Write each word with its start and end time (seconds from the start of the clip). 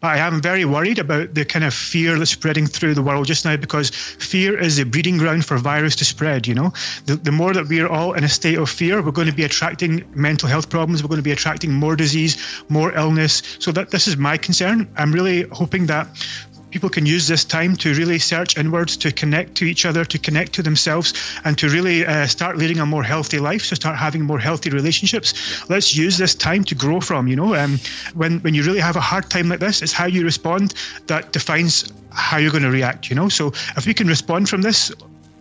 But 0.00 0.08
I 0.08 0.18
am 0.18 0.40
very 0.40 0.64
worried 0.64 1.00
about 1.00 1.34
the 1.34 1.44
kind 1.44 1.64
of 1.64 1.74
fear 1.74 2.16
that's 2.18 2.30
spreading 2.30 2.66
through 2.66 2.94
the 2.94 3.02
world 3.02 3.26
just 3.26 3.44
now 3.44 3.56
because 3.56 3.90
fear 3.90 4.56
is 4.56 4.76
the 4.76 4.84
breeding 4.84 5.18
ground 5.18 5.44
for 5.44 5.58
virus 5.58 5.96
to 5.96 6.04
spread. 6.04 6.46
You 6.46 6.54
know, 6.54 6.72
the, 7.06 7.16
the 7.16 7.32
more 7.32 7.52
that 7.52 7.66
we're 7.66 7.88
all 7.88 8.12
in 8.12 8.22
a 8.22 8.28
state 8.28 8.58
of 8.58 8.70
fear, 8.70 9.02
we're 9.02 9.10
going 9.10 9.26
to 9.26 9.34
be 9.34 9.42
attracting 9.42 10.04
mental 10.14 10.48
health 10.48 10.70
problems. 10.70 11.02
We're 11.02 11.08
going 11.08 11.18
to 11.18 11.24
be 11.24 11.32
attracting 11.32 11.72
more 11.72 11.96
disease, 11.96 12.36
more 12.68 12.92
illness. 12.92 13.42
So 13.58 13.72
that 13.72 13.90
this 13.90 14.06
is 14.06 14.16
my 14.16 14.36
concern. 14.36 14.88
I'm 14.96 15.12
really 15.12 15.42
hoping 15.42 15.86
that 15.86 16.06
people 16.70 16.88
can 16.88 17.06
use 17.06 17.26
this 17.26 17.44
time 17.44 17.76
to 17.76 17.94
really 17.94 18.18
search 18.18 18.56
inwards, 18.56 18.96
to 18.98 19.12
connect 19.12 19.54
to 19.56 19.64
each 19.64 19.86
other, 19.86 20.04
to 20.04 20.18
connect 20.18 20.52
to 20.54 20.62
themselves, 20.62 21.14
and 21.44 21.56
to 21.58 21.68
really 21.68 22.04
uh, 22.04 22.26
start 22.26 22.56
leading 22.56 22.78
a 22.78 22.86
more 22.86 23.02
healthy 23.02 23.38
life, 23.38 23.68
to 23.68 23.76
start 23.76 23.96
having 23.96 24.22
more 24.22 24.38
healthy 24.38 24.70
relationships. 24.70 25.68
Let's 25.68 25.96
use 25.96 26.18
this 26.18 26.34
time 26.34 26.64
to 26.64 26.74
grow 26.74 27.00
from. 27.00 27.28
You 27.28 27.36
know, 27.36 27.54
um, 27.54 27.78
when 28.14 28.40
when 28.40 28.54
you 28.54 28.62
really 28.62 28.80
have 28.80 28.96
a 28.96 29.00
hard 29.00 29.30
time 29.30 29.48
like 29.48 29.60
this, 29.60 29.82
it's 29.82 29.92
how 29.92 30.06
you 30.06 30.24
respond 30.24 30.74
that 31.06 31.32
defines 31.32 31.92
how 32.10 32.38
you're 32.38 32.52
going 32.52 32.62
to 32.64 32.70
react. 32.70 33.10
You 33.10 33.16
know, 33.16 33.28
so 33.28 33.48
if 33.76 33.86
we 33.86 33.94
can 33.94 34.06
respond 34.06 34.48
from 34.48 34.62
this 34.62 34.92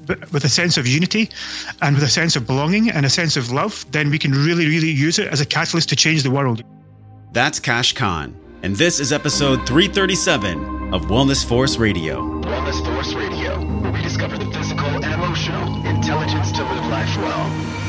with 0.08 0.46
a 0.46 0.50
sense 0.50 0.78
of 0.78 0.88
unity 0.88 1.30
and 1.82 1.96
with 1.96 2.04
a 2.04 2.10
sense 2.10 2.38
of 2.38 2.48
belonging 2.48 2.90
and 2.90 3.06
a 3.06 3.10
sense 3.10 3.36
of 3.36 3.52
love, 3.52 3.86
then 3.92 4.10
we 4.10 4.18
can 4.18 4.32
really, 4.32 4.66
really 4.66 4.90
use 4.90 5.20
it 5.20 5.28
as 5.28 5.42
a 5.42 5.46
catalyst 5.46 5.90
to 5.90 5.98
change 5.98 6.24
the 6.24 6.32
world. 6.32 6.64
That's 7.34 7.60
Kash 7.60 7.92
Khan 7.94 8.34
and 8.64 8.76
this 8.76 9.00
is 9.00 9.14
episode 9.14 9.68
337 9.68 10.77
of 10.94 11.08
Wellness 11.08 11.46
Force 11.46 11.78
Radio. 11.78 12.22
Wellness 12.42 12.84
Force 12.86 13.14
Radio, 13.14 13.60
where 13.82 13.92
we 13.92 14.02
discover 14.02 14.38
the 14.38 14.46
physical 14.46 14.88
and 14.88 15.04
emotional 15.04 15.86
intelligence 15.86 16.52
to 16.54 16.64
live 16.64 16.86
life 16.88 17.18
well. 17.18 17.87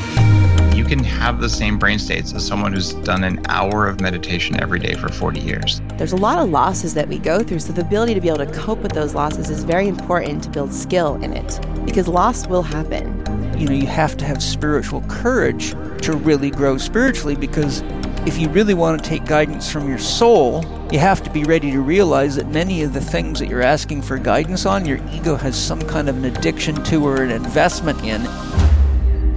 You 0.75 0.85
can 0.85 1.03
have 1.03 1.41
the 1.41 1.49
same 1.49 1.77
brain 1.77 1.99
states 1.99 2.33
as 2.33 2.45
someone 2.45 2.73
who's 2.73 2.93
done 2.93 3.23
an 3.23 3.41
hour 3.49 3.87
of 3.87 3.99
meditation 4.01 4.61
every 4.61 4.79
day 4.79 4.95
for 4.95 5.09
40 5.09 5.39
years. 5.39 5.81
There's 5.97 6.13
a 6.13 6.17
lot 6.17 6.39
of 6.39 6.49
losses 6.49 6.93
that 6.93 7.07
we 7.07 7.19
go 7.19 7.43
through, 7.43 7.59
so 7.59 7.73
the 7.73 7.81
ability 7.81 8.13
to 8.13 8.21
be 8.21 8.29
able 8.29 8.45
to 8.45 8.51
cope 8.51 8.79
with 8.79 8.93
those 8.93 9.13
losses 9.13 9.49
is 9.49 9.63
very 9.63 9.87
important 9.87 10.43
to 10.43 10.49
build 10.49 10.73
skill 10.73 11.15
in 11.23 11.33
it 11.33 11.59
because 11.85 12.07
loss 12.07 12.47
will 12.47 12.63
happen. 12.63 13.07
You 13.59 13.67
know, 13.67 13.73
you 13.73 13.87
have 13.87 14.15
to 14.17 14.25
have 14.25 14.41
spiritual 14.41 15.01
courage 15.09 15.71
to 16.03 16.13
really 16.13 16.49
grow 16.49 16.77
spiritually 16.77 17.35
because 17.35 17.81
if 18.25 18.37
you 18.37 18.49
really 18.49 18.73
want 18.73 19.03
to 19.03 19.09
take 19.09 19.25
guidance 19.25 19.71
from 19.71 19.89
your 19.89 19.97
soul, 19.97 20.63
you 20.91 20.99
have 20.99 21.23
to 21.23 21.29
be 21.29 21.43
ready 21.43 21.71
to 21.71 21.81
realize 21.81 22.35
that 22.35 22.47
many 22.47 22.83
of 22.83 22.93
the 22.93 23.01
things 23.01 23.39
that 23.39 23.47
you're 23.47 23.61
asking 23.61 24.01
for 24.01 24.17
guidance 24.17 24.65
on, 24.65 24.85
your 24.85 24.99
ego 25.11 25.35
has 25.35 25.57
some 25.57 25.81
kind 25.81 26.09
of 26.09 26.17
an 26.17 26.25
addiction 26.25 26.75
to 26.85 27.05
or 27.05 27.21
an 27.21 27.31
investment 27.31 28.03
in. 28.03 28.21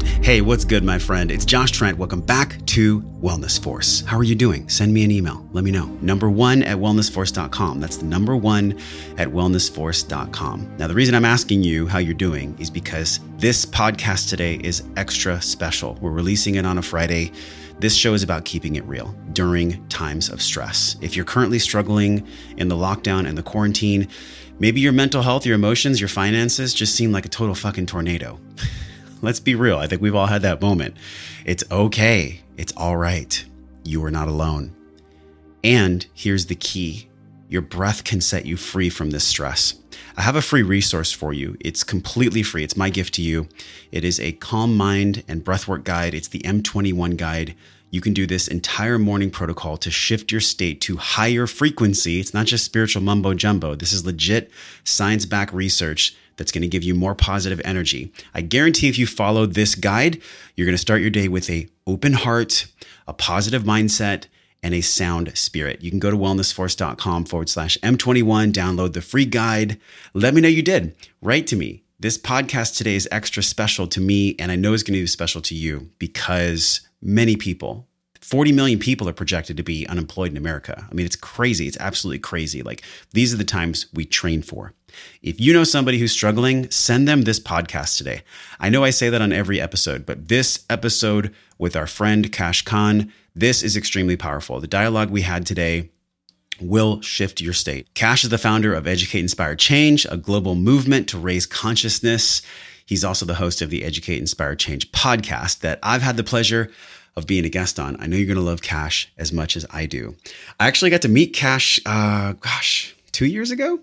Hey, 0.02 0.40
what's 0.40 0.64
good, 0.64 0.84
my 0.84 0.98
friend? 0.98 1.30
It's 1.30 1.44
Josh 1.44 1.72
Trent. 1.72 1.98
Welcome 1.98 2.20
back 2.20 2.64
to 2.66 3.00
Wellness 3.20 3.60
Force. 3.60 4.02
How 4.06 4.16
are 4.16 4.22
you 4.22 4.34
doing? 4.34 4.68
Send 4.68 4.94
me 4.94 5.04
an 5.04 5.10
email. 5.10 5.46
Let 5.52 5.64
me 5.64 5.70
know. 5.70 5.86
Number 6.00 6.30
one 6.30 6.62
at 6.62 6.76
wellnessforce.com. 6.76 7.80
That's 7.80 7.96
the 7.96 8.04
number 8.04 8.36
one 8.36 8.78
at 9.18 9.28
wellnessforce.com. 9.28 10.76
Now, 10.78 10.86
the 10.86 10.94
reason 10.94 11.14
I'm 11.14 11.24
asking 11.24 11.64
you 11.64 11.88
how 11.88 11.98
you're 11.98 12.14
doing 12.14 12.56
is 12.60 12.70
because 12.70 13.20
this 13.38 13.66
podcast 13.66 14.28
today 14.28 14.60
is 14.62 14.84
extra 14.96 15.42
special. 15.42 15.98
We're 16.00 16.12
releasing 16.12 16.54
it 16.54 16.66
on 16.66 16.78
a 16.78 16.82
Friday. 16.82 17.32
This 17.80 17.96
show 17.96 18.14
is 18.14 18.22
about 18.22 18.44
keeping 18.44 18.76
it 18.76 18.84
real 18.84 19.14
during 19.32 19.86
times 19.88 20.28
of 20.28 20.40
stress. 20.40 20.96
If 21.00 21.16
you're 21.16 21.24
currently 21.24 21.58
struggling 21.58 22.26
in 22.56 22.68
the 22.68 22.76
lockdown 22.76 23.26
and 23.28 23.36
the 23.36 23.42
quarantine, 23.42 24.06
maybe 24.60 24.80
your 24.80 24.92
mental 24.92 25.22
health, 25.22 25.44
your 25.44 25.56
emotions, 25.56 26.00
your 26.00 26.08
finances 26.08 26.74
just 26.74 26.94
seem 26.94 27.10
like 27.10 27.26
a 27.26 27.28
total 27.28 27.56
fucking 27.56 27.86
tornado. 27.86 28.38
Let's 29.22 29.38
be 29.38 29.54
real. 29.54 29.78
I 29.78 29.86
think 29.86 30.02
we've 30.02 30.16
all 30.16 30.26
had 30.26 30.42
that 30.42 30.60
moment. 30.60 30.96
It's 31.46 31.62
okay. 31.70 32.40
It's 32.56 32.72
all 32.76 32.96
right. 32.96 33.44
You 33.84 34.04
are 34.04 34.10
not 34.10 34.26
alone. 34.26 34.74
And 35.62 36.04
here's 36.12 36.46
the 36.46 36.56
key 36.56 37.08
your 37.48 37.62
breath 37.62 38.02
can 38.02 38.20
set 38.20 38.46
you 38.46 38.56
free 38.56 38.88
from 38.88 39.10
this 39.10 39.24
stress. 39.24 39.74
I 40.16 40.22
have 40.22 40.36
a 40.36 40.42
free 40.42 40.62
resource 40.62 41.12
for 41.12 41.32
you. 41.32 41.56
It's 41.60 41.84
completely 41.84 42.42
free. 42.42 42.64
It's 42.64 42.78
my 42.78 42.88
gift 42.88 43.14
to 43.14 43.22
you. 43.22 43.46
It 43.92 44.04
is 44.04 44.18
a 44.18 44.32
calm 44.32 44.76
mind 44.76 45.22
and 45.28 45.44
breathwork 45.44 45.84
guide. 45.84 46.14
It's 46.14 46.28
the 46.28 46.40
M21 46.40 47.16
guide. 47.16 47.54
You 47.90 48.00
can 48.00 48.14
do 48.14 48.26
this 48.26 48.48
entire 48.48 48.98
morning 48.98 49.30
protocol 49.30 49.76
to 49.76 49.90
shift 49.90 50.32
your 50.32 50.40
state 50.40 50.80
to 50.80 50.96
higher 50.96 51.46
frequency. 51.46 52.18
It's 52.18 52.32
not 52.32 52.46
just 52.46 52.64
spiritual 52.64 53.02
mumbo 53.02 53.34
jumbo. 53.34 53.74
This 53.74 53.92
is 53.92 54.06
legit 54.06 54.50
science 54.82 55.26
backed 55.26 55.52
research 55.52 56.16
that's 56.36 56.52
going 56.52 56.62
to 56.62 56.68
give 56.68 56.82
you 56.82 56.94
more 56.94 57.14
positive 57.14 57.60
energy. 57.64 58.12
I 58.34 58.40
guarantee 58.40 58.88
if 58.88 58.98
you 58.98 59.06
follow 59.06 59.46
this 59.46 59.74
guide, 59.74 60.20
you're 60.56 60.66
going 60.66 60.74
to 60.74 60.78
start 60.78 61.00
your 61.00 61.10
day 61.10 61.28
with 61.28 61.48
a 61.50 61.68
open 61.86 62.14
heart, 62.14 62.66
a 63.06 63.12
positive 63.12 63.62
mindset, 63.62 64.26
and 64.62 64.74
a 64.74 64.80
sound 64.80 65.36
spirit. 65.36 65.82
You 65.82 65.90
can 65.90 65.98
go 65.98 66.10
to 66.10 66.16
wellnessforce.com 66.16 67.24
forward 67.24 67.48
slash 67.48 67.76
M21, 67.78 68.52
download 68.52 68.92
the 68.92 69.02
free 69.02 69.24
guide. 69.24 69.80
Let 70.14 70.34
me 70.34 70.40
know 70.40 70.48
you 70.48 70.62
did. 70.62 70.94
Write 71.20 71.46
to 71.48 71.56
me. 71.56 71.82
This 71.98 72.18
podcast 72.18 72.76
today 72.76 72.96
is 72.96 73.08
extra 73.12 73.42
special 73.42 73.86
to 73.88 74.00
me, 74.00 74.34
and 74.38 74.50
I 74.50 74.56
know 74.56 74.72
it's 74.72 74.82
going 74.82 74.94
to 74.94 75.02
be 75.02 75.06
special 75.06 75.40
to 75.42 75.54
you 75.54 75.90
because 75.98 76.80
many 77.00 77.36
people, 77.36 77.86
40 78.22 78.52
million 78.52 78.78
people 78.78 79.08
are 79.08 79.12
projected 79.12 79.56
to 79.56 79.62
be 79.62 79.86
unemployed 79.88 80.30
in 80.30 80.36
America. 80.36 80.86
I 80.90 80.94
mean, 80.94 81.04
it's 81.04 81.16
crazy. 81.16 81.66
It's 81.66 81.76
absolutely 81.78 82.20
crazy. 82.20 82.62
Like, 82.62 82.82
these 83.12 83.34
are 83.34 83.36
the 83.36 83.44
times 83.44 83.86
we 83.92 84.04
train 84.04 84.42
for. 84.42 84.72
If 85.22 85.40
you 85.40 85.52
know 85.52 85.64
somebody 85.64 85.98
who's 85.98 86.12
struggling, 86.12 86.70
send 86.70 87.08
them 87.08 87.22
this 87.22 87.40
podcast 87.40 87.98
today. 87.98 88.22
I 88.60 88.68
know 88.68 88.84
I 88.84 88.90
say 88.90 89.10
that 89.10 89.22
on 89.22 89.32
every 89.32 89.60
episode, 89.60 90.06
but 90.06 90.28
this 90.28 90.64
episode 90.70 91.34
with 91.58 91.74
our 91.74 91.86
friend 91.86 92.32
Kash 92.32 92.62
Khan, 92.62 93.12
this 93.34 93.62
is 93.62 93.76
extremely 93.76 94.16
powerful. 94.16 94.60
The 94.60 94.66
dialogue 94.66 95.10
we 95.10 95.22
had 95.22 95.44
today 95.44 95.90
will 96.60 97.00
shift 97.00 97.40
your 97.40 97.54
state. 97.54 97.92
Kash 97.94 98.22
is 98.22 98.30
the 98.30 98.38
founder 98.38 98.72
of 98.72 98.86
Educate 98.86 99.20
Inspire 99.20 99.56
Change, 99.56 100.06
a 100.10 100.16
global 100.16 100.54
movement 100.54 101.08
to 101.08 101.18
raise 101.18 101.46
consciousness. 101.46 102.40
He's 102.86 103.04
also 103.04 103.26
the 103.26 103.34
host 103.34 103.62
of 103.62 103.70
the 103.70 103.84
Educate 103.84 104.18
Inspire 104.18 104.54
Change 104.54 104.92
podcast 104.92 105.60
that 105.60 105.80
I've 105.82 106.02
had 106.02 106.16
the 106.16 106.22
pleasure 106.22 106.70
of 107.16 107.26
being 107.26 107.44
a 107.44 107.48
guest 107.48 107.78
on. 107.78 107.96
I 108.00 108.06
know 108.06 108.16
you're 108.16 108.26
going 108.26 108.36
to 108.36 108.42
love 108.42 108.62
Kash 108.62 109.12
as 109.18 109.32
much 109.32 109.56
as 109.56 109.66
I 109.70 109.86
do. 109.86 110.16
I 110.58 110.66
actually 110.66 110.90
got 110.90 111.02
to 111.02 111.08
meet 111.08 111.34
Kash, 111.34 111.78
uh, 111.84 112.32
gosh, 112.32 112.94
two 113.12 113.26
years 113.26 113.50
ago. 113.50 113.80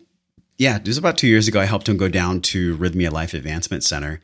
Yeah, 0.58 0.78
it 0.78 0.88
was 0.88 0.98
about 0.98 1.18
two 1.18 1.28
years 1.28 1.48
ago. 1.48 1.60
I 1.60 1.66
helped 1.66 1.88
him 1.88 1.98
go 1.98 2.10
down 2.10 2.42
to 2.42 2.76
Rhythmia 2.78 3.12
Life 3.12 3.34
Advancement 3.34 3.84
Center. 3.84 4.20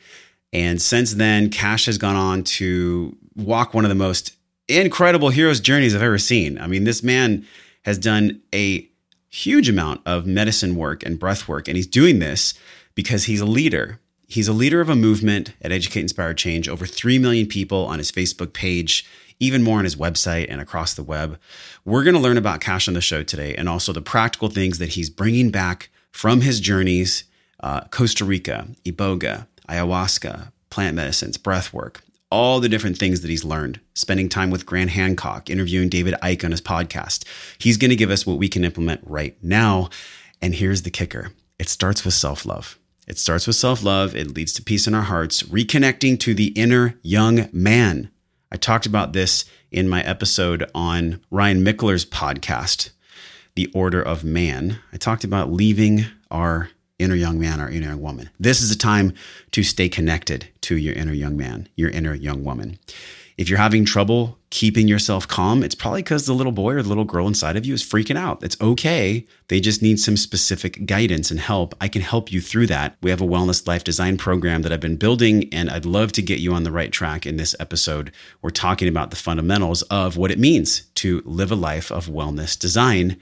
And 0.51 0.81
since 0.81 1.13
then, 1.13 1.49
Kash 1.49 1.85
has 1.85 1.97
gone 1.97 2.15
on 2.15 2.43
to 2.43 3.15
walk 3.35 3.73
one 3.73 3.85
of 3.85 3.89
the 3.89 3.95
most 3.95 4.35
incredible 4.67 5.29
hero's 5.29 5.59
journeys 5.59 5.95
I've 5.95 6.01
ever 6.01 6.17
seen. 6.17 6.59
I 6.59 6.67
mean, 6.67 6.83
this 6.83 7.03
man 7.03 7.45
has 7.83 7.97
done 7.97 8.41
a 8.53 8.89
huge 9.29 9.69
amount 9.69 10.01
of 10.05 10.25
medicine 10.25 10.75
work 10.75 11.03
and 11.03 11.19
breath 11.19 11.47
work, 11.47 11.67
and 11.67 11.77
he's 11.77 11.87
doing 11.87 12.19
this 12.19 12.53
because 12.95 13.25
he's 13.25 13.41
a 13.41 13.45
leader. 13.45 13.99
He's 14.27 14.47
a 14.47 14.53
leader 14.53 14.81
of 14.81 14.89
a 14.89 14.95
movement 14.95 15.53
at 15.61 15.71
Educate 15.71 16.01
Inspire 16.01 16.33
Change, 16.33 16.67
over 16.67 16.85
3 16.85 17.19
million 17.19 17.47
people 17.47 17.85
on 17.85 17.99
his 17.99 18.11
Facebook 18.11 18.53
page, 18.53 19.05
even 19.39 19.63
more 19.63 19.77
on 19.77 19.83
his 19.83 19.95
website 19.95 20.47
and 20.49 20.59
across 20.59 20.93
the 20.93 21.03
web. 21.03 21.39
We're 21.83 22.03
going 22.03 22.15
to 22.15 22.21
learn 22.21 22.37
about 22.37 22.61
Kash 22.61 22.87
on 22.87 22.95
the 22.95 23.01
show 23.01 23.21
today 23.23 23.53
and 23.55 23.69
also 23.69 23.93
the 23.93 24.01
practical 24.01 24.49
things 24.49 24.79
that 24.79 24.89
he's 24.89 25.09
bringing 25.09 25.51
back 25.51 25.89
from 26.11 26.41
his 26.41 26.59
journeys 26.59 27.25
uh, 27.61 27.81
Costa 27.89 28.25
Rica, 28.25 28.67
Iboga, 28.83 29.47
ayahuasca, 29.69 30.51
plant 30.69 30.95
medicines, 30.95 31.37
breath 31.37 31.73
work, 31.73 32.01
all 32.29 32.59
the 32.59 32.69
different 32.69 32.97
things 32.97 33.21
that 33.21 33.29
he's 33.29 33.45
learned, 33.45 33.79
spending 33.93 34.29
time 34.29 34.51
with 34.51 34.65
Graham 34.65 34.89
Hancock, 34.89 35.49
interviewing 35.49 35.89
David 35.89 36.15
Icke 36.21 36.43
on 36.43 36.51
his 36.51 36.61
podcast. 36.61 37.25
He's 37.57 37.77
going 37.77 37.89
to 37.89 37.95
give 37.95 38.11
us 38.11 38.25
what 38.25 38.37
we 38.37 38.49
can 38.49 38.65
implement 38.65 39.01
right 39.03 39.37
now. 39.41 39.89
And 40.41 40.53
here's 40.55 40.81
the 40.81 40.91
kicker 40.91 41.31
it 41.57 41.69
starts 41.69 42.03
with 42.03 42.13
self 42.13 42.45
love. 42.45 42.77
It 43.07 43.19
starts 43.19 43.45
with 43.47 43.55
self 43.55 43.83
love. 43.83 44.15
It 44.15 44.35
leads 44.35 44.53
to 44.53 44.63
peace 44.63 44.87
in 44.87 44.95
our 44.95 45.03
hearts, 45.03 45.43
reconnecting 45.43 46.19
to 46.21 46.33
the 46.33 46.47
inner 46.47 46.95
young 47.03 47.49
man. 47.51 48.09
I 48.51 48.57
talked 48.57 48.85
about 48.85 49.13
this 49.13 49.45
in 49.71 49.89
my 49.89 50.01
episode 50.03 50.69
on 50.73 51.21
Ryan 51.29 51.63
Michler's 51.63 52.05
podcast, 52.05 52.89
The 53.55 53.71
Order 53.73 54.01
of 54.01 54.23
Man. 54.23 54.79
I 54.93 54.97
talked 54.97 55.23
about 55.23 55.51
leaving 55.51 56.05
our 56.31 56.69
inner 56.97 57.15
young 57.15 57.39
man 57.39 57.59
our 57.59 57.69
inner 57.69 57.87
young 57.87 58.01
woman. 58.01 58.29
This 58.39 58.61
is 58.61 58.71
a 58.71 58.77
time 58.77 59.13
to 59.51 59.63
stay 59.63 59.89
connected 59.89 60.47
to 60.61 60.77
your 60.77 60.93
inner 60.93 61.13
young 61.13 61.35
man, 61.35 61.67
your 61.75 61.89
inner 61.89 62.13
young 62.13 62.43
woman. 62.43 62.79
If 63.37 63.49
you're 63.49 63.59
having 63.59 63.83
trouble 63.83 64.39
keeping 64.49 64.87
yourself 64.87 65.27
calm, 65.27 65.61
it's 65.61 65.75
probably 65.75 66.01
because 66.01 66.25
the 66.25 66.33
little 66.33 66.53
boy 66.53 66.75
or 66.75 66.81
the 66.81 66.87
little 66.87 67.03
girl 67.03 67.27
inside 67.27 67.57
of 67.57 67.65
you 67.65 67.73
is 67.73 67.83
freaking 67.83 68.15
out. 68.15 68.41
It's 68.41 68.59
okay. 68.61 69.27
They 69.49 69.59
just 69.59 69.81
need 69.81 69.99
some 69.99 70.15
specific 70.15 70.85
guidance 70.85 71.31
and 71.31 71.39
help. 71.41 71.75
I 71.81 71.89
can 71.89 72.01
help 72.01 72.31
you 72.31 72.39
through 72.39 72.67
that. 72.67 72.95
We 73.01 73.09
have 73.09 73.19
a 73.19 73.27
wellness 73.27 73.67
life 73.67 73.83
design 73.83 74.17
program 74.17 74.61
that 74.61 74.71
I've 74.71 74.79
been 74.79 74.95
building, 74.95 75.53
and 75.53 75.69
I'd 75.69 75.85
love 75.85 76.13
to 76.13 76.21
get 76.21 76.39
you 76.39 76.53
on 76.53 76.63
the 76.63 76.71
right 76.71 76.93
track 76.93 77.25
in 77.25 77.35
this 77.35 77.53
episode. 77.59 78.13
We're 78.41 78.51
talking 78.51 78.87
about 78.87 79.09
the 79.09 79.17
fundamentals 79.17 79.81
of 79.83 80.15
what 80.15 80.31
it 80.31 80.39
means 80.39 80.83
to 80.95 81.21
live 81.25 81.51
a 81.51 81.55
life 81.55 81.91
of 81.91 82.07
wellness 82.07 82.57
design. 82.57 83.17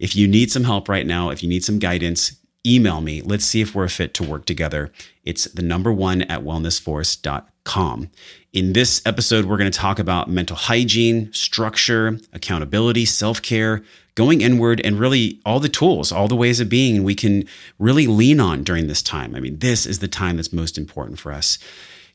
If 0.00 0.16
you 0.16 0.26
need 0.26 0.50
some 0.50 0.64
help 0.64 0.88
right 0.88 1.06
now, 1.06 1.30
if 1.30 1.40
you 1.40 1.48
need 1.48 1.62
some 1.62 1.78
guidance, 1.78 2.36
email 2.66 3.00
me. 3.00 3.22
Let's 3.22 3.44
see 3.44 3.60
if 3.60 3.76
we're 3.76 3.84
a 3.84 3.88
fit 3.88 4.12
to 4.14 4.24
work 4.24 4.44
together. 4.44 4.90
It's 5.24 5.44
the 5.44 5.62
number 5.62 5.92
one 5.92 6.22
at 6.22 6.42
wellnessforce.com 6.42 7.51
calm. 7.64 8.10
In 8.52 8.72
this 8.72 9.00
episode, 9.06 9.46
we're 9.46 9.56
going 9.56 9.70
to 9.70 9.78
talk 9.78 9.98
about 9.98 10.28
mental 10.28 10.56
hygiene, 10.56 11.32
structure, 11.32 12.18
accountability, 12.32 13.04
self 13.04 13.40
care, 13.40 13.82
going 14.14 14.40
inward, 14.40 14.80
and 14.80 14.98
really 14.98 15.40
all 15.44 15.60
the 15.60 15.68
tools, 15.68 16.12
all 16.12 16.28
the 16.28 16.36
ways 16.36 16.60
of 16.60 16.68
being 16.68 17.02
we 17.02 17.14
can 17.14 17.44
really 17.78 18.06
lean 18.06 18.40
on 18.40 18.62
during 18.62 18.86
this 18.86 19.02
time. 19.02 19.34
I 19.34 19.40
mean, 19.40 19.58
this 19.58 19.86
is 19.86 20.00
the 20.00 20.08
time 20.08 20.36
that's 20.36 20.52
most 20.52 20.76
important 20.76 21.18
for 21.18 21.32
us. 21.32 21.58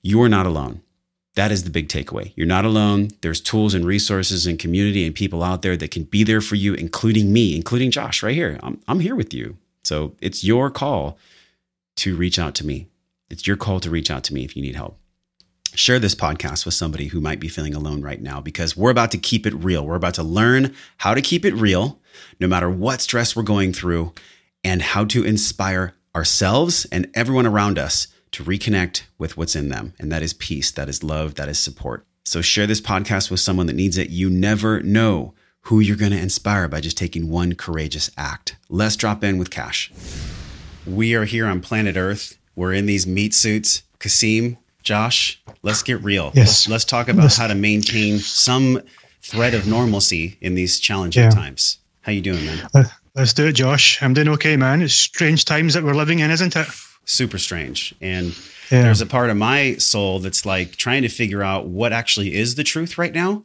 You 0.01 0.21
are 0.21 0.29
not 0.29 0.45
alone. 0.45 0.81
That 1.35 1.51
is 1.51 1.63
the 1.63 1.69
big 1.69 1.87
takeaway. 1.87 2.33
You're 2.35 2.47
not 2.47 2.65
alone. 2.65 3.09
There's 3.21 3.39
tools 3.39 3.75
and 3.75 3.85
resources 3.85 4.47
and 4.47 4.57
community 4.57 5.05
and 5.05 5.13
people 5.13 5.43
out 5.43 5.61
there 5.61 5.77
that 5.77 5.91
can 5.91 6.03
be 6.03 6.23
there 6.23 6.41
for 6.41 6.55
you, 6.55 6.73
including 6.73 7.31
me, 7.31 7.55
including 7.55 7.91
Josh 7.91 8.23
right 8.23 8.33
here. 8.33 8.59
I'm, 8.63 8.81
I'm 8.87 8.99
here 8.99 9.15
with 9.15 9.33
you. 9.33 9.57
So 9.83 10.15
it's 10.19 10.43
your 10.43 10.71
call 10.71 11.17
to 11.97 12.15
reach 12.15 12.39
out 12.39 12.55
to 12.55 12.65
me. 12.65 12.87
It's 13.29 13.45
your 13.45 13.55
call 13.55 13.79
to 13.81 13.89
reach 13.89 14.09
out 14.09 14.23
to 14.25 14.33
me 14.33 14.45
if 14.45 14.55
you 14.55 14.63
need 14.63 14.75
help. 14.75 14.97
Share 15.75 15.99
this 15.99 16.15
podcast 16.15 16.65
with 16.65 16.73
somebody 16.73 17.07
who 17.07 17.21
might 17.21 17.39
be 17.39 17.47
feeling 17.47 17.75
alone 17.75 18.01
right 18.01 18.21
now 18.21 18.41
because 18.41 18.75
we're 18.75 18.91
about 18.91 19.11
to 19.11 19.17
keep 19.17 19.45
it 19.45 19.53
real. 19.53 19.85
We're 19.85 19.95
about 19.95 20.15
to 20.15 20.23
learn 20.23 20.75
how 20.97 21.13
to 21.13 21.21
keep 21.21 21.45
it 21.45 21.53
real 21.53 21.99
no 22.39 22.47
matter 22.47 22.69
what 22.69 23.01
stress 23.01 23.35
we're 23.35 23.43
going 23.43 23.73
through 23.73 24.13
and 24.63 24.81
how 24.81 25.05
to 25.05 25.23
inspire 25.23 25.93
ourselves 26.15 26.85
and 26.91 27.09
everyone 27.13 27.45
around 27.45 27.77
us 27.77 28.07
to 28.31 28.43
reconnect 28.43 29.03
with 29.17 29.37
what's 29.37 29.55
in 29.55 29.69
them. 29.69 29.93
And 29.99 30.11
that 30.11 30.23
is 30.23 30.33
peace, 30.33 30.71
that 30.71 30.89
is 30.89 31.03
love, 31.03 31.35
that 31.35 31.49
is 31.49 31.59
support. 31.59 32.05
So 32.25 32.41
share 32.41 32.67
this 32.67 32.81
podcast 32.81 33.31
with 33.31 33.39
someone 33.39 33.67
that 33.67 33.75
needs 33.75 33.97
it. 33.97 34.09
You 34.09 34.29
never 34.29 34.81
know 34.81 35.33
who 35.61 35.79
you're 35.79 35.95
going 35.95 36.11
to 36.11 36.19
inspire 36.19 36.67
by 36.67 36.81
just 36.81 36.97
taking 36.97 37.29
one 37.29 37.53
courageous 37.53 38.09
act. 38.17 38.55
Let's 38.69 38.95
drop 38.95 39.23
in 39.23 39.37
with 39.37 39.49
Kash. 39.49 39.91
We 40.85 41.13
are 41.15 41.25
here 41.25 41.45
on 41.45 41.61
planet 41.61 41.97
Earth. 41.97 42.37
We're 42.55 42.73
in 42.73 42.85
these 42.85 43.05
meat 43.05 43.33
suits. 43.33 43.83
Kasim, 43.99 44.57
Josh, 44.97 45.37
let's 45.63 45.83
get 45.83 46.01
real. 46.01 46.31
Yes. 46.33 46.69
Let's 46.69 46.85
talk 46.85 47.09
about 47.09 47.35
how 47.35 47.47
to 47.47 47.55
maintain 47.55 48.19
some 48.19 48.81
thread 49.21 49.53
of 49.53 49.67
normalcy 49.67 50.37
in 50.39 50.55
these 50.55 50.79
challenging 50.79 51.23
Yeah. 51.23 51.29
times. 51.29 51.79
How 52.03 52.13
you 52.13 52.21
doing, 52.21 52.45
man? 52.45 52.69
Let- 52.73 52.91
Let's 53.13 53.33
do 53.33 53.47
it, 53.47 53.53
Josh. 53.53 54.01
I'm 54.01 54.13
doing 54.13 54.29
okay, 54.29 54.55
man. 54.55 54.81
It's 54.81 54.93
strange 54.93 55.43
times 55.43 55.73
that 55.73 55.83
we're 55.83 55.93
living 55.95 56.19
in, 56.19 56.31
isn't 56.31 56.55
it? 56.55 56.67
super 57.03 57.37
strange. 57.37 57.93
And 58.01 58.27
Yeah. 58.69 58.83
there's 58.83 58.99
a 59.01 59.05
part 59.05 59.29
of 59.29 59.35
my 59.37 59.75
soul 59.77 60.19
that's 60.19 60.45
like 60.45 60.75
trying 60.75 61.01
to 61.03 61.09
figure 61.09 61.41
out 61.41 61.65
what 61.67 61.91
actually 61.93 62.33
is 62.35 62.55
the 62.55 62.63
truth 62.65 62.97
right 62.97 63.13
now. 63.13 63.43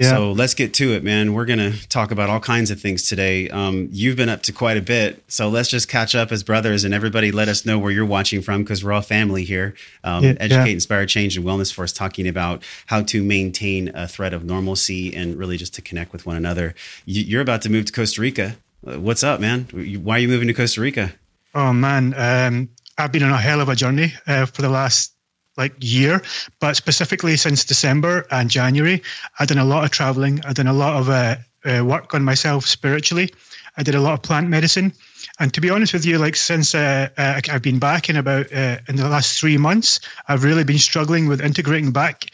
Yeah. 0.00 0.10
So 0.12 0.32
let's 0.32 0.54
get 0.54 0.72
to 0.74 0.94
it, 0.94 1.04
man. 1.04 1.34
We're 1.34 1.44
going 1.44 1.58
to 1.58 1.88
talk 1.88 2.10
about 2.10 2.30
all 2.30 2.40
kinds 2.40 2.70
of 2.70 2.80
things 2.80 3.06
today. 3.06 3.50
Um, 3.50 3.90
you've 3.92 4.16
been 4.16 4.30
up 4.30 4.40
to 4.44 4.52
quite 4.52 4.78
a 4.78 4.80
bit. 4.80 5.22
So 5.28 5.50
let's 5.50 5.68
just 5.68 5.88
catch 5.88 6.14
up 6.14 6.32
as 6.32 6.42
brothers 6.42 6.84
and 6.84 6.94
everybody 6.94 7.30
let 7.30 7.48
us 7.48 7.66
know 7.66 7.78
where 7.78 7.92
you're 7.92 8.06
watching 8.06 8.40
from 8.40 8.62
because 8.62 8.82
we're 8.82 8.92
all 8.92 9.02
family 9.02 9.44
here. 9.44 9.74
Um, 10.02 10.24
Yeah, 10.24 10.34
Educate, 10.40 10.64
yeah. 10.68 10.72
Inspire, 10.72 11.04
Change, 11.04 11.36
and 11.36 11.44
Wellness 11.44 11.70
Force 11.70 11.92
talking 11.92 12.26
about 12.26 12.62
how 12.86 13.02
to 13.02 13.22
maintain 13.22 13.94
a 13.94 14.08
thread 14.08 14.32
of 14.32 14.42
normalcy 14.42 15.14
and 15.14 15.36
really 15.36 15.58
just 15.58 15.74
to 15.74 15.82
connect 15.82 16.14
with 16.14 16.24
one 16.24 16.36
another. 16.36 16.74
You, 17.04 17.22
you're 17.22 17.42
about 17.42 17.60
to 17.62 17.68
move 17.68 17.84
to 17.84 17.92
Costa 17.92 18.22
Rica. 18.22 18.56
Uh, 18.86 18.98
What's 18.98 19.22
up, 19.22 19.38
man? 19.38 19.68
Why 20.02 20.16
are 20.16 20.20
you 20.20 20.28
moving 20.28 20.48
to 20.48 20.54
Costa 20.54 20.80
Rica? 20.80 21.12
Oh 21.54 21.74
man, 21.74 22.14
um, 22.16 22.70
I've 22.96 23.12
been 23.12 23.22
on 23.22 23.32
a 23.32 23.36
hell 23.36 23.60
of 23.60 23.68
a 23.68 23.76
journey 23.76 24.14
uh, 24.26 24.46
for 24.46 24.62
the 24.62 24.70
last 24.70 25.12
like 25.60 25.74
year, 25.78 26.22
but 26.58 26.74
specifically 26.74 27.36
since 27.36 27.64
December 27.64 28.26
and 28.30 28.50
January, 28.50 29.02
I've 29.38 29.48
done 29.48 29.58
a 29.58 29.64
lot 29.64 29.84
of 29.84 29.90
traveling. 29.90 30.40
I've 30.44 30.54
done 30.54 30.66
a 30.66 30.72
lot 30.72 30.96
of 31.00 31.08
uh, 31.08 31.36
uh, 31.64 31.84
work 31.84 32.14
on 32.14 32.24
myself 32.24 32.66
spiritually. 32.66 33.28
I 33.76 33.82
did 33.82 33.94
a 33.94 34.00
lot 34.00 34.14
of 34.14 34.22
plant 34.22 34.48
medicine, 34.48 34.92
and 35.38 35.52
to 35.54 35.60
be 35.60 35.70
honest 35.70 35.92
with 35.92 36.04
you, 36.04 36.18
like 36.18 36.36
since 36.36 36.74
uh, 36.74 37.08
uh, 37.16 37.40
I've 37.52 37.62
been 37.62 37.78
back 37.78 38.08
in 38.10 38.16
about 38.16 38.52
uh, 38.52 38.78
in 38.88 38.96
the 38.96 39.08
last 39.08 39.38
three 39.38 39.58
months, 39.58 40.00
I've 40.26 40.44
really 40.44 40.64
been 40.64 40.78
struggling 40.78 41.28
with 41.28 41.40
integrating 41.40 41.92
back 41.92 42.26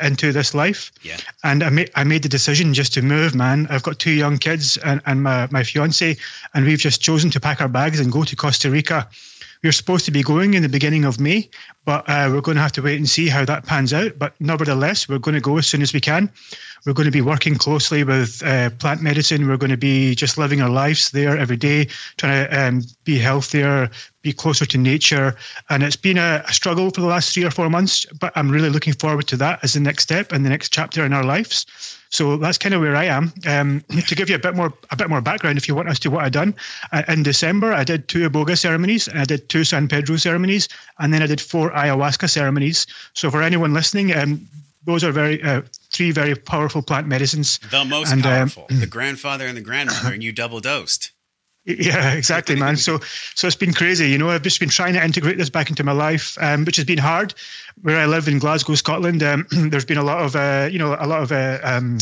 into 0.00 0.32
this 0.32 0.54
life. 0.54 0.92
Yeah. 1.02 1.16
And 1.42 1.62
I 1.62 1.70
made 1.70 1.90
I 1.94 2.04
made 2.04 2.22
the 2.22 2.28
decision 2.28 2.74
just 2.74 2.94
to 2.94 3.02
move, 3.02 3.34
man. 3.34 3.66
I've 3.70 3.82
got 3.82 3.98
two 3.98 4.12
young 4.12 4.38
kids 4.38 4.76
and, 4.76 5.02
and 5.04 5.22
my, 5.22 5.48
my 5.50 5.64
fiance, 5.64 6.16
and 6.54 6.64
we've 6.64 6.78
just 6.78 7.02
chosen 7.02 7.30
to 7.32 7.40
pack 7.40 7.60
our 7.60 7.68
bags 7.68 8.00
and 8.00 8.12
go 8.12 8.24
to 8.24 8.36
Costa 8.36 8.70
Rica. 8.70 9.08
We're 9.62 9.72
supposed 9.72 10.04
to 10.04 10.10
be 10.10 10.22
going 10.22 10.54
in 10.54 10.62
the 10.62 10.68
beginning 10.68 11.04
of 11.04 11.18
May, 11.18 11.50
but 11.84 12.08
uh, 12.08 12.30
we're 12.32 12.40
going 12.40 12.56
to 12.56 12.62
have 12.62 12.72
to 12.72 12.82
wait 12.82 12.98
and 12.98 13.08
see 13.08 13.28
how 13.28 13.44
that 13.44 13.66
pans 13.66 13.92
out. 13.92 14.18
But 14.18 14.34
nevertheless, 14.40 15.08
we're 15.08 15.18
going 15.18 15.34
to 15.34 15.40
go 15.40 15.58
as 15.58 15.66
soon 15.66 15.82
as 15.82 15.92
we 15.92 16.00
can. 16.00 16.30
We're 16.86 16.92
going 16.92 17.06
to 17.06 17.12
be 17.12 17.20
working 17.20 17.56
closely 17.56 18.04
with 18.04 18.42
uh, 18.44 18.70
plant 18.70 19.02
medicine. 19.02 19.48
We're 19.48 19.56
going 19.56 19.70
to 19.70 19.76
be 19.76 20.14
just 20.14 20.38
living 20.38 20.62
our 20.62 20.70
lives 20.70 21.10
there 21.10 21.36
every 21.36 21.56
day, 21.56 21.88
trying 22.16 22.48
to 22.48 22.60
um, 22.60 22.82
be 23.04 23.18
healthier, 23.18 23.90
be 24.22 24.32
closer 24.32 24.64
to 24.66 24.78
nature. 24.78 25.36
And 25.70 25.82
it's 25.82 25.96
been 25.96 26.18
a, 26.18 26.44
a 26.46 26.52
struggle 26.52 26.90
for 26.90 27.00
the 27.00 27.06
last 27.06 27.34
three 27.34 27.44
or 27.44 27.50
four 27.50 27.68
months, 27.68 28.04
but 28.20 28.32
I'm 28.36 28.50
really 28.50 28.70
looking 28.70 28.94
forward 28.94 29.26
to 29.28 29.36
that 29.38 29.60
as 29.64 29.72
the 29.72 29.80
next 29.80 30.04
step 30.04 30.32
and 30.32 30.44
the 30.44 30.50
next 30.50 30.72
chapter 30.72 31.04
in 31.04 31.12
our 31.12 31.24
lives. 31.24 31.97
So 32.10 32.36
that's 32.36 32.58
kind 32.58 32.74
of 32.74 32.80
where 32.80 32.96
I 32.96 33.04
am. 33.04 33.32
Um, 33.46 33.84
to 34.06 34.14
give 34.14 34.28
you 34.30 34.36
a 34.36 34.38
bit 34.38 34.54
more 34.54 34.72
a 34.90 34.96
bit 34.96 35.08
more 35.08 35.20
background, 35.20 35.58
if 35.58 35.68
you 35.68 35.74
want 35.74 35.88
as 35.88 35.98
to 36.00 36.10
what 36.10 36.24
I've 36.24 36.32
done, 36.32 36.54
uh, 36.92 37.02
in 37.08 37.22
December 37.22 37.72
I 37.72 37.84
did 37.84 38.08
two 38.08 38.28
Iboga 38.28 38.56
ceremonies, 38.56 39.08
I 39.08 39.24
did 39.24 39.48
two 39.48 39.64
San 39.64 39.88
Pedro 39.88 40.16
ceremonies, 40.16 40.68
and 40.98 41.12
then 41.12 41.22
I 41.22 41.26
did 41.26 41.40
four 41.40 41.70
ayahuasca 41.70 42.28
ceremonies. 42.30 42.86
So 43.14 43.30
for 43.30 43.42
anyone 43.42 43.74
listening, 43.74 44.16
um, 44.16 44.48
those 44.84 45.04
are 45.04 45.12
very 45.12 45.42
uh, 45.42 45.62
three 45.92 46.10
very 46.12 46.34
powerful 46.34 46.82
plant 46.82 47.06
medicines. 47.06 47.58
The 47.70 47.84
most 47.84 48.12
And, 48.12 48.24
um, 48.24 48.48
powerful, 48.48 48.66
the 48.70 48.86
grandfather 48.98 49.46
and 49.46 49.56
the 49.56 49.62
grandmother, 49.62 50.12
and 50.12 50.22
you 50.22 50.32
double 50.32 50.60
dosed. 50.60 51.10
Yeah, 51.64 52.12
exactly, 52.14 52.56
man. 52.56 52.76
So, 52.76 53.00
so 53.34 53.46
it's 53.46 53.56
been 53.56 53.74
crazy. 53.74 54.08
You 54.08 54.16
know, 54.16 54.30
I've 54.30 54.42
just 54.42 54.58
been 54.58 54.70
trying 54.70 54.94
to 54.94 55.04
integrate 55.04 55.36
this 55.36 55.50
back 55.50 55.68
into 55.68 55.84
my 55.84 55.92
life, 55.92 56.38
um, 56.40 56.64
which 56.64 56.76
has 56.76 56.86
been 56.86 56.98
hard. 56.98 57.34
Where 57.82 57.98
I 57.98 58.06
live 58.06 58.26
in 58.26 58.38
Glasgow, 58.38 58.74
Scotland, 58.74 59.22
um, 59.22 59.46
there's 59.50 59.84
been 59.84 59.98
a 59.98 60.02
lot 60.02 60.24
of, 60.24 60.34
uh, 60.34 60.68
you 60.72 60.78
know, 60.78 60.96
a 60.98 61.06
lot 61.06 61.22
of 61.22 61.30
uh, 61.30 61.58
um, 61.62 61.98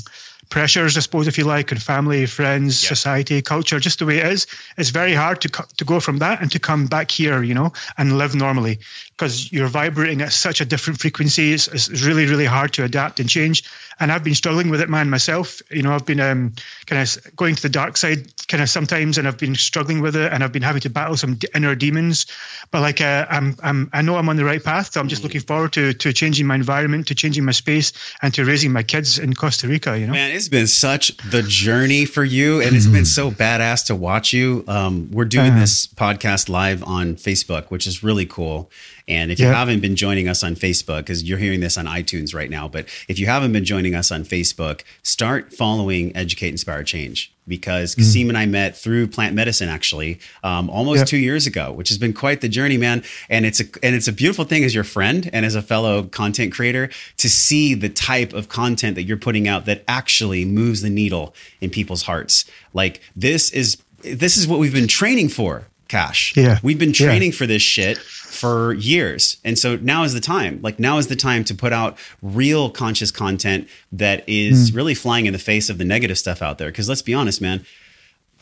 pressures, 0.49 0.97
I 0.97 1.01
suppose, 1.01 1.27
if 1.27 1.39
you 1.39 1.45
like, 1.45 1.73
and 1.73 1.83
family, 1.83 2.27
friends, 2.27 2.83
Yeah. 2.83 2.89
society, 2.89 3.43
culture, 3.43 3.81
just 3.81 3.99
the 3.99 4.07
way 4.07 4.19
it 4.19 4.27
is. 4.27 4.47
It's 4.77 4.91
very 4.91 5.15
hard 5.15 5.41
to 5.43 5.49
to 5.49 5.85
go 5.85 6.01
from 6.01 6.19
that 6.19 6.41
and 6.41 6.51
to 6.53 6.59
come 6.59 6.87
back 6.87 7.11
here, 7.11 7.43
you 7.43 7.55
know, 7.55 7.73
and 7.99 8.19
live 8.19 8.35
normally 8.35 8.79
because 9.17 9.51
you're 9.51 9.69
vibrating 9.69 10.21
at 10.21 10.33
such 10.33 10.61
a 10.61 10.65
different 10.65 11.01
frequency. 11.01 11.55
It's, 11.55 11.69
it's 11.69 11.89
really, 12.05 12.27
really 12.27 12.45
hard 12.45 12.75
to 12.75 12.85
adapt 12.85 13.19
and 13.19 13.29
change. 13.29 13.65
And 13.99 14.13
I've 14.13 14.23
been 14.23 14.35
struggling 14.35 14.69
with 14.69 14.83
it, 14.83 14.91
man, 14.91 15.09
myself. 15.09 15.63
You 15.71 15.81
know, 15.83 15.95
I've 15.95 16.05
been 16.05 16.21
um, 16.21 16.53
kind 16.85 17.01
of 17.01 17.35
going 17.35 17.55
to 17.55 17.63
the 17.63 17.71
dark 17.71 17.97
side, 17.97 18.31
kind 18.47 18.63
of 18.63 18.69
sometimes, 18.69 19.17
and 19.17 19.27
I've 19.27 19.39
been 19.39 19.55
struggling 19.55 20.03
with 20.03 20.15
it, 20.17 20.31
and 20.31 20.45
I've 20.45 20.53
been 20.53 20.63
having 20.63 20.83
to 20.83 20.91
battle 20.91 21.17
some 21.17 21.39
inner 21.55 21.75
demons. 21.75 22.27
But 22.71 22.83
like, 22.83 23.01
uh, 23.01 23.25
I'm, 23.31 23.57
I'm, 23.63 23.89
I 23.95 24.03
know 24.03 24.17
I'm 24.17 24.29
on 24.29 24.37
the 24.37 24.45
right 24.45 24.63
path. 24.63 24.93
So 24.93 25.01
I'm 25.01 25.09
just 25.09 25.23
looking 25.23 25.41
forward 25.41 25.73
to 25.73 25.95
to 25.95 26.13
changing 26.13 26.47
my 26.47 26.57
environment, 26.57 27.07
to 27.07 27.15
changing 27.15 27.47
my 27.47 27.53
space, 27.53 27.95
and 28.21 28.35
to 28.35 28.45
raising 28.45 28.71
my 28.71 28.83
kids 28.83 29.19
in 29.19 29.33
Costa 29.33 29.67
Rica. 29.67 29.99
You 29.99 30.09
know. 30.09 30.13
Man, 30.13 30.31
it's 30.37 30.49
been 30.49 30.67
such 30.67 31.17
the 31.31 31.43
journey 31.43 32.05
for 32.05 32.23
you, 32.23 32.61
and 32.61 32.77
it's 32.77 32.87
been 32.87 33.07
so 33.07 33.31
badass 33.31 33.87
to 33.87 33.95
watch 33.95 34.33
you. 34.33 34.65
Um, 34.69 35.09
we're 35.11 35.25
doing 35.25 35.51
Uh-huh. 35.53 35.61
this 35.61 35.87
podcast 35.87 36.49
live 36.49 36.85
on 36.85 37.17
Facebook, 37.17 37.67
which 37.71 37.87
is 37.87 38.03
really 38.03 38.27
cool. 38.27 38.71
And 39.09 39.31
if 39.33 39.39
you 39.41 39.47
haven't 39.47 39.81
been 39.81 39.97
joining 39.97 40.29
us 40.29 40.43
on 40.43 40.55
Facebook, 40.55 40.99
because 40.99 41.23
you're 41.23 41.39
hearing 41.39 41.61
this 41.61 41.79
on 41.79 41.87
iTunes 41.87 42.35
right 42.35 42.51
now, 42.51 42.69
but 42.69 42.87
if 43.09 43.19
you 43.19 43.27
haven't 43.27 43.53
been 43.53 43.65
joining 43.65 43.95
us 43.95 44.11
on 44.13 44.25
Facebook, 44.25 44.83
start 45.03 45.53
following 45.55 46.15
Educate, 46.17 46.49
Inspire, 46.51 46.83
Change. 46.85 47.33
Because 47.49 47.95
Kasim 47.95 48.29
and 48.29 48.37
I 48.37 48.47
met 48.47 48.77
through 48.77 49.07
plant 49.07 49.35
medicine 49.35 49.69
actually 49.69 50.19
um, 50.43 50.69
almost 50.69 51.07
two 51.07 51.17
years 51.17 51.47
ago, 51.47 51.73
which 51.73 51.89
has 51.89 51.99
been 51.99 52.13
quite 52.13 52.41
the 52.41 52.49
journey, 52.49 52.77
man. 52.77 53.05
And 53.29 53.47
it's 53.47 53.61
a 53.61 53.65
and 53.83 53.95
it's 53.95 54.09
a 54.09 54.13
beautiful 54.13 54.45
thing 54.45 54.65
as 54.65 54.75
your 54.75 54.85
friend 54.85 55.31
and 55.33 55.47
as 55.47 55.55
a 55.55 55.63
fellow 55.63 56.05
content 56.05 56.53
creator 56.53 56.91
to 57.19 57.31
see 57.31 57.75
the 57.75 57.89
type 57.89 58.33
of 58.33 58.49
content 58.49 58.97
that 58.97 59.05
you're 59.05 59.17
putting 59.17 59.47
out 59.47 59.65
that 59.67 59.85
actually 59.87 60.45
moves 60.45 60.83
the 60.83 60.91
needle 60.91 61.35
in 61.61 61.71
people's 61.71 62.03
hearts. 62.03 62.45
Like 62.73 63.01
this 63.15 63.51
is 63.51 63.79
this 64.03 64.37
is 64.37 64.47
what 64.47 64.59
we've 64.59 64.75
been 64.75 64.89
training 64.89 65.29
for, 65.29 65.67
Kash. 65.89 66.35
Yeah. 66.37 66.59
We've 66.63 66.79
been 66.79 66.91
Yeah. 66.91 67.07
training 67.07 67.33
for 67.33 67.47
this 67.47 67.63
shit 67.63 67.99
for 67.99 68.75
years. 68.75 69.37
And 69.45 69.59
so 69.59 69.77
now 69.77 70.03
is 70.05 70.13
the 70.15 70.21
time. 70.21 70.59
Like 70.63 70.79
now 70.81 70.99
is 70.99 71.07
the 71.07 71.17
time 71.17 71.45
to 71.45 71.55
put 71.55 71.73
out 71.73 71.97
real 72.23 72.71
conscious 72.71 73.11
content 73.11 73.69
that 73.93 74.25
is 74.27 74.71
Hmm. 74.71 74.77
really 74.77 74.95
flying 74.95 75.27
in 75.27 75.33
the 75.33 75.39
face 75.39 75.69
of 75.71 75.79
the 75.79 75.85
negative 75.85 76.19
stuff 76.19 76.43
out 76.43 76.59
there. 76.59 76.71
Cause 76.73 76.89
let's 76.89 77.03
be 77.03 77.15
honest, 77.15 77.41
man, 77.41 77.65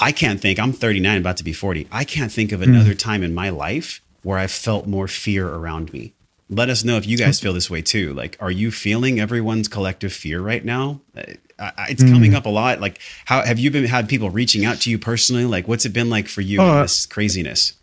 I 0.00 0.10
can't 0.10 0.40
think, 0.40 0.58
I'm 0.58 0.72
39, 0.72 1.18
about 1.18 1.36
to 1.36 1.44
be 1.44 1.52
40. 1.52 1.86
I 1.92 2.02
can't 2.04 2.32
think 2.32 2.50
of 2.50 2.62
another 2.62 2.94
time 2.94 3.22
in 3.22 3.32
my 3.34 3.48
life 3.50 4.00
where 4.22 4.38
I 4.38 4.46
felt 4.48 4.86
more 4.88 5.06
fear 5.06 5.46
around 5.48 5.92
me. 5.92 6.12
Let 6.50 6.68
us 6.68 6.84
know 6.84 6.96
if 6.96 7.06
you 7.06 7.16
guys 7.16 7.40
feel 7.40 7.52
this 7.54 7.70
way 7.70 7.80
too. 7.82 8.12
Like, 8.12 8.36
are 8.40 8.50
you 8.50 8.70
feeling 8.70 9.18
everyone's 9.18 9.66
collective 9.66 10.12
fear 10.12 10.40
right 10.40 10.64
now? 10.64 11.00
Uh, 11.16 11.22
I, 11.58 11.72
I- 11.78 11.86
it's 11.90 12.02
coming 12.02 12.34
up 12.34 12.44
a 12.46 12.50
lot. 12.50 12.80
Like, 12.80 13.00
how 13.24 13.42
have 13.42 13.58
you 13.58 13.70
been 13.70 13.84
had 13.84 14.08
people 14.08 14.28
reaching 14.30 14.64
out 14.64 14.80
to 14.82 14.90
you 14.90 14.98
personally? 14.98 15.46
Like, 15.46 15.66
what's 15.68 15.86
it 15.86 15.92
been 15.92 16.10
like 16.10 16.28
for 16.28 16.42
you 16.42 16.60
in 16.60 16.66
Oh, 16.68 16.82
this 16.82 17.06
craziness? 17.06 17.74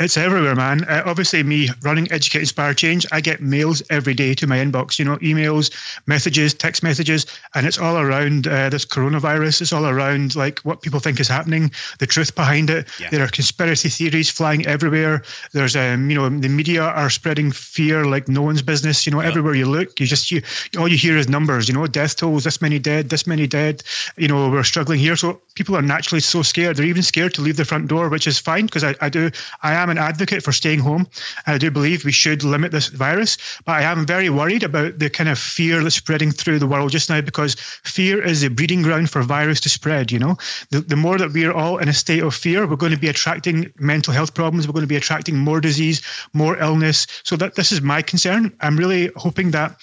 It's 0.00 0.16
everywhere, 0.16 0.54
man. 0.54 0.84
Uh, 0.84 1.02
obviously, 1.04 1.42
me 1.42 1.68
running 1.82 2.10
Educate 2.10 2.38
Inspire 2.38 2.72
Change, 2.72 3.04
I 3.12 3.20
get 3.20 3.42
mails 3.42 3.82
every 3.90 4.14
day 4.14 4.32
to 4.32 4.46
my 4.46 4.56
inbox, 4.56 4.98
you 4.98 5.04
know, 5.04 5.18
emails, 5.18 5.70
messages, 6.06 6.54
text 6.54 6.82
messages, 6.82 7.26
and 7.54 7.66
it's 7.66 7.76
all 7.76 7.98
around 7.98 8.46
uh, 8.46 8.70
this 8.70 8.86
coronavirus. 8.86 9.60
It's 9.60 9.74
all 9.74 9.86
around 9.86 10.36
like 10.36 10.60
what 10.60 10.80
people 10.80 11.00
think 11.00 11.20
is 11.20 11.28
happening, 11.28 11.70
the 11.98 12.06
truth 12.06 12.34
behind 12.34 12.70
it. 12.70 12.88
Yeah. 12.98 13.10
There 13.10 13.22
are 13.22 13.28
conspiracy 13.28 13.90
theories 13.90 14.30
flying 14.30 14.64
everywhere. 14.64 15.22
There's, 15.52 15.76
um, 15.76 16.08
you 16.08 16.16
know, 16.16 16.30
the 16.30 16.48
media 16.48 16.82
are 16.82 17.10
spreading 17.10 17.52
fear 17.52 18.06
like 18.06 18.26
no 18.26 18.40
one's 18.40 18.62
business. 18.62 19.04
You 19.04 19.12
know, 19.12 19.20
everywhere 19.20 19.54
you 19.54 19.66
look, 19.66 20.00
you 20.00 20.06
just, 20.06 20.30
you, 20.30 20.40
all 20.78 20.88
you 20.88 20.96
hear 20.96 21.18
is 21.18 21.28
numbers, 21.28 21.68
you 21.68 21.74
know, 21.74 21.86
death 21.86 22.16
tolls, 22.16 22.44
this 22.44 22.62
many 22.62 22.78
dead, 22.78 23.10
this 23.10 23.26
many 23.26 23.46
dead. 23.46 23.82
You 24.16 24.28
know, 24.28 24.48
we're 24.48 24.64
struggling 24.64 24.98
here. 24.98 25.16
So 25.16 25.42
people 25.56 25.76
are 25.76 25.82
naturally 25.82 26.20
so 26.20 26.40
scared. 26.40 26.78
They're 26.78 26.86
even 26.86 27.02
scared 27.02 27.34
to 27.34 27.42
leave 27.42 27.58
the 27.58 27.66
front 27.66 27.88
door, 27.88 28.08
which 28.08 28.26
is 28.26 28.38
fine 28.38 28.64
because 28.64 28.82
I, 28.82 28.94
I 29.02 29.10
do, 29.10 29.30
I 29.62 29.74
am 29.74 29.89
an 29.90 29.98
advocate 29.98 30.42
for 30.42 30.52
staying 30.52 30.80
home. 30.80 31.06
I 31.46 31.58
do 31.58 31.70
believe 31.70 32.04
we 32.04 32.12
should 32.12 32.42
limit 32.42 32.72
this 32.72 32.88
virus, 32.88 33.38
but 33.64 33.72
I 33.72 33.82
am 33.82 34.06
very 34.06 34.30
worried 34.30 34.62
about 34.62 34.98
the 34.98 35.10
kind 35.10 35.28
of 35.28 35.38
fear 35.38 35.82
that's 35.82 35.96
spreading 35.96 36.30
through 36.30 36.58
the 36.58 36.66
world 36.66 36.92
just 36.92 37.10
now 37.10 37.20
because 37.20 37.54
fear 37.54 38.22
is 38.22 38.42
a 38.42 38.50
breeding 38.50 38.82
ground 38.82 39.10
for 39.10 39.22
virus 39.22 39.60
to 39.60 39.68
spread. 39.68 40.12
You 40.12 40.18
know, 40.18 40.36
the, 40.70 40.80
the 40.80 40.96
more 40.96 41.18
that 41.18 41.32
we're 41.32 41.52
all 41.52 41.78
in 41.78 41.88
a 41.88 41.92
state 41.92 42.22
of 42.22 42.34
fear, 42.34 42.66
we're 42.66 42.76
going 42.76 42.92
to 42.92 42.98
be 42.98 43.08
attracting 43.08 43.72
mental 43.78 44.14
health 44.14 44.34
problems. 44.34 44.66
We're 44.66 44.72
going 44.72 44.84
to 44.84 44.88
be 44.88 44.96
attracting 44.96 45.36
more 45.36 45.60
disease, 45.60 46.02
more 46.32 46.56
illness. 46.56 47.06
So 47.24 47.36
that 47.36 47.54
this 47.54 47.72
is 47.72 47.80
my 47.80 48.02
concern. 48.02 48.56
I'm 48.60 48.76
really 48.76 49.10
hoping 49.16 49.50
that 49.52 49.76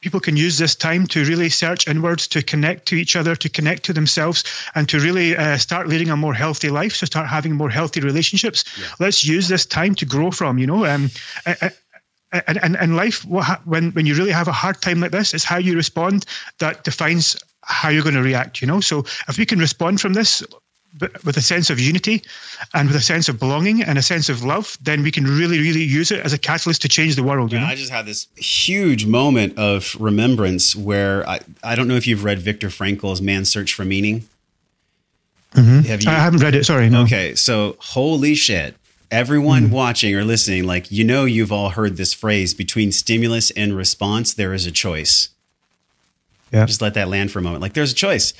people 0.00 0.20
can 0.20 0.36
use 0.36 0.58
this 0.58 0.74
time 0.74 1.06
to 1.08 1.24
really 1.24 1.48
search 1.48 1.88
inwards, 1.88 2.28
to 2.28 2.42
connect 2.42 2.86
to 2.86 2.96
each 2.96 3.16
other, 3.16 3.34
to 3.36 3.48
connect 3.48 3.84
to 3.84 3.92
themselves, 3.92 4.44
and 4.74 4.88
to 4.88 5.00
really 5.00 5.36
uh, 5.36 5.56
start 5.56 5.88
leading 5.88 6.10
a 6.10 6.16
more 6.16 6.34
healthy 6.34 6.68
life, 6.68 6.98
to 6.98 7.06
start 7.06 7.26
having 7.26 7.54
more 7.54 7.70
healthy 7.70 8.00
relationships. 8.00 8.64
Let's 9.00 9.24
use 9.24 9.48
this 9.48 9.66
time 9.66 9.94
to 9.96 10.06
grow 10.06 10.30
from, 10.30 10.58
you 10.58 10.66
know. 10.66 10.84
Um, 10.86 11.10
and, 12.32 12.58
and, 12.62 12.76
and 12.76 12.96
life, 12.96 13.24
when, 13.64 13.92
when 13.92 14.06
you 14.06 14.14
really 14.14 14.32
have 14.32 14.48
a 14.48 14.52
hard 14.52 14.80
time 14.82 15.00
like 15.00 15.12
this, 15.12 15.34
it's 15.34 15.44
how 15.44 15.58
you 15.58 15.74
respond 15.74 16.26
that 16.58 16.84
defines 16.84 17.36
how 17.62 17.88
you're 17.88 18.02
going 18.02 18.14
to 18.14 18.22
react, 18.22 18.60
you 18.60 18.66
know. 18.66 18.80
So 18.80 19.00
if 19.28 19.38
we 19.38 19.46
can 19.46 19.58
respond 19.58 20.00
from 20.00 20.12
this 20.12 20.42
with 21.24 21.36
a 21.36 21.42
sense 21.42 21.70
of 21.70 21.78
unity 21.78 22.22
and 22.74 22.88
with 22.88 22.96
a 22.96 23.00
sense 23.00 23.28
of 23.28 23.38
belonging 23.38 23.82
and 23.82 23.98
a 23.98 24.02
sense 24.02 24.28
of 24.28 24.44
love, 24.44 24.76
then 24.82 25.02
we 25.02 25.10
can 25.10 25.24
really, 25.24 25.58
really 25.58 25.82
use 25.82 26.10
it 26.10 26.20
as 26.20 26.32
a 26.32 26.38
catalyst 26.38 26.82
to 26.82 26.88
change 26.88 27.16
the 27.16 27.22
world. 27.22 27.52
You 27.52 27.60
know? 27.60 27.66
I 27.66 27.74
just 27.74 27.90
had 27.90 28.06
this 28.06 28.26
huge 28.36 29.06
moment 29.06 29.58
of 29.58 29.96
remembrance 29.98 30.74
where 30.74 31.28
I, 31.28 31.40
I 31.62 31.74
don't 31.74 31.88
know 31.88 31.96
if 31.96 32.06
you've 32.06 32.24
read 32.24 32.38
Viktor 32.38 32.70
Frankl's 32.70 33.20
Man's 33.20 33.50
Search 33.50 33.74
for 33.74 33.84
Meaning. 33.84 34.28
Mm-hmm. 35.52 35.80
Have 35.80 36.02
you? 36.02 36.10
I 36.10 36.14
haven't 36.14 36.42
read 36.42 36.54
it. 36.54 36.64
Sorry. 36.64 36.88
No. 36.88 37.02
Okay. 37.02 37.34
So, 37.34 37.76
holy 37.78 38.34
shit. 38.34 38.74
Everyone 39.10 39.68
mm. 39.68 39.70
watching 39.70 40.14
or 40.16 40.24
listening, 40.24 40.64
like, 40.64 40.90
you 40.90 41.04
know, 41.04 41.24
you've 41.24 41.52
all 41.52 41.70
heard 41.70 41.96
this 41.96 42.12
phrase 42.12 42.54
between 42.54 42.90
stimulus 42.90 43.52
and 43.52 43.76
response, 43.76 44.34
there 44.34 44.52
is 44.52 44.66
a 44.66 44.72
choice. 44.72 45.28
Yeah. 46.52 46.66
Just 46.66 46.82
let 46.82 46.94
that 46.94 47.08
land 47.08 47.30
for 47.30 47.38
a 47.38 47.42
moment. 47.42 47.62
Like, 47.62 47.74
there's 47.74 47.92
a 47.92 47.94
choice 47.94 48.32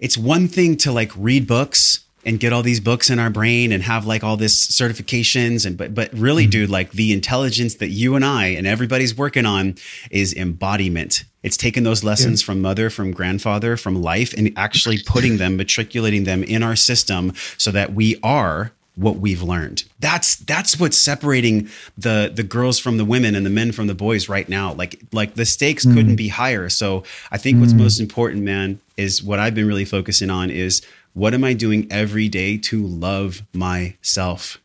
it's 0.00 0.16
one 0.16 0.48
thing 0.48 0.76
to 0.78 0.92
like 0.92 1.12
read 1.16 1.46
books 1.46 2.00
and 2.24 2.40
get 2.40 2.52
all 2.52 2.62
these 2.62 2.80
books 2.80 3.10
in 3.10 3.18
our 3.18 3.30
brain 3.30 3.72
and 3.72 3.82
have 3.82 4.04
like 4.04 4.22
all 4.24 4.36
this 4.36 4.66
certifications 4.66 5.64
and 5.64 5.76
but 5.76 5.94
but 5.94 6.12
really 6.12 6.44
mm-hmm. 6.44 6.50
dude 6.50 6.70
like 6.70 6.90
the 6.92 7.12
intelligence 7.12 7.76
that 7.76 7.88
you 7.88 8.16
and 8.16 8.24
I 8.24 8.48
and 8.48 8.66
everybody's 8.66 9.16
working 9.16 9.46
on 9.46 9.76
is 10.10 10.34
embodiment 10.34 11.24
it's 11.42 11.56
taking 11.56 11.84
those 11.84 12.04
lessons 12.04 12.42
yeah. 12.42 12.46
from 12.46 12.60
mother 12.60 12.90
from 12.90 13.12
grandfather 13.12 13.76
from 13.76 14.02
life 14.02 14.34
and 14.34 14.52
actually 14.56 14.98
putting 15.06 15.38
them 15.38 15.56
matriculating 15.56 16.24
them 16.24 16.42
in 16.42 16.62
our 16.62 16.76
system 16.76 17.32
so 17.56 17.70
that 17.70 17.94
we 17.94 18.18
are 18.22 18.72
what 18.98 19.16
we've 19.16 19.42
learned. 19.42 19.84
That's 20.00 20.36
that's 20.36 20.78
what's 20.78 20.98
separating 20.98 21.68
the 21.96 22.30
the 22.34 22.42
girls 22.42 22.78
from 22.78 22.98
the 22.98 23.04
women 23.04 23.36
and 23.36 23.46
the 23.46 23.50
men 23.50 23.70
from 23.70 23.86
the 23.86 23.94
boys 23.94 24.28
right 24.28 24.48
now. 24.48 24.72
Like 24.72 25.00
like 25.12 25.34
the 25.34 25.46
stakes 25.46 25.86
mm. 25.86 25.94
couldn't 25.94 26.16
be 26.16 26.28
higher. 26.28 26.68
So 26.68 27.04
I 27.30 27.38
think 27.38 27.56
mm. 27.56 27.60
what's 27.60 27.72
most 27.72 28.00
important, 28.00 28.42
man, 28.42 28.80
is 28.96 29.22
what 29.22 29.38
I've 29.38 29.54
been 29.54 29.68
really 29.68 29.84
focusing 29.84 30.30
on 30.30 30.50
is 30.50 30.82
what 31.14 31.32
am 31.32 31.44
I 31.44 31.52
doing 31.52 31.86
every 31.90 32.28
day 32.28 32.58
to 32.58 32.84
love 32.84 33.42
myself? 33.54 34.58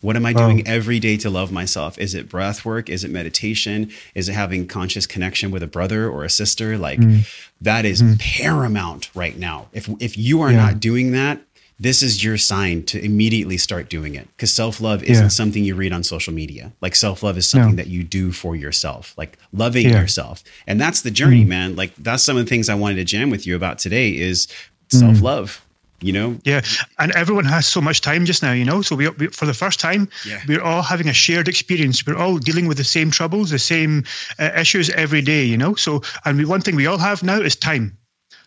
What 0.00 0.14
am 0.14 0.24
I 0.24 0.32
doing 0.32 0.66
every 0.66 1.00
day 1.00 1.16
to 1.18 1.28
love 1.28 1.50
myself? 1.50 1.98
Is 1.98 2.14
it 2.14 2.28
breath 2.28 2.64
work? 2.64 2.88
Is 2.88 3.02
it 3.02 3.10
meditation? 3.10 3.90
Is 4.14 4.28
it 4.28 4.32
having 4.32 4.68
conscious 4.68 5.06
connection 5.06 5.50
with 5.50 5.60
a 5.60 5.66
brother 5.66 6.08
or 6.08 6.22
a 6.22 6.30
sister? 6.30 6.78
Like 6.78 7.00
mm. 7.00 7.28
that 7.60 7.84
is 7.84 8.00
mm. 8.00 8.18
paramount 8.20 9.10
right 9.16 9.36
now. 9.36 9.66
If 9.72 9.88
if 9.98 10.16
you 10.16 10.40
are 10.40 10.52
yeah. 10.52 10.56
not 10.56 10.80
doing 10.80 11.10
that, 11.12 11.40
this 11.80 12.02
is 12.02 12.24
your 12.24 12.36
sign 12.36 12.82
to 12.84 13.02
immediately 13.04 13.56
start 13.56 13.88
doing 13.88 14.14
it 14.14 14.26
because 14.36 14.52
self-love 14.52 15.02
isn't 15.04 15.24
yeah. 15.24 15.28
something 15.28 15.64
you 15.64 15.74
read 15.74 15.92
on 15.92 16.02
social 16.02 16.32
media 16.32 16.72
like 16.80 16.94
self-love 16.94 17.38
is 17.38 17.48
something 17.48 17.76
no. 17.76 17.76
that 17.76 17.86
you 17.88 18.02
do 18.02 18.32
for 18.32 18.56
yourself 18.56 19.14
like 19.16 19.38
loving 19.52 19.88
yeah. 19.88 20.00
yourself 20.00 20.42
and 20.66 20.80
that's 20.80 21.02
the 21.02 21.10
journey 21.10 21.44
mm. 21.44 21.48
man 21.48 21.76
like 21.76 21.94
that's 21.96 22.22
some 22.22 22.36
of 22.36 22.44
the 22.44 22.48
things 22.48 22.68
i 22.68 22.74
wanted 22.74 22.96
to 22.96 23.04
jam 23.04 23.30
with 23.30 23.46
you 23.46 23.54
about 23.56 23.78
today 23.78 24.16
is 24.16 24.46
mm. 24.46 24.98
self-love 24.98 25.64
you 26.00 26.12
know 26.12 26.38
yeah 26.44 26.60
and 26.98 27.10
everyone 27.12 27.44
has 27.44 27.66
so 27.66 27.80
much 27.80 28.00
time 28.00 28.24
just 28.24 28.42
now 28.42 28.52
you 28.52 28.64
know 28.64 28.82
so 28.82 28.94
we, 28.94 29.08
we 29.10 29.26
for 29.28 29.46
the 29.46 29.54
first 29.54 29.80
time 29.80 30.08
yeah. 30.24 30.40
we're 30.46 30.62
all 30.62 30.82
having 30.82 31.08
a 31.08 31.12
shared 31.12 31.48
experience 31.48 32.06
we're 32.06 32.16
all 32.16 32.38
dealing 32.38 32.68
with 32.68 32.76
the 32.76 32.84
same 32.84 33.10
troubles 33.10 33.50
the 33.50 33.58
same 33.58 34.04
uh, 34.38 34.50
issues 34.56 34.90
every 34.90 35.20
day 35.20 35.44
you 35.44 35.56
know 35.56 35.74
so 35.74 36.00
and 36.24 36.38
we, 36.38 36.44
one 36.44 36.60
thing 36.60 36.76
we 36.76 36.86
all 36.86 36.98
have 36.98 37.22
now 37.24 37.40
is 37.40 37.56
time 37.56 37.97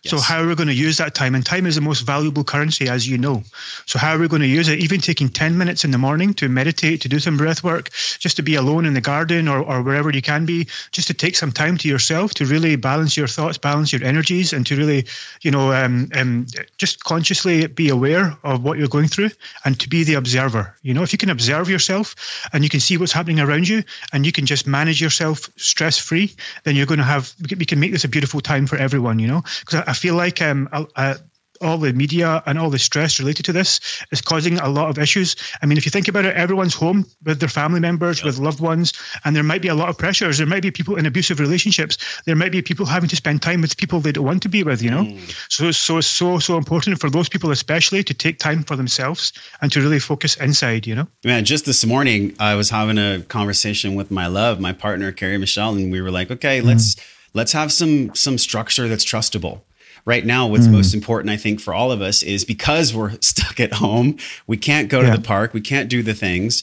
so 0.04 0.18
how 0.18 0.42
are 0.42 0.46
we 0.48 0.54
going 0.56 0.68
to 0.68 0.74
use 0.74 0.96
that 0.96 1.14
time? 1.14 1.34
And 1.34 1.46
time 1.46 1.64
is 1.64 1.76
the 1.76 1.80
most 1.80 2.00
valuable 2.00 2.42
currency, 2.42 2.88
as 2.88 3.08
you 3.08 3.16
know. 3.16 3.42
So 3.86 4.00
how 4.00 4.14
are 4.14 4.18
we 4.18 4.26
going 4.26 4.42
to 4.42 4.48
use 4.48 4.68
it? 4.68 4.80
Even 4.80 5.00
taking 5.00 5.28
10 5.28 5.56
minutes 5.56 5.84
in 5.84 5.92
the 5.92 5.98
morning 5.98 6.34
to 6.34 6.48
meditate, 6.48 7.00
to 7.02 7.08
do 7.08 7.20
some 7.20 7.36
breath 7.36 7.62
work, 7.62 7.90
just 8.18 8.36
to 8.36 8.42
be 8.42 8.56
alone 8.56 8.84
in 8.84 8.94
the 8.94 9.00
garden 9.00 9.46
or, 9.46 9.60
or 9.60 9.80
wherever 9.82 10.10
you 10.10 10.20
can 10.20 10.44
be, 10.44 10.66
just 10.90 11.06
to 11.06 11.14
take 11.14 11.36
some 11.36 11.52
time 11.52 11.76
to 11.78 11.88
yourself 11.88 12.34
to 12.34 12.46
really 12.46 12.74
balance 12.74 13.16
your 13.16 13.28
thoughts, 13.28 13.58
balance 13.58 13.92
your 13.92 14.02
energies, 14.02 14.52
and 14.52 14.66
to 14.66 14.76
really, 14.76 15.06
you 15.42 15.52
know, 15.52 15.72
um, 15.72 16.08
um, 16.16 16.46
just 16.78 17.04
consciously 17.04 17.68
be 17.68 17.88
aware 17.88 18.36
of 18.42 18.64
what 18.64 18.78
you're 18.78 18.88
going 18.88 19.08
through 19.08 19.30
and 19.64 19.78
to 19.78 19.88
be 19.88 20.02
the 20.02 20.14
observer. 20.14 20.74
You 20.82 20.94
know, 20.94 21.04
if 21.04 21.12
you 21.12 21.18
can 21.18 21.30
observe 21.30 21.70
yourself 21.70 22.16
and 22.52 22.64
you 22.64 22.70
can 22.70 22.80
see 22.80 22.96
what's 22.96 23.12
happening 23.12 23.38
around 23.38 23.68
you 23.68 23.84
and 24.12 24.26
you 24.26 24.32
can 24.32 24.46
just 24.46 24.66
manage 24.66 25.00
yourself 25.00 25.48
stress 25.56 25.96
free, 25.96 26.34
then 26.64 26.74
you're 26.74 26.86
going 26.86 26.98
to 26.98 27.04
have, 27.04 27.32
we 27.56 27.64
can 27.64 27.78
make 27.78 27.92
this 27.92 28.02
a 28.04 28.08
beautiful 28.08 28.40
time 28.40 28.66
for 28.66 28.76
everyone, 28.76 29.20
you 29.20 29.28
know, 29.28 29.44
because 29.60 29.91
I 29.92 29.94
feel 29.94 30.14
like 30.14 30.40
um, 30.40 30.70
uh, 30.72 31.16
all 31.60 31.76
the 31.76 31.92
media 31.92 32.42
and 32.46 32.58
all 32.58 32.70
the 32.70 32.78
stress 32.78 33.20
related 33.20 33.44
to 33.44 33.52
this 33.52 33.78
is 34.10 34.22
causing 34.22 34.58
a 34.58 34.70
lot 34.70 34.88
of 34.88 34.98
issues. 34.98 35.36
I 35.60 35.66
mean, 35.66 35.76
if 35.76 35.84
you 35.84 35.90
think 35.90 36.08
about 36.08 36.24
it, 36.24 36.34
everyone's 36.34 36.72
home 36.72 37.04
with 37.24 37.40
their 37.40 37.48
family 37.50 37.78
members, 37.78 38.24
with 38.24 38.38
loved 38.38 38.58
ones, 38.58 38.94
and 39.26 39.36
there 39.36 39.42
might 39.42 39.60
be 39.60 39.68
a 39.68 39.74
lot 39.74 39.90
of 39.90 39.98
pressures. 39.98 40.38
There 40.38 40.46
might 40.46 40.62
be 40.62 40.70
people 40.70 40.96
in 40.96 41.04
abusive 41.04 41.40
relationships. 41.40 41.98
There 42.24 42.34
might 42.34 42.52
be 42.52 42.62
people 42.62 42.86
having 42.86 43.10
to 43.10 43.16
spend 43.16 43.42
time 43.42 43.60
with 43.60 43.76
people 43.76 44.00
they 44.00 44.12
don't 44.12 44.24
want 44.24 44.42
to 44.44 44.48
be 44.48 44.62
with, 44.62 44.80
you 44.80 44.90
know? 44.90 45.04
Mm. 45.04 45.52
So, 45.52 45.70
so 45.72 45.98
it's 45.98 46.06
so, 46.06 46.38
so 46.38 46.56
important 46.56 46.98
for 46.98 47.10
those 47.10 47.28
people, 47.28 47.50
especially, 47.50 48.02
to 48.04 48.14
take 48.14 48.38
time 48.38 48.64
for 48.64 48.74
themselves 48.74 49.34
and 49.60 49.70
to 49.72 49.80
really 49.82 49.98
focus 49.98 50.36
inside, 50.36 50.86
you 50.86 50.94
know? 50.94 51.06
Man, 51.22 51.44
just 51.44 51.66
this 51.66 51.84
morning, 51.84 52.34
I 52.40 52.54
was 52.54 52.70
having 52.70 52.96
a 52.96 53.20
conversation 53.28 53.94
with 53.94 54.10
my 54.10 54.26
love, 54.26 54.58
my 54.58 54.72
partner, 54.72 55.12
Carrie 55.12 55.36
Michelle, 55.36 55.74
and 55.74 55.92
we 55.92 56.00
were 56.00 56.10
like, 56.10 56.30
okay, 56.30 56.62
mm. 56.62 56.64
let's, 56.64 56.96
let's 57.34 57.52
have 57.52 57.70
some, 57.70 58.14
some 58.14 58.38
structure 58.38 58.88
that's 58.88 59.04
trustable 59.04 59.60
right 60.04 60.24
now 60.24 60.46
what's 60.46 60.66
mm. 60.66 60.72
most 60.72 60.94
important 60.94 61.30
i 61.30 61.36
think 61.36 61.60
for 61.60 61.74
all 61.74 61.92
of 61.92 62.00
us 62.00 62.22
is 62.22 62.44
because 62.44 62.94
we're 62.94 63.12
stuck 63.20 63.60
at 63.60 63.74
home 63.74 64.16
we 64.46 64.56
can't 64.56 64.88
go 64.88 65.00
yeah. 65.00 65.10
to 65.10 65.16
the 65.16 65.22
park 65.22 65.52
we 65.52 65.60
can't 65.60 65.88
do 65.88 66.02
the 66.02 66.14
things 66.14 66.62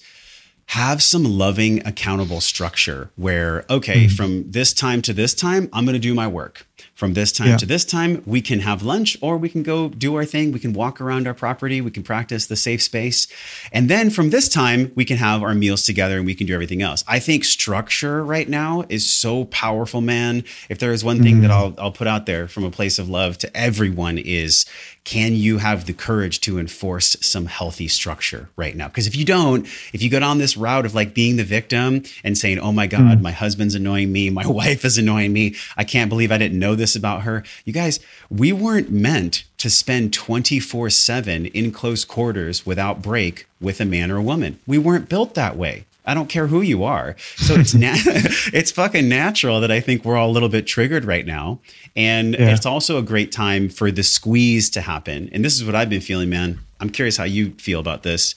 have 0.67 1.01
some 1.01 1.23
loving 1.23 1.85
accountable 1.87 2.41
structure 2.41 3.09
where 3.15 3.65
okay 3.69 4.05
mm. 4.05 4.11
from 4.11 4.49
this 4.51 4.73
time 4.73 5.01
to 5.01 5.13
this 5.13 5.33
time 5.33 5.69
i'm 5.73 5.85
going 5.85 5.93
to 5.93 5.99
do 5.99 6.13
my 6.13 6.27
work 6.27 6.65
from 6.99 7.13
this 7.13 7.31
time 7.31 7.47
yeah. 7.47 7.57
to 7.57 7.65
this 7.65 7.85
time, 7.85 8.21
we 8.25 8.41
can 8.41 8.59
have 8.59 8.83
lunch 8.83 9.17
or 9.21 9.37
we 9.37 9.47
can 9.47 9.63
go 9.63 9.87
do 9.87 10.15
our 10.15 10.25
thing. 10.25 10.51
We 10.51 10.59
can 10.59 10.73
walk 10.73 10.99
around 10.99 11.27
our 11.27 11.33
property. 11.33 11.79
We 11.79 11.91
can 11.91 12.03
practice 12.03 12.47
the 12.47 12.57
safe 12.57 12.83
space. 12.83 13.25
And 13.71 13.89
then 13.89 14.09
from 14.09 14.31
this 14.31 14.49
time, 14.49 14.91
we 14.95 15.05
can 15.05 15.15
have 15.15 15.41
our 15.41 15.53
meals 15.53 15.83
together 15.83 16.17
and 16.17 16.25
we 16.25 16.35
can 16.35 16.45
do 16.45 16.53
everything 16.53 16.81
else. 16.81 17.05
I 17.07 17.19
think 17.19 17.45
structure 17.45 18.21
right 18.21 18.49
now 18.49 18.83
is 18.89 19.09
so 19.09 19.45
powerful, 19.45 20.01
man. 20.01 20.43
If 20.67 20.79
there 20.79 20.91
is 20.91 21.01
one 21.01 21.23
thing 21.23 21.37
mm. 21.37 21.41
that 21.43 21.51
I'll, 21.51 21.73
I'll 21.77 21.93
put 21.93 22.07
out 22.07 22.25
there 22.25 22.49
from 22.49 22.65
a 22.65 22.69
place 22.69 22.99
of 22.99 23.07
love 23.07 23.37
to 23.39 23.57
everyone 23.57 24.17
is 24.17 24.65
can 25.05 25.33
you 25.33 25.57
have 25.57 25.85
the 25.85 25.93
courage 25.93 26.41
to 26.41 26.59
enforce 26.59 27.15
some 27.21 27.45
healthy 27.47 27.87
structure 27.87 28.49
right 28.55 28.75
now? 28.75 28.87
Because 28.87 29.07
if 29.07 29.15
you 29.15 29.25
don't, 29.25 29.65
if 29.93 30.03
you 30.03 30.09
go 30.09 30.19
down 30.19 30.37
this 30.37 30.55
route 30.55 30.85
of 30.85 30.93
like 30.93 31.15
being 31.15 31.37
the 31.37 31.43
victim 31.43 32.03
and 32.23 32.37
saying, 32.37 32.59
oh 32.59 32.71
my 32.71 32.85
God, 32.85 33.17
mm. 33.17 33.21
my 33.21 33.31
husband's 33.31 33.73
annoying 33.73 34.11
me, 34.11 34.29
my 34.29 34.45
wife 34.61 34.85
is 34.85 34.97
annoying 34.97 35.33
me, 35.33 35.55
I 35.77 35.83
can't 35.83 36.09
believe 36.09 36.31
I 36.31 36.37
didn't 36.37 36.59
know 36.59 36.75
this 36.75 36.88
about 36.95 37.23
her. 37.23 37.43
You 37.65 37.73
guys, 37.73 37.99
we 38.29 38.51
weren't 38.51 38.91
meant 38.91 39.43
to 39.57 39.69
spend 39.69 40.13
24 40.13 40.89
7 40.89 41.45
in 41.47 41.71
close 41.71 42.05
quarters 42.05 42.65
without 42.65 43.01
break 43.01 43.47
with 43.59 43.81
a 43.81 43.85
man 43.85 44.11
or 44.11 44.17
a 44.17 44.21
woman. 44.21 44.59
We 44.67 44.77
weren't 44.77 45.09
built 45.09 45.35
that 45.35 45.57
way. 45.57 45.85
I 46.05 46.15
don't 46.15 46.27
care 46.27 46.47
who 46.47 46.61
you 46.61 46.83
are. 46.83 47.15
So 47.35 47.53
it's 47.55 47.73
na- 47.75 47.93
it's 47.95 48.71
fucking 48.71 49.07
natural 49.07 49.61
that 49.61 49.71
I 49.71 49.79
think 49.79 50.03
we're 50.03 50.17
all 50.17 50.29
a 50.29 50.33
little 50.33 50.49
bit 50.49 50.65
triggered 50.65 51.05
right 51.05 51.25
now. 51.25 51.59
And 51.95 52.33
yeah. 52.33 52.53
it's 52.53 52.65
also 52.65 52.97
a 52.97 53.03
great 53.03 53.31
time 53.31 53.69
for 53.69 53.91
the 53.91 54.03
squeeze 54.03 54.69
to 54.71 54.81
happen. 54.81 55.29
And 55.31 55.45
this 55.45 55.55
is 55.55 55.65
what 55.65 55.75
I've 55.75 55.89
been 55.89 56.01
feeling, 56.01 56.29
man. 56.29 56.59
I'm 56.79 56.89
curious 56.89 57.17
how 57.17 57.25
you 57.25 57.51
feel 57.51 57.79
about 57.79 58.03
this. 58.03 58.35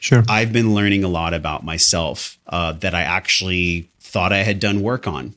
Sure. 0.00 0.22
I've 0.28 0.52
been 0.52 0.74
learning 0.74 1.02
a 1.02 1.08
lot 1.08 1.34
about 1.34 1.64
myself 1.64 2.38
uh, 2.46 2.72
that 2.72 2.94
I 2.94 3.02
actually 3.02 3.88
thought 4.00 4.32
I 4.32 4.38
had 4.38 4.60
done 4.60 4.82
work 4.82 5.06
on. 5.06 5.34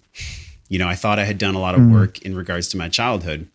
You 0.72 0.80
know, 0.80 0.88
I 0.88 0.96
thought 0.96 1.20
I 1.20 1.26
had 1.26 1.38
done 1.38 1.54
a 1.54 1.60
lot 1.60 1.76
of 1.76 1.82
mm. 1.82 1.92
work 1.92 2.22
in 2.22 2.34
regards 2.34 2.70
to 2.70 2.78
my 2.78 2.88
childhood, 2.88 3.50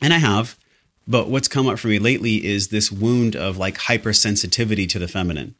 and 0.00 0.14
I 0.14 0.16
have. 0.16 0.58
But 1.06 1.28
what's 1.28 1.48
come 1.48 1.68
up 1.68 1.78
for 1.78 1.88
me 1.88 1.98
lately 1.98 2.46
is 2.46 2.68
this 2.68 2.90
wound 2.90 3.36
of 3.36 3.58
like 3.58 3.76
hypersensitivity 3.76 4.88
to 4.88 4.98
the 4.98 5.06
feminine. 5.06 5.54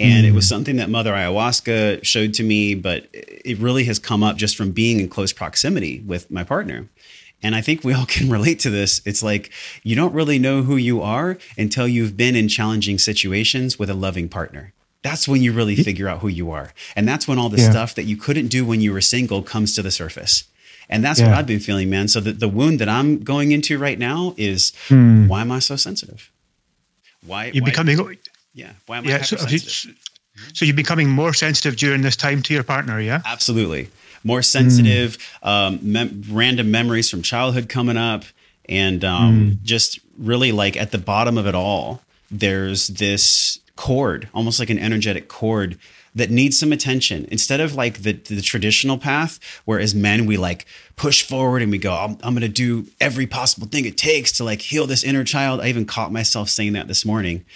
And 0.00 0.26
it 0.26 0.32
was 0.32 0.46
mm. 0.46 0.48
something 0.48 0.76
that 0.76 0.90
Mother 0.90 1.12
Ayahuasca 1.12 2.04
showed 2.04 2.34
to 2.34 2.42
me, 2.42 2.74
but 2.74 3.06
it 3.12 3.56
really 3.58 3.84
has 3.84 4.00
come 4.00 4.24
up 4.24 4.36
just 4.36 4.56
from 4.56 4.72
being 4.72 4.98
in 4.98 5.08
close 5.08 5.32
proximity 5.32 6.00
with 6.00 6.28
my 6.28 6.42
partner. 6.42 6.88
And 7.40 7.54
I 7.54 7.60
think 7.60 7.84
we 7.84 7.94
all 7.94 8.06
can 8.08 8.28
relate 8.28 8.58
to 8.60 8.70
this. 8.70 9.00
It's 9.04 9.22
like 9.22 9.52
you 9.84 9.94
don't 9.94 10.12
really 10.12 10.40
know 10.40 10.62
who 10.62 10.76
you 10.76 11.02
are 11.02 11.38
until 11.56 11.86
you've 11.86 12.16
been 12.16 12.34
in 12.34 12.48
challenging 12.48 12.98
situations 12.98 13.78
with 13.78 13.88
a 13.88 13.94
loving 13.94 14.28
partner. 14.28 14.72
That's 15.02 15.26
when 15.26 15.42
you 15.42 15.52
really 15.52 15.76
figure 15.76 16.08
out 16.08 16.20
who 16.20 16.28
you 16.28 16.50
are. 16.50 16.72
And 16.94 17.08
that's 17.08 17.26
when 17.26 17.38
all 17.38 17.48
the 17.48 17.58
Yeah. 17.60 17.70
stuff 17.70 17.94
that 17.94 18.04
you 18.04 18.16
couldn't 18.16 18.48
do 18.48 18.64
when 18.66 18.80
you 18.80 18.92
were 18.92 19.00
single 19.00 19.42
comes 19.42 19.74
to 19.76 19.82
the 19.82 19.90
surface. 19.90 20.44
And 20.88 21.04
that's 21.04 21.20
what 21.20 21.30
I've 21.32 21.46
been 21.46 21.60
feeling, 21.60 21.88
man. 21.88 22.08
So 22.08 22.20
the, 22.20 22.32
the 22.32 22.48
wound 22.48 22.80
that 22.80 22.88
I'm 22.88 23.20
going 23.22 23.52
into 23.52 23.78
right 23.78 23.98
now 23.98 24.34
is 24.36 24.72
why 24.88 25.40
am 25.40 25.52
I 25.52 25.60
so 25.60 25.76
sensitive? 25.76 26.30
Why? 27.24 27.46
You're 27.46 27.62
why- 27.62 27.70
becoming 27.70 28.16
yeah. 28.54 28.72
Why 28.86 28.98
am 28.98 29.06
I 29.06 29.10
yeah. 29.10 29.22
So, 29.22 29.36
have 29.38 29.50
you- 29.52 29.58
hypersensitive? 29.58 29.96
so 30.54 30.64
you're 30.64 30.74
becoming 30.74 31.08
more 31.08 31.32
sensitive 31.32 31.76
during 31.76 32.02
this 32.02 32.16
time 32.16 32.42
to 32.42 32.54
your 32.54 32.64
partner, 32.64 33.00
yeah. 33.00 33.22
Absolutely. 33.24 33.88
More 34.24 34.42
sensitive, 34.42 35.16
um, 35.42 35.78
mem- 35.82 36.24
random 36.30 36.70
memories 36.70 37.08
from 37.08 37.22
childhood 37.22 37.68
coming 37.68 37.96
up, 37.96 38.24
and 38.68 39.04
um, 39.04 39.58
just 39.62 39.98
really 40.18 40.52
like 40.52 40.76
at 40.76 40.90
the 40.90 40.98
bottom 40.98 41.38
of 41.38 41.46
it 41.46 41.54
all, 41.54 42.02
there's 42.30 42.88
this 42.88 43.60
cord, 43.80 44.28
almost 44.34 44.60
like 44.60 44.68
an 44.68 44.78
energetic 44.78 45.26
cord 45.26 45.78
that 46.14 46.30
needs 46.30 46.58
some 46.58 46.70
attention. 46.70 47.26
Instead 47.30 47.60
of 47.60 47.74
like 47.74 48.02
the, 48.02 48.12
the 48.12 48.42
traditional 48.42 48.98
path 48.98 49.40
where 49.64 49.80
as 49.80 49.94
men 49.94 50.26
we 50.26 50.36
like 50.36 50.66
push 50.96 51.22
forward 51.22 51.62
and 51.62 51.70
we 51.72 51.78
go 51.78 51.94
I'm, 51.94 52.18
I'm 52.22 52.34
going 52.34 52.42
to 52.42 52.48
do 52.48 52.88
every 53.00 53.26
possible 53.26 53.66
thing 53.66 53.86
it 53.86 53.96
takes 53.96 54.32
to 54.32 54.44
like 54.44 54.60
heal 54.60 54.86
this 54.86 55.02
inner 55.02 55.24
child 55.24 55.62
i 55.62 55.68
even 55.68 55.86
caught 55.86 56.12
myself 56.12 56.50
saying 56.50 56.74
that 56.74 56.88
this 56.88 57.06
morning. 57.06 57.46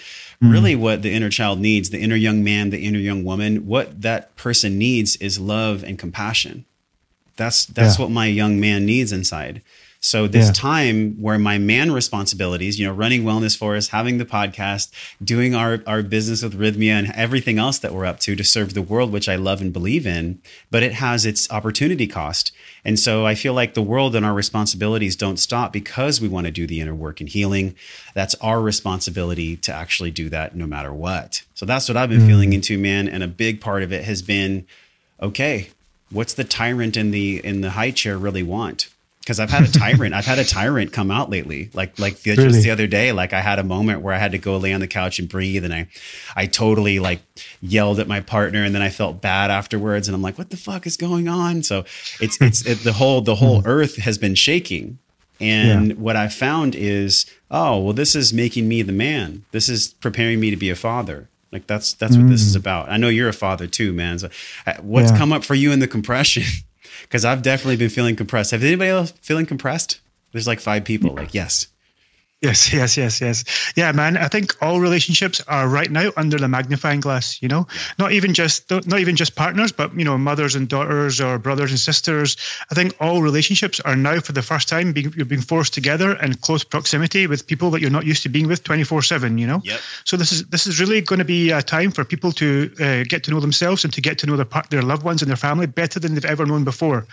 Mm. 0.43 0.51
Really 0.51 0.75
what 0.75 1.03
the 1.03 1.13
inner 1.13 1.29
child 1.29 1.59
needs 1.59 1.91
the 1.91 2.01
inner 2.01 2.17
young 2.17 2.43
man 2.43 2.71
the 2.71 2.87
inner 2.87 2.99
young 2.99 3.23
woman 3.23 3.67
what 3.67 4.01
that 4.01 4.35
person 4.37 4.79
needs 4.79 5.17
is 5.17 5.39
love 5.39 5.85
and 5.85 5.99
compassion. 5.99 6.65
That's 7.37 7.67
that's 7.67 7.99
Yeah. 7.99 8.05
what 8.05 8.11
my 8.13 8.27
young 8.29 8.59
man 8.59 8.87
needs 8.87 9.13
inside 9.13 9.61
so 10.05 10.27
this 10.27 10.47
Yeah. 10.47 10.53
time 10.53 11.15
where 11.19 11.39
my 11.39 11.57
man 11.57 11.91
responsibilities 11.91 12.79
you 12.79 12.87
know 12.87 12.93
running 12.93 13.25
Wellness 13.25 13.57
Force 13.57 13.89
having 13.89 14.19
the 14.19 14.27
podcast 14.27 14.91
doing 15.23 15.55
our 15.55 15.83
our 15.87 16.03
business 16.03 16.43
with 16.43 16.59
rhythmia 16.59 16.91
and 16.91 17.11
everything 17.13 17.59
else 17.59 17.79
that 17.79 17.95
we're 17.95 18.05
up 18.05 18.21
to 18.21 18.37
to 18.37 18.45
serve 18.45 18.75
the 18.75 18.83
world 18.83 19.11
which 19.13 19.29
i 19.29 19.37
love 19.37 19.61
and 19.63 19.73
believe 19.73 20.07
in 20.07 20.39
but 20.71 20.83
it 20.83 20.93
has 20.93 21.25
its 21.25 21.51
opportunity 21.51 22.07
cost. 22.07 22.53
And 22.85 22.99
so 22.99 23.25
i 23.25 23.35
feel 23.35 23.55
like 23.55 23.73
the 23.73 23.83
world 23.83 24.15
and 24.15 24.27
our 24.27 24.35
responsibilities 24.35 25.17
don't 25.17 25.39
stop 25.39 25.73
because 25.73 26.21
we 26.21 26.29
want 26.29 26.47
to 26.47 26.51
do 26.51 26.67
the 26.67 26.81
inner 26.81 26.95
work 26.95 27.21
and 27.21 27.29
healing. 27.29 27.75
That's 28.13 28.35
our 28.37 28.61
responsibility 28.61 29.57
to 29.57 29.73
actually 29.73 30.11
do 30.11 30.29
that 30.29 30.55
no 30.55 30.67
matter 30.67 30.93
what. 30.93 31.43
So 31.55 31.65
that's 31.65 31.89
what 31.89 31.97
i've 31.97 32.11
been 32.11 32.27
feeling 32.27 32.51
mm. 32.51 32.55
into 32.55 32.77
man 32.79 33.09
and 33.09 33.23
a 33.23 33.29
big 33.29 33.61
part 33.61 33.83
of 33.83 33.93
it 33.93 34.05
has 34.05 34.21
been 34.21 34.67
okay 35.23 35.71
what's 36.11 36.35
the 36.35 36.45
tyrant 36.45 36.97
in 36.97 37.11
the 37.11 37.45
in 37.45 37.61
the 37.63 37.71
high 37.71 37.91
chair 37.91 38.19
really 38.19 38.43
want 38.43 38.89
because 39.25 39.41
i've 39.41 39.51
had 39.51 39.65
a 39.65 39.73
tyrant. 39.73 40.15
I've 40.15 40.27
had 40.27 40.39
a 40.39 40.45
tyrant 40.45 40.93
come 40.93 41.11
out 41.11 41.31
lately. 41.31 41.71
Like 41.73 41.99
like 41.99 42.19
the, 42.21 42.33
Really? 42.37 42.49
just 42.51 42.63
the 42.63 42.71
other 42.71 42.87
day 42.87 43.11
like 43.13 43.33
i 43.33 43.41
had 43.41 43.59
a 43.59 43.65
moment 43.65 44.03
where 44.03 44.13
i 44.15 44.19
had 44.19 44.33
to 44.33 44.39
go 44.39 44.57
lay 44.59 44.73
on 44.73 44.81
the 44.81 44.87
couch 44.87 45.19
and 45.19 45.29
breathe 45.29 45.65
and 45.65 45.73
i 45.75 45.89
i 46.37 46.47
totally 46.47 46.99
like 46.99 47.21
yelled 47.63 47.99
at 48.01 48.07
my 48.07 48.21
partner 48.21 48.63
and 48.63 48.75
then 48.75 48.83
i 48.83 48.91
felt 48.91 49.21
bad 49.23 49.51
afterwards 49.51 50.07
and 50.09 50.15
i'm 50.15 50.23
like 50.23 50.37
what 50.39 50.51
the 50.51 50.57
fuck 50.57 50.87
is 50.87 50.97
going 50.97 51.27
on? 51.29 51.63
So 51.63 51.81
it's 52.21 52.41
it's 52.41 52.65
it, 52.67 52.85
the 52.85 52.93
whole 52.93 53.21
the 53.23 53.37
whole 53.37 53.63
earth 53.67 53.97
has 53.97 54.19
been 54.19 54.35
shaking. 54.35 54.99
And 55.41 55.99
what 55.99 56.17
i 56.17 56.29
found 56.29 56.75
is 56.75 57.27
oh 57.51 57.79
well 57.81 57.93
this 57.93 58.15
is 58.15 58.33
making 58.33 58.69
me 58.69 58.83
the 58.83 58.93
man. 58.93 59.45
This 59.53 59.69
is 59.69 59.89
preparing 59.95 60.39
me 60.41 60.51
to 60.51 60.57
be 60.57 60.71
a 60.71 60.77
father. 60.77 61.29
Like 61.51 61.67
that's 61.67 61.93
that's 61.95 62.17
what 62.17 62.29
this 62.29 62.43
is 62.43 62.55
about. 62.57 62.89
I 62.89 62.97
know 62.97 63.09
you're 63.09 63.29
a 63.29 63.33
father 63.33 63.67
too 63.67 63.93
man. 63.93 64.19
So 64.19 64.29
uh, 64.67 64.75
what's 64.81 65.11
Yeah. 65.11 65.19
come 65.19 65.33
up 65.33 65.45
for 65.45 65.55
you 65.55 65.73
in 65.73 65.79
the 65.81 65.87
compression 65.89 66.43
because 67.15 67.25
i've 67.25 67.43
definitely 67.43 67.77
been 67.77 67.89
feeling 67.91 68.17
compressed. 68.17 68.51
Have 68.51 68.65
anybody 68.65 68.91
else 68.91 69.13
feeling 69.23 69.47
compressed? 69.47 70.01
There's 70.33 70.49
like 70.49 70.59
five 70.59 70.85
people 70.85 71.15
like 71.15 71.33
yes 71.33 71.69
Yes, 72.45 72.73
yes, 72.79 72.97
yes, 72.97 73.21
yes. 73.21 73.73
Yeah, 73.75 73.93
man. 73.93 74.17
I 74.17 74.29
think 74.29 74.55
all 74.63 74.81
relationships 74.81 75.41
are 75.49 75.67
right 75.67 75.91
now 75.91 76.11
under 76.17 76.39
the 76.39 76.49
magnifying 76.49 77.01
glass. 77.01 77.41
You 77.43 77.49
know, 77.49 77.67
not 77.99 78.13
even 78.13 78.35
just 78.35 78.71
not 78.71 78.99
even 78.99 79.17
just 79.17 79.35
partners, 79.35 79.73
but 79.73 79.97
you 79.97 80.05
know, 80.05 80.19
mothers 80.19 80.55
and 80.55 80.69
daughters 80.69 81.21
or 81.21 81.39
brothers 81.39 81.71
and 81.71 81.81
sisters. 81.81 82.37
I 82.71 82.75
think 82.75 82.95
all 83.01 83.23
relationships 83.23 83.81
are 83.81 83.97
now 83.97 84.21
for 84.21 84.33
the 84.33 84.43
first 84.43 84.69
time 84.69 84.93
being 84.93 85.13
you're 85.17 85.27
being 85.27 85.41
forced 85.41 85.75
together 85.75 86.13
in 86.23 86.35
close 86.35 86.65
proximity 86.65 87.27
with 87.27 87.47
people 87.47 87.71
that 87.71 87.81
you're 87.81 87.91
not 87.91 88.05
used 88.05 88.23
to 88.25 88.29
being 88.29 88.47
with 88.47 88.63
twenty 88.63 88.85
four 88.85 89.03
seven. 89.03 89.39
You 89.39 89.47
know. 89.47 89.61
Yep. 89.65 89.81
So 90.05 90.17
this 90.17 90.33
is 90.33 90.45
this 90.47 90.67
is 90.67 90.81
really 90.81 91.01
going 91.01 91.21
to 91.21 91.25
be 91.25 91.51
a 91.51 91.63
time 91.63 91.91
for 91.91 92.05
people 92.05 92.33
to 92.33 92.71
uh, 92.81 93.05
get 93.09 93.25
to 93.25 93.31
know 93.31 93.41
themselves 93.41 93.85
and 93.85 93.93
to 93.95 94.01
get 94.01 94.19
to 94.19 94.27
know 94.27 94.37
their 94.37 94.63
their 94.71 94.83
loved 94.83 95.03
ones 95.03 95.23
and 95.23 95.31
their 95.31 95.37
family 95.37 95.67
better 95.67 95.99
than 95.99 96.15
they've 96.15 96.25
ever 96.25 96.45
known 96.45 96.65
before. 96.65 97.07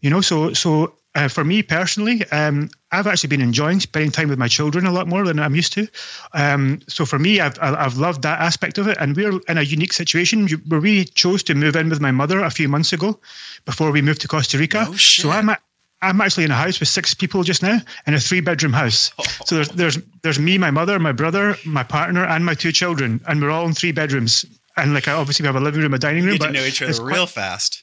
You 0.00 0.10
know, 0.10 0.20
so 0.20 0.52
so 0.54 0.94
uh, 1.14 1.28
for 1.28 1.44
me 1.44 1.62
personally, 1.62 2.24
um, 2.30 2.70
I've 2.92 3.06
actually 3.06 3.28
been 3.28 3.40
enjoying 3.40 3.80
spending 3.80 4.10
time 4.12 4.28
with 4.28 4.38
my 4.38 4.46
children 4.48 4.86
a 4.86 4.92
lot 4.92 5.08
more 5.08 5.24
than 5.24 5.38
I'm 5.40 5.54
used 5.56 5.72
to. 5.74 5.88
Um, 6.32 6.80
so 6.88 7.04
for 7.04 7.18
me, 7.18 7.40
I've 7.40 7.58
I've 7.60 7.96
loved 7.96 8.22
that 8.22 8.40
aspect 8.40 8.78
of 8.78 8.86
it, 8.88 8.96
and 9.00 9.16
we're 9.16 9.40
in 9.48 9.58
a 9.58 9.62
unique 9.62 9.92
situation 9.92 10.48
where 10.68 10.80
we 10.80 11.04
chose 11.04 11.42
to 11.44 11.54
move 11.54 11.76
in 11.76 11.88
with 11.90 12.00
my 12.00 12.12
mother 12.12 12.40
a 12.40 12.50
few 12.50 12.68
months 12.68 12.92
ago, 12.92 13.18
before 13.64 13.90
we 13.90 14.02
moved 14.02 14.20
to 14.22 14.28
Costa 14.28 14.58
Rica. 14.58 14.84
No 14.84 14.94
shit. 14.94 15.24
So 15.24 15.30
I'm. 15.30 15.48
a- 15.50 15.58
I'm 16.02 16.18
actually 16.22 16.44
in 16.44 16.50
a 16.50 16.54
house 16.54 16.80
with 16.80 16.88
six 16.88 17.12
people 17.12 17.42
just 17.42 17.62
now 17.62 17.78
in 18.06 18.14
a 18.14 18.18
three 18.20 18.40
bedroom 18.40 18.72
house. 18.72 19.12
So 19.44 19.56
there's 19.56 19.68
there's 19.68 19.98
there's 20.22 20.38
me, 20.38 20.56
my 20.56 20.70
mother, 20.70 20.98
my 20.98 21.12
brother, 21.12 21.58
my 21.66 21.82
partner, 21.82 22.24
and 22.24 22.42
my 22.42 22.54
two 22.54 22.72
children, 22.72 23.20
and 23.28 23.38
we're 23.38 23.50
all 23.50 23.66
in 23.66 23.74
three 23.74 23.92
bedrooms. 23.92 24.46
And 24.78 24.94
like 24.94 25.08
obviously 25.08 25.42
we 25.42 25.48
have 25.48 25.56
a 25.56 25.60
living 25.60 25.82
room, 25.82 25.92
a 25.92 25.98
dining 25.98 26.24
room, 26.24 26.38
get 26.38 26.40
to 26.40 26.46
but 26.46 26.52
know 26.54 26.64
each 26.64 26.80
other 26.80 26.94
quite- 26.94 27.12
real 27.12 27.26
fast 27.26 27.82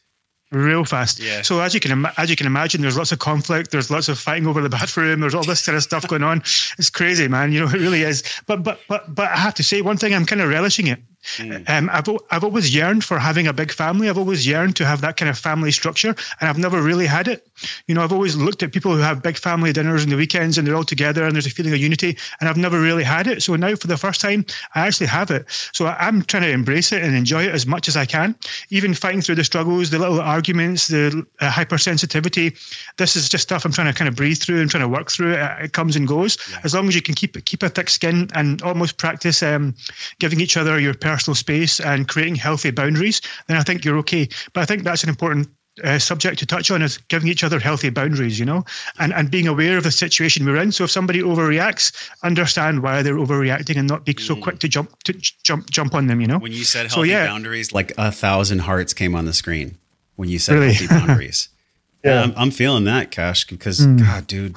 real 0.52 0.86
fast. 0.86 1.20
Yeah. 1.20 1.42
So 1.42 1.60
as 1.60 1.74
you 1.74 1.80
can 1.80 2.06
as 2.18 2.30
you 2.30 2.36
can 2.36 2.48
imagine, 2.48 2.82
there's 2.82 2.98
lots 2.98 3.12
of 3.12 3.20
conflict. 3.20 3.72
There's 3.72 3.92
lots 3.92 4.10
of 4.10 4.18
fighting 4.18 4.48
over 4.48 4.62
the 4.62 4.70
bathroom. 4.70 5.20
There's 5.20 5.36
all 5.36 5.44
this 5.44 5.66
kind 5.66 5.76
of 5.76 5.84
stuff 5.84 6.08
going 6.08 6.24
on. 6.24 6.40
It's 6.78 6.90
crazy, 6.90 7.28
man. 7.28 7.52
You 7.52 7.62
know, 7.62 7.68
it 7.68 7.74
really 7.74 8.04
is. 8.04 8.24
But 8.46 8.64
but 8.64 8.80
but 8.88 9.14
but 9.14 9.30
I 9.30 9.38
have 9.38 9.56
to 9.56 9.64
say 9.64 9.82
one 9.82 9.98
thing. 9.98 10.14
I'm 10.14 10.26
kind 10.26 10.42
of 10.42 10.50
relishing 10.50 10.88
it. 10.88 11.00
Um, 11.68 11.90
I've 11.92 12.10
I've 12.32 12.44
always 12.44 12.74
yearned 12.74 13.04
for 13.04 13.20
having 13.20 13.48
a 13.48 13.54
big 13.54 13.72
family. 13.72 14.10
I've 14.10 14.18
always 14.18 14.48
yearned 14.48 14.76
to 14.78 14.86
have 14.86 15.02
that 15.02 15.18
kind 15.18 15.30
of 15.30 15.38
family 15.38 15.72
structure, 15.72 16.16
and 16.40 16.50
I've 16.50 16.58
never 16.58 16.82
really 16.82 17.06
had 17.06 17.28
it. 17.28 17.48
You 17.88 17.96
know, 17.96 18.04
I've 18.04 18.14
always 18.14 18.36
looked 18.36 18.64
at 18.64 18.72
people 18.72 18.96
who 18.96 19.02
have 19.02 19.22
big 19.22 19.38
family 19.38 19.74
dinners 19.74 20.04
in 20.04 20.10
the 20.10 20.16
weekends, 20.16 20.58
and 20.58 20.68
they're 20.68 20.76
all 20.76 20.84
together, 20.84 21.26
and 21.26 21.36
there's 21.36 21.46
a 21.46 21.52
feeling 21.52 21.74
of 21.74 21.80
unity. 21.80 22.18
And 22.40 22.50
I've 22.50 22.58
never 22.58 22.80
really 22.80 23.04
had 23.04 23.28
it. 23.28 23.44
So 23.44 23.56
now, 23.56 23.76
for 23.76 23.88
the 23.88 23.98
first 23.98 24.22
time, 24.22 24.46
I 24.74 24.88
actually 24.88 25.08
have 25.08 25.32
it. 25.32 25.46
So 25.74 25.88
I'm 25.88 26.22
trying 26.22 26.44
to 26.44 26.50
embrace 26.50 26.92
it 26.92 27.04
and 27.04 27.16
enjoy 27.16 27.44
it 27.44 27.54
as 27.54 27.66
much 27.68 27.88
as 27.88 27.98
I 27.98 28.06
can. 28.06 28.36
Even 28.70 28.94
fighting 28.94 29.22
through 29.22 29.36
the 29.36 29.44
struggles, 29.44 29.90
the 29.90 30.00
little 30.00 30.22
arguments, 30.22 30.88
the 30.88 31.26
uh, 31.40 31.52
hypersensitivity. 31.52 32.58
This 32.98 33.16
is 33.16 33.30
just 33.30 33.44
stuff 33.44 33.66
I'm 33.66 33.74
trying 33.74 33.92
to 33.92 33.98
kind 33.98 34.08
of 34.08 34.16
breathe 34.16 34.38
through 34.38 34.62
and 34.62 34.70
trying 34.70 34.84
to 34.84 34.88
work 34.88 35.12
through. 35.12 35.34
It, 35.34 35.66
it 35.66 35.74
comes 35.74 35.96
and 35.96 36.08
goes. 36.08 36.38
As 36.64 36.74
long 36.74 36.88
as 36.88 36.96
you 36.96 37.02
can 37.02 37.16
keep 37.16 37.44
keep 37.46 37.64
a 37.64 37.70
thick 37.70 37.90
skin 37.90 38.30
and 38.34 38.62
almost 38.62 38.98
practice 38.98 39.44
um, 39.44 39.76
giving 40.20 40.40
each 40.40 40.58
other 40.58 40.80
your 40.80 40.94
personal 40.94 41.17
space 41.22 41.80
and 41.80 42.08
creating 42.08 42.36
healthy 42.36 42.72
boundaries, 42.72 43.22
then 43.48 43.58
I 43.58 43.64
think 43.64 43.84
you're 43.86 43.98
okay. 44.00 44.28
But 44.54 44.62
I 44.62 44.66
think 44.66 44.84
that's 44.84 45.04
an 45.04 45.10
important 45.10 45.50
uh, 45.84 46.00
subject 46.00 46.40
to 46.40 46.46
touch 46.48 46.72
on 46.72 46.82
is 46.82 46.98
giving 47.08 47.28
each 47.30 47.44
other 47.44 47.60
healthy 47.60 47.90
boundaries, 47.92 48.40
you 48.40 48.46
know, 48.46 48.66
and, 48.98 49.14
and 49.14 49.30
being 49.30 49.48
aware 49.48 49.78
of 49.78 49.84
the 49.84 49.92
situation 49.92 50.44
we're 50.46 50.58
in. 50.58 50.72
So 50.72 50.86
if 50.86 50.92
somebody 50.92 51.20
overreacts, 51.22 52.10
understand 52.24 52.82
why 52.82 53.04
they're 53.04 53.14
overreacting 53.18 53.78
and 53.78 53.88
not 53.88 54.04
be 54.04 54.16
so 54.20 54.36
quick 54.36 54.58
to 54.60 54.68
jump 54.68 54.98
to 55.04 55.14
jump 55.14 55.70
jump 55.70 55.94
on 55.94 56.08
them, 56.08 56.20
you 56.20 56.26
know. 56.28 56.40
when 56.40 56.52
you 56.52 56.64
said 56.64 56.90
So, 56.90 56.98
healthy 56.98 57.10
yeah. 57.12 57.28
boundaries 57.28 57.72
like 57.74 57.92
a 57.98 58.12
thousand 58.12 58.60
hearts 58.60 58.94
came 58.96 59.14
on 59.14 59.26
the 59.26 59.34
screen 59.34 59.78
when 60.16 60.30
you 60.30 60.40
said 60.40 60.56
Really? 60.56 60.74
healthy 60.74 60.88
boundaries 60.88 61.50
yeah 62.04 62.24
I'm, 62.24 62.34
I'm 62.36 62.52
feeling 62.52 62.86
that 62.86 63.12
Kash 63.12 63.46
because 63.46 63.86
god 63.86 64.26
dude 64.26 64.56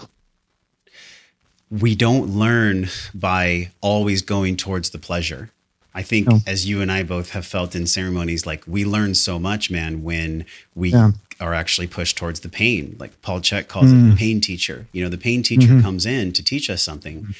we 1.71 1.95
don't 1.95 2.31
learn 2.31 2.89
by 3.15 3.71
always 3.81 4.23
going 4.23 4.57
towards 4.57 4.91
the 4.91 4.99
pleasure 4.99 5.51
I 5.95 6.03
think 6.03 6.29
as 6.47 6.69
you 6.69 6.81
and 6.81 6.91
I 6.91 7.03
both 7.03 7.31
have 7.31 7.45
felt 7.45 7.75
in 7.75 7.87
ceremonies, 7.87 8.47
like 8.47 8.63
we 8.67 8.85
learn 8.85 9.15
so 9.15 9.39
much, 9.39 9.71
man, 9.71 10.03
when 10.03 10.45
we 10.75 10.91
Yeah. 10.91 11.13
are 11.41 11.55
actually 11.55 11.87
pushed 11.87 12.17
towards 12.17 12.41
the 12.41 12.49
pain. 12.49 12.97
Like 12.99 13.21
Paul 13.23 13.41
Chek 13.41 13.67
calls 13.67 13.91
it 13.91 13.97
the 13.97 14.13
mm. 14.13 14.17
pain 14.17 14.41
teacher. 14.41 14.87
You 14.93 15.03
know, 15.03 15.09
the 15.09 15.19
pain 15.19 15.43
teacher 15.43 15.69
mm-hmm. 15.69 15.81
comes 15.81 16.07
in 16.07 16.33
to 16.33 16.43
teach 16.43 16.71
us 16.71 16.83
something. 16.83 17.23
Mm-hmm. 17.23 17.33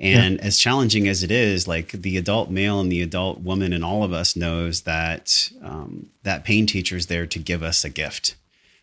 And 0.00 0.40
as 0.40 0.58
challenging 0.58 1.08
as 1.08 1.24
it 1.24 1.30
is, 1.32 1.66
like 1.66 1.90
the 1.90 2.16
adult 2.16 2.50
male 2.50 2.78
and 2.80 2.90
the 2.90 3.02
adult 3.02 3.40
woman 3.40 3.72
and 3.72 3.84
all 3.84 4.04
of 4.04 4.12
us 4.12 4.36
knows 4.36 4.82
that 4.82 5.50
um, 5.60 6.10
that 6.22 6.44
pain 6.44 6.66
teacher 6.66 6.96
is 6.96 7.08
there 7.08 7.26
to 7.26 7.38
give 7.38 7.64
us 7.64 7.84
a 7.84 7.90
gift. 7.90 8.36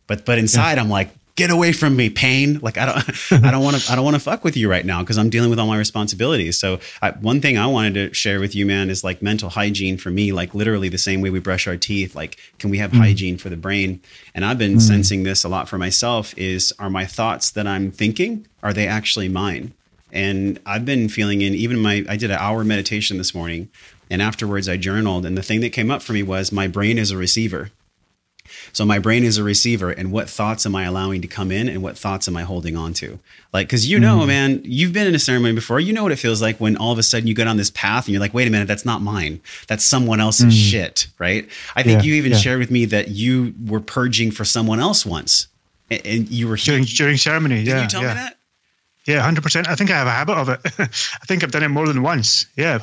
But 0.07 0.25
but 0.25 0.37
inside, 0.37 0.77
I'm 0.77 0.89
like, 0.89 1.09
get 1.35 1.49
away 1.49 1.73
from 1.73 1.95
me, 1.95 2.09
pain. 2.09 2.59
Like 2.61 2.77
I 2.77 2.85
don't, 2.85 3.09
I 3.45 3.51
don't 3.51 3.63
want 3.63 3.77
to, 3.77 3.91
I 3.91 3.95
don't 3.95 4.05
want 4.05 4.15
to 4.15 4.21
fuck 4.21 4.43
with 4.43 4.55
you 4.55 4.69
right 4.69 4.85
now 4.85 5.01
because 5.01 5.17
I'm 5.17 5.29
dealing 5.29 5.49
with 5.49 5.59
all 5.59 5.67
my 5.67 5.77
responsibilities. 5.77 6.57
So 6.57 6.79
I, 7.01 7.11
one 7.11 7.41
thing 7.41 7.57
I 7.57 7.67
wanted 7.67 7.93
to 7.93 8.13
share 8.13 8.39
with 8.39 8.55
you, 8.55 8.65
man, 8.65 8.89
is 8.89 9.03
like 9.03 9.21
mental 9.21 9.49
hygiene 9.49 9.97
for 9.97 10.09
me, 10.09 10.31
like 10.31 10.55
literally 10.55 10.89
the 10.89 10.97
same 10.97 11.21
way 11.21 11.29
we 11.29 11.39
brush 11.39 11.67
our 11.67 11.77
teeth. 11.77 12.15
Like, 12.15 12.37
can 12.57 12.69
we 12.69 12.77
have 12.77 12.91
mm. 12.91 12.99
hygiene 12.99 13.37
for 13.37 13.49
the 13.49 13.57
brain? 13.57 14.01
And 14.33 14.45
I've 14.45 14.57
been 14.57 14.75
mm. 14.75 14.81
sensing 14.81 15.23
this 15.23 15.43
a 15.43 15.49
lot 15.49 15.67
for 15.67 15.77
myself. 15.77 16.37
Is 16.37 16.73
are 16.79 16.89
my 16.89 17.05
thoughts 17.05 17.51
that 17.51 17.67
I'm 17.67 17.91
thinking 17.91 18.47
are 18.63 18.73
they 18.73 18.87
actually 18.87 19.29
mine? 19.29 19.73
And 20.11 20.59
I've 20.65 20.85
been 20.85 21.09
feeling 21.09 21.41
in 21.41 21.53
even 21.53 21.77
my, 21.79 22.05
I 22.07 22.15
did 22.15 22.31
an 22.31 22.37
hour 22.39 22.63
meditation 22.63 23.17
this 23.17 23.35
morning, 23.35 23.69
and 24.09 24.21
afterwards 24.21 24.69
I 24.69 24.77
journaled, 24.77 25.25
and 25.25 25.37
the 25.37 25.43
thing 25.43 25.59
that 25.59 25.71
came 25.71 25.91
up 25.91 26.01
for 26.01 26.13
me 26.13 26.23
was 26.23 26.53
my 26.53 26.67
brain 26.67 26.97
is 26.97 27.11
a 27.11 27.17
receiver 27.17 27.69
so 28.73 28.85
my 28.85 28.99
brain 28.99 29.23
is 29.23 29.37
a 29.37 29.43
receiver, 29.43 29.91
and 29.91 30.11
what 30.11 30.29
thoughts 30.29 30.65
am 30.65 30.75
I 30.75 30.83
allowing 30.83 31.21
to 31.21 31.27
come 31.27 31.51
in, 31.51 31.69
and 31.69 31.81
what 31.81 31.97
thoughts 31.97 32.27
am 32.27 32.37
I 32.37 32.43
holding 32.43 32.75
on 32.75 32.93
to? 32.95 33.19
Like, 33.53 33.67
because 33.67 33.89
you 33.89 33.99
know, 33.99 34.19
mm. 34.19 34.27
man, 34.27 34.61
you've 34.63 34.93
been 34.93 35.07
in 35.07 35.15
a 35.15 35.19
ceremony 35.19 35.53
before. 35.53 35.79
You 35.79 35.93
know 35.93 36.03
what 36.03 36.11
it 36.11 36.17
feels 36.17 36.41
like 36.41 36.59
when 36.59 36.77
all 36.77 36.91
of 36.91 36.99
a 36.99 37.03
sudden 37.03 37.27
you 37.27 37.33
go 37.33 37.45
down 37.45 37.57
this 37.57 37.71
path 37.71 38.05
and 38.05 38.13
you're 38.13 38.21
like, 38.21 38.33
wait 38.33 38.47
a 38.47 38.51
minute, 38.51 38.67
that's 38.67 38.85
not 38.85 39.01
mine. 39.01 39.41
That's 39.67 39.83
someone 39.83 40.19
else's 40.19 40.53
mm. 40.53 40.71
shit, 40.71 41.07
right? 41.19 41.47
I 41.75 41.83
think 41.83 42.01
yeah, 42.01 42.07
you 42.07 42.15
even 42.15 42.33
yeah. 42.33 42.37
shared 42.37 42.59
with 42.59 42.71
me 42.71 42.85
that 42.85 43.09
you 43.09 43.53
were 43.65 43.79
purging 43.79 44.31
for 44.31 44.45
someone 44.45 44.79
else 44.79 45.05
once, 45.05 45.47
and, 45.89 46.29
you 46.29 46.47
were 46.47 46.57
during 46.57 46.83
during 46.83 47.17
ceremony. 47.17 47.63
Did 47.63 47.67
yeah, 47.67 47.81
you 47.83 47.87
tell 47.87 48.01
yeah. 48.01 48.07
me 48.09 48.13
that? 48.15 48.37
Yeah, 49.05 49.21
hundred 49.21 49.43
percent. 49.43 49.69
I 49.69 49.75
think 49.75 49.91
I 49.91 49.97
have 49.97 50.07
a 50.07 50.11
habit 50.11 50.37
of 50.37 50.49
it. 50.49 50.59
I 50.79 51.25
think 51.25 51.43
I've 51.43 51.51
done 51.51 51.63
it 51.63 51.69
more 51.69 51.87
than 51.87 52.01
once. 52.01 52.47
Yeah, 52.57 52.79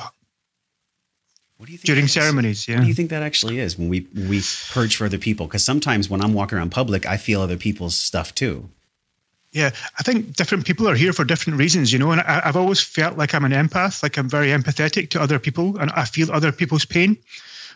what 1.63 1.67
do 1.67 1.71
you 1.71 1.77
think 1.77 1.85
during 1.85 2.07
ceremonies? 2.09 2.67
Yeah. 2.67 2.75
What 2.75 2.81
do 2.81 2.87
you 2.89 2.93
think 2.93 3.09
that 3.11 3.23
actually 3.23 3.57
is 3.57 3.77
when 3.79 3.87
we 3.87 4.05
we 4.13 4.41
purge 4.71 4.97
for 4.97 5.05
other 5.05 5.17
people? 5.17 5.47
Because 5.47 5.63
sometimes 5.63 6.09
when 6.09 6.19
I'm 6.19 6.33
walking 6.33 6.57
around 6.57 6.71
public, 6.71 7.05
I 7.05 7.15
feel 7.15 7.39
other 7.39 7.55
people's 7.55 7.95
stuff 7.95 8.35
too. 8.35 8.67
Yeah, 9.53 9.69
I 9.97 10.03
think 10.03 10.35
different 10.35 10.65
people 10.65 10.89
are 10.89 10.95
here 10.95 11.13
for 11.13 11.23
different 11.23 11.57
reasons, 11.57 11.93
you 11.93 11.99
know. 11.99 12.11
And 12.11 12.19
I, 12.19 12.41
have 12.41 12.57
always 12.57 12.81
felt 12.81 13.17
like 13.17 13.33
I'm 13.33 13.45
an 13.45 13.53
empath, 13.53 14.03
like 14.03 14.17
I'm 14.17 14.27
very 14.27 14.47
empathetic 14.47 15.09
to 15.11 15.21
other 15.21 15.39
people, 15.39 15.77
and 15.77 15.89
I 15.91 16.03
feel 16.03 16.33
other 16.33 16.51
people's 16.51 16.83
pain. 16.83 17.15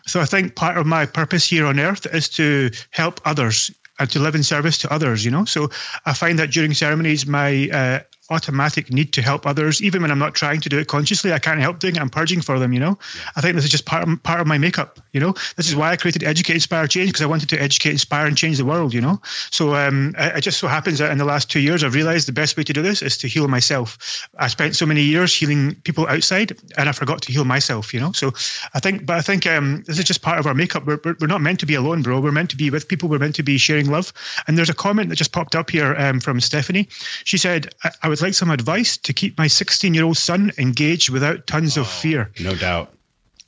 So 0.06 0.20
I 0.20 0.26
think 0.26 0.54
part 0.54 0.76
of 0.76 0.84
my 0.84 1.06
purpose 1.06 1.48
here 1.48 1.64
on 1.64 1.80
earth 1.80 2.06
is 2.12 2.28
to 2.40 2.70
help 2.90 3.22
others 3.24 3.70
and 3.98 4.10
to 4.10 4.18
live 4.18 4.34
in 4.34 4.42
service 4.42 4.76
to 4.78 4.92
others, 4.92 5.24
you 5.24 5.30
know. 5.30 5.46
So 5.46 5.70
I 6.04 6.12
find 6.12 6.38
that 6.40 6.50
during 6.50 6.74
ceremonies, 6.74 7.26
my 7.26 7.70
uh, 7.72 8.00
automatic 8.30 8.92
need 8.92 9.12
to 9.14 9.22
help 9.22 9.46
others, 9.46 9.82
even 9.82 10.02
when 10.02 10.10
I'm 10.10 10.18
not 10.18 10.34
trying 10.34 10.60
to 10.60 10.68
do 10.68 10.78
it 10.78 10.86
consciously. 10.88 11.32
I 11.32 11.38
can't 11.38 11.60
help 11.60 11.78
doing 11.78 11.96
it. 11.96 12.00
I'm 12.00 12.10
purging 12.10 12.40
for 12.40 12.58
them, 12.58 12.72
you 12.72 12.80
know. 12.80 12.98
Yeah. 13.16 13.30
I 13.36 13.40
think 13.40 13.54
this 13.54 13.64
is 13.64 13.70
just 13.70 13.86
part 13.86 14.06
of, 14.06 14.22
part 14.22 14.40
of 14.40 14.46
my 14.46 14.58
makeup, 14.58 15.00
you 15.12 15.20
know. 15.20 15.34
This 15.56 15.68
is 15.68 15.76
why 15.76 15.92
I 15.92 15.96
created 15.96 16.22
Educate, 16.22 16.54
Inspire, 16.54 16.86
Change 16.86 17.08
because 17.08 17.22
I 17.22 17.26
wanted 17.26 17.48
to 17.50 17.60
educate, 17.60 17.90
inspire, 17.90 18.26
and 18.26 18.36
change 18.36 18.58
the 18.58 18.64
world, 18.64 18.92
you 18.92 19.00
know. 19.00 19.20
So 19.50 19.74
um, 19.74 20.14
it 20.18 20.42
just 20.42 20.58
so 20.58 20.68
happens 20.68 20.98
that 20.98 21.10
in 21.10 21.18
the 21.18 21.24
last 21.24 21.50
two 21.50 21.60
years, 21.60 21.82
I've 21.82 21.94
realized 21.94 22.28
the 22.28 22.32
best 22.32 22.56
way 22.56 22.64
to 22.64 22.72
do 22.72 22.82
this 22.82 23.02
is 23.02 23.16
to 23.18 23.28
heal 23.28 23.48
myself. 23.48 24.28
I 24.38 24.48
spent 24.48 24.76
so 24.76 24.86
many 24.86 25.02
years 25.02 25.34
healing 25.34 25.74
people 25.84 26.06
outside, 26.06 26.56
and 26.76 26.88
I 26.88 26.92
forgot 26.92 27.22
to 27.22 27.32
heal 27.32 27.44
myself, 27.44 27.94
you 27.94 28.00
know. 28.00 28.12
So 28.12 28.32
I 28.74 28.80
think, 28.80 29.06
but 29.06 29.16
I 29.16 29.22
think 29.22 29.46
um, 29.46 29.82
this 29.86 29.98
is 29.98 30.04
just 30.04 30.22
part 30.22 30.38
of 30.38 30.46
our 30.46 30.54
makeup. 30.54 30.86
We're, 30.86 31.00
we're, 31.04 31.26
not 31.28 31.40
meant 31.40 31.60
to 31.60 31.66
be 31.66 31.74
alone, 31.74 32.02
bro. 32.02 32.20
We're 32.20 32.32
meant 32.32 32.50
to 32.50 32.56
be 32.56 32.70
with 32.70 32.88
people. 32.88 33.08
We're 33.08 33.18
meant 33.18 33.36
to 33.36 33.42
be 33.42 33.58
sharing 33.58 33.90
love. 33.90 34.12
And 34.46 34.56
there's 34.56 34.70
a 34.70 34.74
comment 34.74 35.08
that 35.08 35.16
just 35.16 35.32
popped 35.32 35.54
up 35.54 35.70
here 35.70 35.94
um, 35.96 36.20
from 36.20 36.40
Stephanie. 36.40 36.88
She 37.24 37.38
said, 37.38 37.74
I, 37.84 37.90
I 38.02 38.08
would 38.08 38.17
like 38.22 38.34
some 38.34 38.50
advice 38.50 38.96
to 38.98 39.12
keep 39.12 39.36
my 39.38 39.46
16 39.46 39.94
year 39.94 40.04
old 40.04 40.16
son 40.16 40.52
engaged 40.58 41.10
without 41.10 41.46
tons 41.46 41.78
oh, 41.78 41.82
of 41.82 41.88
fear. 41.88 42.30
No 42.40 42.54
doubt. 42.54 42.92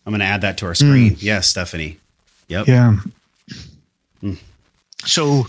I'm 0.06 0.12
going 0.12 0.20
to 0.20 0.26
add 0.26 0.40
that 0.40 0.58
to 0.58 0.66
our 0.66 0.74
screen. 0.74 1.12
Mm. 1.12 1.22
Yes, 1.22 1.48
Stephanie. 1.48 1.98
Yep. 2.48 2.66
Yeah. 2.66 3.00
Mm. 4.22 4.38
So 5.04 5.46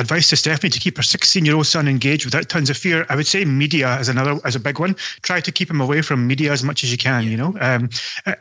advice 0.00 0.28
to 0.28 0.36
Stephanie 0.36 0.70
to 0.70 0.80
keep 0.80 0.96
her 0.96 1.02
16 1.02 1.44
year 1.44 1.54
old 1.54 1.66
son 1.66 1.86
engaged 1.86 2.24
without 2.24 2.48
tons 2.48 2.70
of 2.70 2.76
fear. 2.76 3.06
I 3.08 3.16
would 3.16 3.26
say 3.26 3.44
media 3.44 3.98
is 3.98 4.08
another 4.08 4.40
as 4.44 4.56
a 4.56 4.60
big 4.60 4.78
one. 4.78 4.96
Try 5.22 5.40
to 5.40 5.52
keep 5.52 5.70
him 5.70 5.80
away 5.80 6.02
from 6.02 6.26
media 6.26 6.52
as 6.52 6.64
much 6.64 6.82
as 6.82 6.90
you 6.90 6.98
can. 6.98 7.24
You 7.24 7.36
know, 7.36 7.54
um, 7.60 7.90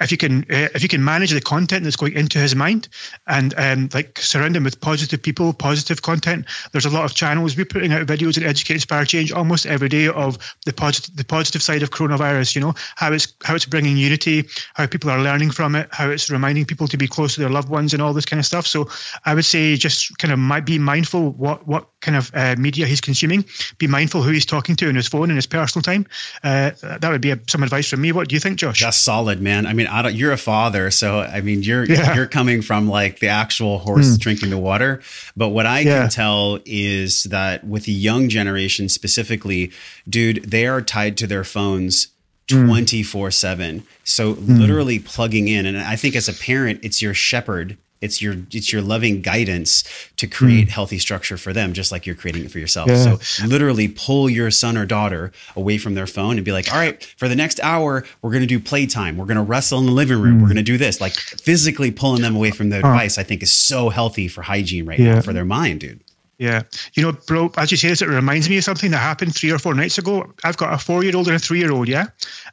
if 0.01 0.11
you 0.11 0.17
can 0.17 0.43
uh, 0.43 0.69
if 0.73 0.81
you 0.81 0.89
can 0.89 1.03
manage 1.03 1.31
the 1.31 1.41
content 1.41 1.83
that's 1.83 1.95
going 1.95 2.13
into 2.13 2.39
his 2.39 2.55
mind 2.55 2.87
and 3.27 3.53
um, 3.57 3.89
like 3.93 4.17
surround 4.19 4.55
him 4.55 4.63
with 4.63 4.79
positive 4.79 5.21
people, 5.21 5.53
positive 5.53 6.01
content. 6.01 6.45
There's 6.71 6.85
a 6.85 6.89
lot 6.89 7.05
of 7.05 7.13
channels 7.13 7.57
we're 7.57 7.65
putting 7.65 7.91
out 7.91 8.07
videos 8.07 8.37
and 8.37 8.45
educate, 8.45 8.75
inspire, 8.75 9.05
change 9.05 9.31
almost 9.31 9.65
every 9.65 9.89
day 9.89 10.07
of 10.07 10.37
the 10.65 10.73
positive 10.73 11.15
the 11.15 11.25
positive 11.25 11.61
side 11.61 11.83
of 11.83 11.91
coronavirus. 11.91 12.55
You 12.55 12.61
know 12.61 12.73
how 12.95 13.11
it's 13.11 13.33
how 13.43 13.55
it's 13.55 13.65
bringing 13.65 13.97
unity, 13.97 14.47
how 14.75 14.87
people 14.87 15.09
are 15.09 15.21
learning 15.21 15.51
from 15.51 15.75
it, 15.75 15.89
how 15.91 16.09
it's 16.09 16.29
reminding 16.29 16.65
people 16.65 16.87
to 16.87 16.97
be 16.97 17.07
close 17.07 17.35
to 17.35 17.41
their 17.41 17.49
loved 17.49 17.69
ones 17.69 17.93
and 17.93 18.01
all 18.01 18.13
this 18.13 18.25
kind 18.25 18.39
of 18.39 18.45
stuff. 18.45 18.65
So 18.65 18.89
I 19.25 19.35
would 19.35 19.45
say 19.45 19.75
just 19.75 20.17
kind 20.17 20.31
of 20.31 20.39
might 20.39 20.65
be 20.65 20.79
mindful 20.79 21.33
what 21.49 21.67
what 21.67 21.89
kind 22.01 22.17
of 22.17 22.31
uh, 22.33 22.55
media 22.57 22.85
he's 22.85 23.01
consuming. 23.01 23.45
Be 23.77 23.87
mindful 23.87 24.21
who 24.21 24.31
he's 24.31 24.45
talking 24.45 24.75
to 24.77 24.87
on 24.87 24.95
his 24.95 25.07
phone 25.07 25.29
in 25.29 25.35
his 25.35 25.45
personal 25.45 25.83
time. 25.83 26.07
Uh, 26.43 26.71
that 26.81 27.09
would 27.09 27.21
be 27.21 27.31
a, 27.31 27.39
some 27.47 27.63
advice 27.63 27.89
from 27.89 28.01
me. 28.01 28.11
What 28.11 28.29
do 28.29 28.35
you 28.35 28.39
think, 28.39 28.57
Josh? 28.57 28.81
That's 28.81 28.97
solid, 28.97 29.41
man. 29.41 29.65
I 29.65 29.73
mean, 29.73 29.87
I 29.87 30.07
you're 30.09 30.31
a 30.31 30.37
father, 30.37 30.91
so 30.91 31.19
I 31.19 31.41
mean, 31.41 31.63
you're 31.63 31.85
yeah. 31.85 32.15
you're 32.15 32.27
coming 32.27 32.61
from 32.61 32.87
like 32.87 33.19
the 33.19 33.27
actual 33.27 33.79
horse 33.79 34.15
mm. 34.15 34.19
drinking 34.19 34.49
the 34.49 34.57
water. 34.57 35.01
But 35.35 35.49
what 35.49 35.65
I 35.65 35.79
yeah. 35.79 36.01
can 36.01 36.09
tell 36.09 36.59
is 36.65 37.23
that 37.25 37.63
with 37.65 37.85
the 37.85 37.91
young 37.91 38.29
generation 38.29 38.89
specifically, 38.89 39.71
dude, 40.07 40.43
they 40.43 40.67
are 40.67 40.81
tied 40.81 41.17
to 41.17 41.27
their 41.27 41.43
phones. 41.43 42.07
Hmm. 42.51 42.65
24 42.65 43.29
7 43.29 43.83
so 44.03 44.33
mm. 44.33 44.59
literally 44.59 44.97
plugging 44.97 45.47
in 45.47 45.67
and 45.67 45.77
i 45.77 45.95
think 45.95 46.15
as 46.15 46.27
a 46.27 46.33
parent 46.33 46.79
it's 46.81 46.99
your 46.99 47.13
shepherd 47.13 47.77
it's 48.01 48.21
your 48.21 48.35
it's 48.51 48.71
your 48.71 48.81
loving 48.81 49.21
guidance 49.21 49.83
to 50.15 50.27
create 50.27 50.67
mm. 50.67 50.71
healthy 50.71 50.99
structure 50.99 51.37
for 51.37 51.53
them 51.53 51.73
just 51.73 51.91
like 51.91 52.05
you're 52.05 52.15
creating 52.15 52.45
it 52.45 52.51
for 52.51 52.59
yourself 52.59 52.89
yeah. 52.89 53.17
so 53.17 53.45
literally 53.45 53.87
pull 53.87 54.29
your 54.29 54.49
son 54.51 54.77
or 54.77 54.85
daughter 54.85 55.31
away 55.55 55.77
from 55.77 55.95
their 55.95 56.07
phone 56.07 56.37
and 56.37 56.45
be 56.45 56.51
like 56.51 56.71
all 56.71 56.79
right 56.79 57.03
for 57.17 57.27
the 57.27 57.35
next 57.35 57.59
hour 57.61 58.05
we're 58.21 58.31
going 58.31 58.41
to 58.41 58.47
do 58.47 58.59
playtime 58.59 59.17
we're 59.17 59.25
going 59.25 59.37
to 59.37 59.43
wrestle 59.43 59.79
in 59.79 59.85
the 59.85 59.91
living 59.91 60.21
room 60.21 60.37
mm. 60.37 60.41
we're 60.41 60.47
going 60.47 60.55
to 60.55 60.63
do 60.63 60.77
this 60.77 61.01
like 61.01 61.13
physically 61.13 61.91
pulling 61.91 62.21
them 62.21 62.35
away 62.35 62.51
from 62.51 62.69
the 62.69 62.77
device 62.77 63.17
i 63.17 63.23
think 63.23 63.43
is 63.43 63.51
so 63.51 63.89
healthy 63.89 64.27
for 64.27 64.41
hygiene 64.41 64.85
right 64.85 64.99
yeah. 64.99 65.15
now 65.15 65.21
for 65.21 65.33
their 65.33 65.45
mind 65.45 65.81
dude 65.81 65.99
yeah. 66.39 66.63
You 66.93 67.03
know, 67.03 67.11
bro, 67.11 67.51
as 67.57 67.69
you 67.69 67.75
say 67.75 67.89
this, 67.89 68.01
it 68.01 68.07
reminds 68.07 68.49
me 68.49 68.57
of 68.57 68.63
something 68.63 68.91
that 68.91 68.99
happened 68.99 69.35
three 69.35 69.51
or 69.51 69.59
four 69.59 69.73
nights 69.73 69.97
ago. 69.97 70.33
I've 70.45 70.55
got 70.55 70.73
a 70.73 70.77
four 70.77 71.03
year 71.03 71.15
old 71.15 71.27
and 71.27 71.35
a 71.35 71.39
three 71.39 71.59
year 71.59 71.71
old, 71.71 71.89
yeah? 71.89 72.05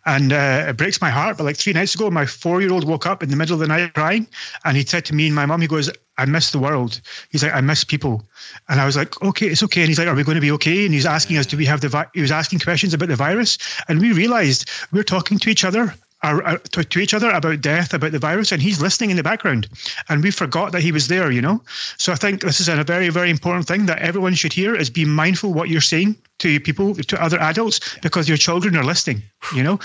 And 0.04 0.32
uh, 0.32 0.66
it 0.68 0.76
breaks 0.76 1.00
my 1.00 1.08
heart. 1.08 1.38
But 1.38 1.44
like 1.44 1.56
three 1.56 1.72
nights 1.72 1.94
ago, 1.94 2.10
my 2.10 2.26
four 2.26 2.60
year 2.60 2.72
old 2.72 2.86
woke 2.86 3.06
up 3.06 3.22
in 3.22 3.30
the 3.30 3.36
middle 3.36 3.54
of 3.54 3.60
the 3.60 3.68
night 3.68 3.94
crying. 3.94 4.26
And 4.64 4.76
he 4.76 4.84
said 4.84 5.04
to 5.06 5.14
me 5.14 5.26
and 5.26 5.36
my 5.36 5.46
mom, 5.46 5.60
he 5.60 5.68
goes, 5.68 5.88
I 6.18 6.24
miss 6.24 6.50
the 6.50 6.58
world. 6.58 7.00
He's 7.30 7.44
like, 7.44 7.54
I 7.54 7.60
miss 7.60 7.84
people. 7.84 8.24
And 8.68 8.80
I 8.80 8.86
was 8.86 8.96
like, 8.96 9.22
okay, 9.22 9.46
it's 9.46 9.62
okay. 9.62 9.82
And 9.82 9.88
he's 9.88 10.00
like, 10.00 10.08
are 10.08 10.14
we 10.16 10.24
going 10.24 10.34
to 10.34 10.40
be 10.40 10.52
okay? 10.52 10.84
And 10.84 10.92
he's 10.92 11.06
asking 11.06 11.36
us, 11.36 11.46
do 11.46 11.56
we 11.56 11.66
have 11.66 11.80
the, 11.80 11.88
vi-? 11.88 12.06
he 12.12 12.22
was 12.22 12.32
asking 12.32 12.58
questions 12.58 12.92
about 12.92 13.08
the 13.08 13.16
virus. 13.16 13.56
And 13.86 14.00
we 14.00 14.12
realized 14.12 14.68
we're 14.90 15.04
talking 15.04 15.38
to 15.38 15.48
each 15.48 15.64
other 15.64 15.94
to, 16.22 16.84
to, 16.84 16.98
each 16.98 17.14
other 17.14 17.30
about 17.30 17.60
death, 17.60 17.94
about 17.94 18.12
the 18.12 18.18
virus, 18.18 18.52
and 18.52 18.62
he's 18.62 18.80
listening 18.80 19.10
in 19.10 19.16
the 19.16 19.22
background. 19.22 19.68
And 20.08 20.22
we 20.22 20.30
forgot 20.30 20.72
that 20.72 20.82
he 20.82 20.92
was 20.92 21.08
there, 21.08 21.30
you 21.30 21.42
know? 21.42 21.62
So 21.98 22.12
I 22.12 22.16
think 22.16 22.40
this 22.40 22.60
is 22.60 22.68
a 22.68 22.82
very, 22.84 23.08
very 23.10 23.30
important 23.30 23.66
thing 23.66 23.86
that 23.86 24.00
everyone 24.00 24.34
should 24.34 24.52
hear 24.52 24.74
is 24.74 24.90
be 24.90 25.04
mindful 25.04 25.52
what 25.52 25.68
you're 25.68 25.80
saying 25.80 26.16
to 26.38 26.60
people, 26.60 26.94
to 26.94 27.22
other 27.22 27.38
adults, 27.40 27.80
because 28.02 28.28
your 28.28 28.36
children 28.36 28.76
are 28.76 28.84
listening, 28.84 29.22
you 29.54 29.62
know? 29.62 29.78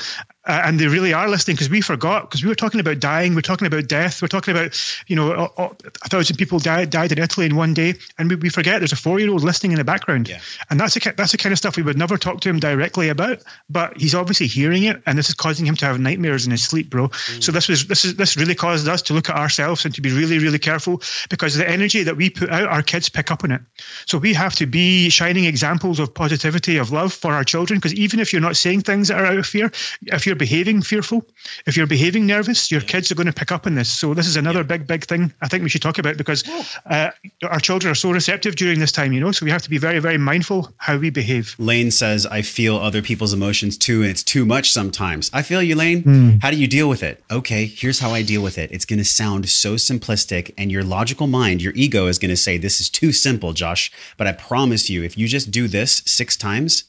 Uh, 0.44 0.60
and 0.66 0.80
they 0.80 0.88
really 0.88 1.14
are 1.14 1.30
listening 1.30 1.54
because 1.54 1.70
we 1.70 1.82
forgot 1.82 2.24
because 2.24 2.42
we 2.42 2.50
were 2.50 2.56
talking 2.56 2.80
about 2.80 3.00
dying, 3.00 3.36
we're 3.36 3.42
talking 3.42 3.68
about 3.68 3.88
death, 3.88 4.24
we're 4.24 4.28
talking 4.28 4.56
about 4.56 4.76
you 5.06 5.16
know 5.16 5.52
a, 5.56 5.64
a 5.64 6.10
thousand 6.10 6.36
people 6.36 6.58
died 6.58 6.90
died 6.90 7.12
in 7.12 7.20
Italy 7.20 7.46
in 7.46 7.56
one 7.56 7.76
day, 7.76 7.94
and 8.18 8.28
we, 8.28 8.36
we 8.36 8.50
forget 8.50 8.80
there's 8.80 8.92
a 8.92 8.96
four 8.96 9.20
year 9.20 9.30
old 9.30 9.44
listening 9.44 9.72
in 9.72 9.78
the 9.78 9.84
background, 9.84 10.28
yeah. 10.28 10.40
and 10.72 10.80
that's 10.80 10.96
the 10.96 11.14
that's 11.16 11.32
the 11.32 11.38
kind 11.38 11.54
of 11.54 11.60
stuff 11.60 11.78
we 11.78 11.84
would 11.84 11.98
never 11.98 12.18
talk 12.18 12.42
to 12.42 12.50
him 12.50 12.60
directly 12.60 13.10
about, 13.10 13.44
but 13.70 13.96
he's 14.02 14.16
obviously 14.16 14.48
hearing 14.48 14.82
it, 14.82 15.00
and 15.06 15.16
this 15.16 15.30
is 15.30 15.36
causing 15.36 15.64
him 15.64 15.76
to 15.76 15.86
have 15.86 16.00
nightmares 16.00 16.44
in 16.44 16.52
his 16.52 16.64
sleep, 16.64 16.90
bro. 16.90 17.10
Mm. 17.10 17.44
So 17.44 17.52
this 17.52 17.68
was 17.70 17.86
this 17.86 18.04
is 18.04 18.16
this 18.16 18.36
really 18.36 18.56
caused 18.56 18.88
us 18.88 19.04
to 19.04 19.14
look 19.14 19.30
at 19.30 19.36
ourselves 19.36 19.86
and 19.86 19.94
to 19.94 20.02
be 20.02 20.12
really 20.12 20.40
really 20.40 20.60
careful 20.60 21.04
because 21.30 21.54
the 21.54 21.70
energy 21.70 22.02
that 22.02 22.18
we 22.18 22.32
put 22.32 22.50
out, 22.50 22.68
our 22.68 22.82
kids 22.82 23.10
pick 23.10 23.30
up 23.30 23.44
on 23.44 23.52
it. 23.52 23.62
So 24.08 24.18
we 24.18 24.34
have 24.34 24.56
to 24.56 24.66
be 24.66 25.12
shining 25.12 25.46
examples 25.46 26.00
of 26.00 26.16
positivity 26.42 26.78
of 26.78 26.92
love 26.92 27.14
for 27.14 27.34
our 27.34 27.44
children 27.44 27.80
because 27.80 27.94
even 27.94 28.20
if 28.20 28.34
you're 28.34 28.42
not 28.42 28.58
saying 28.58 28.82
things 28.82 29.10
that 29.10 29.20
are 29.20 29.26
out 29.26 29.38
of 29.38 29.46
fear, 29.46 29.72
if 30.02 30.26
you're 30.26 30.36
behaving 30.36 30.82
fearful, 30.82 31.24
if 31.68 31.78
you're 31.78 31.88
behaving 31.88 32.26
nervous, 32.26 32.72
your 32.72 32.82
kids 32.82 33.12
are 33.12 33.16
going 33.16 33.28
to 33.28 33.34
pick 33.34 33.52
up 33.52 33.68
on 33.68 33.76
this. 33.76 33.90
So 33.90 34.16
this 34.16 34.28
is 34.28 34.36
another 34.36 34.60
yeah. 34.60 34.78
big, 34.78 34.88
big 34.88 35.06
thing 35.06 35.32
I 35.42 35.48
think 35.48 35.62
we 35.62 35.70
should 35.70 35.84
talk 35.84 36.00
about 36.00 36.18
because 36.18 36.44
uh, 36.86 37.12
our 37.44 37.60
children 37.60 37.92
are 37.92 37.96
so 37.96 38.12
receptive 38.12 38.56
during 38.56 38.80
this 38.80 38.92
time, 38.92 39.14
you 39.14 39.20
know. 39.20 39.32
So 39.32 39.46
we 39.46 39.52
have 39.52 39.62
to 39.62 39.70
be 39.70 39.78
very, 39.78 40.00
very 40.00 40.18
mindful 40.18 40.72
how 40.78 40.98
we 40.98 41.12
behave. 41.12 41.56
Lane 41.60 41.92
says, 41.92 42.26
"I 42.26 42.42
feel 42.42 42.78
other 42.78 43.02
people's 43.02 43.34
emotions 43.34 43.78
too, 43.78 44.02
and 44.02 44.10
it's 44.10 44.24
too 44.24 44.46
much 44.46 44.72
sometimes." 44.72 45.30
I 45.34 45.44
feel 45.44 45.62
you, 45.62 45.76
Lane. 45.76 46.04
Mm. 46.04 46.42
How 46.42 46.50
do 46.50 46.58
you 46.58 46.68
deal 46.68 46.90
with 46.90 47.04
it? 47.04 47.24
Okay, 47.30 47.66
here's 47.66 48.00
how 48.00 48.12
I 48.12 48.24
deal 48.24 48.42
with 48.42 48.58
it. 48.58 48.72
It's 48.72 48.86
going 48.86 49.00
to 49.00 49.06
sound 49.06 49.50
so 49.50 49.76
simplistic, 49.76 50.54
and 50.58 50.72
your 50.72 50.84
logical 50.84 51.28
mind, 51.28 51.62
your 51.62 51.74
ego, 51.76 52.08
is 52.08 52.18
going 52.18 52.30
to 52.30 52.38
say 52.38 52.58
this 52.58 52.82
is 52.82 52.90
too 52.90 53.12
simple, 53.12 53.54
Josh. 53.54 53.92
But 54.18 54.28
I 54.28 54.34
promise 54.34 54.90
you, 54.90 55.04
if 55.04 55.18
you 55.18 55.28
just 55.28 55.52
do 55.52 55.68
this 55.68 56.02
six 56.06 56.31
times 56.36 56.86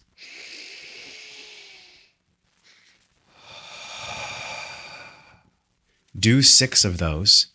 Do 6.18 6.42
six 6.42 6.84
of 6.84 6.98
those. 6.98 7.46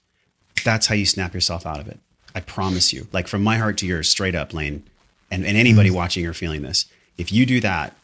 That's 0.66 0.88
how 0.88 0.96
you 0.96 1.06
snap 1.06 1.34
yourself 1.34 1.66
out 1.66 1.80
of 1.80 1.88
it. 1.88 2.00
I 2.34 2.42
promise 2.42 2.92
you. 2.92 3.08
Like 3.14 3.28
from 3.28 3.44
my 3.44 3.58
heart 3.58 3.78
to 3.78 3.86
yours, 3.86 4.10
straight 4.10 4.36
up, 4.36 4.54
Lane. 4.54 4.84
and, 5.32 5.46
and 5.46 5.58
anybody 5.58 5.90
mm. 5.90 5.96
watching 5.96 6.26
or 6.26 6.34
feeling 6.34 6.64
this, 6.64 6.86
if 7.18 7.32
you 7.32 7.46
do 7.46 7.62
that, 7.62 7.96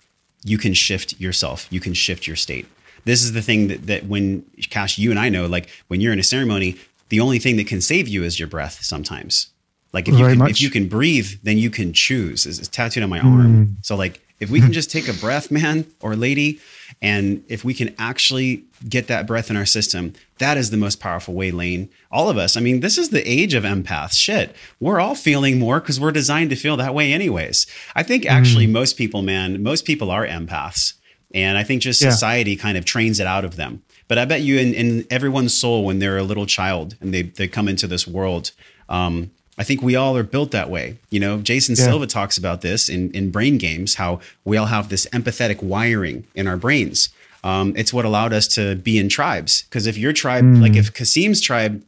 you 0.43 0.57
can 0.57 0.73
shift 0.73 1.19
yourself. 1.19 1.67
You 1.69 1.79
can 1.79 1.93
shift 1.93 2.27
your 2.27 2.35
state. 2.35 2.67
This 3.05 3.23
is 3.23 3.33
the 3.33 3.41
thing 3.41 3.67
that, 3.67 3.87
that 3.87 4.05
when 4.05 4.45
Kash, 4.69 4.97
you 4.97 5.09
and 5.09 5.19
I 5.19 5.29
know, 5.29 5.47
like 5.47 5.69
when 5.87 5.99
you're 5.99 6.13
in 6.13 6.19
a 6.19 6.23
ceremony, 6.23 6.77
the 7.09 7.19
only 7.19 7.39
thing 7.39 7.57
that 7.57 7.67
can 7.67 7.81
save 7.81 8.07
you 8.07 8.23
is 8.23 8.39
your 8.39 8.47
breath 8.47 8.83
sometimes. 8.83 9.47
Like 9.93 10.07
if 10.07 10.13
you, 10.15 10.19
Very 10.19 10.31
can, 10.33 10.39
much. 10.39 10.51
if 10.51 10.61
you 10.61 10.69
can 10.69 10.87
breathe, 10.87 11.29
then 11.43 11.57
you 11.57 11.69
can 11.69 11.93
choose. 11.93 12.45
It's, 12.45 12.59
it's 12.59 12.67
tattooed 12.67 13.03
on 13.03 13.09
my 13.09 13.19
arm. 13.19 13.77
So 13.83 13.95
like 13.95 14.21
if 14.39 14.49
we 14.49 14.59
can 14.59 14.73
just 14.79 14.89
take 14.91 15.07
a 15.07 15.13
breath, 15.13 15.51
man 15.51 15.85
or 16.01 16.15
lady, 16.15 16.59
and 17.01 17.43
if 17.47 17.63
we 17.63 17.73
can 17.73 17.93
actually 17.99 18.63
get 18.87 19.07
that 19.07 19.27
breath 19.27 19.49
in 19.49 19.57
our 19.57 19.65
system, 19.65 20.13
that 20.39 20.57
is 20.57 20.69
the 20.71 20.77
most 20.77 20.99
powerful 20.99 21.33
way, 21.33 21.51
Lane. 21.51 21.89
All 22.11 22.29
of 22.29 22.37
us. 22.37 22.55
I 22.57 22.59
mean, 22.61 22.79
this 22.79 22.97
is 22.97 23.09
the 23.09 23.27
age 23.29 23.53
of 23.53 23.63
empaths. 23.63 24.13
Shit. 24.13 24.55
We're 24.79 24.99
all 24.99 25.15
feeling 25.15 25.59
more 25.59 25.79
because 25.79 25.99
we're 25.99 26.11
designed 26.11 26.49
to 26.51 26.55
feel 26.55 26.77
that 26.77 26.93
way 26.95 27.11
anyways. 27.13 27.67
I 27.95 28.03
think 28.03 28.25
actually 28.25 28.67
most 28.67 28.97
people, 28.97 29.21
man, 29.21 29.61
most 29.63 29.85
people 29.85 30.09
are 30.11 30.25
empaths. 30.25 30.93
And 31.33 31.57
I 31.57 31.63
think 31.63 31.81
just 31.81 32.01
Yeah. 32.01 32.11
society 32.11 32.55
kind 32.55 32.77
of 32.77 32.85
trains 32.85 33.19
it 33.19 33.27
out 33.27 33.43
of 33.45 33.55
them. 33.57 33.81
But 34.07 34.17
I 34.17 34.25
bet 34.25 34.41
you 34.41 34.57
in, 34.59 34.73
in 34.73 35.05
everyone's 35.09 35.53
soul 35.53 35.83
when 35.85 35.99
they're 35.99 36.17
a 36.17 36.23
little 36.23 36.45
child 36.45 36.95
and 37.01 37.13
they, 37.13 37.23
they 37.23 37.47
come 37.47 37.67
into 37.67 37.87
this 37.87 38.07
world, 38.07 38.51
um, 38.89 39.31
I 39.57 39.63
think 39.63 39.81
we 39.81 39.95
all 39.95 40.17
are 40.17 40.23
built 40.23 40.51
that 40.51 40.69
way. 40.69 40.97
You 41.09 41.19
know, 41.19 41.39
Jason 41.39 41.75
Yeah. 41.77 41.85
Silva 41.85 42.07
talks 42.07 42.37
about 42.37 42.61
this 42.61 42.89
in, 42.89 43.11
in 43.11 43.29
brain 43.29 43.57
games, 43.57 43.95
how 43.95 44.19
we 44.45 44.57
all 44.57 44.65
have 44.67 44.89
this 44.89 45.05
empathetic 45.07 45.61
wiring 45.61 46.25
in 46.33 46.47
our 46.47 46.57
brains. 46.57 47.09
Um, 47.43 47.73
it's 47.75 47.93
what 47.93 48.05
allowed 48.05 48.33
us 48.33 48.47
to 48.49 48.75
be 48.75 48.97
in 48.97 49.09
tribes. 49.09 49.63
Because 49.63 49.85
if 49.85 49.97
your 49.97 50.13
tribe, 50.13 50.45
like 50.45 50.75
if 50.75 50.93
Kasim's 50.93 51.41
tribe 51.41 51.83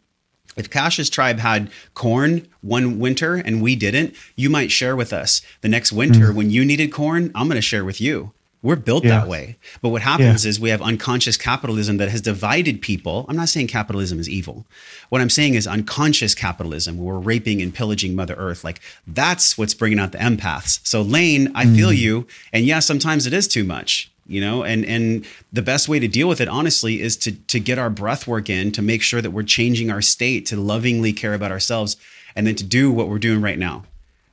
if 0.55 0.69
Kash's 0.69 1.09
tribe 1.09 1.39
had 1.39 1.69
corn 1.93 2.47
one 2.61 2.97
winter 2.99 3.35
and 3.35 3.61
we 3.61 3.75
didn't, 3.75 4.15
you 4.35 4.49
might 4.49 4.71
share 4.71 4.95
with 4.95 5.11
us. 5.11 5.41
The 5.61 5.67
next 5.67 5.91
winter, 5.91 6.31
when 6.31 6.49
you 6.49 6.63
needed 6.63 6.93
corn, 6.93 7.31
I'm 7.35 7.47
going 7.47 7.57
to 7.57 7.61
share 7.61 7.83
with 7.83 7.99
you. 7.99 8.31
We're 8.65 8.75
built 8.75 9.03
Yeah. 9.03 9.19
that 9.19 9.27
way. 9.29 9.57
But 9.81 9.89
what 9.89 10.01
happens 10.01 10.45
is 10.45 10.59
we 10.59 10.71
have 10.71 10.81
unconscious 10.81 11.37
capitalism 11.37 11.97
that 11.97 12.09
has 12.09 12.21
divided 12.21 12.81
people. 12.81 13.25
I'm 13.29 13.35
not 13.35 13.49
saying 13.49 13.67
capitalism 13.67 14.19
is 14.19 14.27
evil. 14.27 14.65
What 15.09 15.21
I'm 15.21 15.29
saying 15.29 15.53
is 15.53 15.67
unconscious 15.67 16.33
capitalism, 16.35 16.97
we're 16.97 17.19
raping 17.19 17.61
and 17.61 17.73
pillaging 17.73 18.15
Mother 18.15 18.35
Earth. 18.37 18.63
Like 18.63 18.81
that's 19.05 19.57
what's 19.57 19.73
bringing 19.73 19.99
out 19.99 20.11
the 20.11 20.17
empaths. 20.17 20.79
So, 20.83 21.01
Lane, 21.01 21.51
I 21.55 21.65
feel 21.67 21.93
you. 21.93 22.27
And 22.51 22.65
yeah, 22.65 22.79
sometimes 22.79 23.27
it 23.27 23.33
is 23.33 23.47
too 23.47 23.63
much 23.63 24.09
you 24.27 24.41
know 24.41 24.63
and 24.63 24.83
and 24.85 25.23
the 25.53 25.61
best 25.61 25.87
way 25.87 25.99
to 25.99 26.07
deal 26.07 26.27
with 26.27 26.41
it 26.41 26.47
honestly 26.47 26.99
is 26.99 27.15
to 27.15 27.31
to 27.45 27.59
get 27.59 27.77
our 27.77 27.91
breath 27.91 28.25
work 28.25 28.49
in 28.49 28.71
to 28.71 28.81
make 28.81 29.03
sure 29.03 29.21
that 29.21 29.29
we're 29.29 29.43
changing 29.43 29.91
our 29.91 30.01
state 30.01 30.47
to 30.47 30.55
lovingly 30.55 31.13
care 31.13 31.35
about 31.35 31.51
ourselves 31.51 31.95
and 32.35 32.47
then 32.47 32.55
to 32.55 32.63
do 32.63 32.91
what 32.91 33.07
we're 33.07 33.19
doing 33.19 33.39
right 33.39 33.59
now 33.59 33.83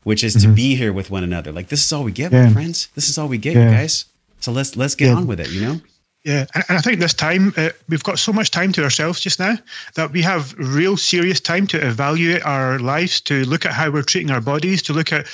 which 0.02 0.24
is 0.24 0.32
to 0.42 0.48
be 0.48 0.76
here 0.76 0.94
with 0.94 1.10
one 1.10 1.22
another 1.22 1.52
like 1.52 1.68
this 1.68 1.84
is 1.84 1.92
all 1.92 2.04
we 2.04 2.10
get 2.10 2.32
my 2.32 2.38
Mm-hmm. 2.38 2.54
Friends 2.54 2.88
this 2.94 3.10
is 3.10 3.18
all 3.18 3.28
we 3.28 3.36
get 3.36 3.54
Yeah. 3.54 3.66
you 3.68 3.76
guys 3.76 4.06
so 4.42 4.52
let's 4.52 4.76
let's 4.76 4.94
get 4.94 5.06
Yeah. 5.08 5.16
on 5.16 5.26
with 5.26 5.40
it 5.40 5.50
you 5.50 5.62
know 5.62 5.80
Yeah, 6.24 6.46
and, 6.54 6.64
and 6.68 6.78
I 6.78 6.80
think 6.80 7.00
this 7.00 7.14
time 7.14 7.52
uh, 7.56 7.70
we've 7.88 8.04
got 8.04 8.16
so 8.16 8.32
much 8.32 8.50
time 8.52 8.70
to 8.74 8.84
ourselves 8.84 9.20
just 9.20 9.40
now 9.40 9.56
that 9.96 10.12
we 10.12 10.22
have 10.22 10.54
real 10.56 10.96
serious 10.96 11.40
time 11.40 11.66
to 11.66 11.78
evaluate 11.84 12.44
our 12.46 12.78
lives, 12.78 13.20
to 13.22 13.44
look 13.44 13.66
at 13.66 13.72
how 13.72 13.90
we're 13.90 14.04
treating 14.06 14.30
our 14.30 14.40
bodies, 14.40 14.82
to 14.82 14.92
look 14.92 15.12
at 15.12 15.26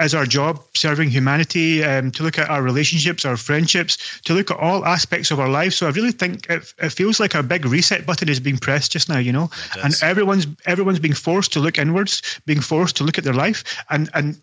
as 0.00 0.14
our 0.16 0.26
job 0.26 0.58
serving 0.74 1.10
humanity, 1.10 1.84
um, 1.84 2.10
to 2.10 2.24
look 2.24 2.38
at 2.40 2.50
our 2.50 2.60
relationships, 2.60 3.24
our 3.24 3.36
friendships, 3.36 4.20
to 4.24 4.34
look 4.34 4.50
at 4.50 4.56
all 4.58 4.84
aspects 4.84 5.30
of 5.30 5.38
our 5.38 5.48
lives. 5.48 5.76
So 5.76 5.86
I 5.86 5.90
really 5.90 6.10
think 6.12 6.50
it, 6.50 6.74
it 6.82 6.90
feels 6.90 7.20
like 7.20 7.36
a 7.38 7.42
big 7.44 7.64
reset 7.64 8.04
button 8.04 8.28
is 8.28 8.40
being 8.40 8.58
pressed 8.58 8.90
just 8.90 9.08
now, 9.08 9.18
you 9.20 9.32
know, 9.32 9.48
and 9.84 9.94
everyone's 10.02 10.46
everyone's 10.66 10.98
being 10.98 11.14
forced 11.14 11.52
to 11.52 11.60
look 11.60 11.78
inwards, 11.78 12.20
being 12.46 12.62
forced 12.62 12.96
to 12.96 13.04
look 13.04 13.16
at 13.18 13.22
their 13.24 13.38
life, 13.46 13.62
and 13.90 14.10
and 14.14 14.36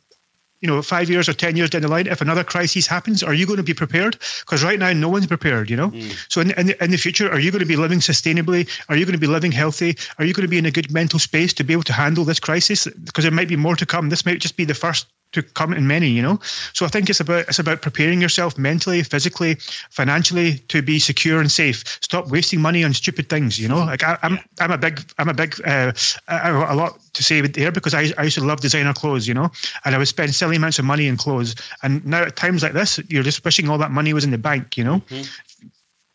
you 0.61 0.67
know, 0.67 0.81
five 0.81 1.09
years 1.09 1.29
or 1.29 1.33
10 1.33 1.55
years 1.55 1.69
down 1.69 1.81
the 1.81 1.87
line, 1.87 2.07
if 2.07 2.21
another 2.21 2.43
crisis 2.43 2.85
happens, 2.87 3.23
are 3.23 3.33
you 3.33 3.45
going 3.45 3.57
to 3.57 3.63
be 3.63 3.73
prepared? 3.73 4.17
Because 4.41 4.63
right 4.63 4.77
now, 4.77 4.91
no 4.93 5.09
one's 5.09 5.27
prepared, 5.27 5.69
you 5.69 5.77
know? 5.77 5.89
So 6.27 6.41
in, 6.41 6.51
in, 6.51 6.67
the, 6.67 6.83
in 6.83 6.91
the 6.91 6.97
future, 6.97 7.31
are 7.31 7.39
you 7.39 7.51
going 7.51 7.61
to 7.61 7.65
be 7.65 7.75
living 7.75 7.99
sustainably? 7.99 8.69
Are 8.89 8.97
you 8.97 9.05
going 9.05 9.13
to 9.13 9.19
be 9.19 9.27
living 9.27 9.51
healthy? 9.51 9.97
Are 10.17 10.25
you 10.25 10.33
going 10.33 10.45
to 10.45 10.49
be 10.49 10.57
in 10.57 10.65
a 10.65 10.71
good 10.71 10.91
mental 10.91 11.19
space 11.19 11.53
to 11.53 11.63
be 11.63 11.73
able 11.73 11.83
to 11.83 11.93
handle 11.93 12.25
this 12.25 12.39
crisis? 12.39 12.87
Because 12.87 13.23
there 13.23 13.31
might 13.31 13.47
be 13.47 13.55
more 13.55 13.75
to 13.75 13.85
come. 13.85 14.09
This 14.09 14.25
might 14.25 14.39
just 14.39 14.57
be 14.57 14.65
the 14.65 14.73
first 14.73 15.07
to 15.31 15.43
come 15.43 15.73
in 15.73 15.87
many, 15.87 16.07
you 16.07 16.21
know? 16.21 16.39
So 16.73 16.85
I 16.85 16.89
think 16.89 17.09
it's 17.09 17.19
about 17.19 17.47
it's 17.47 17.59
about 17.59 17.81
preparing 17.81 18.21
yourself 18.21 18.57
mentally, 18.57 19.03
physically, 19.03 19.55
financially 19.91 20.57
to 20.69 20.81
be 20.81 20.99
secure 20.99 21.39
and 21.39 21.51
safe. 21.51 21.83
Stop 22.01 22.29
wasting 22.29 22.61
money 22.61 22.83
on 22.83 22.93
stupid 22.93 23.29
things, 23.29 23.59
you 23.59 23.67
know? 23.67 23.77
Like 23.77 24.03
I, 24.03 24.17
I'm 24.23 24.39
I'm 24.59 24.71
a 24.71 24.77
big 24.77 25.01
I'm 25.17 25.29
a 25.29 25.33
big 25.33 25.55
uh, 25.65 25.91
I 26.27 26.49
I 26.49 26.73
a 26.73 26.75
lot 26.75 26.97
to 27.13 27.23
say 27.23 27.41
there 27.41 27.71
because 27.71 27.93
I, 27.93 28.11
I 28.17 28.23
used 28.23 28.37
to 28.37 28.43
love 28.43 28.61
designer 28.61 28.93
clothes, 28.93 29.27
you 29.27 29.33
know, 29.33 29.51
and 29.85 29.95
I 29.95 29.97
would 29.97 30.07
spend 30.07 30.33
silly 30.33 30.55
amounts 30.55 30.79
of 30.79 30.85
money 30.85 31.07
in 31.07 31.17
clothes. 31.17 31.55
And 31.83 32.05
now 32.05 32.23
at 32.23 32.35
times 32.35 32.63
like 32.63 32.73
this, 32.73 32.99
you're 33.07 33.23
just 33.23 33.43
wishing 33.43 33.69
all 33.69 33.77
that 33.79 33.91
money 33.91 34.13
was 34.13 34.23
in 34.23 34.31
the 34.31 34.37
bank, 34.37 34.77
you 34.77 34.83
know. 34.83 34.99
Mm-hmm. 35.09 35.67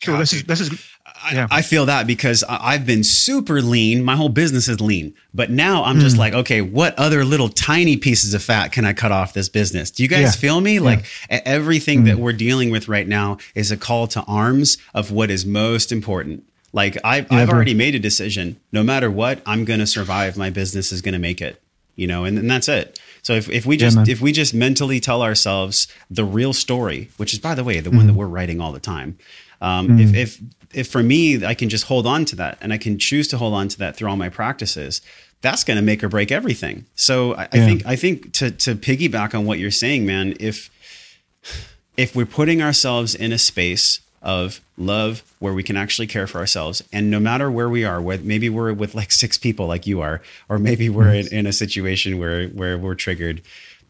So 0.02 0.18
this 0.18 0.32
is 0.32 0.44
this 0.44 0.60
is 0.60 0.70
yeah. 1.32 1.46
I 1.50 1.62
feel 1.62 1.86
that 1.86 2.06
because 2.06 2.44
I've 2.48 2.84
been 2.84 3.04
super 3.04 3.62
lean. 3.62 4.02
My 4.02 4.16
whole 4.16 4.28
business 4.28 4.68
is 4.68 4.80
lean. 4.80 5.14
But 5.32 5.50
now 5.50 5.84
I'm 5.84 6.00
just 6.00 6.16
hmm. 6.16 6.20
like, 6.20 6.34
okay, 6.34 6.60
what 6.60 6.98
other 6.98 7.24
little 7.24 7.48
tiny 7.48 7.96
pieces 7.96 8.34
of 8.34 8.42
fat 8.42 8.72
can 8.72 8.84
I 8.84 8.92
cut 8.92 9.12
off 9.12 9.32
this 9.32 9.48
business? 9.48 9.90
Do 9.90 10.02
you 10.02 10.08
guys 10.08 10.20
Yeah. 10.20 10.30
feel 10.32 10.60
me? 10.60 10.80
Like 10.80 11.04
e- 11.30 11.40
everything 11.44 12.04
that 12.04 12.16
hmm. 12.16 12.22
we're 12.22 12.32
dealing 12.32 12.70
with 12.70 12.88
right 12.88 13.08
now 13.08 13.38
is 13.54 13.70
a 13.70 13.76
call 13.76 14.06
to 14.08 14.22
arms 14.22 14.76
of 14.92 15.10
what 15.10 15.30
is 15.30 15.46
most 15.46 15.92
important. 15.92 16.44
Like 16.74 16.98
I've 17.04 17.30
I've 17.30 17.50
already 17.50 17.72
made 17.72 17.94
a 17.94 18.00
decision. 18.00 18.60
No 18.72 18.82
matter 18.82 19.08
what, 19.08 19.40
I'm 19.46 19.64
going 19.64 19.78
to 19.78 19.86
survive. 19.86 20.36
My 20.36 20.50
business 20.50 20.90
is 20.90 21.00
going 21.00 21.12
to 21.12 21.20
make 21.20 21.40
it. 21.40 21.62
You 21.94 22.08
know, 22.08 22.24
and, 22.24 22.36
and 22.36 22.50
that's 22.50 22.68
it. 22.68 22.98
So 23.22 23.34
if, 23.34 23.48
if 23.48 23.64
we 23.64 23.76
just 23.76 23.96
man. 23.96 24.10
if 24.10 24.20
we 24.20 24.32
just 24.32 24.52
mentally 24.52 24.98
tell 24.98 25.22
ourselves 25.22 25.86
the 26.10 26.24
real 26.24 26.52
story, 26.52 27.10
which 27.16 27.32
is 27.32 27.38
by 27.38 27.54
the 27.54 27.62
way 27.62 27.78
the 27.78 27.90
one 27.90 28.00
that 28.00 28.12
mm-hmm. 28.12 28.18
we're 28.18 28.26
writing 28.26 28.60
all 28.60 28.72
the 28.72 28.80
time, 28.80 29.16
um, 29.60 30.00
if, 30.00 30.08
mm-hmm. 30.08 30.16
if 30.16 30.40
if 30.74 30.88
for 30.88 31.04
me 31.04 31.46
I 31.46 31.54
can 31.54 31.68
just 31.68 31.84
hold 31.84 32.08
on 32.08 32.24
to 32.24 32.36
that 32.36 32.58
and 32.60 32.72
I 32.72 32.78
can 32.78 32.98
choose 32.98 33.28
to 33.28 33.38
hold 33.38 33.54
on 33.54 33.68
to 33.68 33.78
that 33.78 33.94
through 33.94 34.10
all 34.10 34.16
my 34.16 34.28
practices, 34.28 35.00
that's 35.42 35.62
going 35.62 35.76
to 35.76 35.82
make 35.82 36.02
or 36.02 36.08
break 36.08 36.32
everything. 36.32 36.86
So 36.96 37.36
I, 37.36 37.44
I 37.52 37.58
think 37.58 37.86
I 37.86 37.94
think 37.94 38.32
to 38.32 38.50
to 38.50 38.74
piggyback 38.74 39.32
on 39.32 39.46
what 39.46 39.60
you're 39.60 39.70
saying, 39.70 40.04
man, 40.04 40.34
if 40.40 40.70
if 41.96 42.16
we're 42.16 42.26
putting 42.26 42.60
ourselves 42.60 43.14
in 43.14 43.30
a 43.30 43.38
space 43.38 44.00
of 44.24 44.60
love 44.78 45.22
where 45.38 45.52
we 45.52 45.62
can 45.62 45.76
actually 45.76 46.06
care 46.06 46.26
for 46.26 46.38
ourselves. 46.38 46.82
And 46.92 47.10
no 47.10 47.20
matter 47.20 47.50
where 47.50 47.68
we 47.68 47.84
are 47.84 48.00
where 48.00 48.18
maybe 48.18 48.48
we're 48.48 48.72
with 48.72 48.94
like 48.94 49.12
six 49.12 49.36
people 49.36 49.66
like 49.66 49.86
you 49.86 50.00
are 50.00 50.22
or 50.48 50.58
maybe 50.58 50.88
we're 50.88 51.14
in, 51.14 51.32
in 51.32 51.46
a 51.46 51.52
situation 51.52 52.18
where 52.18 52.48
where 52.48 52.78
we're 52.78 52.94
triggered 52.94 53.42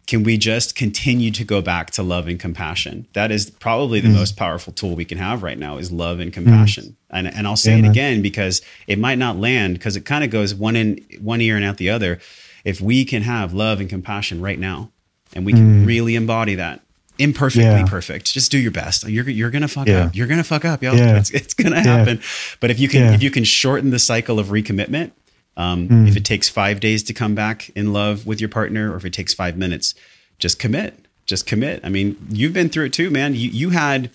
can 0.07 0.23
we 0.23 0.37
just 0.37 0.75
continue 0.75 1.31
to 1.31 1.45
go 1.45 1.63
back 1.63 1.91
to 1.93 2.03
love 2.03 2.29
and 2.29 2.39
compassion? 2.39 3.07
That 3.15 3.31
is 3.31 3.49
probably 3.49 4.01
the 4.01 4.09
hmm. 4.09 4.17
most 4.17 4.37
powerful 4.37 4.71
tool 4.71 4.95
we 4.95 5.07
can 5.07 5.17
have 5.17 5.43
right 5.43 5.59
now 5.59 5.79
is 5.79 5.91
love 5.91 6.21
and 6.21 6.31
compassion. 6.31 6.97
Hmm. 7.11 7.17
And, 7.17 7.27
and 7.29 7.47
i'll 7.47 7.57
say 7.57 7.71
Yeah, 7.73 7.79
it 7.79 7.83
man. 7.83 7.91
again 7.93 8.23
because 8.23 8.61
it 8.87 8.99
might 8.99 9.19
not 9.19 9.39
land 9.39 9.75
because 9.75 9.97
it 9.97 10.05
kind 10.05 10.23
of 10.23 10.29
goes 10.29 10.55
one 10.55 10.77
in 10.77 11.03
one 11.21 11.41
ear 11.41 11.57
and 11.57 11.65
out 11.65 11.79
the 11.79 11.89
other. 11.89 12.19
If 12.65 12.81
we 12.81 13.07
can 13.07 13.23
have 13.23 13.55
love 13.55 13.81
and 13.81 13.89
compassion 13.89 14.43
right 14.43 14.59
now 14.59 14.91
and 15.35 15.47
we 15.47 15.53
can 15.53 15.81
hmm. 15.81 15.87
really 15.87 16.17
embody 16.17 16.57
that 16.57 16.84
imperfectly 17.19 17.65
Yeah. 17.65 17.85
perfect. 17.87 18.33
Just 18.33 18.51
do 18.51 18.59
your 18.59 18.71
best. 18.73 19.09
You're, 19.09 19.29
you're 19.29 19.51
gonna 19.51 19.69
fuck 19.69 19.87
Yeah. 19.87 20.05
up. 20.07 20.17
You're 20.17 20.27
gonna 20.27 20.45
fuck 20.45 20.65
up 20.65 20.83
yo 20.83 20.95
Yeah. 20.95 21.19
it's, 21.19 21.31
it's 21.31 21.55
gonna 21.55 21.81
happen. 21.83 22.21
But 22.61 22.71
if 22.71 22.79
you 22.81 22.89
can 22.89 23.15
if 23.15 23.23
you 23.23 23.31
can 23.31 23.45
shorten 23.45 23.91
the 23.91 23.99
cycle 23.99 24.39
of 24.39 24.49
recommitment 24.49 25.13
um, 25.57 25.87
Hmm. 25.89 26.07
if 26.09 26.17
it 26.17 26.25
takes 26.25 26.49
five 26.49 26.81
days 26.81 27.03
to 27.05 27.13
come 27.13 27.35
back 27.37 27.71
in 27.77 27.93
love 27.93 28.27
with 28.27 28.41
your 28.41 28.49
partner 28.49 28.93
or 28.93 28.97
if 28.97 29.05
it 29.05 29.13
takes 29.13 29.33
five 29.33 29.57
minutes 29.57 29.95
just 30.39 30.59
commit. 30.59 31.07
Just 31.27 31.47
commit. 31.47 31.81
I 31.85 31.89
mean 31.89 32.17
you've 32.31 32.53
been 32.53 32.69
through 32.69 32.87
it 32.87 32.93
too 32.93 33.11
man. 33.11 33.35
You, 33.35 33.49
you 33.51 33.71
had 33.71 34.11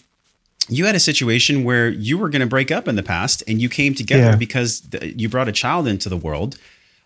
you 0.67 0.85
had 0.85 0.95
a 0.95 0.99
situation 0.99 1.63
where 1.63 1.89
you 1.89 2.15
were 2.17 2.29
going 2.29 2.41
to 2.41 2.45
break 2.45 2.69
up 2.69 2.87
in 2.87 2.95
the 2.95 3.01
past 3.01 3.41
and 3.47 3.59
you 3.59 3.69
came 3.69 3.95
together 3.95 4.37
because 4.37 4.81
th- 4.81 5.15
you 5.17 5.27
brought 5.27 5.47
a 5.47 5.51
child 5.51 5.87
into 5.87 6.09
the 6.09 6.17
world. 6.17 6.59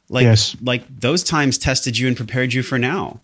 Like 0.09 0.23
Yes. 0.25 0.57
like 0.61 0.83
those 0.99 1.23
times 1.23 1.57
tested 1.57 1.97
you 1.97 2.07
and 2.09 2.17
prepared 2.17 2.51
you 2.53 2.61
for 2.63 2.77
now 2.77 3.21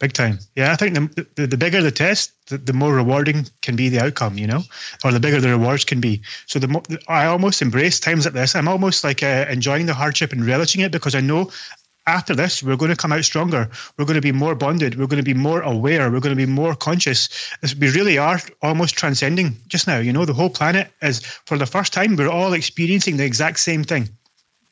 Big 0.00 0.12
time. 0.12 0.40
Yeah, 0.56 0.72
I 0.72 0.76
think 0.76 0.94
the, 0.94 1.26
the, 1.36 1.46
the 1.46 1.56
bigger 1.56 1.80
the 1.80 1.92
test, 1.92 2.32
the, 2.48 2.58
the 2.58 2.72
more 2.72 2.94
rewarding 2.94 3.46
can 3.62 3.76
be 3.76 3.88
the 3.90 4.00
outcome, 4.00 4.36
you 4.38 4.46
know, 4.46 4.62
or 5.04 5.12
the 5.12 5.20
bigger 5.20 5.40
the 5.40 5.50
rewards 5.50 5.84
can 5.84 6.00
be. 6.00 6.22
So 6.46 6.58
the 6.58 7.00
I 7.06 7.26
almost 7.26 7.62
embrace 7.62 8.00
times 8.00 8.24
like 8.24 8.34
this. 8.34 8.56
I'm 8.56 8.66
almost 8.66 9.04
like 9.04 9.22
uh, 9.22 9.46
enjoying 9.48 9.86
the 9.86 9.94
hardship 9.94 10.32
and 10.32 10.44
relishing 10.44 10.80
it 10.80 10.90
because 10.90 11.14
I 11.14 11.20
know 11.20 11.52
after 12.06 12.34
this 12.34 12.62
we're 12.62 12.76
going 12.76 12.90
to 12.90 12.96
come 12.96 13.12
out 13.12 13.24
stronger. 13.24 13.70
We're 13.96 14.04
going 14.04 14.16
to 14.16 14.20
be 14.20 14.32
more 14.32 14.56
bonded. 14.56 14.98
We're 14.98 15.06
going 15.06 15.22
to 15.22 15.34
be 15.34 15.34
more 15.34 15.62
aware. 15.62 16.10
We're 16.10 16.20
going 16.20 16.36
to 16.36 16.46
be 16.46 16.50
more 16.50 16.74
conscious. 16.74 17.28
We 17.78 17.90
really 17.90 18.18
are 18.18 18.40
almost 18.62 18.96
transcending 18.96 19.56
just 19.68 19.86
now. 19.86 19.98
You 19.98 20.12
know, 20.12 20.24
the 20.24 20.34
whole 20.34 20.50
planet 20.50 20.90
is 21.02 21.20
for 21.20 21.56
the 21.56 21.66
first 21.66 21.92
time 21.92 22.16
we're 22.16 22.28
all 22.28 22.52
experiencing 22.52 23.16
the 23.16 23.24
exact 23.24 23.60
same 23.60 23.84
thing. 23.84 24.08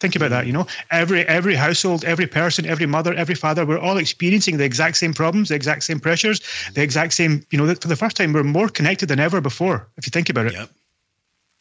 Think 0.02 0.16
about 0.16 0.30
that. 0.30 0.46
You 0.48 0.52
know, 0.52 0.66
every 0.90 1.22
every 1.28 1.54
household, 1.54 2.04
every 2.04 2.26
person, 2.26 2.66
every 2.66 2.86
mother, 2.86 3.14
every 3.14 3.36
father, 3.36 3.64
we're 3.64 3.78
all 3.78 3.98
experiencing 3.98 4.56
the 4.56 4.64
exact 4.64 4.96
same 4.96 5.14
problems, 5.14 5.48
the 5.48 5.54
exact 5.54 5.84
same 5.84 6.00
pressures, 6.00 6.40
the 6.74 6.82
exact 6.82 7.12
same. 7.12 7.46
You 7.52 7.58
know, 7.58 7.72
for 7.76 7.86
the 7.86 7.94
first 7.94 8.16
time, 8.16 8.32
we're 8.32 8.42
more 8.42 8.68
connected 8.68 9.08
than 9.08 9.20
ever 9.20 9.40
before. 9.40 9.86
If 9.96 10.04
you 10.04 10.10
think 10.10 10.28
about 10.28 10.46
it, 10.46 10.56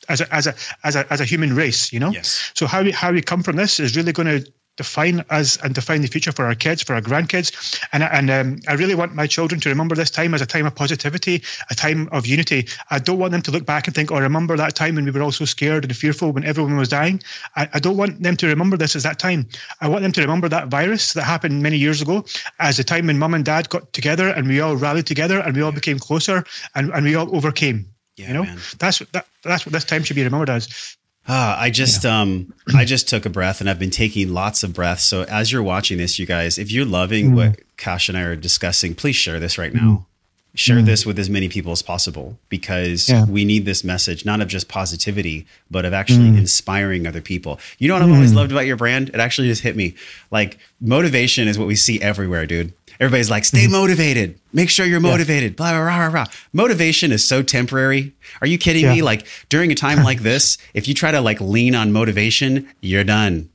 as 0.10 0.22
a 0.22 0.34
as 0.34 0.48
a 0.48 0.56
as 0.84 0.96
a 0.96 1.06
as 1.14 1.22
a 1.22 1.26
human 1.26 1.56
race, 1.56 1.94
you 1.94 2.00
know. 2.00 2.10
Yes. 2.10 2.52
So 2.56 2.66
how 2.66 2.82
we 2.82 2.90
how 2.90 3.12
we 3.12 3.22
come 3.22 3.44
from 3.44 3.58
this 3.58 3.80
is 3.80 3.96
really 3.96 4.12
going 4.12 4.28
to 4.28 4.52
define 4.82 5.24
us 5.30 5.58
and 5.64 5.76
define 5.76 6.02
the 6.02 6.08
future 6.08 6.32
for 6.32 6.46
our 6.46 6.56
kids, 6.56 6.82
for 6.82 6.96
our 6.96 7.02
grandkids. 7.02 7.80
And, 7.94 8.02
and 8.04 8.30
um, 8.32 8.60
I 8.68 8.74
really 8.74 8.96
want 8.96 9.14
my 9.14 9.28
children 9.28 9.62
to 9.62 9.70
remember 9.70 9.96
this 9.96 10.10
time 10.10 10.34
as 10.34 10.42
a 10.42 10.46
time 10.48 10.66
of 10.66 10.74
positivity, 10.74 11.44
a 11.70 11.76
time 11.76 12.10
of 12.12 12.26
unity. 12.26 12.68
I 12.90 12.98
don't 12.98 13.20
want 13.20 13.32
them 13.32 13.44
to 13.44 13.52
look 13.52 13.66
back 13.66 13.86
and 13.86 13.96
think, 13.96 14.12
oh, 14.12 14.20
remember 14.20 14.58
that 14.58 14.74
time 14.76 14.96
when 14.96 15.06
we 15.06 15.12
were 15.12 15.22
all 15.22 15.32
so 15.32 15.46
scared 15.46 15.86
and 15.86 15.96
fearful 15.96 16.32
when 16.32 16.44
everyone 16.44 16.78
was 16.78 16.90
dying. 16.90 17.22
I, 17.56 17.70
I 17.76 17.80
don't 17.80 17.98
want 17.98 18.24
them 18.24 18.36
to 18.38 18.48
remember 18.48 18.76
this 18.76 18.96
as 18.96 19.04
that 19.04 19.20
time. 19.20 19.48
I 19.82 19.88
want 19.88 20.02
them 20.02 20.12
to 20.14 20.22
remember 20.22 20.50
that 20.50 20.70
virus 20.70 21.14
that 21.14 21.24
happened 21.24 21.62
many 21.62 21.78
years 21.78 22.02
ago 22.02 22.26
as 22.60 22.78
the 22.78 22.84
time 22.84 23.06
when 23.06 23.20
mum 23.20 23.36
and 23.36 23.46
dad 23.46 23.70
got 23.70 23.94
together 23.94 24.30
and 24.30 24.48
we 24.48 24.62
all 24.62 24.76
rallied 24.76 25.06
together 25.06 25.40
and 25.40 25.56
we 25.56 25.62
all 25.62 25.72
became 25.72 26.00
closer 26.00 26.44
and, 26.74 26.90
and 26.92 27.06
we 27.06 27.14
all 27.14 27.36
overcame. 27.36 27.86
Yeah, 28.18 28.28
you 28.28 28.34
know, 28.34 28.44
man. 28.44 28.60
that's 28.78 29.00
that, 29.14 29.26
that's 29.44 29.66
what 29.66 29.74
this 29.74 29.86
time 29.86 30.04
should 30.04 30.16
be 30.16 30.24
remembered 30.24 30.50
as. 30.50 30.98
Ah, 31.28 31.60
I 31.60 31.70
just 31.70 32.04
yeah. 32.04 32.22
um 32.22 32.54
I 32.76 32.86
just 32.86 33.08
took 33.08 33.26
a 33.26 33.30
breath 33.30 33.62
and 33.62 33.70
I've 33.70 33.80
been 33.80 33.92
taking 33.92 34.34
lots 34.34 34.64
of 34.64 34.74
breaths. 34.74 35.04
So 35.04 35.24
as 35.24 35.52
you're 35.52 35.64
watching 35.64 35.98
this, 35.98 36.20
you 36.20 36.26
guys, 36.26 36.58
if 36.58 36.72
you're 36.72 36.86
loving 36.86 37.32
mm. 37.32 37.36
what 37.36 37.60
Kash 37.78 38.10
and 38.10 38.18
I 38.18 38.22
are 38.22 38.36
discussing, 38.36 38.96
please 38.96 39.16
share 39.16 39.40
this 39.40 39.58
right 39.58 39.74
now. 39.74 40.06
Share 40.54 40.80
mm. 40.80 40.86
this 40.86 41.06
with 41.06 41.18
as 41.18 41.30
many 41.30 41.48
people 41.48 41.72
as 41.72 41.82
possible 41.82 42.38
because 42.50 43.08
yeah. 43.08 43.26
we 43.26 43.46
need 43.46 43.64
this 43.66 43.86
message, 43.86 44.26
not 44.26 44.42
of 44.42 44.50
just 44.50 44.68
positivity, 44.68 45.48
but 45.70 45.86
of 45.86 45.94
actually 45.94 46.30
mm. 46.30 46.38
inspiring 46.38 47.08
other 47.08 47.22
people. 47.22 47.58
You 47.78 47.88
know 47.88 47.94
what 47.94 48.04
I've 48.04 48.12
always 48.12 48.34
mm. 48.34 48.36
loved 48.36 48.52
about 48.52 48.66
your 48.66 48.76
brand? 48.76 49.10
It 49.10 49.16
actually 49.16 49.48
just 49.48 49.62
hit 49.62 49.78
me. 49.78 49.96
Like 50.30 50.58
motivation 50.82 51.48
is 51.48 51.58
what 51.58 51.68
we 51.68 51.76
see 51.78 52.02
everywhere, 52.02 52.46
dude. 52.46 52.74
Everybody's 53.00 53.32
like, 53.32 53.46
stay 53.46 53.64
mm-hmm. 53.64 53.72
motivated. 53.72 54.40
Make 54.54 54.70
sure 54.70 54.86
you're 54.86 55.00
motivated. 55.00 55.54
Yeah. 55.54 55.56
Blah, 55.56 55.72
blah, 55.72 55.98
blah, 55.98 56.10
blah. 56.12 56.34
Motivation 56.54 57.12
is 57.12 57.28
so 57.28 57.42
temporary. 57.42 58.14
Are 58.42 58.48
you 58.48 58.58
kidding 58.58 58.84
yeah. 58.84 58.94
me? 58.94 59.02
Like 59.02 59.26
during 59.50 59.72
a 59.72 59.76
time 59.76 60.04
like 60.04 60.20
this, 60.20 60.58
if 60.74 60.88
you 60.88 60.94
try 60.94 61.12
to 61.12 61.22
like 61.22 61.42
lean 61.42 61.76
on 61.76 61.92
motivation, 61.92 62.70
you're 62.82 63.04
done. 63.04 63.50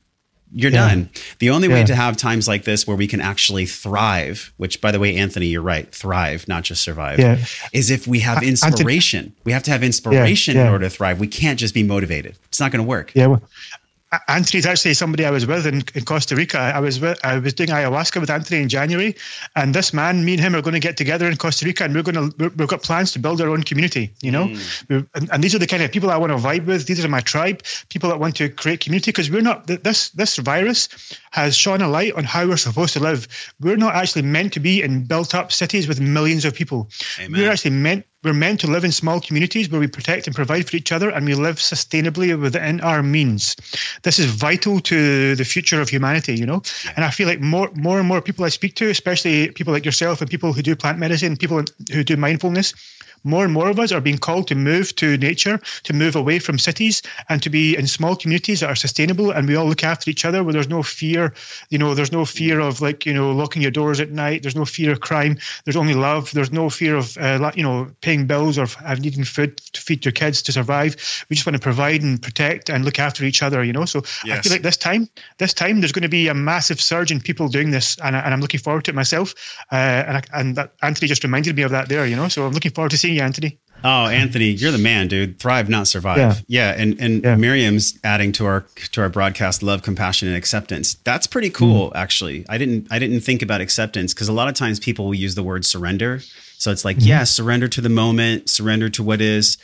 You're 0.59 0.73
yeah. 0.73 0.89
done. 0.89 1.11
The 1.39 1.51
only 1.51 1.69
way 1.69 1.85
to 1.85 1.95
have 1.95 2.17
times 2.17 2.49
like 2.49 2.65
this 2.65 2.87
where 2.87 2.97
we 2.97 3.07
can 3.07 3.21
actually 3.21 3.67
thrive, 3.67 4.55
which 4.57 4.81
by 4.81 4.91
the 4.91 4.99
way, 4.99 5.15
Anthony, 5.17 5.49
you're 5.49 5.61
right, 5.61 5.95
thrive, 5.95 6.49
not 6.49 6.65
just 6.65 6.83
survive, 6.83 7.21
is 7.75 7.91
if 7.91 8.07
we 8.07 8.21
have 8.21 8.43
inspiration. 8.43 9.35
we 9.45 9.53
have 9.53 9.63
to 9.65 9.71
have 9.71 9.85
inspiration 9.85 10.57
in 10.57 10.67
order 10.67 10.87
to 10.87 10.91
thrive. 10.91 11.21
We 11.21 11.27
can't 11.27 11.59
just 11.59 11.75
be 11.75 11.83
motivated. 11.83 12.39
It's 12.47 12.59
not 12.59 12.73
going 12.73 12.83
to 12.83 12.89
work. 12.89 13.13
Yeah. 13.15 13.27
Well, 13.27 13.43
Anthony's 14.29 14.67
actually 14.67 14.95
somebody 14.95 15.25
I 15.25 15.31
was 15.31 15.47
with 15.47 15.67
in, 15.67 15.83
in 15.95 16.05
Costa 16.05 16.37
Rica. 16.37 16.59
I 16.59 16.81
was 16.81 17.01
with, 17.01 17.19
I 17.25 17.39
was 17.39 17.55
doing 17.55 17.71
ayahuasca 17.71 18.21
with 18.21 18.31
Anthony 18.31 18.63
in 18.63 18.69
January, 18.69 19.15
and 19.55 19.75
this 19.75 19.93
man, 19.93 20.25
me 20.25 20.35
and 20.35 20.41
him, 20.41 20.55
are 20.55 20.63
going 20.63 20.75
to 20.75 20.81
get 20.81 20.97
together 20.97 21.29
in 21.29 21.37
Costa 21.37 21.65
Rica, 21.65 21.85
and 21.85 21.95
we're 21.95 22.03
going 22.03 22.31
to 22.31 22.51
we've 22.57 22.69
got 22.69 22.83
plans 22.83 23.13
to 23.13 23.19
build 23.19 23.41
our 23.41 23.49
own 23.49 23.63
community. 23.63 24.13
You 24.23 24.33
know, 24.33 24.47
mm. 24.49 25.09
and, 25.15 25.31
and, 25.31 25.45
these 25.45 25.55
are 25.55 25.59
the 25.59 25.67
kind 25.67 25.83
of 25.83 25.93
people 25.93 26.11
I 26.11 26.17
want 26.17 26.33
to 26.33 26.39
vibe 26.39 26.67
with. 26.67 26.87
These 26.87 27.05
are 27.05 27.09
my 27.09 27.21
tribe, 27.21 27.63
people 27.89 28.11
that 28.11 28.19
want 28.19 28.37
to 28.37 28.49
create 28.49 28.81
community 28.81 29.11
because 29.11 29.31
we're 29.31 29.43
not 29.43 29.67
this 29.67 30.11
this 30.11 30.37
virus 30.37 30.89
has 31.31 31.57
shone 31.57 31.83
a 31.83 31.89
light 31.89 32.15
on 32.15 32.25
how 32.25 32.47
we're 32.47 32.57
supposed 32.57 32.93
to 32.95 33.01
live. 33.01 33.29
We're 33.61 33.77
not 33.77 33.95
actually 33.95 34.23
meant 34.23 34.53
to 34.55 34.61
be 34.61 34.83
in 34.83 35.05
built 35.05 35.35
up 35.35 35.53
cities 35.53 35.89
with 35.89 36.01
millions 36.01 36.45
of 36.45 36.55
people. 36.55 36.89
Amen. 37.19 37.41
We're 37.41 37.51
actually 37.51 37.73
meant 37.73 38.07
we're 38.27 38.35
meant 38.35 38.61
to 38.61 38.67
live 38.67 38.85
in 38.85 38.93
small 38.93 39.21
communities 39.21 39.71
where 39.71 39.81
we 39.81 39.87
protect 39.87 40.27
and 40.27 40.35
provide 40.35 40.69
for 40.69 40.77
each 40.77 40.91
other 40.91 41.09
and 41.11 41.25
we 41.25 41.35
live 41.35 41.57
sustainably 41.57 42.39
within 42.39 42.81
our 42.81 43.03
means. 43.03 43.55
This 44.03 44.19
is 44.19 44.27
vital 44.27 44.81
to 44.81 45.37
the 45.37 45.45
future 45.45 45.81
of 45.81 45.89
humanity, 45.89 46.35
you 46.35 46.45
know? 46.45 46.63
Yeah. 46.85 46.93
And 46.97 47.05
I 47.05 47.11
feel 47.11 47.29
like 47.29 47.41
more 47.41 47.71
more 47.75 47.99
and 47.99 48.09
more 48.09 48.21
people 48.21 48.45
I 48.45 48.49
speak 48.49 48.75
to, 48.77 48.91
especially 48.91 49.53
people 49.53 49.73
like 49.73 49.85
yourself 49.85 50.21
and 50.21 50.29
people 50.29 50.53
who 50.53 50.63
do 50.63 50.75
plant 50.75 50.99
medicine, 50.99 51.37
people 51.37 51.63
who 51.93 52.03
do 52.03 52.17
mindfulness, 52.17 52.75
more 53.27 53.45
and 53.45 53.53
more 53.53 53.69
of 53.69 53.79
us 53.79 53.93
are 53.93 54.01
being 54.01 54.19
called 54.19 54.49
to 54.49 54.55
move 54.55 54.95
to 54.97 55.17
nature, 55.19 55.61
to 55.83 55.93
move 55.93 56.17
away 56.17 56.39
from 56.39 56.59
cities, 56.59 57.03
and 57.29 57.43
to 57.43 57.51
be 57.51 57.77
in 57.77 57.87
small 57.87 58.17
communities 58.17 58.61
that 58.61 58.71
are 58.71 58.77
sustainable. 58.77 59.31
And 59.31 59.49
we 59.49 59.57
all 59.57 59.67
look 59.67 59.85
after 59.85 60.11
each 60.11 60.25
other 60.25 60.43
where 60.45 60.53
there's 60.53 60.69
no 60.69 60.83
fear. 60.83 61.35
You 61.71 61.79
know, 61.79 61.95
there's 61.95 62.13
no 62.13 62.25
fear 62.25 62.61
of 62.61 62.81
like 62.81 63.05
you 63.05 63.13
know 63.13 63.33
locking 63.33 63.63
your 63.63 63.71
doors 63.71 64.01
at 64.01 64.11
night. 64.11 64.43
There's 64.43 64.57
no 64.57 64.65
fear 64.65 64.93
of 64.93 65.01
crime. 65.01 65.39
There's 65.65 65.77
only 65.77 65.95
love. 65.95 66.31
There's 66.33 66.53
no 66.53 66.71
fear 66.71 66.97
of 66.97 67.17
uh, 67.19 67.53
you 67.55 67.63
know 67.63 67.91
paying 68.01 68.27
bills 68.27 68.59
or 68.59 68.67
needing 68.99 69.25
food 69.25 69.59
to 69.73 69.81
feed 69.81 70.05
your 70.05 70.13
kids 70.13 70.43
to 70.43 70.53
survive. 70.53 70.97
We 71.29 71.35
just 71.37 71.47
want 71.47 71.57
to 71.57 71.63
provide 71.63 72.03
and 72.03 72.23
protect 72.23 72.71
and 72.71 72.85
look 72.85 72.99
after 72.99 73.25
each 73.25 73.43
other. 73.43 73.65
You 73.65 73.73
know, 73.73 73.85
so 73.85 74.03
yes. 74.25 74.39
I 74.39 74.43
feel 74.43 74.53
like 74.53 74.63
this 74.63 74.77
time, 74.77 75.09
this 75.39 75.53
time, 75.53 75.81
there's 75.81 75.93
going 75.93 76.03
to 76.03 76.09
be 76.09 76.29
a 76.29 76.35
massive 76.35 76.81
surge 76.81 77.11
in 77.11 77.21
people 77.21 77.49
doing 77.49 77.71
this, 77.71 77.99
and, 77.99 78.17
I, 78.17 78.21
and 78.21 78.33
I'm 78.33 78.41
looking 78.41 78.61
forward 78.61 78.85
to 78.85 78.93
it 78.93 78.95
myself. 78.95 79.35
Uh, 79.73 79.75
and 79.75 80.17
I, 80.19 80.23
and 80.33 80.57
that, 80.57 80.73
Anthony 80.83 81.09
just 81.09 81.25
reminded 81.25 81.57
me 81.57 81.63
of 81.63 81.73
that 81.73 81.89
there. 81.89 82.07
You 82.07 82.17
know, 82.17 82.29
so 82.29 82.47
I'm 82.47 82.53
looking 82.53 82.73
forward 82.73 82.91
to 82.91 82.99
seeing 82.99 83.16
Anthony. 83.21 83.59
Oh, 83.85 84.07
Anthony, 84.07 84.47
you're 84.47 84.73
the 84.73 84.79
man, 84.79 85.07
dude. 85.07 85.39
Thrive, 85.39 85.69
not 85.69 85.87
survive. 85.87 86.19
Yeah, 86.19 86.35
yeah 86.49 86.83
and 86.83 87.01
and 87.01 87.23
yeah. 87.23 87.37
Miriam's 87.37 87.99
adding 88.03 88.33
to 88.33 88.47
our 88.47 88.67
to 88.93 89.03
our 89.03 89.09
broadcast 89.09 89.63
love, 89.63 89.83
compassion, 89.83 90.29
and 90.29 90.37
acceptance. 90.37 90.95
That's 91.05 91.27
pretty 91.27 91.51
cool, 91.51 91.91
mm. 91.91 91.97
actually. 91.97 92.45
I 92.49 92.59
didn't 92.59 92.89
I 92.91 92.99
didn't 92.99 93.21
think 93.21 93.43
about 93.43 93.61
acceptance 93.61 94.15
because 94.15 94.29
a 94.29 94.33
lot 94.33 94.49
of 94.49 94.55
times 94.55 94.81
people 94.81 95.05
will 95.07 95.15
use 95.15 95.35
the 95.35 95.43
word 95.43 95.65
surrender. 95.65 96.21
So 96.59 96.73
it's 96.73 96.85
like, 96.85 96.97
mm-hmm. 96.97 97.09
yeah, 97.09 97.25
surrender 97.25 97.69
to 97.69 97.81
the 97.81 97.89
moment, 97.89 98.49
surrender 98.49 98.89
to 98.91 99.03
what 99.03 99.21
is. 99.21 99.59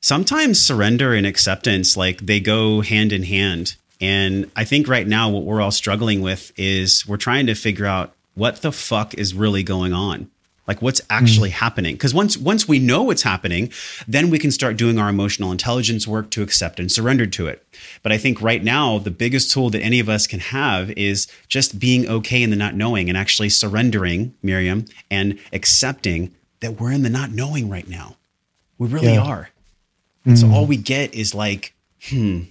Sometimes 0.00 0.60
surrender 0.60 1.14
and 1.14 1.26
acceptance 1.26 1.96
like 1.96 2.26
they 2.26 2.40
go 2.40 2.80
hand 2.80 3.12
in 3.12 3.22
hand. 3.22 3.76
And 4.00 4.50
I 4.56 4.64
think 4.64 4.88
right 4.88 5.06
now 5.06 5.30
what 5.30 5.44
we're 5.44 5.62
all 5.62 5.70
struggling 5.70 6.20
with 6.20 6.52
is 6.58 7.06
we're 7.06 7.16
trying 7.16 7.46
to 7.46 7.54
figure 7.54 7.86
out 7.86 8.12
what 8.34 8.62
the 8.62 8.72
fuck 8.72 9.14
is 9.14 9.32
really 9.32 9.62
going 9.62 9.92
on 9.92 10.28
like 10.66 10.80
what's 10.80 11.00
actually 11.10 11.50
mm. 11.50 11.54
happening 11.54 11.94
because 11.94 12.14
once 12.14 12.36
once 12.36 12.68
we 12.68 12.78
know 12.78 13.02
what's 13.02 13.22
happening 13.22 13.70
then 14.06 14.30
we 14.30 14.38
can 14.38 14.50
start 14.50 14.76
doing 14.76 14.98
our 14.98 15.08
emotional 15.08 15.50
intelligence 15.50 16.06
work 16.06 16.30
to 16.30 16.42
accept 16.42 16.78
and 16.78 16.90
surrender 16.90 17.26
to 17.26 17.46
it 17.46 17.66
but 18.02 18.12
i 18.12 18.18
think 18.18 18.40
right 18.40 18.62
now 18.62 18.98
the 18.98 19.10
biggest 19.10 19.50
tool 19.50 19.70
that 19.70 19.80
any 19.80 20.00
of 20.00 20.08
us 20.08 20.26
can 20.26 20.40
have 20.40 20.90
is 20.92 21.26
just 21.48 21.78
being 21.78 22.08
okay 22.08 22.42
in 22.42 22.50
the 22.50 22.56
not 22.56 22.74
knowing 22.74 23.08
and 23.08 23.18
actually 23.18 23.48
surrendering 23.48 24.34
miriam 24.42 24.84
and 25.10 25.38
accepting 25.52 26.34
that 26.60 26.80
we're 26.80 26.92
in 26.92 27.02
the 27.02 27.10
not 27.10 27.30
knowing 27.30 27.68
right 27.68 27.88
now 27.88 28.16
we 28.78 28.88
really 28.88 29.14
yeah. 29.14 29.22
are 29.22 29.50
and 30.24 30.36
mm. 30.36 30.40
so 30.40 30.50
all 30.50 30.66
we 30.66 30.76
get 30.76 31.14
is 31.14 31.34
like 31.34 31.74
hmm 32.04 32.42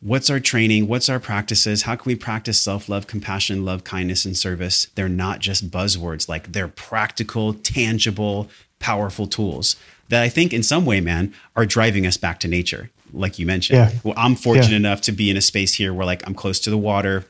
what's 0.00 0.30
our 0.30 0.40
training? 0.40 0.88
What's 0.88 1.08
our 1.08 1.20
practices? 1.20 1.82
How 1.82 1.96
can 1.96 2.08
we 2.10 2.16
practice 2.16 2.60
self-love 2.60 3.06
compassion 3.06 3.64
love 3.64 3.84
kindness 3.84 4.24
and 4.24 4.36
service? 4.36 4.86
They're 4.94 5.08
not 5.08 5.40
just 5.40 5.70
buzzwords. 5.70 6.28
Like 6.28 6.52
they're 6.52 6.68
practical 6.68 7.54
tangible 7.54 8.48
powerful 8.80 9.26
tools 9.26 9.76
that 10.08 10.22
i 10.22 10.28
think 10.28 10.52
in 10.52 10.62
some 10.62 10.84
way 10.84 11.00
man 11.00 11.32
are 11.54 11.66
driving 11.66 12.06
us 12.06 12.16
back 12.16 12.40
to 12.40 12.48
nature 12.48 12.90
like 13.12 13.38
you 13.38 13.46
mentioned. 13.46 13.76
Yeah. 13.76 13.92
well 14.02 14.14
i'm 14.16 14.34
fortunate 14.34 14.70
yeah. 14.70 14.76
enough 14.76 15.00
to 15.02 15.12
be 15.12 15.30
in 15.30 15.36
a 15.36 15.40
space 15.40 15.74
here 15.74 15.92
where 15.92 16.06
like 16.06 16.26
i'm 16.26 16.34
close 16.34 16.58
to 16.60 16.70
the 16.70 16.78
water. 16.78 17.26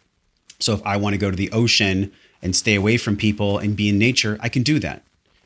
So 0.59 0.73
if 0.75 0.87
i 0.87 0.97
want 0.97 1.15
to 1.15 1.19
go 1.19 1.31
to 1.31 1.37
the 1.37 1.51
ocean 1.53 2.13
and 2.43 2.57
stay 2.57 2.75
away 2.75 2.97
from 2.97 3.17
people 3.17 3.59
and 3.59 3.77
be 3.77 3.89
in 3.89 3.99
nature 3.99 4.39
i 4.41 4.49
can 4.49 4.63
do 4.63 4.79
that 4.79 5.03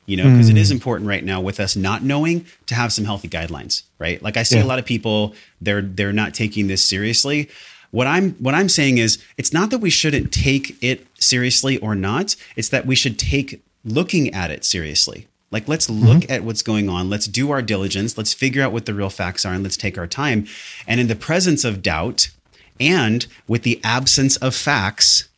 you 0.06 0.16
know, 0.16 0.24
because 0.24 0.48
mm. 0.48 0.52
it 0.52 0.56
is 0.58 0.68
hmm. 0.68 0.74
important 0.74 1.08
right 1.08 1.24
now 1.24 1.40
with 1.40 1.58
us 1.58 1.76
not 1.76 2.02
knowing 2.02 2.46
to 2.66 2.74
have 2.74 2.92
some 2.92 3.04
healthy 3.04 3.28
guidelines, 3.28 3.82
right? 3.98 4.22
Like 4.22 4.36
I 4.36 4.42
see 4.42 4.58
yeah. 4.58 4.64
a 4.64 4.66
lot 4.66 4.78
of 4.78 4.84
people 4.84 5.34
they're 5.60 5.82
they're 5.82 6.12
not 6.12 6.34
taking 6.34 6.66
this 6.66 6.84
seriously. 6.84 7.48
What 7.90 8.06
I'm 8.06 8.32
what 8.34 8.54
I'm 8.54 8.68
saying 8.68 8.98
is 8.98 9.22
it's 9.38 9.52
not 9.52 9.70
that 9.70 9.78
we 9.78 9.90
shouldn't 9.90 10.32
take 10.32 10.76
it 10.82 11.06
seriously 11.18 11.78
or 11.78 11.94
not. 11.94 12.36
It's 12.56 12.68
that 12.68 12.86
we 12.86 12.94
should 12.94 13.18
take 13.18 13.62
looking 13.84 14.34
at 14.34 14.50
it 14.50 14.64
seriously. 14.64 15.26
Like 15.50 15.68
let's 15.68 15.86
mm-hmm. 15.86 16.06
look 16.06 16.30
at 16.30 16.44
what's 16.44 16.62
going 16.62 16.88
on. 16.88 17.08
Let's 17.08 17.26
do 17.26 17.50
our 17.50 17.62
diligence. 17.62 18.18
Let's 18.18 18.34
figure 18.34 18.62
out 18.62 18.72
what 18.72 18.86
the 18.86 18.94
real 18.94 19.10
facts 19.10 19.44
are 19.44 19.54
and 19.54 19.62
let's 19.62 19.76
take 19.76 19.96
our 19.96 20.06
time. 20.06 20.46
And 20.86 21.00
in 21.00 21.06
the 21.06 21.16
presence 21.16 21.64
of 21.64 21.82
doubt 21.82 22.30
and 22.78 23.26
with 23.46 23.62
the 23.62 23.80
absence 23.84 24.36
of 24.36 24.54
facts, 24.54 25.28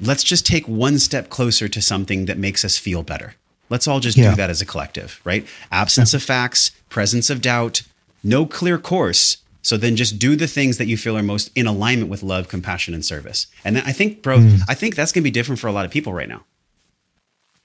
let's 0.00 0.24
just 0.24 0.46
take 0.46 0.66
one 0.66 0.98
step 0.98 1.28
closer 1.28 1.68
to 1.68 1.82
something 1.82 2.24
that 2.24 2.38
makes 2.38 2.64
us 2.64 2.78
feel 2.78 3.02
better. 3.02 3.34
Let's 3.68 3.88
all 3.88 4.00
just 4.00 4.16
yeah. 4.16 4.30
do 4.30 4.36
that 4.36 4.50
as 4.50 4.60
a 4.60 4.66
collective, 4.66 5.20
right? 5.24 5.46
Absence 5.72 6.12
yeah. 6.12 6.18
of 6.18 6.22
facts, 6.22 6.70
presence 6.88 7.30
of 7.30 7.40
doubt, 7.40 7.82
no 8.22 8.46
clear 8.46 8.78
course. 8.78 9.38
So 9.62 9.76
then 9.76 9.96
just 9.96 10.20
do 10.20 10.36
the 10.36 10.46
things 10.46 10.78
that 10.78 10.86
you 10.86 10.96
feel 10.96 11.18
are 11.18 11.24
most 11.24 11.50
in 11.56 11.66
alignment 11.66 12.08
with 12.08 12.22
love, 12.22 12.48
compassion, 12.48 12.94
and 12.94 13.04
service. 13.04 13.48
And 13.64 13.78
I 13.78 13.90
think, 13.90 14.22
bro, 14.22 14.38
mm. 14.38 14.60
I 14.68 14.74
think 14.74 14.94
that's 14.94 15.10
going 15.10 15.22
to 15.22 15.24
be 15.24 15.32
different 15.32 15.58
for 15.58 15.66
a 15.66 15.72
lot 15.72 15.84
of 15.84 15.90
people 15.90 16.12
right 16.12 16.28
now. 16.28 16.44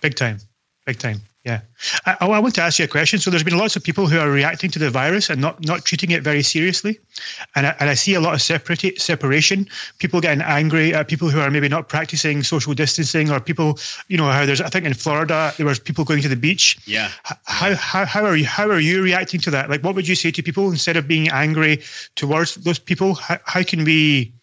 Big 0.02 0.16
time. 0.16 0.40
Big 0.86 0.98
time. 0.98 1.22
Yeah. 1.44 1.62
I, 2.06 2.18
I, 2.22 2.40
want 2.40 2.54
to 2.56 2.62
ask 2.62 2.78
you 2.78 2.86
a 2.86 2.88
question. 2.88 3.18
So 3.18 3.32
there's 3.32 3.44
been 3.44 3.58
lots 3.58 3.76
of 3.76 3.84
people 3.84 4.06
who 4.06 4.20
are 4.20 4.30
reacting 4.30 4.70
to 4.72 4.80
the 4.80 4.92
virus 4.92 5.28
and 5.28 5.42
not, 5.42 5.66
not 5.66 5.86
treating 5.86 6.12
it 6.12 6.22
very 6.22 6.44
seriously. 6.44 7.00
And 7.56 7.66
I, 7.66 7.76
and 7.80 7.90
I 7.90 7.96
see 7.96 8.14
a 8.14 8.22
lot 8.22 8.36
of 8.36 8.44
separate, 8.44 9.02
separation, 9.02 9.68
people 9.98 10.22
getting 10.22 10.44
angry 10.44 10.94
at 10.94 11.08
people 11.08 11.30
who 11.30 11.40
are 11.40 11.50
maybe 11.50 11.68
not 11.68 11.90
practicing 11.90 12.44
social 12.44 12.76
distancing 12.76 13.32
or 13.32 13.40
people, 13.40 13.80
you 14.08 14.18
know, 14.18 14.26
how 14.26 14.46
there's, 14.46 14.62
I 14.62 14.70
think 14.70 14.86
in 14.86 14.94
Florida, 14.94 15.52
there 15.58 15.66
was 15.66 15.80
people 15.80 16.06
going 16.06 16.22
to 16.22 16.30
the 16.30 16.36
beach. 16.36 16.78
Yeah. 16.86 17.10
How, 17.24 17.74
how, 17.74 18.06
how 18.06 18.24
are 18.24 18.36
you, 18.36 18.46
how 18.46 18.70
are 18.70 18.80
you 18.80 19.02
reacting 19.02 19.40
to 19.42 19.52
that? 19.52 19.68
Like, 19.68 19.84
what 19.84 19.96
would 19.96 20.08
you 20.08 20.16
say 20.16 20.30
to 20.30 20.44
people 20.44 20.70
instead 20.70 20.96
of 20.96 21.08
being 21.08 21.30
angry 21.30 21.82
towards 22.16 22.54
those 22.54 22.78
people? 22.78 23.16
How, 23.16 23.40
how 23.46 23.64
can 23.64 23.84
we, 23.84 24.36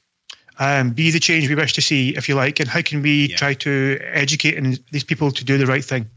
um, 0.58 0.90
be 0.90 1.12
the 1.12 1.20
change 1.20 1.48
we 1.48 1.54
wish 1.54 1.74
to 1.74 1.80
see, 1.80 2.16
if 2.16 2.28
you 2.28 2.34
like, 2.34 2.58
and 2.58 2.68
how 2.68 2.82
can 2.82 3.02
we 3.02 3.26
yeah. 3.26 3.36
try 3.36 3.54
to 3.54 4.00
educate 4.02 4.58
these 4.90 5.04
people 5.04 5.30
to 5.30 5.44
do 5.44 5.58
the 5.58 5.66
right 5.66 5.84
thing? 5.84 6.10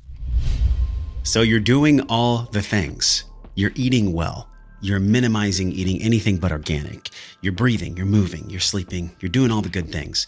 So 1.24 1.44
you're 1.44 1.60
doing 1.60 2.02
all 2.10 2.50
the 2.52 2.64
things. 2.64 3.26
You're 3.54 3.72
eating 3.76 4.12
well. 4.12 4.50
You're 4.82 5.00
minimizing 5.00 5.72
eating 5.72 6.02
anything 6.02 6.38
but 6.38 6.52
organic. 6.52 7.10
You're 7.42 7.54
breathing, 7.54 7.96
you're 7.96 8.08
moving, 8.08 8.50
you're 8.50 8.60
sleeping, 8.60 9.16
you're 9.20 9.30
doing 9.30 9.52
all 9.52 9.62
the 9.62 9.70
good 9.70 9.92
things. 9.92 10.26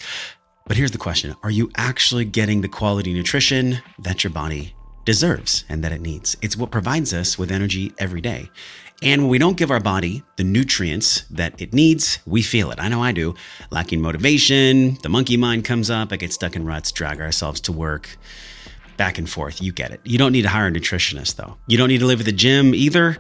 But 0.68 0.78
here's 0.78 0.92
the 0.92 1.00
question 1.00 1.36
Are 1.42 1.50
you 1.50 1.72
actually 1.76 2.26
getting 2.26 2.62
the 2.62 2.68
quality 2.68 3.12
nutrition 3.12 3.82
that 3.98 4.24
your 4.24 4.32
body 4.32 4.76
deserves 5.04 5.66
and 5.68 5.84
that 5.84 5.92
it 5.92 6.00
needs? 6.00 6.38
It's 6.44 6.56
what 6.56 6.70
provides 6.70 7.12
us 7.12 7.40
with 7.40 7.52
energy 7.52 7.92
every 7.98 8.22
day. 8.22 8.52
And 9.02 9.24
when 9.24 9.32
we 9.32 9.40
don't 9.40 9.58
give 9.58 9.72
our 9.72 9.80
body 9.80 10.24
the 10.38 10.44
nutrients 10.44 11.24
that 11.32 11.60
it 11.60 11.74
needs, 11.74 12.20
we 12.28 12.44
feel 12.44 12.70
it. 12.70 12.80
I 12.80 12.88
know 12.88 13.02
I 13.02 13.12
do. 13.12 13.34
Lacking 13.72 14.00
motivation, 14.00 15.00
the 15.02 15.10
monkey 15.10 15.38
mind 15.38 15.66
comes 15.66 15.90
up, 15.90 16.14
I 16.14 16.18
get 16.18 16.32
stuck 16.32 16.56
in 16.56 16.66
ruts, 16.66 16.92
drag 16.92 17.20
ourselves 17.20 17.60
to 17.62 17.72
work 17.72 18.18
back 18.98 19.18
and 19.18 19.30
forth. 19.30 19.62
You 19.62 19.72
get 19.72 19.92
it. 19.92 20.02
You 20.04 20.18
don't 20.18 20.32
need 20.32 20.44
to 20.44 20.50
hire 20.50 20.68
a 20.68 20.72
nutritionist, 20.72 21.36
though. 21.36 21.58
You 21.68 21.78
don't 21.78 21.90
need 21.90 22.00
to 22.00 22.06
live 22.06 22.20
at 22.20 22.26
the 22.26 22.32
gym 22.32 22.74
either. 22.76 23.18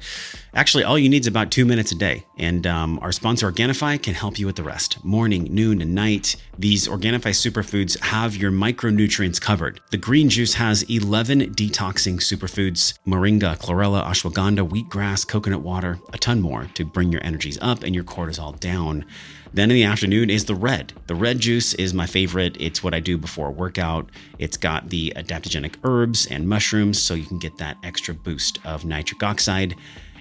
Actually, 0.55 0.83
all 0.83 0.99
you 0.99 1.09
need 1.09 1.21
is 1.21 1.27
about 1.27 1.49
two 1.49 1.65
minutes 1.65 1.91
a 1.91 1.95
day. 1.95 2.25
And 2.37 2.67
um, 2.67 2.99
our 2.99 3.11
sponsor, 3.11 3.51
Organifi, 3.51 4.01
can 4.01 4.13
help 4.13 4.37
you 4.37 4.45
with 4.45 4.55
the 4.55 4.63
rest. 4.63 5.03
Morning, 5.03 5.47
noon, 5.49 5.81
and 5.81 5.95
night, 5.95 6.35
these 6.57 6.87
Organifi 6.87 7.31
superfoods 7.31 7.99
have 7.99 8.35
your 8.35 8.51
micronutrients 8.51 9.41
covered. 9.41 9.81
The 9.89 9.97
green 9.97 10.29
juice 10.29 10.53
has 10.55 10.83
11 10.83 11.55
detoxing 11.55 12.17
superfoods 12.17 12.93
moringa, 13.07 13.57
chlorella, 13.57 14.05
ashwagandha, 14.05 14.69
wheatgrass, 14.69 15.27
coconut 15.27 15.61
water, 15.61 15.99
a 16.13 16.17
ton 16.19 16.39
more 16.39 16.69
to 16.75 16.85
bring 16.85 17.11
your 17.11 17.23
energies 17.23 17.57
up 17.61 17.83
and 17.83 17.95
your 17.95 18.03
cortisol 18.03 18.59
down. 18.59 19.05
Then 19.53 19.69
in 19.69 19.75
the 19.75 19.83
afternoon 19.83 20.31
is 20.31 20.45
the 20.45 20.55
red. 20.55 20.93
The 21.05 21.13
red 21.15 21.39
juice 21.39 21.75
is 21.75 21.93
my 21.93 22.07
favorite. 22.07 22.57
It's 22.59 22.83
what 22.83 22.95
I 22.95 22.99
do 22.99 23.17
before 23.17 23.49
a 23.49 23.51
workout. 23.51 24.09
It's 24.39 24.57
got 24.57 24.89
the 24.89 25.13
adaptogenic 25.15 25.75
herbs 25.83 26.25
and 26.25 26.49
mushrooms, 26.49 26.99
so 26.99 27.13
you 27.13 27.25
can 27.25 27.37
get 27.37 27.57
that 27.57 27.77
extra 27.83 28.15
boost 28.15 28.59
of 28.65 28.83
nitric 28.83 29.21
oxide. 29.21 29.75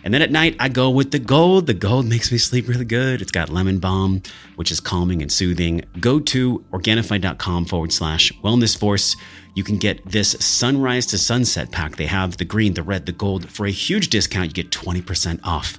And 0.05 0.13
then 0.13 0.21
at 0.21 0.33
night, 0.33 0.57
I 0.59 0.69
go 0.69 0.91
with 0.91 1.13
the 1.13 1.19
gold. 1.19 1.67
The 1.67 1.75
gold 1.75 2.07
makes 2.11 2.31
me 2.31 2.37
sleep 2.37 2.69
really 2.69 2.85
good. 2.85 3.23
It's 3.23 3.33
got 3.33 3.49
lemon 3.49 3.79
balm, 3.79 4.23
which 4.57 4.71
is 4.71 4.81
calming 4.81 5.23
and 5.23 5.33
soothing. 5.33 5.83
Go 5.99 6.21
to 6.21 6.65
Organifi.com 6.71 7.65
forward 7.67 7.93
slash 7.93 8.33
wellness 8.43 8.77
force. 8.77 9.17
You 9.55 9.65
can 9.65 9.77
get 9.79 10.05
this 10.05 10.33
sunrise 10.41 11.07
to 11.07 11.19
sunset 11.19 11.71
pack. 11.71 11.97
They 11.97 12.07
have 12.07 12.37
the 12.37 12.45
green, 12.45 12.75
the 12.75 12.83
red, 12.83 13.07
the 13.07 13.13
gold. 13.13 13.49
For 13.51 13.67
a 13.67 13.71
huge 13.71 14.09
discount, 14.09 14.49
you 14.49 14.53
get 14.53 14.71
20% 14.71 15.41
off. 15.45 15.79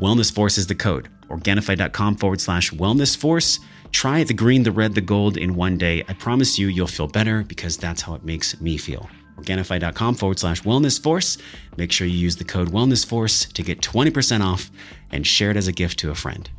Wellness 0.00 0.32
Force 0.32 0.58
is 0.58 0.68
the 0.68 0.76
code. 0.76 1.08
Organifi.com 1.28 2.16
forward 2.16 2.40
slash 2.40 2.70
wellness 2.72 3.16
force. 3.16 3.60
Try 3.92 4.24
the 4.24 4.34
green, 4.34 4.62
the 4.62 4.72
red, 4.72 4.94
the 4.94 5.00
gold 5.00 5.36
in 5.36 5.54
one 5.54 5.78
day. 5.78 6.04
I 6.08 6.12
promise 6.14 6.58
you, 6.58 6.68
you'll 6.68 6.86
feel 6.86 7.08
better 7.08 7.42
because 7.42 7.76
that's 7.76 8.02
how 8.02 8.14
it 8.14 8.24
makes 8.24 8.60
me 8.60 8.76
feel. 8.76 9.08
Organifi.com 9.38 10.14
forward 10.14 10.38
slash 10.38 10.62
wellness 10.62 11.00
force. 11.00 11.38
Make 11.76 11.92
sure 11.92 12.06
you 12.06 12.18
use 12.18 12.36
the 12.36 12.44
code 12.44 12.68
wellness 12.68 13.06
force 13.06 13.44
to 13.46 13.62
get 13.62 13.80
20% 13.80 14.44
off 14.44 14.70
and 15.10 15.26
share 15.26 15.50
it 15.50 15.56
as 15.56 15.68
a 15.68 15.72
gift 15.72 15.98
to 16.00 16.10
a 16.10 16.14
friend. 16.14 16.50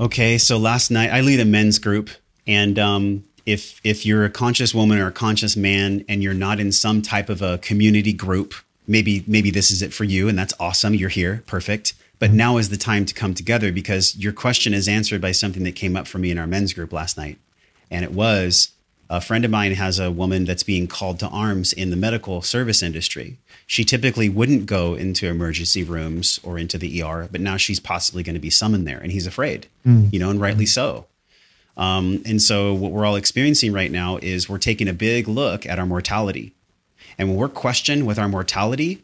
Okay, 0.00 0.38
so 0.38 0.56
last 0.56 0.90
night 0.90 1.10
I 1.10 1.20
lead 1.20 1.40
a 1.40 1.44
men's 1.44 1.78
group, 1.78 2.08
and 2.46 2.78
um, 2.78 3.24
if 3.44 3.80
if 3.84 4.06
you're 4.06 4.24
a 4.24 4.30
conscious 4.30 4.74
woman 4.74 4.98
or 4.98 5.08
a 5.08 5.12
conscious 5.12 5.56
man 5.56 6.04
and 6.08 6.22
you're 6.22 6.32
not 6.32 6.58
in 6.58 6.72
some 6.72 7.02
type 7.02 7.28
of 7.28 7.42
a 7.42 7.58
community 7.58 8.14
group, 8.14 8.54
maybe 8.86 9.22
maybe 9.26 9.50
this 9.50 9.70
is 9.70 9.82
it 9.82 9.92
for 9.92 10.04
you, 10.04 10.26
and 10.26 10.38
that's 10.38 10.54
awesome. 10.58 10.94
You're 10.94 11.10
here, 11.10 11.42
perfect. 11.46 11.92
But 12.20 12.32
now 12.32 12.58
is 12.58 12.68
the 12.68 12.76
time 12.76 13.06
to 13.06 13.14
come 13.14 13.34
together 13.34 13.72
because 13.72 14.14
your 14.16 14.32
question 14.32 14.72
is 14.72 14.86
answered 14.86 15.20
by 15.20 15.32
something 15.32 15.64
that 15.64 15.74
came 15.74 15.96
up 15.96 16.06
for 16.06 16.18
me 16.18 16.30
in 16.30 16.38
our 16.38 16.46
men's 16.46 16.72
group 16.72 16.92
last 16.92 17.16
night, 17.16 17.38
and 17.90 18.04
it 18.04 18.12
was 18.12 18.70
a 19.08 19.20
friend 19.20 19.44
of 19.44 19.50
mine 19.50 19.72
has 19.72 19.98
a 19.98 20.12
woman 20.12 20.44
that's 20.44 20.62
being 20.62 20.86
called 20.86 21.18
to 21.18 21.26
arms 21.28 21.72
in 21.72 21.90
the 21.90 21.96
medical 21.96 22.42
service 22.42 22.80
industry. 22.80 23.38
She 23.66 23.84
typically 23.84 24.28
wouldn't 24.28 24.66
go 24.66 24.94
into 24.94 25.26
emergency 25.26 25.82
rooms 25.82 26.38
or 26.44 26.58
into 26.58 26.78
the 26.78 27.02
ER, 27.02 27.28
but 27.32 27.40
now 27.40 27.56
she's 27.56 27.80
possibly 27.80 28.22
going 28.22 28.34
to 28.34 28.40
be 28.40 28.50
summoned 28.50 28.86
there, 28.86 28.98
and 29.00 29.10
he's 29.10 29.26
afraid, 29.26 29.66
you 30.12 30.20
know, 30.20 30.30
and 30.30 30.40
rightly 30.40 30.66
so. 30.66 31.06
Um, 31.76 32.22
and 32.26 32.40
so, 32.42 32.74
what 32.74 32.92
we're 32.92 33.06
all 33.06 33.16
experiencing 33.16 33.72
right 33.72 33.90
now 33.90 34.18
is 34.18 34.48
we're 34.48 34.58
taking 34.58 34.88
a 34.88 34.92
big 34.92 35.26
look 35.26 35.64
at 35.66 35.78
our 35.78 35.86
mortality. 35.86 36.52
And 37.16 37.30
when 37.30 37.38
we're 37.38 37.48
questioned 37.48 38.06
with 38.06 38.18
our 38.18 38.28
mortality, 38.28 39.02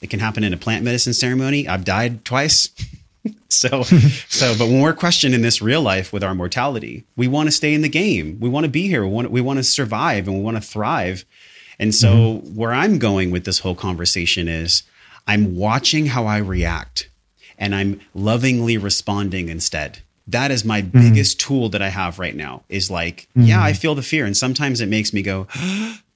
it 0.00 0.10
can 0.10 0.20
happen 0.20 0.44
in 0.44 0.52
a 0.52 0.56
plant 0.56 0.84
medicine 0.84 1.14
ceremony. 1.14 1.68
I've 1.68 1.84
died 1.84 2.24
twice. 2.24 2.70
so, 3.48 3.82
so, 3.82 4.54
but 4.58 4.66
when 4.66 4.80
we're 4.80 4.94
questioned 4.94 5.34
in 5.34 5.42
this 5.42 5.60
real 5.60 5.82
life 5.82 6.12
with 6.12 6.22
our 6.22 6.34
mortality, 6.34 7.04
we 7.16 7.28
want 7.28 7.48
to 7.48 7.52
stay 7.52 7.74
in 7.74 7.82
the 7.82 7.88
game. 7.88 8.38
We 8.40 8.48
want 8.48 8.64
to 8.64 8.70
be 8.70 8.88
here. 8.88 9.04
We 9.04 9.12
want, 9.12 9.30
we 9.30 9.40
want 9.40 9.58
to 9.58 9.64
survive 9.64 10.28
and 10.28 10.36
we 10.36 10.42
want 10.42 10.56
to 10.56 10.62
thrive. 10.62 11.24
And 11.78 11.94
so, 11.94 12.08
mm-hmm. 12.08 12.56
where 12.56 12.72
I'm 12.72 12.98
going 12.98 13.30
with 13.30 13.44
this 13.44 13.60
whole 13.60 13.76
conversation 13.76 14.48
is 14.48 14.82
I'm 15.26 15.56
watching 15.56 16.06
how 16.06 16.26
I 16.26 16.38
react 16.38 17.08
and 17.56 17.74
I'm 17.74 18.00
lovingly 18.14 18.76
responding 18.76 19.48
instead 19.48 20.02
that 20.28 20.50
is 20.50 20.64
my 20.64 20.82
mm-hmm. 20.82 21.00
biggest 21.00 21.40
tool 21.40 21.68
that 21.70 21.82
I 21.82 21.88
have 21.88 22.18
right 22.18 22.36
now 22.36 22.62
is 22.68 22.90
like, 22.90 23.28
mm-hmm. 23.30 23.44
yeah, 23.44 23.62
I 23.62 23.72
feel 23.72 23.94
the 23.94 24.02
fear. 24.02 24.26
And 24.26 24.36
sometimes 24.36 24.80
it 24.80 24.88
makes 24.88 25.12
me 25.12 25.22
go, 25.22 25.46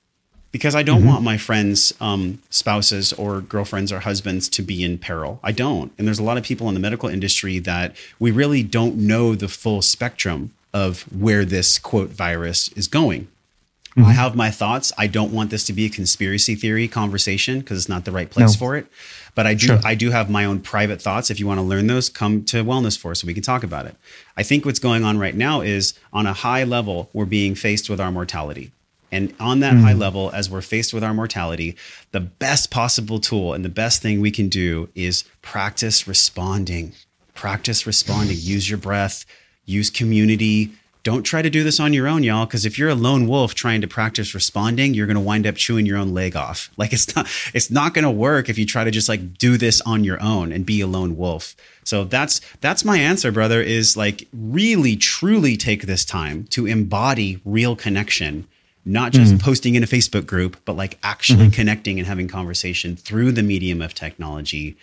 because 0.53 0.74
I 0.74 0.82
don't 0.82 1.00
mm-hmm. 1.00 1.09
want 1.09 1.22
my 1.24 1.38
friends' 1.38 1.92
um, 2.00 2.40
spouses 2.50 3.12
or 3.14 3.40
girlfriends 3.40 3.90
or 3.90 4.00
husbands 4.00 4.48
to 4.50 4.62
be 4.62 4.84
in 4.84 4.98
peril. 4.98 5.40
I 5.42 5.50
don't. 5.53 5.90
And 5.98 6.07
there's 6.07 6.18
a 6.18 6.22
lot 6.22 6.36
of 6.36 6.44
people 6.44 6.68
in 6.68 6.74
the 6.74 6.80
medical 6.80 7.09
industry 7.09 7.59
that 7.61 7.96
we 8.20 8.30
really 8.30 8.62
don't 8.62 8.96
know 8.96 9.34
the 9.34 9.48
full 9.48 9.82
spectrum 9.82 10.53
of 10.74 11.03
where 11.12 11.44
this 11.44 11.78
quote 11.78 12.11
virus 12.11 12.68
is 12.68 12.86
going. 12.86 13.28
Mm-hmm. 13.96 14.05
I 14.05 14.12
have 14.12 14.34
my 14.34 14.50
thoughts. 14.50 14.90
I 14.96 15.07
don't 15.07 15.32
want 15.32 15.50
this 15.50 15.64
to 15.64 15.72
be 15.72 15.84
a 15.84 15.90
conspiracy 15.90 16.55
theory 16.55 16.88
conversation 16.88 17.61
because 17.61 17.78
it's 17.78 17.88
not 17.90 18.07
the 18.07 18.12
right 18.12 18.30
place 18.30 18.55
no. 18.55 18.59
for 18.59 18.76
it. 18.76 18.86
But 19.34 19.46
I 19.46 19.55
do 19.55 19.66
sure. 19.66 19.80
I 19.84 19.94
do 19.94 20.11
have 20.11 20.30
my 20.30 20.44
own 20.44 20.61
private 20.61 21.00
thoughts. 21.00 21.30
If 21.30 21.40
you 21.40 21.46
want 21.46 21.59
to 21.59 21.62
learn 21.62 21.86
those, 21.86 22.09
come 22.09 22.44
to 22.46 22.64
Wellness 22.64 22.98
Force 22.98 23.20
so 23.20 23.26
we 23.26 23.34
can 23.34 23.42
talk 23.42 23.62
about 23.62 23.86
it. 23.86 23.96
I 24.36 24.42
think 24.42 24.64
what's 24.64 24.78
going 24.78 25.05
on 25.05 25.18
right 25.18 25.34
now 25.34 25.61
is 25.61 25.94
on 26.12 26.26
a 26.26 26.32
high 26.32 26.64
level, 26.64 27.11
we're 27.12 27.26
being 27.26 27.55
faced 27.55 27.90
with 27.90 28.00
our 28.00 28.12
mortality. 28.12 28.72
And 29.12 29.34
on 29.38 29.60
that 29.60 29.74
mm. 29.74 29.82
high 29.82 29.92
level, 29.92 30.30
as 30.32 30.50
we're 30.50 30.62
faced 30.62 30.92
with 30.92 31.04
our 31.04 31.14
mortality, 31.14 31.76
the 32.10 32.20
best 32.20 32.70
possible 32.70 33.20
tool 33.20 33.52
and 33.52 33.64
the 33.64 33.68
best 33.68 34.02
thing 34.02 34.20
we 34.20 34.32
can 34.32 34.48
do 34.48 34.88
is 34.94 35.24
practice 35.42 36.08
responding. 36.08 36.92
Practice 37.34 37.86
responding. 37.86 38.38
Use 38.40 38.68
your 38.68 38.78
breath, 38.78 39.24
use 39.64 39.90
community, 39.90 40.72
don't 41.02 41.24
try 41.24 41.42
to 41.42 41.50
do 41.50 41.64
this 41.64 41.80
on 41.80 41.92
your 41.92 42.06
own, 42.06 42.22
y'all, 42.22 42.46
because 42.46 42.64
if 42.64 42.78
you're 42.78 42.88
a 42.88 42.94
lone 42.94 43.26
wolf 43.26 43.54
trying 43.54 43.80
to 43.80 43.88
practice 43.88 44.34
responding, 44.34 44.94
you're 44.94 45.08
going 45.08 45.16
to 45.16 45.20
wind 45.20 45.48
up 45.48 45.56
chewing 45.56 45.84
your 45.84 45.98
own 45.98 46.14
leg 46.14 46.36
off. 46.36 46.70
Like 46.82 46.92
it's 46.92 47.14
not, 47.14 47.28
it's 47.54 47.70
not 47.70 47.94
going 47.94 48.04
to 48.04 48.10
work 48.10 48.48
if 48.48 48.58
you 48.58 48.66
try 48.66 48.82
to 48.82 48.90
just 48.90 49.08
like 49.08 49.38
do 49.38 49.56
this 49.56 49.80
on 49.82 50.02
your 50.02 50.20
own 50.20 50.50
and 50.50 50.66
be 50.66 50.80
a 50.80 50.86
lone 50.88 51.16
wolf. 51.16 51.54
So 51.84 52.02
that's 52.02 52.40
that's 52.60 52.84
my 52.84 52.98
answer, 52.98 53.30
brother. 53.30 53.62
Is 53.62 53.96
like 53.96 54.26
really, 54.32 54.96
truly 54.96 55.56
take 55.56 55.82
this 55.82 56.04
time 56.04 56.44
to 56.50 56.66
embody 56.66 57.40
real 57.44 57.76
connection, 57.76 58.48
not 58.84 59.12
just 59.12 59.32
mm-hmm. 59.32 59.44
posting 59.44 59.74
in 59.74 59.82
a 59.82 59.86
Facebook 59.86 60.26
group, 60.26 60.56
but 60.64 60.76
like 60.76 60.98
actually 61.02 61.46
mm-hmm. 61.46 61.54
connecting 61.54 61.98
and 61.98 62.06
having 62.06 62.28
conversation 62.28 62.96
through 62.96 63.32
the 63.32 63.42
medium 63.42 63.80
of 63.80 63.94
technology, 63.94 64.76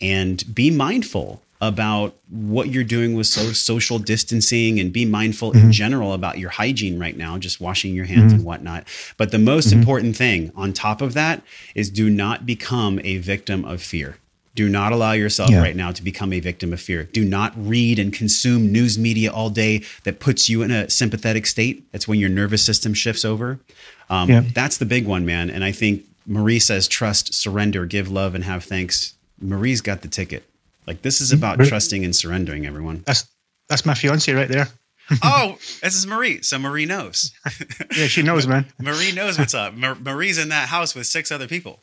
and 0.00 0.54
be 0.54 0.70
mindful 0.70 1.42
about 1.60 2.14
what 2.28 2.68
you're 2.68 2.84
doing 2.84 3.14
with 3.14 3.26
so 3.26 3.52
social 3.52 3.98
distancing 3.98 4.78
and 4.78 4.92
be 4.92 5.04
mindful 5.04 5.52
mm-hmm. 5.52 5.66
in 5.66 5.72
general 5.72 6.12
about 6.12 6.38
your 6.38 6.50
hygiene 6.50 6.98
right 6.98 7.16
now, 7.16 7.38
just 7.38 7.60
washing 7.60 7.94
your 7.94 8.04
hands 8.04 8.32
mm-hmm. 8.32 8.34
and 8.34 8.44
whatnot. 8.44 8.84
But 9.16 9.30
the 9.30 9.38
most 9.38 9.68
mm-hmm. 9.68 9.78
important 9.78 10.16
thing 10.16 10.52
on 10.54 10.72
top 10.72 11.00
of 11.00 11.14
that 11.14 11.42
is 11.74 11.88
do 11.88 12.10
not 12.10 12.44
become 12.44 13.00
a 13.04 13.16
victim 13.18 13.64
of 13.64 13.82
fear. 13.82 14.18
Do 14.56 14.70
not 14.70 14.92
allow 14.92 15.12
yourself 15.12 15.50
yeah. 15.50 15.60
right 15.60 15.76
now 15.76 15.92
to 15.92 16.02
become 16.02 16.32
a 16.32 16.40
victim 16.40 16.72
of 16.72 16.80
fear. 16.80 17.04
Do 17.04 17.24
not 17.24 17.52
read 17.56 17.98
and 17.98 18.10
consume 18.10 18.72
news 18.72 18.98
media 18.98 19.30
all 19.30 19.50
day 19.50 19.84
that 20.04 20.18
puts 20.18 20.48
you 20.48 20.62
in 20.62 20.70
a 20.70 20.88
sympathetic 20.88 21.46
state. 21.46 21.84
That's 21.92 22.08
when 22.08 22.18
your 22.18 22.30
nervous 22.30 22.64
system 22.64 22.94
shifts 22.94 23.24
over. 23.24 23.60
Um, 24.08 24.30
yeah. 24.30 24.42
That's 24.54 24.78
the 24.78 24.86
big 24.86 25.06
one, 25.06 25.26
man. 25.26 25.50
And 25.50 25.62
I 25.62 25.72
think 25.72 26.04
Marie 26.26 26.58
says 26.58 26.88
trust, 26.88 27.34
surrender, 27.34 27.84
give 27.84 28.10
love, 28.10 28.34
and 28.34 28.44
have 28.44 28.64
thanks. 28.64 29.14
Marie's 29.38 29.82
got 29.82 30.00
the 30.00 30.08
ticket. 30.08 30.44
Like 30.86 31.02
this 31.02 31.20
is 31.20 31.32
about 31.32 31.58
trusting 31.60 32.04
and 32.04 32.16
surrendering, 32.16 32.66
everyone. 32.66 33.02
That's 33.06 33.28
that's 33.68 33.84
my 33.84 33.94
fiance 33.94 34.32
right 34.32 34.48
there. 34.48 34.68
oh, 35.22 35.56
this 35.82 35.94
is 35.94 36.06
Marie. 36.06 36.42
So 36.42 36.58
Marie 36.58 36.86
knows. 36.86 37.32
yeah, 37.96 38.06
she 38.06 38.22
knows, 38.22 38.46
man. 38.46 38.66
Marie 38.80 39.12
knows 39.12 39.38
what's 39.38 39.54
up. 39.54 39.74
Marie's 39.74 40.38
in 40.38 40.48
that 40.48 40.68
house 40.68 40.94
with 40.94 41.06
six 41.06 41.30
other 41.30 41.46
people. 41.46 41.80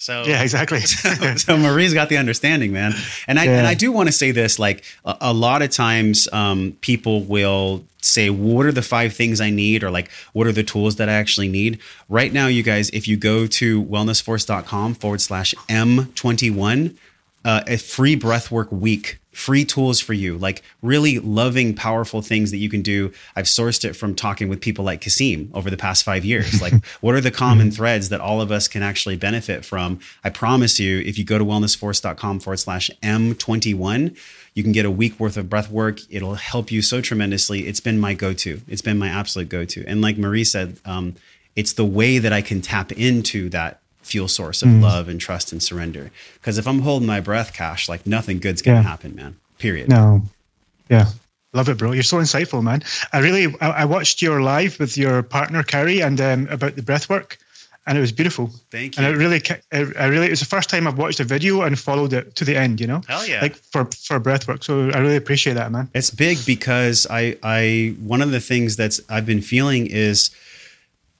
So 0.00 0.24
yeah, 0.24 0.42
exactly. 0.42 0.80
so, 0.80 1.34
so, 1.36 1.58
Marie's 1.58 1.92
got 1.92 2.08
the 2.08 2.16
understanding, 2.16 2.72
man. 2.72 2.94
And 3.28 3.38
I 3.38 3.44
yeah. 3.44 3.58
and 3.58 3.66
I 3.66 3.74
do 3.74 3.92
want 3.92 4.08
to 4.08 4.12
say 4.12 4.30
this: 4.30 4.58
like 4.58 4.82
a, 5.04 5.16
a 5.20 5.32
lot 5.34 5.60
of 5.60 5.68
times, 5.70 6.26
um, 6.32 6.74
people 6.80 7.22
will 7.24 7.84
say, 8.00 8.30
"What 8.30 8.64
are 8.64 8.72
the 8.72 8.80
five 8.80 9.12
things 9.12 9.42
I 9.42 9.50
need?" 9.50 9.84
or 9.84 9.90
like, 9.90 10.10
"What 10.32 10.46
are 10.46 10.52
the 10.52 10.64
tools 10.64 10.96
that 10.96 11.10
I 11.10 11.12
actually 11.12 11.48
need?" 11.48 11.80
Right 12.08 12.32
now, 12.32 12.46
you 12.46 12.62
guys, 12.62 12.88
if 12.90 13.06
you 13.06 13.18
go 13.18 13.46
to 13.46 13.84
wellnessforce.com 13.84 14.94
forward 14.94 15.20
slash 15.20 15.54
m 15.68 16.10
twenty 16.14 16.48
one 16.48 16.96
uh, 17.44 17.62
a 17.66 17.76
free 17.76 18.16
breathwork 18.16 18.72
week 18.72 19.19
free 19.32 19.64
tools 19.64 20.00
for 20.00 20.12
you, 20.12 20.36
like 20.36 20.62
really 20.82 21.18
loving, 21.18 21.74
powerful 21.74 22.20
things 22.20 22.50
that 22.50 22.56
you 22.56 22.68
can 22.68 22.82
do. 22.82 23.12
I've 23.36 23.46
sourced 23.46 23.84
it 23.84 23.94
from 23.94 24.14
talking 24.14 24.48
with 24.48 24.60
people 24.60 24.84
like 24.84 25.00
Kasim 25.00 25.50
over 25.54 25.70
the 25.70 25.76
past 25.76 26.04
five 26.04 26.24
years. 26.24 26.60
Like, 26.60 26.84
what 27.00 27.14
are 27.14 27.20
the 27.20 27.30
common 27.30 27.70
threads 27.70 28.08
that 28.08 28.20
all 28.20 28.40
of 28.40 28.50
us 28.50 28.66
can 28.66 28.82
actually 28.82 29.16
benefit 29.16 29.64
from? 29.64 30.00
I 30.24 30.30
promise 30.30 30.80
you, 30.80 31.00
if 31.00 31.16
you 31.18 31.24
go 31.24 31.38
to 31.38 31.44
wellnessforce.com 31.44 32.40
forward 32.40 32.56
slash 32.58 32.90
M21, 33.02 34.16
you 34.54 34.62
can 34.62 34.72
get 34.72 34.84
a 34.84 34.90
week 34.90 35.18
worth 35.20 35.36
of 35.36 35.48
breath 35.48 35.70
work. 35.70 36.00
It'll 36.10 36.34
help 36.34 36.72
you 36.72 36.82
so 36.82 37.00
tremendously. 37.00 37.68
It's 37.68 37.80
been 37.80 38.00
my 38.00 38.14
go 38.14 38.32
to, 38.32 38.60
it's 38.68 38.82
been 38.82 38.98
my 38.98 39.08
absolute 39.08 39.48
go 39.48 39.64
to. 39.64 39.84
And 39.86 40.00
like 40.00 40.18
Marie 40.18 40.44
said, 40.44 40.78
um, 40.84 41.14
it's 41.54 41.74
the 41.74 41.84
way 41.84 42.18
that 42.18 42.32
I 42.32 42.42
can 42.42 42.60
tap 42.60 42.92
into 42.92 43.48
that 43.50 43.79
fuel 44.10 44.28
source 44.28 44.62
of 44.62 44.68
mm. 44.68 44.82
love 44.82 45.08
and 45.08 45.20
trust 45.20 45.52
and 45.52 45.62
surrender. 45.62 46.10
Because 46.34 46.58
if 46.58 46.66
I'm 46.66 46.80
holding 46.80 47.06
my 47.06 47.20
breath, 47.20 47.52
Kash, 47.52 47.88
like 47.88 48.06
nothing 48.06 48.40
good's 48.40 48.62
gonna 48.62 48.78
yeah. 48.78 48.82
happen, 48.82 49.14
man. 49.14 49.36
Period. 49.58 49.88
No. 49.88 50.22
Yeah. 50.88 51.06
Love 51.52 51.68
it, 51.68 51.78
bro. 51.78 51.92
You're 51.92 52.04
so 52.04 52.18
insightful, 52.18 52.62
man. 52.62 52.82
I 53.12 53.18
really, 53.18 53.54
I, 53.60 53.70
I 53.70 53.84
watched 53.84 54.22
your 54.22 54.40
live 54.40 54.78
with 54.78 54.96
your 54.96 55.22
partner 55.22 55.62
Carrie 55.62 56.00
and 56.00 56.20
um, 56.20 56.46
about 56.48 56.76
the 56.76 56.82
breath 56.82 57.08
work, 57.08 57.38
and 57.86 57.98
it 57.98 58.00
was 58.00 58.12
beautiful. 58.12 58.52
Thank 58.70 58.96
you. 58.96 59.04
And 59.04 59.12
it 59.12 59.18
really, 59.18 59.42
I 59.72 60.06
really, 60.06 60.26
it 60.26 60.30
was 60.30 60.38
the 60.38 60.46
first 60.46 60.70
time 60.70 60.86
I've 60.86 60.96
watched 60.96 61.18
a 61.18 61.24
video 61.24 61.62
and 61.62 61.76
followed 61.76 62.12
it 62.12 62.36
to 62.36 62.44
the 62.44 62.56
end. 62.56 62.80
You 62.80 62.86
know, 62.86 63.02
hell 63.08 63.26
yeah, 63.26 63.40
like 63.42 63.56
for 63.56 63.84
for 63.86 64.20
breath 64.20 64.46
work. 64.46 64.62
So 64.62 64.90
I 64.90 64.98
really 64.98 65.16
appreciate 65.16 65.54
that, 65.54 65.72
man. 65.72 65.90
It's 65.92 66.10
big 66.10 66.38
because 66.46 67.06
I, 67.10 67.36
I, 67.42 67.96
one 68.00 68.22
of 68.22 68.30
the 68.30 68.40
things 68.40 68.76
that's 68.76 69.00
I've 69.08 69.26
been 69.26 69.42
feeling 69.42 69.88
is 69.88 70.30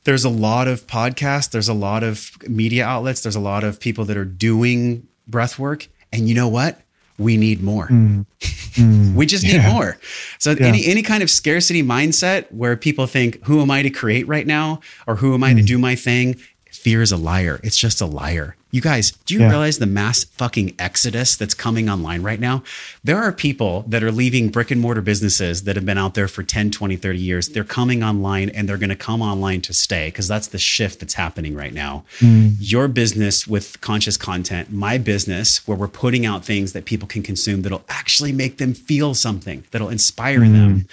there's 0.05 0.25
a 0.25 0.31
lot 0.31 0.69
of 0.69 0.87
podcasts, 0.87 1.51
there's 1.51 1.69
a 1.69 1.75
lot 1.75 2.03
of 2.03 2.31
media 2.49 2.85
outlets, 2.85 3.23
there's 3.23 3.37
a 3.37 3.41
lot 3.41 3.65
of 3.65 3.81
people 3.81 4.05
that 4.07 4.17
are 4.17 4.25
doing 4.25 5.07
breath 5.27 5.59
work. 5.59 5.89
And 6.13 6.29
you 6.29 6.35
know 6.35 6.49
what? 6.49 6.81
We 7.19 7.37
need 7.37 7.63
more. 7.63 7.89
Mm. 7.89 8.27
Mm. 8.75 9.15
we 9.15 9.27
just 9.27 9.45
yeah. 9.45 9.67
need 9.67 9.75
more. 9.75 9.99
So 10.39 10.53
yeah. 10.53 10.67
any 10.67 10.87
any 10.87 11.03
kind 11.03 11.25
of 11.25 11.29
scarcity 11.29 11.83
mindset 11.83 12.51
where 12.53 12.77
people 12.77 13.09
think, 13.09 13.45
who 13.45 13.61
am 13.61 13.69
I 13.69 13.83
to 13.83 13.91
create 13.91 14.29
right 14.29 14.47
now? 14.47 14.79
Or 15.09 15.17
who 15.17 15.35
am 15.35 15.43
I 15.43 15.55
mm. 15.55 15.57
to 15.57 15.63
do 15.65 15.77
my 15.77 15.97
thing? 15.97 16.41
Fear 16.71 17.03
is 17.03 17.12
a 17.12 17.16
liar. 17.16 17.61
It's 17.62 17.77
just 17.77 18.01
a 18.01 18.07
liar. 18.07 18.57
You 18.73 18.81
guys, 18.81 19.11
do 19.27 19.35
you 19.35 19.41
yeah. 19.41 19.49
realize 19.49 19.79
the 19.79 19.87
mass 19.87 20.23
fucking 20.25 20.77
exodus 20.79 21.37
that's 21.37 21.55
coming 21.55 21.91
online 21.91 22.23
right 22.23 22.39
now? 22.39 22.62
There 23.03 23.18
are 23.18 23.33
people 23.33 23.85
that 23.89 24.05
are 24.05 24.12
leaving 24.12 24.49
brick 24.49 24.71
and 24.71 24.81
mortar 24.81 25.01
businesses 25.01 25.64
that 25.64 25.75
have 25.75 25.85
been 25.85 25.99
out 25.99 26.14
there 26.14 26.29
for 26.29 26.45
10, 26.45 26.71
20, 26.71 26.97
30 26.97 27.18
years. 27.18 27.49
They're 27.49 27.64
coming 27.64 28.05
online 28.05 28.49
and 28.51 28.68
they're 28.68 28.79
going 28.79 28.91
to 28.91 28.97
come 28.97 29.23
online 29.23 29.61
to 29.62 29.75
stay 29.75 30.09
because 30.09 30.29
that's 30.29 30.47
the 30.49 30.59
shift 30.59 31.01
that's 31.01 31.14
happening 31.14 31.57
right 31.57 31.75
now. 31.75 32.05
Mm. 32.21 32.57
Your 32.61 32.87
business 32.87 33.47
with 33.47 33.81
conscious 33.81 34.16
content, 34.16 34.71
my 34.71 34.99
business 34.99 35.66
where 35.66 35.77
we're 35.77 35.89
putting 35.89 36.25
out 36.25 36.45
things 36.45 36.73
that 36.73 36.85
people 36.85 37.09
can 37.09 37.25
consume 37.25 37.62
that'll 37.62 37.85
actually 37.89 38.33
make 38.33 38.59
them 38.59 38.73
feel 38.73 39.14
something, 39.14 39.64
that'll 39.73 39.89
inspire 39.89 40.41
mm. 40.41 40.53
them 40.53 40.89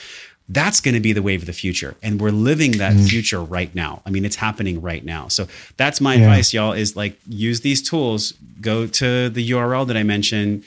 that's 0.49 0.79
going 0.79 0.95
to 0.95 1.01
be 1.01 1.11
the 1.11 1.21
wave 1.21 1.41
of 1.41 1.45
the 1.45 1.53
future 1.53 1.95
and 2.01 2.21
we're 2.21 2.31
living 2.31 2.71
that 2.73 2.93
mm. 2.93 3.09
future 3.09 3.41
right 3.41 3.73
now 3.75 4.01
i 4.05 4.09
mean 4.09 4.23
it's 4.23 4.37
happening 4.37 4.81
right 4.81 5.03
now 5.03 5.27
so 5.27 5.47
that's 5.75 5.99
my 5.99 6.15
yeah. 6.15 6.21
advice 6.21 6.53
y'all 6.53 6.73
is 6.73 6.95
like 6.95 7.19
use 7.27 7.61
these 7.61 7.81
tools 7.81 8.33
go 8.61 8.87
to 8.87 9.29
the 9.29 9.49
url 9.51 9.85
that 9.85 9.97
i 9.97 10.03
mentioned 10.03 10.63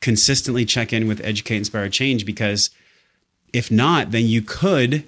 consistently 0.00 0.64
check 0.64 0.92
in 0.92 1.06
with 1.06 1.20
educate 1.22 1.56
inspire 1.56 1.88
change 1.88 2.24
because 2.24 2.70
if 3.52 3.70
not 3.70 4.10
then 4.12 4.24
you 4.26 4.40
could 4.40 5.04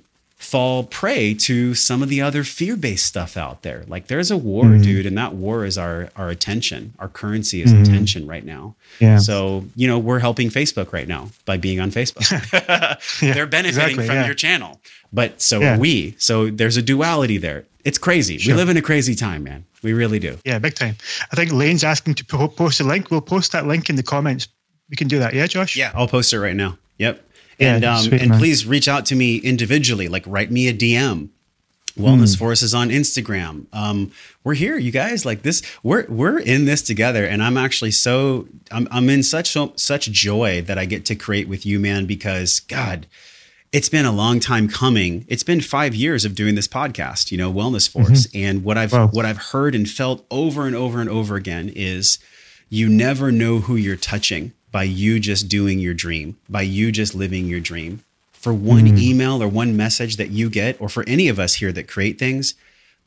fall 0.51 0.82
prey 0.82 1.32
to 1.32 1.76
some 1.76 2.03
of 2.03 2.09
the 2.09 2.20
other 2.20 2.42
fear-based 2.42 3.07
stuff 3.07 3.36
out 3.36 3.62
there. 3.62 3.84
Like 3.86 4.09
there's 4.09 4.32
a 4.32 4.36
war, 4.36 4.64
mm-hmm. 4.64 4.82
dude, 4.82 5.07
and 5.07 5.16
that 5.16 5.32
war 5.32 5.64
is 5.64 5.78
our 5.78 6.09
our 6.16 6.28
attention. 6.28 6.92
Our 6.98 7.07
currency 7.07 7.62
is 7.62 7.72
mm-hmm. 7.72 7.84
attention 7.84 8.26
right 8.26 8.44
now. 8.44 8.74
Yeah. 8.98 9.18
So, 9.18 9.66
you 9.76 9.86
know, 9.86 10.01
we're 10.01 10.18
helping 10.18 10.51
Facebook 10.51 10.92
right 10.92 11.07
now 11.07 11.28
by 11.44 11.57
being 11.57 11.78
on 11.78 11.92
Facebook. 11.92 12.26
yeah, 13.22 13.32
They're 13.32 13.46
benefiting 13.46 13.90
exactly, 13.90 14.07
from 14.07 14.16
yeah. 14.16 14.26
your 14.26 14.34
channel. 14.34 14.80
But 15.12 15.40
so 15.40 15.61
yeah. 15.61 15.76
are 15.76 15.78
we. 15.78 16.16
So 16.18 16.51
there's 16.51 16.76
a 16.76 16.82
duality 16.82 17.38
there. 17.38 17.64
It's 17.84 17.98
crazy. 17.98 18.38
Sure. 18.38 18.53
We 18.53 18.59
live 18.59 18.68
in 18.70 18.76
a 18.76 18.82
crazy 18.82 19.14
time, 19.14 19.44
man. 19.44 19.64
We 19.84 19.92
really 19.92 20.18
do. 20.18 20.36
Yeah, 20.44 20.59
big 20.59 20.74
time. 20.74 20.96
I 21.32 21.36
think 21.36 21.53
Lane's 21.53 21.84
asking 21.84 22.16
to 22.16 22.24
post 22.24 22.80
a 22.80 22.84
link. 22.84 23.12
We'll 23.12 23.20
post 23.20 23.53
that 23.53 23.68
link 23.68 23.88
in 23.88 23.94
the 23.94 24.03
comments. 24.03 24.48
We 24.90 24.96
can 24.96 25.07
do 25.07 25.20
that. 25.20 25.32
Yeah, 25.32 25.46
Josh? 25.46 25.76
Yeah, 25.76 25.92
I'll 25.94 26.09
post 26.09 26.32
it 26.32 26.40
right 26.40 26.57
now. 26.57 26.76
Yep 26.98 27.24
and 27.61 27.84
um, 27.84 28.02
sweet, 28.04 28.22
and 28.22 28.32
please 28.32 28.66
reach 28.66 28.88
out 28.88 29.06
to 29.06 29.14
me 29.14 29.36
individually. 29.36 30.08
Like 30.08 30.24
write 30.26 30.50
me 30.50 30.68
a 30.68 30.74
DM. 30.74 31.28
Wellness 31.98 32.36
mm. 32.36 32.38
Force 32.38 32.62
is 32.62 32.72
on 32.72 32.88
Instagram. 32.88 33.66
Um, 33.72 34.12
we're 34.44 34.54
here, 34.54 34.78
you 34.78 34.90
guys. 34.90 35.26
Like 35.26 35.42
this, 35.42 35.62
we're 35.82 36.06
we're 36.08 36.38
in 36.38 36.64
this 36.64 36.82
together, 36.82 37.26
and 37.26 37.42
I'm 37.42 37.56
actually 37.56 37.90
so 37.90 38.48
I'm 38.70 38.88
I'm 38.90 39.08
in 39.11 39.22
such 39.22 39.50
so, 39.50 39.72
such 39.76 40.11
joy 40.11 40.62
that 40.62 40.78
I 40.78 40.84
get 40.84 41.04
to 41.06 41.14
create 41.14 41.48
with 41.48 41.66
you, 41.66 41.78
man. 41.78 42.06
Because 42.06 42.61
God, 42.61 43.06
it's 43.72 43.88
been 43.88 44.06
a 44.06 44.12
long 44.12 44.40
time 44.40 44.68
coming. 44.68 45.24
It's 45.28 45.42
been 45.42 45.61
five 45.61 45.94
years 45.94 46.24
of 46.24 46.34
doing 46.34 46.54
this 46.54 46.68
podcast, 46.68 47.32
you 47.32 47.38
know, 47.38 47.52
Wellness 47.52 47.90
Force, 47.90 48.26
mm-hmm. 48.28 48.44
and 48.44 48.64
what 48.64 48.78
I've 48.78 48.92
wow. 48.92 49.08
what 49.08 49.26
I've 49.26 49.38
heard 49.38 49.74
and 49.74 49.88
felt 49.88 50.24
over 50.30 50.66
and 50.66 50.76
over 50.76 51.00
and 51.00 51.11
over 51.11 51.34
again 51.34 51.70
is, 51.74 52.18
you 52.68 52.88
never 52.88 53.32
know 53.32 53.58
who 53.58 53.74
you're 53.74 53.96
touching 53.96 54.52
by 54.72 54.84
you 54.84 55.18
just 55.18 55.48
doing 55.48 55.78
your 55.78 55.94
dream, 55.94 56.36
by 56.48 56.62
you 56.62 56.92
just 56.92 57.14
living 57.14 57.46
your 57.46 57.60
dream. 57.60 58.02
For 58.32 58.54
one 58.54 58.86
mm. 58.86 58.98
email 58.98 59.42
or 59.42 59.48
one 59.48 59.76
message 59.76 60.16
that 60.16 60.30
you 60.30 60.48
get, 60.48 60.80
or 60.80 60.88
for 60.88 61.04
any 61.06 61.28
of 61.28 61.38
us 61.38 61.54
here 61.54 61.72
that 61.72 61.88
create 61.88 62.18
things, 62.18 62.54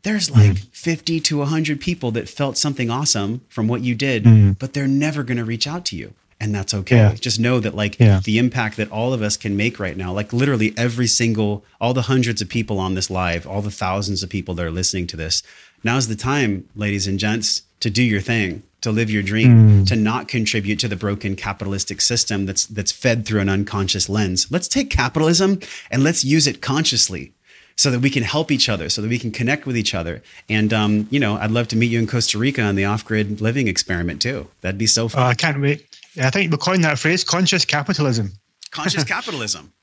there's 0.03 0.29
like 0.29 0.51
mm. 0.51 0.67
50 0.71 1.19
to 1.21 1.37
100 1.39 1.81
people 1.81 2.11
that 2.11 2.29
felt 2.29 2.57
something 2.57 2.89
awesome 2.89 3.41
from 3.49 3.67
what 3.67 3.81
you 3.81 3.95
did, 3.95 4.25
mm. 4.25 4.59
but 4.59 4.73
they're 4.73 4.87
never 4.87 5.23
going 5.23 5.37
to 5.37 5.45
reach 5.45 5.65
out 5.65 5.85
to 5.85 5.95
you. 5.95 6.13
And 6.39 6.53
that's 6.53 6.73
okay. 6.73 6.97
Yeah. 6.97 7.13
Just 7.13 7.39
know 7.39 7.61
that, 7.61 7.73
like, 7.73 7.97
yeah. 7.99 8.19
the 8.21 8.37
impact 8.37 8.75
that 8.75 8.91
all 8.91 9.13
of 9.13 9.21
us 9.21 9.37
can 9.37 9.55
make 9.55 9.79
right 9.79 9.95
now, 9.95 10.11
like, 10.11 10.33
literally 10.33 10.73
every 10.75 11.07
single, 11.07 11.63
all 11.79 11.93
the 11.93 12.01
hundreds 12.01 12.41
of 12.41 12.49
people 12.49 12.79
on 12.79 12.95
this 12.95 13.09
live, 13.09 13.47
all 13.47 13.61
the 13.61 13.71
thousands 13.71 14.23
of 14.23 14.29
people 14.29 14.53
that 14.55 14.65
are 14.65 14.71
listening 14.71 15.07
to 15.07 15.15
this, 15.15 15.41
now's 15.85 16.09
the 16.09 16.17
time, 16.17 16.67
ladies 16.75 17.07
and 17.07 17.17
gents, 17.17 17.61
to 17.79 17.89
do 17.89 18.03
your 18.03 18.19
thing 18.19 18.61
to 18.83 18.91
live 18.91 19.09
your 19.09 19.23
dream, 19.23 19.83
mm. 19.83 19.87
to 19.87 19.95
not 19.95 20.27
contribute 20.27 20.79
to 20.79 20.87
the 20.87 20.95
broken 20.95 21.35
capitalistic 21.35 22.01
system 22.01 22.45
that's 22.45 22.65
that's 22.65 22.91
fed 22.91 23.25
through 23.25 23.41
an 23.41 23.49
unconscious 23.49 24.07
lens. 24.07 24.51
Let's 24.51 24.67
take 24.67 24.89
capitalism 24.89 25.59
and 25.89 26.03
let's 26.03 26.23
use 26.23 26.47
it 26.47 26.61
consciously 26.61 27.33
so 27.75 27.89
that 27.89 27.99
we 27.99 28.09
can 28.09 28.23
help 28.23 28.51
each 28.51 28.69
other, 28.69 28.87
so 28.89 29.01
that 29.01 29.07
we 29.07 29.17
can 29.17 29.31
connect 29.31 29.65
with 29.65 29.75
each 29.75 29.95
other. 29.95 30.21
And 30.47 30.71
um, 30.71 31.07
you 31.09 31.19
know, 31.19 31.37
I'd 31.37 31.51
love 31.51 31.67
to 31.69 31.75
meet 31.75 31.91
you 31.91 31.99
in 31.99 32.07
Costa 32.07 32.37
Rica 32.37 32.61
on 32.61 32.75
the 32.75 32.85
off-grid 32.85 33.41
living 33.41 33.67
experiment 33.67 34.21
too. 34.21 34.47
That'd 34.61 34.77
be 34.77 34.87
so 34.87 35.07
fun. 35.07 35.23
Oh, 35.23 35.25
I 35.25 35.33
can't 35.33 35.59
wait. 35.61 35.87
I 36.21 36.29
think 36.29 36.51
we'll 36.51 36.59
coin 36.59 36.81
that 36.81 36.99
phrase 36.99 37.23
conscious 37.23 37.65
capitalism. 37.65 38.33
Conscious 38.71 39.03
capitalism. 39.15 39.73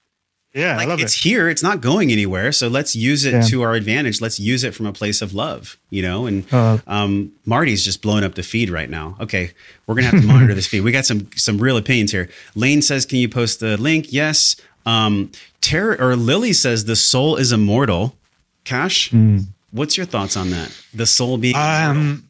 Yeah, 0.53 0.77
like, 0.77 0.87
I 0.87 0.91
love 0.91 1.01
it's 1.01 1.17
it. 1.17 1.23
here. 1.23 1.49
It's 1.49 1.63
not 1.63 1.81
going 1.81 2.11
anywhere. 2.11 2.51
So 2.51 2.67
let's 2.67 2.97
use 2.97 3.25
it 3.25 3.35
yeah. 3.35 3.41
to 3.43 3.63
our 3.63 3.75
advantage. 3.75 4.21
Let's 4.21 4.41
use 4.41 4.65
it 4.65 4.75
from 4.75 4.87
a 4.87 4.93
place 4.93 5.23
of 5.23 5.33
love, 5.33 5.77
you 5.91 6.03
know. 6.03 6.27
And 6.27 6.45
uh, 6.53 6.79
um, 6.89 7.33
Marty's 7.45 7.85
just 7.85 8.03
blowing 8.03 8.25
up 8.25 8.35
the 8.35 8.43
feed 8.43 8.69
right 8.69 8.91
now. 8.91 9.17
Okay, 9.21 9.53
we're 9.87 9.95
gonna 9.95 10.09
have 10.09 10.21
to 10.21 10.27
monitor 10.27 10.55
this 10.55 10.67
feed. 10.69 10.81
We 10.81 10.91
got 10.91 11.07
some 11.07 11.29
some 11.37 11.59
real 11.59 11.77
opinions 11.77 12.11
here. 12.11 12.29
Lane 12.57 12.83
says, 12.83 13.07
"Can 13.07 13.19
you 13.19 13.29
post 13.29 13.61
the 13.61 13.77
link?" 13.77 14.13
Yes. 14.13 14.57
Um, 14.87 15.31
Tara 15.61 15.97
or 16.05 16.17
Lily 16.17 16.53
says, 16.53 16.85
"The 16.85 16.97
soul 16.97 17.37
is 17.37 17.53
immortal." 17.53 18.17
Kash, 18.65 19.11
mm. 19.11 19.45
what's 19.71 19.97
your 19.97 20.07
thoughts 20.07 20.37
on 20.37 20.51
that? 20.51 20.77
The 20.93 21.07
soul 21.07 21.39
being. 21.39 21.55
Um, 21.55 22.29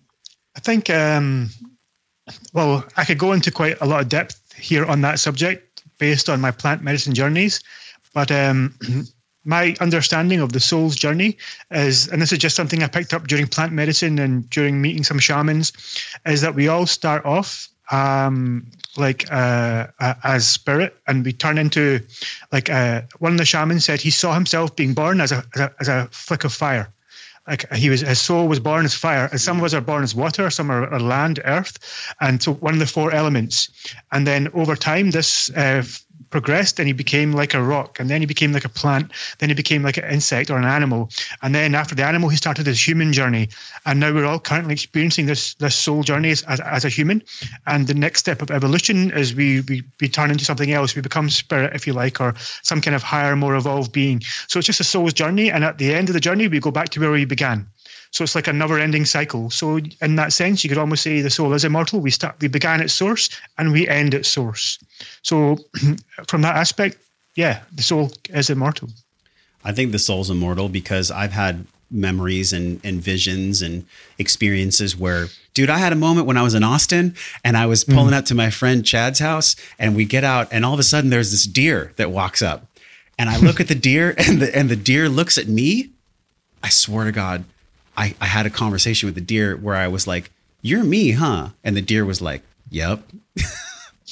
I 0.56 0.60
think. 0.60 0.90
Um, 0.90 1.48
well, 2.52 2.84
I 2.98 3.04
could 3.06 3.18
go 3.18 3.32
into 3.32 3.50
quite 3.50 3.80
a 3.80 3.86
lot 3.86 4.02
of 4.02 4.08
depth 4.10 4.54
here 4.54 4.84
on 4.84 5.00
that 5.00 5.18
subject 5.18 5.82
based 5.98 6.28
on 6.28 6.40
my 6.40 6.50
plant 6.50 6.82
medicine 6.82 7.14
journeys. 7.14 7.60
But 8.14 8.30
um, 8.30 8.74
my 9.44 9.74
understanding 9.80 10.40
of 10.40 10.52
the 10.52 10.60
soul's 10.60 10.96
journey 10.96 11.38
is, 11.70 12.08
and 12.08 12.20
this 12.20 12.32
is 12.32 12.38
just 12.38 12.56
something 12.56 12.82
I 12.82 12.88
picked 12.88 13.14
up 13.14 13.26
during 13.26 13.46
plant 13.46 13.72
medicine 13.72 14.18
and 14.18 14.48
during 14.50 14.82
meeting 14.82 15.04
some 15.04 15.18
shamans, 15.18 15.72
is 16.26 16.40
that 16.42 16.54
we 16.54 16.68
all 16.68 16.86
start 16.86 17.24
off 17.24 17.68
um, 17.90 18.70
like 18.96 19.30
uh, 19.32 19.86
as 20.22 20.48
spirit, 20.48 20.96
and 21.06 21.24
we 21.24 21.32
turn 21.32 21.58
into 21.58 22.00
like 22.52 22.70
uh, 22.70 23.02
one 23.18 23.32
of 23.32 23.38
the 23.38 23.44
shamans 23.44 23.84
said 23.84 24.00
he 24.00 24.10
saw 24.10 24.32
himself 24.34 24.76
being 24.76 24.94
born 24.94 25.20
as 25.20 25.32
a, 25.32 25.44
as 25.54 25.60
a, 25.60 25.74
as 25.80 25.88
a 25.88 26.08
flick 26.12 26.44
of 26.44 26.52
fire. 26.52 26.92
Like 27.48 27.72
he 27.72 27.90
was, 27.90 28.02
his 28.02 28.20
soul 28.20 28.46
was 28.46 28.60
born 28.60 28.84
as 28.84 28.94
fire. 28.94 29.28
And 29.30 29.40
some 29.40 29.58
of 29.58 29.64
us 29.64 29.74
are 29.74 29.80
born 29.80 30.04
as 30.04 30.14
water, 30.14 30.50
some 30.50 30.70
are, 30.70 30.86
are 30.86 31.00
land, 31.00 31.40
earth, 31.44 32.14
and 32.20 32.40
so 32.40 32.54
one 32.54 32.74
of 32.74 32.80
the 32.80 32.86
four 32.86 33.12
elements. 33.12 33.70
And 34.12 34.26
then 34.26 34.48
over 34.54 34.76
time, 34.76 35.10
this 35.10 35.50
uh, 35.50 35.82
progressed 36.30 36.78
and 36.78 36.86
he 36.86 36.92
became 36.92 37.32
like 37.32 37.54
a 37.54 37.62
rock 37.62 38.00
and 38.00 38.08
then 38.08 38.20
he 38.20 38.26
became 38.26 38.52
like 38.52 38.64
a 38.64 38.68
plant 38.68 39.10
then 39.38 39.48
he 39.48 39.54
became 39.54 39.82
like 39.82 39.96
an 39.96 40.04
insect 40.04 40.50
or 40.50 40.58
an 40.58 40.64
animal 40.64 41.10
and 41.42 41.54
then 41.54 41.74
after 41.74 41.94
the 41.94 42.04
animal 42.04 42.28
he 42.28 42.36
started 42.36 42.66
his 42.66 42.86
human 42.86 43.12
journey 43.12 43.48
and 43.86 44.00
now 44.00 44.12
we're 44.12 44.26
all 44.26 44.38
currently 44.38 44.72
experiencing 44.72 45.26
this 45.26 45.54
this 45.54 45.74
soul 45.74 46.02
journey 46.02 46.30
as, 46.30 46.42
as 46.44 46.84
a 46.84 46.88
human 46.88 47.22
and 47.66 47.86
the 47.86 47.94
next 47.94 48.20
step 48.20 48.42
of 48.42 48.50
evolution 48.50 49.10
is 49.10 49.34
we, 49.34 49.60
we 49.62 49.82
we 50.00 50.08
turn 50.08 50.30
into 50.30 50.44
something 50.44 50.72
else 50.72 50.94
we 50.94 51.02
become 51.02 51.28
spirit 51.28 51.74
if 51.74 51.86
you 51.86 51.92
like 51.92 52.20
or 52.20 52.34
some 52.62 52.80
kind 52.80 52.94
of 52.94 53.02
higher 53.02 53.36
more 53.36 53.56
evolved 53.56 53.92
being. 53.92 54.20
So 54.48 54.58
it's 54.58 54.66
just 54.66 54.80
a 54.80 54.84
soul's 54.84 55.12
journey 55.12 55.50
and 55.50 55.64
at 55.64 55.78
the 55.78 55.94
end 55.94 56.08
of 56.08 56.14
the 56.14 56.20
journey 56.20 56.48
we 56.48 56.60
go 56.60 56.70
back 56.70 56.90
to 56.90 57.00
where 57.00 57.10
we 57.10 57.24
began 57.24 57.66
So 58.12 58.24
it's 58.24 58.34
like 58.34 58.48
a 58.48 58.52
never-ending 58.52 59.04
cycle. 59.04 59.50
So 59.50 59.78
in 60.02 60.16
that 60.16 60.32
sense, 60.32 60.64
you 60.64 60.68
could 60.68 60.78
almost 60.78 61.02
say 61.02 61.20
the 61.20 61.30
soul 61.30 61.52
is 61.52 61.64
immortal. 61.64 62.00
We 62.00 62.10
start, 62.10 62.36
we 62.40 62.48
began 62.48 62.80
at 62.80 62.90
source, 62.90 63.28
and 63.56 63.72
we 63.72 63.86
end 63.86 64.14
at 64.14 64.26
source. 64.26 64.78
So 65.22 65.58
from 66.26 66.42
that 66.42 66.56
aspect, 66.56 66.98
yeah, 67.36 67.62
the 67.72 67.82
soul 67.82 68.10
is 68.30 68.50
immortal. 68.50 68.88
I 69.64 69.72
think 69.72 69.92
the 69.92 69.98
soul's 69.98 70.30
immortal 70.30 70.68
because 70.68 71.10
I've 71.10 71.32
had 71.32 71.66
memories 71.90 72.52
and, 72.52 72.80
and 72.84 73.00
visions 73.00 73.62
and 73.62 73.84
experiences 74.18 74.96
where 74.96 75.26
dude 75.54 75.68
i 75.68 75.78
had 75.78 75.92
a 75.92 75.96
moment 75.96 76.26
when 76.26 76.36
i 76.36 76.42
was 76.42 76.54
in 76.54 76.62
austin 76.62 77.14
and 77.42 77.56
i 77.56 77.66
was 77.66 77.82
pulling 77.82 78.12
mm. 78.12 78.16
up 78.16 78.24
to 78.24 78.34
my 78.34 78.48
friend 78.48 78.86
chad's 78.86 79.18
house 79.18 79.56
and 79.78 79.96
we 79.96 80.04
get 80.04 80.22
out 80.22 80.46
and 80.52 80.64
all 80.64 80.72
of 80.72 80.78
a 80.78 80.84
sudden 80.84 81.10
there's 81.10 81.32
this 81.32 81.44
deer 81.44 81.92
that 81.96 82.12
walks 82.12 82.42
up 82.42 82.64
and 83.18 83.28
i 83.28 83.36
look 83.38 83.60
at 83.60 83.66
the 83.66 83.74
deer 83.74 84.14
and 84.18 84.40
the 84.40 84.56
and 84.56 84.68
the 84.68 84.76
deer 84.76 85.08
looks 85.08 85.36
at 85.36 85.48
me 85.48 85.90
i 86.62 86.68
swear 86.68 87.04
to 87.04 87.12
god 87.12 87.44
i 88.00 88.14
i 88.20 88.26
had 88.26 88.46
a 88.46 88.50
conversation 88.50 89.06
with 89.06 89.14
the 89.14 89.20
deer 89.20 89.56
where 89.56 89.76
i 89.76 89.86
was 89.86 90.06
like 90.06 90.30
you're 90.62 90.84
me 90.84 91.12
huh 91.12 91.48
and 91.62 91.76
the 91.76 91.82
deer 91.82 92.04
was 92.04 92.20
like 92.20 92.42
yep 92.70 93.02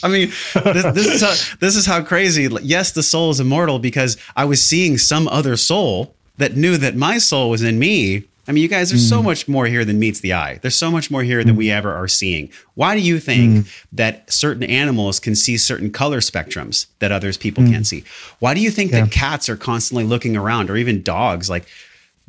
I 0.03 0.09
mean, 0.09 0.29
this, 0.55 0.95
this, 0.95 1.07
is 1.07 1.21
how 1.23 1.57
this 1.59 1.77
is 1.77 1.87
how 1.87 2.03
crazy. 2.03 2.49
Yes, 2.63 2.93
the 2.93 3.03
soul 3.03 3.31
is 3.31 3.41
immortal 3.41 3.79
because 3.79 4.17
I 4.37 4.45
was 4.45 4.65
seeing 4.65 4.97
some 4.97 5.27
other 5.29 5.57
soul 5.57 6.15
that 6.37 6.57
knew 6.57 6.77
that 6.77 6.97
my 6.97 7.19
soul 7.19 7.51
was 7.51 7.63
in 7.63 7.79
me. 7.79 8.25
I 8.47 8.53
mean, 8.53 8.63
you 8.63 8.69
guys, 8.69 8.89
there's 8.89 9.05
mm. 9.05 9.11
so 9.11 9.23
much 9.23 9.47
more 9.47 9.67
here 9.67 9.85
than 9.85 9.99
meets 9.99 10.21
the 10.21 10.33
eye. 10.33 10.59
There's 10.63 10.75
so 10.75 10.91
much 10.91 11.11
more 11.11 11.23
here 11.23 11.45
than 11.45 11.55
we 11.55 11.67
mm. 11.67 11.73
ever 11.73 11.93
are 11.93 12.09
seeing. 12.09 12.49
Why 12.77 12.95
do 12.95 13.03
you 13.03 13.21
think 13.21 13.67
mm. 13.67 13.85
that 13.93 14.33
certain 14.33 14.63
animals 14.63 15.21
can 15.21 15.35
see 15.35 15.59
certain 15.59 15.91
color 15.91 16.21
spectrums 16.21 16.87
that 17.01 17.13
others 17.13 17.37
people 17.37 17.63
mm. 17.65 17.73
can't 17.73 17.87
see? 17.87 18.05
Why 18.39 18.55
do 18.55 18.61
you 18.61 18.71
think 18.71 18.91
yeah. 18.91 19.03
that 19.03 19.13
cats 19.13 19.51
are 19.51 19.57
constantly 19.57 20.05
looking 20.05 20.35
around 20.35 20.71
or 20.71 20.79
even 20.79 21.03
dogs? 21.03 21.51
Like, 21.51 21.67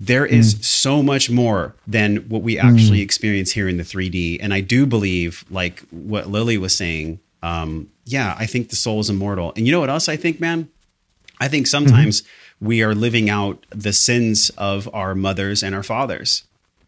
there 0.01 0.25
is 0.25 0.55
mm. 0.55 0.63
so 0.63 1.03
much 1.03 1.29
more 1.29 1.75
than 1.85 2.17
what 2.29 2.41
we 2.41 2.57
actually 2.57 2.99
mm. 2.99 3.03
experience 3.03 3.51
here 3.51 3.67
in 3.67 3.77
the 3.77 3.83
3D. 3.83 4.39
And 4.41 4.53
I 4.53 4.61
do 4.61 4.85
believe, 4.85 5.43
like 5.51 5.81
what 5.91 6.29
Lily 6.29 6.57
was 6.57 6.75
saying, 6.75 7.19
um, 7.43 7.89
yeah, 8.05 8.35
I 8.39 8.45
think 8.45 8.69
the 8.69 8.75
soul 8.75 9.01
is 9.01 9.09
immortal. 9.09 9.53
And 9.55 9.65
you 9.67 9.71
know 9.71 9.81
what 9.81 9.89
else 9.89 10.09
I 10.09 10.15
think, 10.15 10.39
man? 10.39 10.69
I 11.39 11.47
think 11.47 11.67
sometimes 11.67 12.21
mm-hmm 12.21 12.29
we 12.61 12.83
are 12.83 12.93
living 12.93 13.29
out 13.29 13.65
the 13.69 13.93
sins 13.93 14.49
of 14.57 14.89
our 14.93 15.15
mothers 15.15 15.63
and 15.63 15.73
our 15.73 15.83
fathers. 15.83 16.43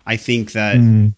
I 0.05 0.18
think 0.18 0.51
that, 0.51 0.78
mm. 0.78 1.14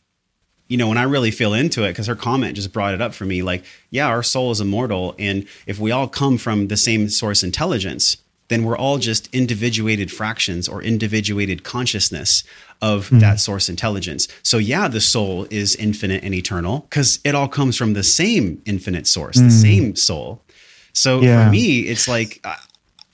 you 0.67 0.77
know, 0.77 0.87
when 0.87 0.97
I 0.97 1.03
really 1.03 1.31
feel 1.31 1.53
into 1.53 1.83
it, 1.83 1.89
because 1.89 2.07
her 2.07 2.15
comment 2.15 2.55
just 2.55 2.73
brought 2.73 2.93
it 2.93 3.01
up 3.01 3.13
for 3.13 3.25
me 3.25 3.41
like, 3.41 3.63
yeah, 3.89 4.07
our 4.07 4.23
soul 4.23 4.51
is 4.51 4.61
immortal. 4.61 5.15
And 5.17 5.47
if 5.65 5.79
we 5.79 5.91
all 5.91 6.07
come 6.07 6.37
from 6.37 6.67
the 6.67 6.77
same 6.77 7.09
source 7.09 7.43
intelligence, 7.43 8.17
then 8.53 8.63
we're 8.63 8.77
all 8.77 8.99
just 8.99 9.27
individuated 9.33 10.11
fractions 10.11 10.69
or 10.69 10.81
individuated 10.81 11.63
consciousness 11.63 12.43
of 12.81 13.09
mm. 13.09 13.19
that 13.19 13.39
source 13.39 13.67
intelligence. 13.67 14.27
So, 14.43 14.59
yeah, 14.59 14.87
the 14.87 15.01
soul 15.01 15.47
is 15.49 15.75
infinite 15.75 16.23
and 16.23 16.33
eternal 16.35 16.81
because 16.89 17.19
it 17.23 17.33
all 17.33 17.47
comes 17.47 17.75
from 17.75 17.93
the 17.93 18.03
same 18.03 18.61
infinite 18.65 19.07
source, 19.07 19.37
mm. 19.37 19.45
the 19.45 19.51
same 19.51 19.95
soul. 19.95 20.43
So, 20.93 21.21
yeah. 21.21 21.45
for 21.45 21.51
me, 21.51 21.79
it's 21.79 22.07
like, 22.07 22.45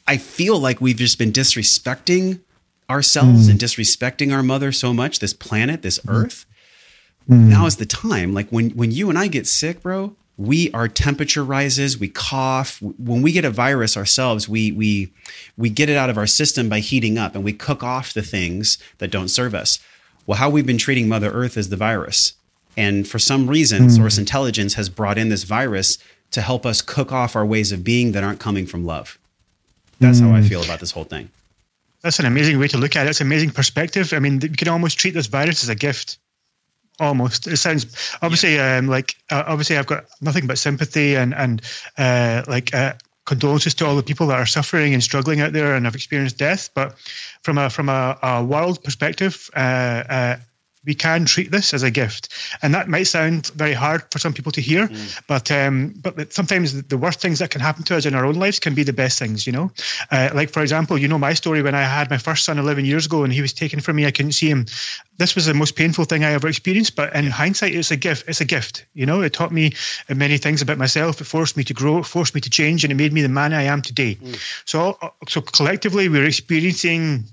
I 0.08 0.18
feel 0.18 0.60
like 0.60 0.82
we've 0.82 0.98
just 0.98 1.18
been 1.18 1.32
disrespecting 1.32 2.42
ourselves 2.90 3.48
mm. 3.48 3.52
and 3.52 3.60
disrespecting 3.60 4.34
our 4.34 4.44
mother 4.44 4.72
so 4.72 4.94
much, 4.94 5.20
this 5.20 5.34
planet, 5.34 5.82
this 5.84 6.00
mm. 6.00 6.14
earth. 6.14 6.46
Mm. 7.30 7.50
Now 7.50 7.66
is 7.68 7.78
the 7.78 7.86
time. 7.86 8.34
Like 8.34 8.50
when 8.50 8.72
when 8.72 8.92
you 8.92 9.10
and 9.10 9.18
I 9.18 9.28
get 9.28 9.46
sick, 9.46 9.84
bro, 9.84 10.16
we 10.40 10.72
our 10.72 10.88
temperature 10.88 11.44
rises, 11.44 12.00
we 12.00 12.08
cough. 12.08 12.82
When 12.82 13.22
we 13.22 13.34
get 13.34 13.44
a 13.44 13.52
virus 13.52 13.98
ourselves, 13.98 14.48
we 14.48 14.72
we 14.72 15.12
we 15.58 15.70
get 15.70 15.90
it 15.90 15.98
out 15.98 16.10
of 16.10 16.18
our 16.18 16.26
system 16.26 16.70
by 16.70 16.80
heating 16.80 17.18
up 17.18 17.36
and 17.36 17.44
we 17.44 17.52
cook 17.52 17.84
off 17.84 18.14
the 18.14 18.22
things 18.22 18.78
that 19.00 19.12
don't 19.12 19.28
serve 19.28 19.54
us. 19.54 19.80
Well, 20.26 20.38
how 20.38 20.50
we've 20.50 20.66
been 20.66 20.78
treating 20.78 21.10
Mother 21.10 21.30
Earth 21.30 21.58
is 21.58 21.70
the 21.70 21.76
virus. 21.76 22.34
And 22.78 23.06
for 23.06 23.20
some 23.20 23.50
reason, 23.50 23.88
mm. 23.88 23.92
Source 23.92 24.18
Intelligence 24.18 24.76
has 24.76 24.88
brought 24.88 25.18
in 25.18 25.28
this 25.28 25.44
virus 25.44 25.98
to 26.32 26.42
help 26.42 26.66
us 26.66 26.82
cook 26.82 27.12
off 27.12 27.36
our 27.36 27.46
ways 27.46 27.74
of 27.74 27.84
being 27.84 28.14
that 28.14 28.24
aren't 28.24 28.40
coming 28.40 28.66
from 28.66 28.86
love. 28.86 29.20
That's 30.00 30.22
mm. 30.22 30.30
how 30.30 30.36
I 30.36 30.40
hmm. 30.40 30.48
feel 30.48 30.64
about 30.64 30.80
this 30.80 30.92
whole 30.92 31.04
thing. 31.04 31.30
That's 32.02 32.20
an 32.20 32.26
amazing 32.26 32.60
way 32.60 32.70
to 32.70 32.78
look 32.78 32.96
at 32.96 33.08
it. 33.08 33.10
It's 33.10 33.20
an 33.20 33.28
amazing 33.28 33.50
perspective. 33.50 34.14
I 34.14 34.20
mean, 34.20 34.40
you 34.40 34.50
can 34.50 34.70
almost 34.70 34.98
treat 34.98 35.14
this 35.14 35.28
virus 35.28 35.64
as 35.64 35.70
a 35.70 35.76
gift. 35.76 36.18
Almost. 37.00 37.48
It 37.48 37.58
sounds 37.58 37.86
obviously 38.22 38.56
yeah. 38.56 38.78
um, 38.78 38.88
like 38.88 39.16
uh, 39.32 39.44
obviously 39.48 39.78
I've 39.78 39.86
got 39.86 40.06
nothing 40.22 40.48
but 40.48 40.58
sympathy 40.58 41.16
and 41.16 41.34
and 41.34 41.62
uh, 41.98 42.44
like 42.48 42.74
uh, 42.74 42.94
condolences 43.26 43.74
to 43.76 43.86
all 43.86 43.96
the 43.96 44.04
people 44.04 44.28
that 44.28 44.40
are 44.40 44.46
suffering 44.46 44.94
and 44.94 45.04
struggling 45.04 45.40
out 45.40 45.54
there 45.54 45.76
and 45.76 45.86
have 45.86 45.96
experienced 45.96 46.38
death. 46.38 46.70
But 46.74 46.98
from 47.44 47.58
a 47.58 47.70
from 47.70 47.88
a, 47.88 48.18
a 48.22 48.44
world 48.44 48.84
perspective, 48.84 49.50
uh, 49.56 50.04
uh, 50.10 50.38
we 50.86 50.96
can 50.96 51.26
treat 51.26 51.52
this 51.52 51.74
as 51.74 51.84
a 51.84 51.92
gift, 51.92 52.30
and 52.62 52.74
that 52.74 52.88
might 52.88 53.04
sound 53.04 53.48
very 53.48 53.74
hard 53.74 54.04
for 54.12 54.20
some 54.20 54.34
people 54.34 54.52
to 54.54 54.62
hear, 54.62 54.88
mm. 54.88 55.22
but 55.28 55.52
um, 55.52 55.94
but 56.02 56.32
sometimes 56.32 56.84
the 56.84 56.98
worst 56.98 57.20
things 57.20 57.40
that 57.40 57.50
can 57.50 57.60
happen 57.60 57.84
to 57.84 57.98
us 57.98 58.06
in 58.06 58.16
our 58.16 58.26
own 58.26 58.36
lives 58.36 58.60
can 58.60 58.76
be 58.76 58.84
the 58.84 58.94
best 58.94 59.20
things. 59.20 59.46
You 59.46 59.54
know, 59.54 59.72
uh, 60.12 60.30
like 60.34 60.52
for 60.52 60.62
example, 60.62 60.98
you 60.98 61.08
know 61.08 61.18
my 61.18 61.34
story 61.34 61.62
when 61.62 61.76
I 61.76 61.82
had 61.82 62.10
my 62.10 62.18
first 62.18 62.46
son 62.46 62.58
11 62.58 62.86
years 62.86 63.06
ago 63.08 63.24
and 63.24 63.34
he 63.34 63.42
was 63.42 63.52
taken 63.52 63.82
from 63.82 63.98
me, 63.98 64.06
I 64.06 64.12
couldn't 64.12 64.32
see 64.32 64.50
him. 64.50 64.66
This 65.18 65.36
was 65.36 65.46
the 65.46 65.54
most 65.54 65.76
painful 65.76 66.06
thing 66.06 66.24
I 66.24 66.32
ever 66.32 66.48
experienced, 66.48 66.96
but 66.96 67.14
in 67.14 67.26
hindsight, 67.26 67.76
it's 67.76 67.92
a 67.92 67.98
gift. 67.98 68.30
It's 68.30 68.40
a 68.40 68.46
gift. 68.46 68.86
You 68.94 69.06
know, 69.06 69.22
it 69.22 69.34
taught 69.34 69.52
me 69.52 69.74
many 70.08 70.38
things 70.38 70.62
about 70.62 70.78
myself. 70.78 71.20
It 71.20 71.26
forced 71.26 71.58
me 71.58 71.66
to 71.66 71.74
grow. 71.74 72.00
It 72.00 72.06
forced 72.06 72.36
me 72.36 72.42
to 72.42 72.50
change, 72.50 72.86
and 72.86 72.92
it 72.92 72.96
made 72.96 73.12
me 73.12 73.22
the 73.22 73.30
man 73.30 73.54
I 73.54 73.64
am 73.64 73.82
today. 73.82 74.16
Mm. 74.16 74.40
So 74.64 74.98
so 75.28 75.42
collectively, 75.42 76.08
we're 76.08 76.26
experiencing 76.26 77.26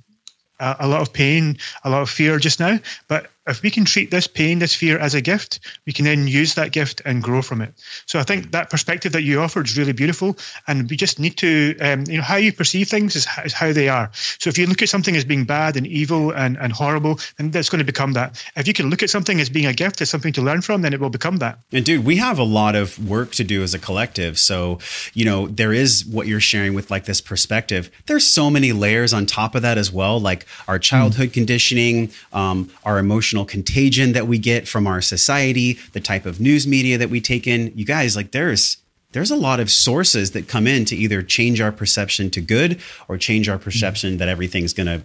a, 0.59 0.77
a 0.81 0.89
lot 0.89 1.03
of 1.03 1.13
pain, 1.13 1.59
a 1.85 1.91
lot 1.91 2.03
of 2.03 2.11
fear 2.11 2.39
just 2.39 2.61
now, 2.61 2.79
but 3.09 3.31
if 3.47 3.63
we 3.63 3.71
can 3.71 3.85
treat 3.85 4.11
this 4.11 4.27
pain, 4.27 4.59
this 4.59 4.75
fear 4.75 4.99
as 4.99 5.15
a 5.15 5.21
gift, 5.21 5.61
we 5.87 5.93
can 5.93 6.05
then 6.05 6.27
use 6.27 6.55
that 6.55 6.73
gift 6.73 7.03
and 7.05 7.23
grow 7.23 7.43
from 7.43 7.61
it. 7.61 7.73
So 8.07 8.19
I 8.19 8.23
think 8.23 8.53
that 8.53 8.71
perspective 8.71 9.13
that 9.13 9.23
you 9.23 9.41
offered 9.41 9.67
is 9.67 9.79
really 9.79 9.93
beautiful, 9.93 10.37
and 10.67 10.89
we 10.91 10.97
just 10.97 11.19
need 11.19 11.37
to, 11.39 11.77
um, 11.81 12.05
you 12.09 12.19
know, 12.19 12.23
how 12.23 12.37
you 12.37 12.53
perceive 12.53 12.89
things 12.89 13.17
is, 13.17 13.27
is, 13.45 13.53
how 13.53 13.73
they 13.73 13.89
are. 13.89 14.11
So 14.39 14.49
if 14.49 14.59
you 14.59 14.67
look 14.67 14.83
at 14.83 14.89
something 14.89 15.17
as 15.17 15.25
being 15.25 15.45
bad 15.45 15.77
and 15.77 15.87
evil 15.87 16.33
and, 16.33 16.57
and 16.59 16.73
horrible, 16.73 17.19
then 17.39 17.51
that's 17.51 17.69
going 17.69 17.79
to 17.79 17.85
become 17.85 18.13
that. 18.13 18.43
If 18.57 18.67
you 18.67 18.75
can 18.75 18.91
look 18.91 19.03
at 19.03 19.11
something 19.11 19.41
as 19.41 19.49
being 19.49 19.67
a 19.67 19.73
gift, 19.73 20.01
as 20.01 20.11
something 20.11 20.33
to 20.35 20.43
learn 20.43 20.61
from, 20.63 20.83
then 20.83 20.93
it 20.93 21.01
will 21.01 21.11
become 21.11 21.39
that. 21.39 21.59
And 21.73 21.85
dude, 21.85 22.05
we 22.05 22.17
have 22.17 22.39
a 22.39 22.45
lot 22.45 22.75
of 22.75 22.99
work 23.09 23.33
to 23.33 23.45
do 23.45 23.63
as 23.63 23.75
a 23.75 23.79
collective. 23.79 24.39
So 24.39 24.79
you 25.15 25.25
know, 25.25 25.47
there 25.49 25.73
is 25.73 26.05
what 26.05 26.27
you're 26.27 26.41
sharing 26.41 26.75
with 26.75 26.91
like 26.91 27.05
this 27.05 27.21
perspective. 27.21 27.91
There's 28.07 28.27
so 28.27 28.51
many 28.51 28.73
layers 28.73 29.13
on 29.13 29.27
top 29.27 29.55
of 29.55 29.63
that 29.63 29.79
as 29.79 29.93
well, 29.93 30.21
like 30.21 30.47
our 30.69 30.79
childhood 30.79 31.31
mm. 31.31 31.35
conditioning, 31.35 32.11
um, 32.33 32.71
our 32.85 32.99
emotional 32.99 33.36
emotional 33.37 33.45
contagion 33.45 34.13
that 34.13 34.27
we 34.27 34.39
get 34.39 34.67
from 34.67 34.87
our 34.87 35.03
society, 35.03 35.75
the 35.93 36.01
type 36.01 36.27
of 36.27 36.41
news 36.41 36.67
media 36.67 36.99
that 36.99 37.11
we 37.11 37.21
take 37.21 37.47
in. 37.47 37.73
You 37.75 37.85
guys, 37.85 38.17
like 38.17 38.31
there's 38.31 38.79
there's 39.13 39.31
a 39.31 39.37
lot 39.37 39.61
of 39.61 39.71
sources 39.71 40.33
that 40.33 40.49
come 40.49 40.67
in 40.67 40.85
to 40.87 40.97
either 40.97 41.23
change 41.23 41.61
our 41.61 41.73
perception 41.73 42.31
to 42.31 42.41
good 42.41 42.81
or 43.09 43.17
change 43.17 43.49
our 43.49 43.59
perception 43.59 44.19
that 44.19 44.29
everything's 44.29 44.75
going 44.75 44.87
to 44.89 45.03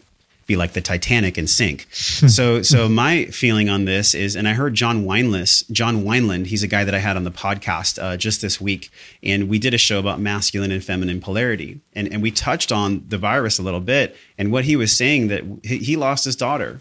be 0.47 0.55
like 0.57 0.73
the 0.73 0.81
Titanic 0.81 1.37
and 1.37 1.49
sink. 1.49 1.87
so 1.91 2.61
so 2.61 2.89
my 2.89 3.25
feeling 3.25 3.69
on 3.69 3.85
this 3.85 4.13
is, 4.13 4.35
and 4.35 4.47
I 4.47 4.53
heard 4.53 4.73
John 4.73 5.05
Wineland, 5.05 5.69
John 5.71 6.03
Wineland, 6.03 6.47
he's 6.47 6.63
a 6.63 6.67
guy 6.67 6.83
that 6.85 6.95
I 6.95 6.99
had 6.99 7.15
on 7.17 7.25
the 7.25 7.31
podcast 7.31 8.01
uh, 8.01 8.17
just 8.17 8.41
this 8.41 8.59
week, 8.61 8.89
and 9.21 9.49
we 9.49 9.59
did 9.59 9.73
a 9.73 9.77
show 9.77 9.99
about 9.99 10.19
masculine 10.19 10.71
and 10.71 10.83
feminine 10.83 11.19
polarity, 11.19 11.81
and 11.93 12.07
and 12.11 12.21
we 12.21 12.31
touched 12.31 12.71
on 12.71 13.03
the 13.09 13.17
virus 13.17 13.59
a 13.59 13.63
little 13.63 13.81
bit, 13.81 14.15
and 14.37 14.51
what 14.51 14.63
he 14.65 14.75
was 14.75 14.95
saying 14.95 15.27
that 15.27 15.43
he 15.63 15.95
lost 15.95 16.25
his 16.25 16.35
daughter 16.35 16.79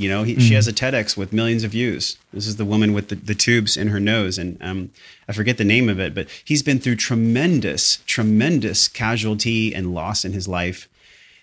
you 0.00 0.08
know, 0.08 0.22
he, 0.22 0.36
mm. 0.36 0.40
she 0.40 0.54
has 0.54 0.66
a 0.66 0.72
TEDx 0.72 1.16
with 1.16 1.32
millions 1.32 1.62
of 1.62 1.72
views. 1.72 2.16
This 2.32 2.46
is 2.46 2.56
the 2.56 2.64
woman 2.64 2.92
with 2.92 3.08
the, 3.08 3.16
the 3.16 3.34
tubes 3.34 3.76
in 3.76 3.88
her 3.88 4.00
nose, 4.00 4.38
and 4.38 4.56
um, 4.62 4.90
I 5.28 5.32
forget 5.32 5.58
the 5.58 5.64
name 5.64 5.88
of 5.88 6.00
it, 6.00 6.14
but 6.14 6.26
he's 6.44 6.62
been 6.62 6.78
through 6.78 6.96
tremendous, 6.96 7.98
tremendous 8.06 8.88
casualty 8.88 9.74
and 9.74 9.94
loss 9.94 10.24
in 10.24 10.32
his 10.32 10.48
life. 10.48 10.88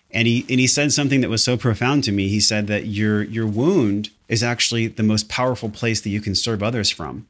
And 0.09 0.27
he 0.27 0.45
and 0.49 0.59
he 0.59 0.67
said 0.67 0.91
something 0.93 1.21
that 1.21 1.29
was 1.29 1.43
so 1.43 1.57
profound 1.57 2.03
to 2.05 2.11
me. 2.11 2.29
He 2.29 2.39
said 2.39 2.67
that 2.67 2.85
your 2.87 3.23
your 3.23 3.45
wound 3.45 4.09
is 4.29 4.41
actually 4.41 4.87
the 4.87 5.03
most 5.03 5.29
powerful 5.29 5.69
place 5.69 6.01
that 6.01 6.09
you 6.09 6.21
can 6.21 6.33
serve 6.33 6.63
others 6.63 6.89
from. 6.89 7.27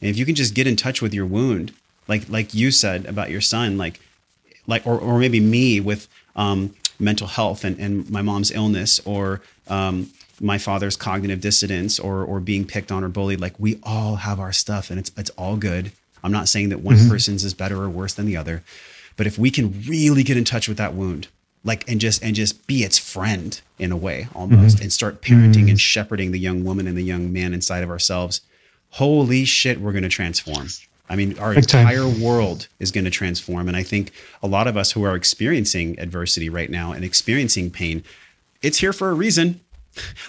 And 0.00 0.08
if 0.10 0.16
you 0.16 0.24
can 0.24 0.34
just 0.34 0.54
get 0.54 0.66
in 0.66 0.76
touch 0.76 1.02
with 1.02 1.12
your 1.12 1.26
wound, 1.26 1.72
like 2.06 2.28
like 2.28 2.54
you 2.54 2.70
said 2.70 3.06
about 3.06 3.30
your 3.30 3.40
son, 3.40 3.76
like 3.76 4.00
like 4.66 4.86
or 4.86 4.98
or 4.98 5.18
maybe 5.18 5.40
me 5.40 5.80
with 5.80 6.08
um, 6.36 6.74
mental 6.98 7.26
health 7.26 7.64
and, 7.64 7.78
and 7.78 8.08
my 8.10 8.22
mom's 8.22 8.50
illness 8.50 9.00
or 9.00 9.42
um, 9.68 10.10
my 10.40 10.58
father's 10.58 10.96
cognitive 10.96 11.40
dissonance 11.40 11.98
or 11.98 12.22
or 12.22 12.40
being 12.40 12.64
picked 12.64 12.92
on 12.92 13.02
or 13.02 13.08
bullied 13.08 13.40
like 13.40 13.54
we 13.58 13.78
all 13.82 14.16
have 14.16 14.38
our 14.38 14.52
stuff 14.52 14.90
and 14.90 14.98
it's 14.98 15.10
it's 15.16 15.30
all 15.30 15.56
good 15.56 15.92
i'm 16.22 16.32
not 16.32 16.48
saying 16.48 16.68
that 16.68 16.80
one 16.80 16.96
mm-hmm. 16.96 17.08
person's 17.08 17.44
is 17.44 17.54
better 17.54 17.82
or 17.82 17.88
worse 17.88 18.14
than 18.14 18.26
the 18.26 18.36
other 18.36 18.62
but 19.16 19.26
if 19.26 19.38
we 19.38 19.50
can 19.50 19.82
really 19.86 20.22
get 20.22 20.36
in 20.36 20.44
touch 20.44 20.68
with 20.68 20.76
that 20.76 20.94
wound 20.94 21.28
like 21.64 21.88
and 21.90 22.00
just 22.00 22.22
and 22.22 22.34
just 22.34 22.66
be 22.66 22.84
its 22.84 22.98
friend 22.98 23.60
in 23.78 23.92
a 23.92 23.96
way 23.96 24.28
almost 24.34 24.76
mm-hmm. 24.76 24.84
and 24.84 24.92
start 24.92 25.22
parenting 25.22 25.54
mm-hmm. 25.54 25.70
and 25.70 25.80
shepherding 25.80 26.32
the 26.32 26.38
young 26.38 26.64
woman 26.64 26.86
and 26.86 26.96
the 26.96 27.02
young 27.02 27.32
man 27.32 27.54
inside 27.54 27.82
of 27.82 27.90
ourselves 27.90 28.40
holy 28.90 29.44
shit 29.44 29.80
we're 29.80 29.92
going 29.92 30.02
to 30.02 30.08
transform 30.08 30.68
i 31.08 31.16
mean 31.16 31.38
our 31.38 31.54
Big 31.54 31.64
entire 31.64 31.98
time. 31.98 32.20
world 32.20 32.68
is 32.78 32.92
going 32.92 33.04
to 33.04 33.10
transform 33.10 33.68
and 33.68 33.76
i 33.76 33.82
think 33.82 34.12
a 34.42 34.46
lot 34.46 34.66
of 34.66 34.76
us 34.76 34.92
who 34.92 35.02
are 35.02 35.16
experiencing 35.16 35.98
adversity 35.98 36.48
right 36.48 36.70
now 36.70 36.92
and 36.92 37.04
experiencing 37.04 37.70
pain 37.70 38.04
it's 38.62 38.78
here 38.78 38.92
for 38.92 39.10
a 39.10 39.14
reason 39.14 39.60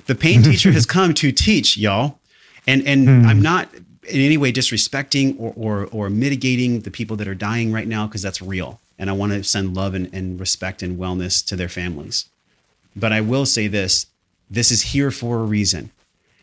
The 0.06 0.16
pain 0.16 0.44
teacher 0.44 0.72
has 0.72 0.86
come 0.98 1.14
to 1.16 1.32
teach, 1.32 1.78
y'all. 1.78 2.20
And 2.66 2.86
and 2.88 3.08
Hmm. 3.08 3.26
I'm 3.26 3.42
not 3.42 3.74
in 3.74 4.22
any 4.22 4.38
way 4.38 4.52
disrespecting 4.54 5.36
or 5.40 5.54
or, 5.56 5.86
or 5.92 6.10
mitigating 6.10 6.82
the 6.82 6.92
people 6.92 7.16
that 7.18 7.28
are 7.28 7.36
dying 7.36 7.72
right 7.72 7.88
now 7.88 8.08
because 8.08 8.22
that's 8.22 8.42
real. 8.42 8.80
And 9.00 9.10
I 9.10 9.14
want 9.14 9.34
to 9.34 9.44
send 9.44 9.76
love 9.76 9.94
and, 9.94 10.10
and 10.14 10.40
respect 10.40 10.82
and 10.82 10.98
wellness 10.98 11.46
to 11.48 11.56
their 11.56 11.70
families. 11.70 12.26
But 12.96 13.14
I 13.14 13.22
will 13.22 13.46
say 13.46 13.68
this 13.68 14.08
this 14.50 14.72
is 14.72 14.82
here 14.94 15.12
for 15.12 15.40
a 15.40 15.44
reason. 15.44 15.92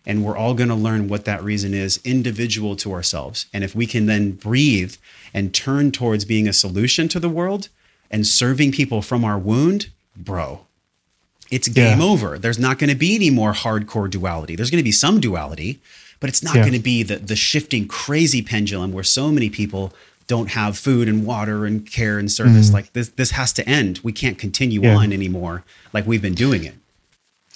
And 0.07 0.22
we're 0.22 0.37
all 0.37 0.53
going 0.53 0.68
to 0.68 0.75
learn 0.75 1.09
what 1.09 1.25
that 1.25 1.43
reason 1.43 1.72
is 1.72 1.99
individual 2.05 2.77
to 2.77 2.93
ourselves. 2.93 3.47
And 3.55 3.64
if 3.64 3.75
we 3.75 3.87
can 3.87 4.05
then 4.05 4.33
breathe 4.33 4.97
and 5.33 5.55
turn 5.55 5.93
towards 5.93 6.27
being 6.27 6.47
a 6.47 6.53
solution 6.53 7.09
to 7.09 7.18
the 7.18 7.31
world 7.31 7.70
and 8.11 8.27
serving 8.27 8.72
people 8.72 9.01
from 9.01 9.25
our 9.25 9.39
wound, 9.39 9.89
bro, 10.14 10.66
it's 11.51 11.68
game 11.68 11.99
Yeah. 12.01 12.05
over. 12.07 12.38
There's 12.38 12.59
not 12.59 12.78
going 12.78 12.90
to 12.90 12.97
be 12.97 13.14
any 13.14 13.30
more 13.30 13.53
hardcore 13.53 14.11
duality. 14.11 14.57
There's 14.57 14.70
going 14.70 14.80
to 14.80 14.84
be 14.84 14.92
some 14.92 15.20
duality, 15.20 15.80
but 16.20 16.28
it's 16.30 16.42
not 16.42 16.55
Yeah. 16.57 16.62
going 16.62 16.72
to 16.74 16.78
be 16.78 17.03
the, 17.03 17.16
the 17.16 17.36
shifting 17.36 17.86
crazy 17.86 18.42
pendulum 18.42 18.92
where 18.92 19.05
so 19.05 19.30
many 19.30 19.51
people 19.51 19.92
don't 20.26 20.51
have 20.53 20.78
food 20.78 21.07
and 21.09 21.26
water 21.26 21.66
and 21.66 21.84
care 21.90 22.18
and 22.18 22.32
service. 22.32 22.72
Like 22.72 22.92
this, 22.95 23.09
this 23.11 23.32
has 23.32 23.53
to 23.55 23.68
end. 23.68 24.01
We 24.03 24.12
can't 24.12 24.38
continue 24.38 24.80
Mm. 24.80 24.84
Yeah. 24.84 24.97
on 24.97 25.12
anymore 25.12 25.64
like 25.92 26.07
we've 26.07 26.22
been 26.22 26.34
doing 26.34 26.64
it. 26.64 26.74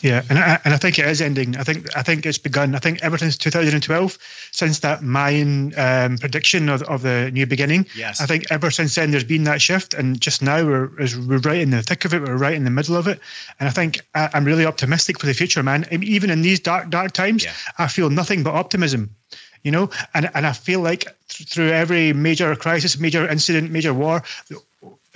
Yeah, 0.01 0.23
and 0.29 0.39
I, 0.39 0.61
and 0.65 0.73
I 0.73 0.77
think 0.77 0.99
it 0.99 1.07
is 1.07 1.21
ending. 1.21 1.57
I 1.57 1.65
think 1.65 1.97
I 1.97 2.03
think 2.03 2.25
it's 2.25 2.39
begun. 2.39 2.75
I 2.77 2.79
think 2.79 3.03
ever 3.03 3.19
since 3.19 3.37
2012, 3.37 4.19
since 4.53 4.79
that 4.81 5.03
Mayan 5.03 5.73
um, 5.77 6.19
prediction 6.19 6.69
of, 6.69 6.83
of 6.83 7.03
the 7.03 7.31
new 7.33 7.47
beginning. 7.47 7.85
Yes. 7.97 8.21
I 8.21 8.27
think 8.27 8.45
ever 8.51 8.71
since 8.71 8.95
then 8.95 9.11
there's 9.11 9.25
been 9.25 9.45
that 9.45 9.61
shift, 9.61 9.95
and 9.95 10.21
just 10.21 10.41
now 10.41 10.65
we're 10.65 10.91
we're 11.27 11.39
right 11.39 11.61
in 11.61 11.71
the 11.71 11.83
thick 11.83 12.05
of 12.05 12.15
it. 12.15 12.23
We're 12.23 12.37
right 12.37 12.55
in 12.55 12.63
the 12.65 12.71
middle 12.71 12.97
of 12.97 13.09
it, 13.09 13.19
and 13.59 13.69
I 13.69 13.73
think 13.73 14.01
I, 14.15 14.31
I'm 14.35 14.45
really 14.45 14.67
optimistic 14.67 15.19
for 15.19 15.27
the 15.27 15.35
future, 15.35 15.63
man. 15.65 15.85
Even 15.91 16.31
in 16.31 16.43
these 16.43 16.61
dark 16.61 16.91
dark 16.91 17.11
times, 17.13 17.45
Yeah. 17.45 17.53
I 17.79 17.89
feel 17.89 18.09
nothing 18.09 18.45
but 18.45 18.55
optimism. 18.55 19.17
You 19.65 19.73
know, 19.73 19.91
and 20.15 20.31
and 20.35 20.47
I 20.47 20.53
feel 20.53 20.79
like 20.81 21.07
th- 21.29 21.49
through 21.49 21.71
every 21.71 22.13
major 22.13 22.55
crisis, 22.55 22.97
major 23.01 23.29
incident, 23.29 23.73
major 23.73 23.93
war, 23.93 24.23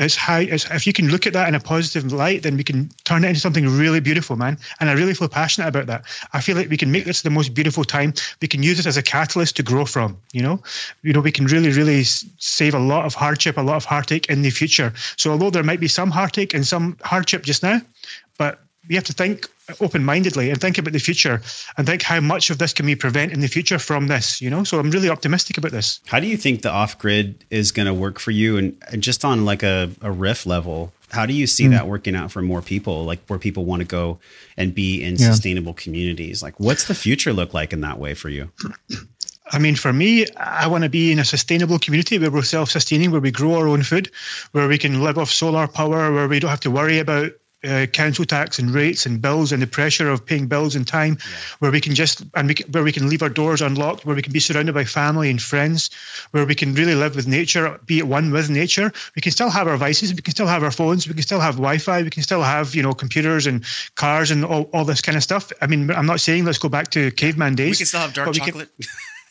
it's 0.03 0.17
how 0.17 0.39
it's, 0.39 0.69
if 0.71 0.87
you 0.87 0.93
can 0.93 1.09
look 1.09 1.27
at 1.27 1.33
that 1.33 1.49
in 1.49 1.55
a 1.55 1.61
positive 1.61 2.13
light, 2.13 2.43
then 2.43 2.57
we 2.57 2.65
can 2.65 2.91
turn 3.05 3.25
it 3.25 3.29
into 3.29 3.41
something 3.41 3.67
really 3.69 4.01
beautiful, 4.01 4.37
man. 4.37 4.59
And 4.81 4.91
I 4.91 4.93
really 4.93 5.15
feel 5.15 5.29
passionate 5.29 5.69
about 5.69 5.87
that. 5.87 6.05
I 6.33 6.41
feel 6.41 6.57
like 6.57 6.69
we 6.69 6.77
can 6.77 6.91
make 6.91 7.05
this 7.05 7.23
the 7.23 7.31
most 7.31 7.55
beautiful 7.55 7.85
time. 7.85 8.15
We 8.41 8.49
can 8.49 8.63
use 8.63 8.79
it 8.79 8.87
as 8.87 8.97
a 8.97 9.03
catalyst 9.03 9.57
to 9.57 9.63
grow 9.63 9.85
from. 9.85 10.19
You 10.33 10.43
know, 10.43 10.63
you 11.03 11.13
know, 11.13 11.21
we 11.21 11.33
can 11.33 11.47
really, 11.47 11.71
really 11.71 12.05
save 12.05 12.75
a 12.75 12.79
lot 12.79 13.05
of 13.05 13.15
hardship, 13.15 13.57
a 13.57 13.63
lot 13.63 13.77
of 13.77 13.85
heartache 13.85 14.27
in 14.27 14.43
the 14.43 14.51
future. 14.51 14.93
So 15.17 15.31
although 15.31 15.51
there 15.51 15.63
might 15.63 15.81
be 15.81 15.89
some 15.89 16.11
heartache 16.11 16.55
and 16.55 16.67
some 16.67 16.97
hardship 17.03 17.45
just 17.45 17.63
now, 17.63 17.81
but 18.39 18.61
we 18.89 18.95
have 18.97 19.05
to 19.05 19.13
think 19.13 19.49
open-mindedly 19.81 20.51
and 20.51 20.61
think 20.61 20.77
about 20.77 20.93
the 20.93 20.99
future 20.99 21.41
and 21.77 21.87
think 21.87 22.03
how 22.03 22.21
much 22.21 22.51
of 22.51 22.59
this 22.59 22.73
can 22.73 22.85
we 22.85 22.97
prevent 22.97 23.33
in 23.33 23.41
the 23.41 23.47
future 23.47 23.79
from 23.79 24.09
this. 24.09 24.41
You 24.41 24.51
know, 24.51 24.65
so 24.65 24.79
I'm 24.79 24.91
really 24.91 25.09
optimistic 25.09 25.57
about 25.57 25.71
this. 25.71 26.01
How 26.07 26.21
do 26.21 26.27
you 26.27 26.37
think 26.37 26.63
the 26.63 26.71
off 26.71 26.99
grid 26.99 27.45
is 27.51 27.71
going 27.71 27.87
to 27.87 27.95
work 27.95 28.19
for 28.19 28.33
you? 28.33 28.57
And, 28.57 28.77
and 28.91 29.03
just 29.03 29.25
on 29.25 29.45
like 29.45 29.63
a, 29.63 29.91
a 30.01 30.11
riff 30.11 30.47
level, 30.47 30.93
how 31.11 31.27
do 31.27 31.33
you 31.33 31.47
see 31.47 31.67
mm. 31.67 31.71
that 31.71 31.87
working 31.87 32.17
out 32.17 32.33
for 32.33 32.43
more 32.43 32.63
people, 32.63 33.05
like 33.05 33.21
where 33.27 33.39
people 33.39 33.65
want 33.65 33.81
to 33.81 33.87
go 33.87 34.19
and 34.57 34.75
be 34.75 35.03
in 35.03 35.17
Yeah. 35.17 35.31
sustainable 35.31 35.75
communities? 35.75 36.43
Like, 36.43 36.59
what's 36.59 36.87
the 36.87 36.95
future 36.95 37.33
look 37.33 37.55
like 37.55 37.73
in 37.73 37.83
that 37.83 37.99
way 37.99 38.15
for 38.15 38.31
you? 38.31 38.51
I 39.53 39.59
mean, 39.59 39.77
for 39.77 39.93
me, 39.93 40.27
I 40.37 40.67
want 40.67 40.85
to 40.85 40.91
be 40.91 41.13
in 41.13 41.19
a 41.19 41.25
sustainable 41.25 41.79
community 41.79 42.19
where 42.19 42.31
we're 42.31 42.43
self-sustaining, 42.43 43.11
where 43.11 43.21
we 43.21 43.31
grow 43.31 43.55
our 43.57 43.69
own 43.69 43.83
food, 43.83 44.11
where 44.53 44.67
we 44.67 44.79
can 44.79 45.03
live 45.03 45.19
off 45.19 45.31
solar 45.31 45.69
power, 45.69 46.11
where 46.11 46.27
we 46.27 46.41
don't 46.41 46.51
have 46.51 46.61
to 46.61 46.71
worry 46.71 46.99
about 46.99 47.33
uh, 47.65 47.87
council 47.87 48.25
tax 48.25 48.59
and 48.59 48.71
rates 48.71 49.07
and 49.07 49.21
bills 49.23 49.53
and 49.53 49.63
the 49.63 49.67
pressure 49.67 50.11
of 50.11 50.25
paying 50.25 50.47
bills 50.47 50.75
in 50.75 50.85
time, 50.85 51.19
where 51.61 51.71
we 51.71 51.81
can 51.81 51.95
just 51.95 52.23
and 52.35 52.49
we, 52.49 52.55
where 52.71 52.83
we 52.83 52.93
can 52.93 53.09
leave 53.09 53.23
our 53.23 53.29
doors 53.29 53.63
unlocked, 53.63 54.05
where 54.05 54.17
we 54.17 54.23
can 54.23 54.33
be 54.33 54.41
surrounded 54.41 54.75
by 54.75 54.85
family 54.85 55.31
and 55.31 55.41
friends, 55.41 55.91
where 56.33 56.45
we 56.45 56.55
can 56.55 56.75
really 56.75 56.95
live 56.95 57.15
with 57.17 57.27
nature, 57.27 57.79
be 57.87 57.99
at 57.99 58.07
one 58.07 58.33
with 58.33 58.51
nature. 58.51 58.93
We 59.15 59.23
can 59.23 59.33
still 59.33 59.51
have 59.51 59.69
our 59.69 59.77
vices, 59.77 60.15
we 60.15 60.23
can 60.23 60.33
still 60.33 60.47
have 60.47 60.63
our 60.63 60.71
phones, 60.71 61.07
we 61.07 61.15
can 61.15 61.23
still 61.23 61.41
have 61.41 61.55
Wi-Fi, 61.55 62.03
we 62.03 62.11
can 62.11 62.23
still 62.23 62.43
have 62.43 62.75
you 62.75 62.83
know 62.83 62.93
computers 62.95 63.47
and 63.47 63.65
cars 63.95 64.31
and 64.31 64.45
all, 64.45 64.63
all 64.73 64.85
this 64.85 65.01
kind 65.03 65.17
of 65.17 65.23
stuff. 65.23 65.53
I 65.61 65.67
mean, 65.67 65.91
I'm 65.91 66.07
not 66.07 66.21
saying 66.21 66.45
let's 66.45 66.59
go 66.59 66.69
back 66.69 66.89
to 66.93 67.11
caveman 67.13 67.55
days. 67.55 67.71
we 67.73 67.77
can- 67.77 67.87
still 67.87 68.01
have 68.01 68.15
dark 68.15 68.33
chocolate. 68.35 68.71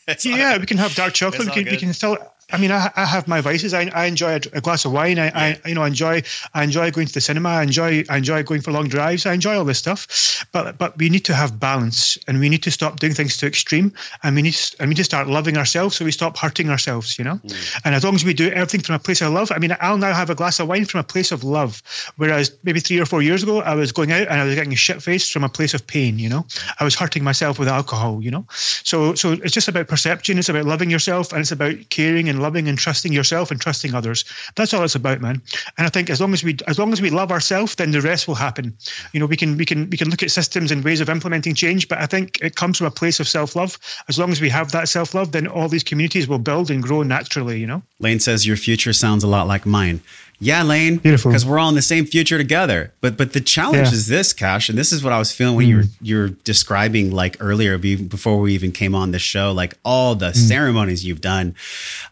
Can, 0.08 0.38
yeah, 0.38 0.58
we 0.58 0.66
can 0.66 0.78
have 0.78 0.96
dark 0.96 1.14
chocolate. 1.14 1.56
We 1.56 1.64
can, 1.64 1.72
we 1.72 1.78
can 1.78 1.94
still. 1.94 2.18
I 2.52 2.58
mean, 2.58 2.72
I, 2.72 2.92
I 2.96 3.06
have 3.06 3.28
my 3.28 3.42
vices. 3.42 3.74
I, 3.74 3.90
I 3.94 4.06
enjoy 4.06 4.34
a, 4.34 4.42
a 4.54 4.62
glass 4.62 4.86
of 4.86 4.92
wine. 4.92 5.20
I, 5.20 5.28
I, 5.30 5.60
you 5.66 5.76
know, 5.76 5.84
enjoy. 5.84 6.24
I 6.54 6.64
enjoy 6.64 6.92
going 6.92 7.08
to 7.08 7.14
the 7.14 7.22
cinema. 7.22 7.50
I 7.50 7.64
enjoy. 7.64 8.04
I 8.10 8.18
enjoy 8.18 8.44
going 8.44 8.62
for 8.62 8.72
long 8.72 8.88
drives. 8.88 9.26
I 9.26 9.34
enjoy 9.34 9.58
all 9.58 9.66
this 9.66 9.80
stuff. 9.80 10.46
But 10.52 10.78
but 10.78 10.98
we 10.98 11.10
need 11.10 11.26
to 11.26 11.34
have 11.34 11.60
balance, 11.60 12.18
and 12.28 12.40
we 12.40 12.50
need 12.50 12.64
to 12.64 12.72
stop 12.72 13.00
doing 13.00 13.14
things 13.14 13.38
to 13.38 13.48
extreme, 13.48 13.94
and 14.24 14.36
we 14.36 14.42
need 14.42 14.56
and 14.80 14.90
we 14.90 14.94
need 14.94 14.98
to 14.98 15.04
start 15.04 15.28
loving 15.28 15.58
ourselves, 15.58 15.96
so 15.96 16.06
we 16.06 16.12
stop 16.12 16.38
hurting 16.38 16.70
ourselves. 16.70 17.18
You 17.18 17.26
know, 17.26 17.36
mm. 17.36 17.82
and 17.86 17.96
as 17.96 18.04
long 18.04 18.16
as 18.16 18.26
we 18.26 18.34
do 18.34 18.50
everything 18.50 18.82
from 18.82 18.96
a 18.96 19.00
place 19.00 19.22
of 19.22 19.32
love, 19.32 19.52
I 19.52 19.60
mean, 19.60 19.76
I'll 19.80 19.98
now 19.98 20.14
have 20.14 20.30
a 20.30 20.36
glass 20.36 20.60
of 20.60 20.68
wine 20.68 20.86
from 20.86 21.00
a 21.00 21.04
place 21.04 21.32
of 21.32 21.44
love, 21.44 21.82
whereas 22.18 22.52
maybe 22.64 22.80
three 22.80 23.00
or 23.00 23.06
four 23.06 23.22
years 23.22 23.44
ago, 23.44 23.62
I 23.62 23.76
was 23.76 23.92
going 23.92 24.12
out 24.12 24.28
and 24.28 24.42
I 24.42 24.44
was 24.44 24.56
getting 24.56 24.74
shit 24.76 25.02
faced 25.02 25.32
from 25.32 25.44
a 25.44 25.50
place 25.50 25.74
of 25.74 25.88
pain. 25.88 26.20
You 26.20 26.30
know, 26.30 26.46
I 26.80 26.84
was 26.84 26.96
hurting 26.96 27.24
myself 27.24 27.60
with 27.60 27.68
alcohol. 27.68 28.22
You 28.22 28.32
know, 28.32 28.46
so 28.50 29.16
so 29.16 29.34
it's 29.34 29.54
just 29.54 29.68
about 29.68 29.88
perception. 29.88 30.38
It's 30.38 30.50
about 30.50 30.66
loving 30.66 30.90
yourself, 30.90 31.32
and 31.32 31.42
it's 31.42 31.52
about 31.52 31.76
caring 31.90 32.28
and 32.30 32.41
loving 32.42 32.68
and 32.68 32.78
trusting 32.78 33.14
yourself 33.14 33.52
and 33.52 33.62
trusting 33.62 33.94
others. 33.94 34.26
That's 34.56 34.74
all 34.74 34.84
it's 34.84 34.96
about, 34.96 35.22
man. 35.22 35.42
And 35.78 35.88
I 35.88 35.90
think 35.90 36.10
as 36.10 36.20
long 36.20 36.34
as 36.34 36.44
we 36.44 36.58
as 36.68 36.78
long 36.78 36.92
as 36.92 37.02
we 37.02 37.10
love 37.10 37.32
ourselves, 37.32 37.76
then 37.76 37.92
the 37.92 38.02
rest 38.02 38.28
will 38.28 38.36
happen. 38.36 38.76
You 39.14 39.20
know, 39.20 39.26
we 39.26 39.38
can 39.38 39.58
we 39.58 39.66
can 39.66 39.90
we 39.90 39.98
can 39.98 40.10
look 40.10 40.24
at 40.24 40.32
systems 40.32 40.72
and 40.72 40.84
ways 40.84 41.02
of 41.02 41.10
implementing 41.10 41.56
change, 41.56 41.88
but 41.88 42.00
I 42.00 42.06
think 42.06 42.40
it 42.42 42.56
comes 42.56 42.78
from 42.78 42.88
a 42.88 42.92
place 42.92 43.20
of 43.20 43.28
self 43.28 43.56
love. 43.56 43.78
As 44.10 44.20
long 44.20 44.32
as 44.32 44.42
we 44.42 44.50
have 44.50 44.72
that 44.72 44.90
self 44.90 45.14
love, 45.14 45.32
then 45.32 45.48
all 45.48 45.70
these 45.70 45.84
communities 45.84 46.28
will 46.28 46.40
build 46.40 46.72
and 46.72 46.82
grow 46.84 47.04
naturally. 47.04 47.60
You 47.60 47.68
know. 47.68 47.84
Lane 48.00 48.20
says 48.20 48.46
your 48.46 48.58
future 48.58 48.94
sounds 48.94 49.24
a 49.24 49.28
lot 49.28 49.48
like 49.48 49.66
mine. 49.66 50.02
Yeah, 50.44 50.64
Lane. 50.64 50.98
Beautiful. 50.98 51.30
Because 51.30 51.46
we're 51.46 51.60
all 51.60 51.70
in 51.70 51.76
the 51.76 51.84
same 51.84 52.06
future 52.06 52.38
together. 52.40 52.92
But 53.00 53.16
but 53.16 53.34
the 53.34 53.40
challenge 53.40 53.90
Yeah. 53.90 53.94
is 53.94 54.08
this, 54.08 54.34
Kash, 54.34 54.70
and 54.70 54.78
this 54.78 54.92
is 54.92 55.04
what 55.04 55.14
I 55.14 55.20
was 55.20 55.32
feeling 55.32 55.56
when 55.56 55.68
you 55.68 55.78
were 55.78 55.84
mm. 55.84 55.96
you 56.02 56.18
were 56.18 56.30
describing 56.30 57.12
like 57.12 57.38
earlier 57.40 57.78
before 57.78 58.40
we 58.40 58.54
even 58.56 58.72
came 58.72 58.96
on 58.96 59.12
the 59.12 59.20
show, 59.20 59.52
like 59.52 59.76
all 59.86 60.16
the 60.16 60.32
mm. 60.32 60.36
ceremonies 60.36 61.06
you've 61.06 61.22
done, 61.22 61.54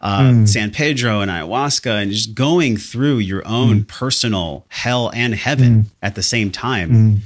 uh, 0.00 0.20
mm. 0.20 0.48
San 0.48 0.70
Pedro 0.70 1.20
and 1.20 1.30
ayahuasca, 1.30 2.02
and 2.02 2.12
just 2.12 2.36
going 2.36 2.76
through 2.76 3.18
your 3.18 3.46
own 3.46 3.84
personal 3.84 4.64
hell 4.68 5.10
and 5.12 5.34
heaven 5.34 5.90
at 6.00 6.14
the 6.14 6.22
same 6.22 6.52
time. 6.52 7.22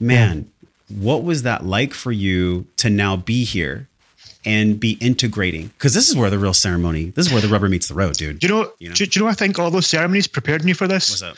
Man, 0.00 0.50
what 0.88 1.22
was 1.22 1.44
that 1.44 1.64
like 1.64 1.94
for 1.94 2.10
you 2.10 2.66
to 2.78 2.90
now 2.90 3.14
be 3.14 3.44
here? 3.44 3.86
And 4.46 4.80
be 4.80 4.92
integrating 5.00 5.68
because 5.68 5.92
this 5.92 6.08
is 6.08 6.16
where 6.16 6.30
the 6.30 6.38
real 6.38 6.54
ceremony, 6.54 7.10
this 7.10 7.26
is 7.26 7.32
where 7.32 7.42
the 7.42 7.48
rubber 7.48 7.68
meets 7.68 7.88
the 7.88 7.94
road, 7.94 8.16
dude. 8.16 8.38
Do 8.38 8.46
you 8.46 8.54
know? 8.54 8.72
You 8.78 8.88
know? 8.88 8.94
Do, 8.94 9.04
do 9.04 9.20
you 9.20 9.24
know? 9.24 9.30
I 9.30 9.34
think 9.34 9.58
all 9.58 9.70
those 9.70 9.86
ceremonies 9.86 10.26
prepared 10.26 10.64
me 10.64 10.72
for 10.72 10.88
this. 10.88 11.10
What's 11.10 11.22
up? 11.22 11.36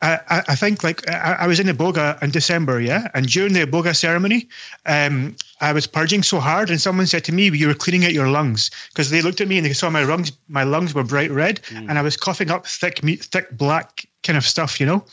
I, 0.00 0.42
I 0.48 0.54
think 0.54 0.84
like 0.84 1.08
I, 1.10 1.38
I 1.40 1.46
was 1.48 1.58
in 1.58 1.66
Iboga 1.66 2.22
in 2.22 2.30
December, 2.30 2.80
yeah, 2.80 3.08
and 3.14 3.26
during 3.26 3.52
the 3.52 3.66
Iboga 3.66 3.96
ceremony, 3.96 4.48
um, 4.86 5.34
I 5.60 5.72
was 5.72 5.88
purging 5.88 6.22
so 6.22 6.38
hard, 6.38 6.70
and 6.70 6.80
someone 6.80 7.06
said 7.06 7.24
to 7.24 7.32
me, 7.32 7.50
"You 7.50 7.66
were 7.66 7.74
cleaning 7.74 8.04
out 8.04 8.12
your 8.12 8.28
lungs," 8.28 8.70
because 8.90 9.10
they 9.10 9.22
looked 9.22 9.40
at 9.40 9.48
me 9.48 9.58
and 9.58 9.66
they 9.66 9.72
saw 9.72 9.90
my 9.90 10.04
lungs, 10.04 10.30
my 10.48 10.62
lungs 10.62 10.94
were 10.94 11.02
bright 11.02 11.32
red, 11.32 11.60
and 11.74 11.98
I 11.98 12.02
was 12.02 12.16
coughing 12.16 12.50
up 12.50 12.64
thick, 12.66 12.98
thick 12.98 13.50
black 13.56 14.06
kind 14.22 14.36
of 14.36 14.44
stuff, 14.44 14.78
you 14.78 14.86
know. 14.86 15.04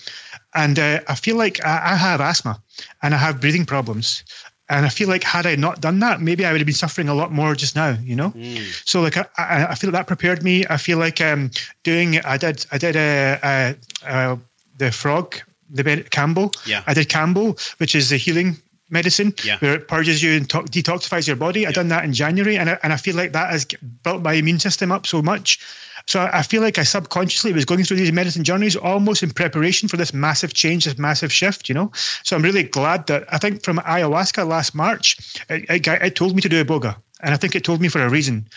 And 0.54 0.78
uh, 0.78 1.00
I 1.08 1.16
feel 1.16 1.36
like 1.36 1.66
I, 1.66 1.94
I 1.94 1.96
have 1.96 2.22
asthma, 2.22 2.62
and 3.02 3.16
I 3.16 3.18
have 3.18 3.42
breathing 3.42 3.66
problems. 3.66 4.24
And 4.68 4.86
I 4.86 4.90
feel 4.90 5.08
like 5.08 5.24
had 5.24 5.46
I 5.46 5.56
not 5.56 5.80
done 5.80 6.00
that, 6.00 6.22
maybe 6.22 6.44
I 6.44 6.52
would 6.52 6.60
have 6.60 6.66
been 6.66 6.74
suffering 6.74 7.08
a 7.08 7.14
lot 7.14 7.32
more 7.32 7.54
just 7.54 7.76
now, 7.76 7.98
you 8.02 8.16
know. 8.16 8.30
Hmm. 8.30 8.64
So 8.86 9.02
like 9.02 9.16
I, 9.18 9.28
I, 9.38 9.76
feel 9.76 9.92
that 9.92 10.08
prepared 10.08 10.44
me. 10.44 10.66
I 10.68 10.78
feel 10.78 10.98
like 10.98 11.22
um, 11.22 11.52
doing 11.84 12.20
I 12.26 12.38
did 12.38 12.66
I 12.72 12.80
did 12.80 12.96
a, 12.96 13.40
a, 13.44 13.76
a 14.08 14.40
the 14.78 14.92
frog 14.92 15.36
the 15.70 15.84
med- 15.84 16.10
Kambo. 16.10 16.54
Yeah. 16.66 16.84
I 16.88 16.94
did 16.94 17.10
Kambo, 17.10 17.60
which 17.80 17.96
is 17.96 18.10
the 18.10 18.18
healing 18.18 18.58
medicine 18.90 19.34
Yeah. 19.44 19.58
where 19.60 19.76
it 19.76 19.88
purges 19.88 20.22
you 20.22 20.38
and 20.38 20.50
to- 20.50 20.64
detoxifies 20.64 21.28
your 21.28 21.36
body. 21.36 21.66
I 21.68 21.72
done 21.72 21.90
that 21.90 22.06
in 22.06 22.14
January, 22.14 22.58
and 22.58 22.70
I, 22.70 22.80
and 22.84 22.94
I 22.94 22.98
feel 22.98 23.16
like 23.16 23.32
that 23.34 23.52
has 23.52 23.66
built 24.04 24.22
my 24.22 24.34
immune 24.34 24.60
system 24.60 24.92
up 24.92 25.08
so 25.08 25.22
much. 25.22 25.60
So 26.08 26.30
I 26.32 26.44
feel 26.44 26.62
like 26.62 26.78
I 26.78 26.84
subconsciously 26.84 27.54
was 27.54 27.66
going 27.66 27.84
through 27.84 27.98
these 27.98 28.12
medicine 28.12 28.44
journeys 28.44 28.76
almost 28.76 29.24
in 29.24 29.32
preparation 29.32 29.88
for 29.90 29.98
this 29.98 30.14
massive 30.14 30.54
change, 30.54 30.86
this 30.86 30.98
massive 30.98 31.32
shift, 31.32 31.68
you 31.68 31.76
know. 31.76 31.92
So 32.24 32.36
I'm 32.36 32.44
really 32.44 32.64
glad 32.64 33.08
that 33.08 33.26
I 33.34 33.38
think 33.38 33.64
from 33.64 33.78
ayahuasca 33.80 34.48
last 34.48 34.76
March, 34.76 35.18
it, 35.50 35.66
it, 35.70 35.88
it 35.88 36.16
told 36.16 36.36
me 36.36 36.42
to 36.42 36.50
do 36.50 36.64
Iboga. 36.64 36.96
And 37.22 37.34
I 37.34 37.38
think 37.38 37.56
it 37.56 37.64
told 37.64 37.82
me 37.82 37.88
for 37.88 38.02
a 38.02 38.10
reason. 38.10 38.48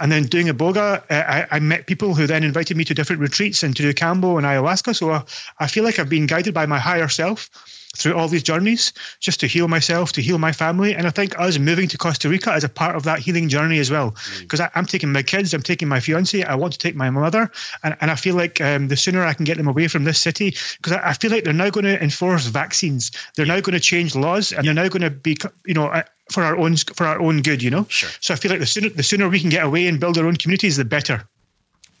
And 0.00 0.12
then 0.12 0.24
doing 0.24 0.48
Iboga, 0.48 1.02
uh, 1.10 1.14
I, 1.14 1.46
I 1.52 1.60
met 1.60 1.86
people 1.86 2.14
who 2.14 2.26
then 2.26 2.42
invited 2.44 2.76
me 2.76 2.84
to 2.84 2.94
different 2.94 3.22
retreats 3.22 3.62
and 3.62 3.74
to 3.76 3.82
do 3.82 3.94
Kambo 3.94 4.36
and 4.36 4.46
ayahuasca. 4.46 4.94
So 4.94 5.10
I, 5.10 5.22
I 5.60 5.66
feel 5.66 5.84
like 5.84 5.98
I've 5.98 6.10
been 6.10 6.26
guided 6.26 6.52
by 6.52 6.66
my 6.66 6.78
higher 6.78 7.08
self 7.08 7.48
through 7.96 8.14
all 8.14 8.28
these 8.28 8.42
journeys 8.42 8.92
just 9.18 9.40
to 9.40 9.46
heal 9.46 9.66
myself, 9.66 10.12
to 10.12 10.20
heal 10.22 10.38
my 10.38 10.52
family. 10.52 10.94
And 10.94 11.06
I 11.06 11.10
think 11.10 11.38
us 11.38 11.58
moving 11.58 11.88
to 11.88 11.98
Costa 11.98 12.28
Rica 12.28 12.54
is 12.54 12.62
a 12.62 12.68
part 12.68 12.96
of 12.96 13.02
that 13.04 13.18
healing 13.18 13.48
journey 13.48 13.78
as 13.78 13.90
well. 13.90 14.14
Because 14.40 14.60
I'm 14.74 14.84
taking 14.86 15.10
my 15.10 15.22
kids, 15.22 15.54
I'm 15.54 15.62
taking 15.62 15.88
my 15.88 15.98
fiance, 15.98 16.42
I 16.42 16.54
want 16.54 16.72
to 16.74 16.78
take 16.78 16.94
my 16.94 17.10
mother. 17.10 17.50
And, 17.82 17.96
and 18.00 18.10
I 18.10 18.14
feel 18.14 18.36
like 18.36 18.60
um, 18.60 18.88
the 18.88 18.96
sooner 18.96 19.24
I 19.24 19.32
can 19.32 19.44
get 19.44 19.56
them 19.56 19.66
away 19.68 19.88
from 19.88 20.04
this 20.04 20.20
city, 20.20 20.54
because 20.76 20.92
I, 20.92 21.10
I 21.10 21.12
feel 21.14 21.30
like 21.30 21.44
they're 21.44 21.52
now 21.54 21.70
going 21.70 21.86
to 21.86 22.00
enforce 22.02 22.46
vaccines. 22.46 23.10
They're 23.36 23.46
now 23.46 23.60
going 23.60 23.74
to 23.74 23.80
change 23.80 24.14
laws 24.14 24.52
and 24.52 24.66
they're 24.66 24.74
now 24.74 24.88
going 24.88 25.02
to 25.02 25.10
be, 25.10 25.36
you 25.64 25.74
know, 25.74 25.86
uh, 25.86 26.02
for 26.30 26.44
our 26.44 26.56
own 26.58 26.76
for 26.76 27.06
our 27.06 27.18
own 27.20 27.40
good, 27.40 27.62
you 27.62 27.70
know. 27.70 27.86
Sure. 27.88 28.10
So 28.20 28.34
I 28.34 28.36
feel 28.36 28.50
like 28.50 28.60
the 28.60 28.66
sooner 28.66 28.90
the 28.90 29.02
sooner 29.02 29.28
we 29.30 29.40
can 29.40 29.48
get 29.48 29.64
away 29.64 29.86
and 29.86 29.98
build 29.98 30.18
our 30.18 30.26
own 30.26 30.36
communities, 30.36 30.76
the 30.76 30.84
better. 30.84 31.26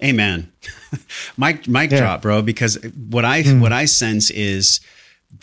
Amen. 0.04 0.52
mic 1.38 1.66
mic 1.66 1.90
Yeah. 1.90 2.00
drop, 2.00 2.22
bro. 2.22 2.42
Because 2.42 2.76
what 3.08 3.24
I 3.24 3.42
what 3.42 3.72
I 3.72 3.86
sense 3.86 4.30
is 4.30 4.80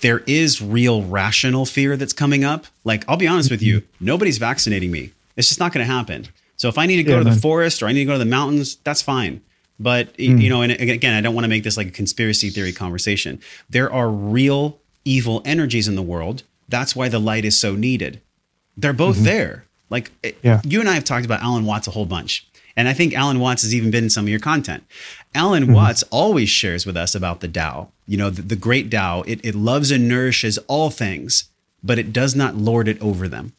there 0.01 0.19
is 0.19 0.61
real 0.61 1.03
rational 1.03 1.65
fear 1.65 1.95
that's 1.97 2.13
coming 2.13 2.43
up. 2.43 2.65
Like 2.83 3.03
I'll 3.07 3.17
be 3.17 3.27
honest 3.27 3.51
with 3.51 3.61
you, 3.61 3.81
mm-hmm. 3.81 4.05
nobody's 4.05 4.37
vaccinating 4.37 4.91
me. 4.91 5.11
It's 5.37 5.47
just 5.47 5.59
not 5.59 5.73
going 5.73 5.85
to 5.85 5.91
happen. 5.91 6.27
So 6.57 6.69
if 6.69 6.77
I 6.77 6.85
need 6.85 6.97
to 6.97 7.03
go 7.03 7.13
Yeah, 7.13 7.17
to 7.19 7.23
the 7.25 7.29
man. 7.31 7.39
forest 7.39 7.83
or 7.83 7.87
I 7.87 7.91
need 7.91 7.99
to 7.99 8.05
go 8.05 8.13
to 8.13 8.19
the 8.19 8.25
mountains, 8.25 8.77
that's 8.83 9.01
fine. 9.01 9.41
But 9.79 10.07
y- 10.17 10.25
mm. 10.25 10.41
you 10.41 10.49
know, 10.49 10.61
and 10.61 10.71
again, 10.71 11.13
I 11.13 11.21
don't 11.21 11.35
want 11.35 11.43
to 11.43 11.49
make 11.49 11.63
this 11.63 11.77
like 11.77 11.87
a 11.87 11.91
conspiracy 11.91 12.49
theory 12.49 12.71
conversation. 12.71 13.41
There 13.69 13.91
are 13.91 14.09
real 14.09 14.79
evil 15.03 15.41
energies 15.45 15.87
in 15.87 15.95
the 15.95 16.01
world. 16.01 16.43
That's 16.69 16.95
why 16.95 17.09
the 17.09 17.19
light 17.19 17.45
is 17.45 17.59
so 17.59 17.75
needed. 17.75 18.21
They're 18.77 18.93
both 18.93 19.17
mm-hmm. 19.17 19.25
there. 19.25 19.65
Like 19.89 20.11
eh, 20.23 20.31
Yeah. 20.43 20.61
you 20.63 20.79
and 20.79 20.89
I 20.89 20.93
have 20.93 21.03
talked 21.03 21.25
about 21.25 21.41
Alan 21.41 21.65
Watts 21.65 21.87
a 21.87 21.91
whole 21.91 22.05
bunch. 22.05 22.47
And 22.77 22.87
I 22.87 22.93
think 22.93 23.13
Alan 23.13 23.39
Watts 23.39 23.61
has 23.61 23.73
even 23.73 23.91
been 23.91 24.05
in 24.05 24.09
some 24.09 24.25
of 24.25 24.29
your 24.29 24.39
content. 24.39 24.83
Alan 25.33 25.63
hmm. 25.63 25.73
Watts 25.73 26.03
always 26.11 26.49
shares 26.49 26.85
with 26.85 26.97
us 26.97 27.15
about 27.15 27.39
the 27.39 27.47
Tao, 27.47 27.89
you 28.07 28.17
know, 28.17 28.29
the, 28.29 28.41
the 28.41 28.55
great 28.55 28.91
Tao. 28.91 29.23
It, 29.23 29.43
it 29.43 29.55
loves 29.55 29.91
and 29.91 30.07
nourishes 30.07 30.57
all 30.67 30.89
things, 30.89 31.45
but 31.83 31.99
it 31.99 32.11
does 32.11 32.35
not 32.35 32.55
lord 32.55 32.87
it 32.87 33.01
over 33.01 33.27
them. 33.27 33.53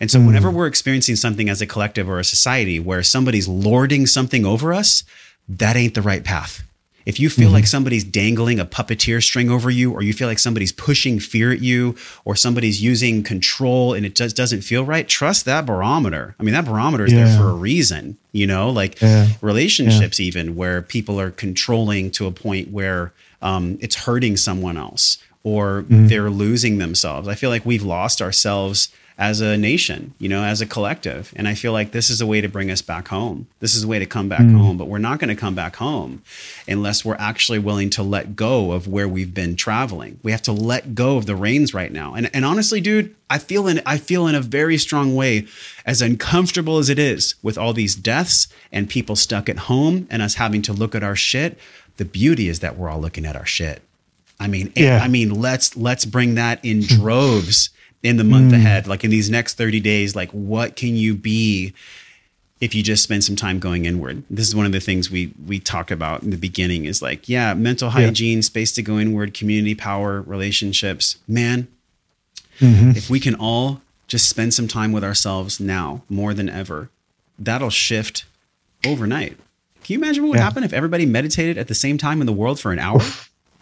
And 0.00 0.10
so, 0.10 0.20
hmm. 0.20 0.26
whenever 0.26 0.50
we're 0.50 0.66
experiencing 0.66 1.16
something 1.16 1.48
as 1.48 1.60
a 1.60 1.66
collective 1.66 2.08
or 2.08 2.18
a 2.18 2.24
society 2.24 2.78
where 2.78 3.02
somebody's 3.02 3.48
lording 3.48 4.06
something 4.06 4.46
over 4.46 4.72
us, 4.72 5.02
that 5.48 5.76
ain't 5.76 5.94
the 5.94 6.02
right 6.02 6.24
path. 6.24 6.62
If 7.06 7.20
you 7.20 7.28
feel 7.28 7.50
like 7.50 7.66
somebody's 7.66 8.02
dangling 8.04 8.58
a 8.58 8.64
puppeteer 8.64 9.22
string 9.22 9.50
over 9.50 9.68
you, 9.70 9.92
or 9.92 10.02
you 10.02 10.12
feel 10.14 10.26
like 10.26 10.38
somebody's 10.38 10.72
pushing 10.72 11.20
fear 11.20 11.52
at 11.52 11.60
you, 11.60 11.96
or 12.24 12.34
somebody's 12.34 12.82
using 12.82 13.22
control 13.22 13.92
and 13.92 14.06
it 14.06 14.14
just 14.14 14.34
doesn't 14.36 14.62
feel 14.62 14.84
right, 14.84 15.06
trust 15.06 15.44
that 15.44 15.66
barometer. 15.66 16.34
I 16.40 16.42
mean, 16.42 16.54
that 16.54 16.64
barometer 16.64 17.04
is 17.04 17.12
there 17.12 17.26
for 17.36 17.50
a 17.50 17.54
reason, 17.54 18.16
you 18.32 18.46
know, 18.46 18.70
like 18.70 19.00
Yeah. 19.02 19.28
relationships, 19.42 20.18
even 20.18 20.56
where 20.56 20.80
people 20.80 21.20
are 21.20 21.30
controlling 21.30 22.10
to 22.12 22.26
a 22.26 22.30
point 22.32 22.70
where 22.70 23.12
um, 23.42 23.76
it's 23.82 23.96
hurting 23.96 24.36
someone 24.38 24.78
else 24.78 25.18
or 25.42 25.84
they're 25.88 26.30
losing 26.30 26.78
themselves. 26.78 27.28
I 27.28 27.34
feel 27.34 27.50
like 27.50 27.66
we've 27.66 27.82
lost 27.82 28.22
ourselves 28.22 28.88
as 29.16 29.40
a 29.40 29.56
nation, 29.56 30.12
you 30.18 30.28
know, 30.28 30.42
as 30.42 30.60
a 30.60 30.66
collective. 30.66 31.32
And 31.36 31.46
I 31.46 31.54
feel 31.54 31.72
like 31.72 31.92
this 31.92 32.10
is 32.10 32.20
a 32.20 32.26
way 32.26 32.40
to 32.40 32.48
bring 32.48 32.68
us 32.68 32.82
back 32.82 33.08
home. 33.08 33.46
This 33.60 33.76
is 33.76 33.84
a 33.84 33.88
way 33.88 34.00
to 34.00 34.06
come 34.06 34.28
back 34.28 34.40
mm. 34.40 34.56
home, 34.56 34.76
but 34.76 34.88
we're 34.88 34.98
not 34.98 35.20
going 35.20 35.28
to 35.28 35.40
come 35.40 35.54
back 35.54 35.76
home 35.76 36.22
unless 36.66 37.04
we're 37.04 37.14
actually 37.14 37.60
willing 37.60 37.90
to 37.90 38.02
let 38.02 38.34
go 38.34 38.72
of 38.72 38.88
where 38.88 39.06
we've 39.06 39.32
been 39.32 39.54
traveling. 39.54 40.18
We 40.24 40.32
have 40.32 40.42
to 40.42 40.52
let 40.52 40.96
go 40.96 41.16
of 41.16 41.26
the 41.26 41.36
reins 41.36 41.72
right 41.72 41.92
now. 41.92 42.14
And 42.14 42.28
and 42.34 42.44
honestly, 42.44 42.80
dude, 42.80 43.14
I 43.30 43.38
feel 43.38 43.68
in 43.68 43.80
I 43.86 43.98
feel 43.98 44.26
in 44.26 44.34
a 44.34 44.40
very 44.40 44.78
strong 44.78 45.14
way 45.14 45.46
as 45.86 46.02
uncomfortable 46.02 46.78
as 46.78 46.88
it 46.88 46.98
is 46.98 47.36
with 47.40 47.56
all 47.56 47.72
these 47.72 47.94
deaths 47.94 48.48
and 48.72 48.90
people 48.90 49.14
stuck 49.14 49.48
at 49.48 49.58
home 49.58 50.08
and 50.10 50.22
us 50.22 50.34
having 50.34 50.62
to 50.62 50.72
look 50.72 50.94
at 50.96 51.04
our 51.04 51.16
shit. 51.16 51.56
The 51.98 52.04
beauty 52.04 52.48
is 52.48 52.58
that 52.60 52.76
we're 52.76 52.90
all 52.90 53.00
looking 53.00 53.24
at 53.24 53.36
our 53.36 53.46
shit. 53.46 53.80
I 54.40 54.48
mean, 54.48 54.72
Yeah. 54.74 54.98
I 55.00 55.06
mean, 55.06 55.40
let's 55.40 55.76
let's 55.76 56.04
bring 56.04 56.34
that 56.34 56.64
in 56.64 56.80
droves 56.86 57.70
in 58.04 58.18
the 58.18 58.24
month 58.24 58.50
hmm. 58.50 58.54
ahead. 58.54 58.86
Like 58.86 59.02
in 59.02 59.10
these 59.10 59.30
next 59.30 59.54
30 59.54 59.80
days, 59.80 60.14
like 60.14 60.30
what 60.30 60.76
can 60.76 60.94
you 60.94 61.14
be 61.14 61.72
if 62.60 62.74
you 62.74 62.82
just 62.82 63.02
spend 63.02 63.24
some 63.24 63.34
time 63.34 63.58
going 63.58 63.86
inward? 63.86 64.22
This 64.30 64.46
is 64.46 64.54
one 64.54 64.66
of 64.66 64.72
the 64.72 64.78
things 64.78 65.10
we 65.10 65.32
we 65.44 65.58
talk 65.58 65.90
about 65.90 66.22
in 66.22 66.30
the 66.30 66.36
beginning 66.36 66.84
is 66.84 67.02
like, 67.02 67.28
yeah, 67.28 67.54
mental 67.54 67.90
hygiene, 67.90 68.42
space 68.42 68.70
to 68.72 68.82
go 68.82 68.98
inward, 68.98 69.34
community 69.34 69.74
power, 69.74 70.20
relationships. 70.20 71.16
Man, 71.26 71.66
mm-hmm. 72.60 72.90
if 72.90 73.08
we 73.10 73.18
can 73.18 73.34
all 73.34 73.80
just 74.06 74.28
spend 74.28 74.52
some 74.52 74.68
time 74.68 74.92
with 74.92 75.02
ourselves 75.02 75.58
now 75.58 76.02
more 76.10 76.34
than 76.34 76.50
ever, 76.50 76.90
that'll 77.38 77.70
shift 77.70 78.26
overnight. 78.86 79.38
Can 79.82 79.94
you 79.94 79.98
imagine 79.98 80.22
what 80.22 80.30
would 80.30 80.38
Yeah. 80.38 80.44
happen 80.44 80.62
if 80.62 80.74
everybody 80.74 81.06
meditated 81.06 81.56
at 81.56 81.68
the 81.68 81.74
same 81.74 81.96
time 81.96 82.20
in 82.20 82.26
the 82.26 82.32
world 82.32 82.60
for 82.60 82.70
an 82.70 82.78
hour? 82.78 83.02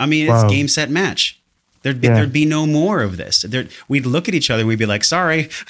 I 0.00 0.06
mean, 0.06 0.26
Wow. 0.26 0.44
it's 0.44 0.52
game, 0.52 0.66
set, 0.66 0.90
match. 0.90 1.40
There'd 1.82 2.00
be, 2.00 2.06
Yeah. 2.08 2.14
there'd 2.14 2.32
be 2.32 2.44
no 2.44 2.66
more 2.66 3.02
of 3.02 3.16
this. 3.16 3.42
There, 3.42 3.66
we'd 3.88 4.06
look 4.06 4.28
at 4.28 4.34
each 4.34 4.50
other 4.50 4.60
and 4.60 4.68
we'd 4.68 4.78
be 4.78 4.86
like, 4.86 5.04
"Sorry, 5.04 5.48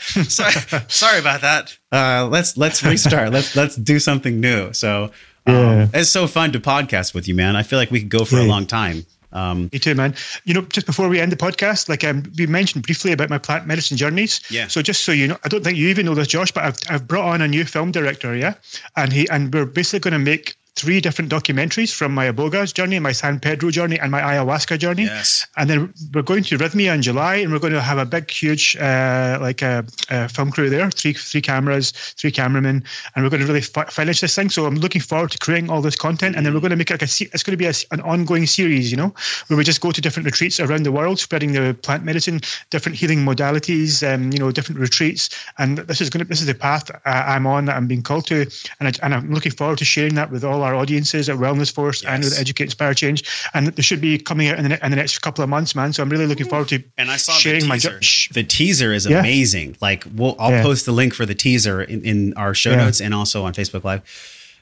sorry, 0.00 0.52
sorry 0.88 1.18
about 1.18 1.40
that. 1.42 1.76
Uh, 1.90 2.26
let's 2.30 2.56
let's 2.56 2.82
restart. 2.82 3.32
let's 3.32 3.54
let's 3.56 3.76
do 3.76 3.98
something 3.98 4.40
new." 4.40 4.72
So 4.72 5.10
um, 5.46 5.54
Yeah. 5.54 5.88
it's 5.94 6.10
so 6.10 6.26
fun 6.26 6.52
to 6.52 6.60
podcast 6.60 7.14
with 7.14 7.28
you, 7.28 7.34
man. 7.34 7.56
I 7.56 7.62
feel 7.62 7.78
like 7.78 7.90
we 7.90 8.00
could 8.00 8.08
go 8.08 8.24
for 8.24 8.36
a 8.38 8.44
long 8.44 8.66
time. 8.66 9.04
Um, 9.34 9.70
Me 9.72 9.78
too, 9.78 9.94
man. 9.94 10.14
You 10.44 10.52
know, 10.52 10.60
just 10.62 10.84
before 10.86 11.08
we 11.08 11.18
end 11.18 11.32
the 11.32 11.36
podcast, 11.36 11.88
like 11.88 12.04
um, 12.04 12.22
we 12.36 12.46
mentioned 12.46 12.84
briefly 12.84 13.12
about 13.12 13.30
my 13.30 13.38
plant 13.38 13.66
medicine 13.66 13.96
journeys. 13.96 14.42
Yeah. 14.50 14.66
So 14.68 14.82
just 14.82 15.04
so 15.04 15.12
you 15.12 15.26
know, 15.26 15.38
I 15.42 15.48
don't 15.48 15.64
think 15.64 15.78
you 15.78 15.88
even 15.88 16.04
know 16.04 16.14
this, 16.14 16.28
Josh, 16.28 16.52
but 16.52 16.64
I've, 16.64 16.76
I've 16.90 17.08
brought 17.08 17.24
on 17.32 17.40
a 17.40 17.48
new 17.48 17.64
film 17.64 17.92
director, 17.92 18.36
yeah, 18.36 18.54
and 18.94 19.10
he 19.12 19.26
and 19.30 19.52
we're 19.52 19.64
basically 19.64 20.00
going 20.10 20.12
to 20.22 20.30
make 20.30 20.56
three 20.74 21.00
different 21.00 21.30
documentaries 21.30 21.94
from 21.94 22.12
my 22.14 22.30
Iboga's 22.30 22.72
journey, 22.72 22.98
my 22.98 23.12
San 23.12 23.38
Pedro 23.38 23.70
journey, 23.70 23.98
and 23.98 24.10
my 24.10 24.20
ayahuasca 24.20 24.78
journey. 24.78 25.04
Yes. 25.04 25.46
And 25.56 25.68
then 25.68 25.92
we're 26.14 26.22
going 26.22 26.42
to 26.44 26.56
Rhythmia 26.56 26.94
in 26.94 27.02
July, 27.02 27.36
and 27.36 27.52
we're 27.52 27.58
going 27.58 27.74
to 27.74 27.80
have 27.80 27.98
a 27.98 28.06
big, 28.06 28.30
huge, 28.30 28.76
uh, 28.76 29.38
like 29.40 29.60
a, 29.62 29.84
a 30.08 30.28
film 30.28 30.50
crew 30.50 30.70
there, 30.70 30.90
three 30.90 31.12
three 31.12 31.42
cameras, 31.42 31.90
three 31.90 32.30
cameramen, 32.30 32.84
and 33.14 33.24
we're 33.24 33.30
going 33.30 33.42
to 33.42 33.46
really 33.46 33.60
fi- 33.60 33.84
finish 33.84 34.20
this 34.20 34.34
thing. 34.34 34.48
So 34.48 34.64
I'm 34.64 34.76
looking 34.76 35.02
forward 35.02 35.30
to 35.32 35.38
creating 35.38 35.68
all 35.68 35.82
this 35.82 35.96
content, 35.96 36.36
and 36.36 36.46
then 36.46 36.54
we're 36.54 36.60
going 36.60 36.70
to 36.70 36.76
make 36.76 36.90
it 36.90 36.94
like 36.94 37.02
a, 37.02 37.06
se- 37.06 37.30
it's 37.32 37.42
going 37.42 37.52
to 37.52 37.58
be 37.58 37.66
a 37.66 37.74
an 37.90 38.00
ongoing 38.00 38.46
series, 38.46 38.90
you 38.90 38.96
know, 38.96 39.14
where 39.48 39.56
we 39.56 39.64
just 39.64 39.80
go 39.80 39.92
to 39.92 40.00
different 40.00 40.24
retreats 40.24 40.58
around 40.58 40.84
the 40.84 40.92
world, 40.92 41.18
spreading 41.18 41.52
the 41.52 41.76
plant 41.82 42.04
medicine, 42.04 42.40
different 42.70 42.96
healing 42.96 43.18
modalities, 43.18 44.02
um, 44.02 44.32
you 44.32 44.38
know, 44.38 44.50
different 44.50 44.80
retreats, 44.80 45.28
and 45.58 45.78
this 45.78 46.00
is 46.00 46.08
going 46.08 46.24
to 46.24 46.28
this 46.28 46.40
is 46.40 46.46
the 46.46 46.54
path 46.54 46.90
I, 47.04 47.34
I'm 47.34 47.46
on 47.46 47.66
that 47.66 47.76
I'm 47.76 47.86
being 47.86 48.02
called 48.02 48.26
to, 48.28 48.46
and 48.80 48.88
I, 48.88 48.92
and 49.02 49.14
I'm 49.14 49.32
looking 49.32 49.52
forward 49.52 49.78
to 49.78 49.84
sharing 49.84 50.14
that 50.14 50.30
with 50.30 50.44
all 50.44 50.61
our 50.62 50.74
audiences 50.74 51.28
at 51.28 51.36
Wellness 51.36 51.72
Force 51.72 52.04
and 52.04 52.22
with 52.24 52.32
Yes. 52.32 52.40
Educate 52.40 52.64
Inspire 52.64 52.94
Change, 52.94 53.24
and 53.54 53.68
they 53.68 53.82
should 53.82 54.00
be 54.00 54.18
coming 54.18 54.48
out 54.48 54.58
in 54.58 54.68
the, 54.68 54.84
in 54.84 54.90
the 54.90 54.96
next 54.96 55.18
couple 55.20 55.42
of 55.44 55.50
months, 55.50 55.74
man. 55.74 55.92
So 55.92 56.02
I'm 56.02 56.08
really 56.10 56.26
looking 56.26 56.48
forward 56.48 56.68
to 56.68 56.82
And 56.98 57.10
I 57.10 57.16
saw 57.16 57.32
sharing 57.32 57.60
the 57.62 57.66
my 57.68 57.76
teaser. 57.76 57.90
jo- 57.90 58.00
Shh. 58.00 58.28
the 58.32 58.42
teaser 58.44 58.92
is 58.92 59.06
Yeah. 59.06 59.20
amazing. 59.20 59.76
Like, 59.80 60.04
we'll, 60.14 60.36
I'll 60.38 60.50
Yeah. 60.50 60.62
post 60.62 60.86
the 60.86 60.92
link 60.92 61.14
for 61.14 61.26
the 61.26 61.34
teaser 61.34 61.82
in, 61.82 62.02
in 62.04 62.34
our 62.34 62.54
show 62.54 62.70
Yeah. 62.70 62.84
notes 62.84 63.00
and 63.00 63.12
also 63.14 63.44
on 63.44 63.54
Facebook 63.54 63.84
Live. 63.84 64.02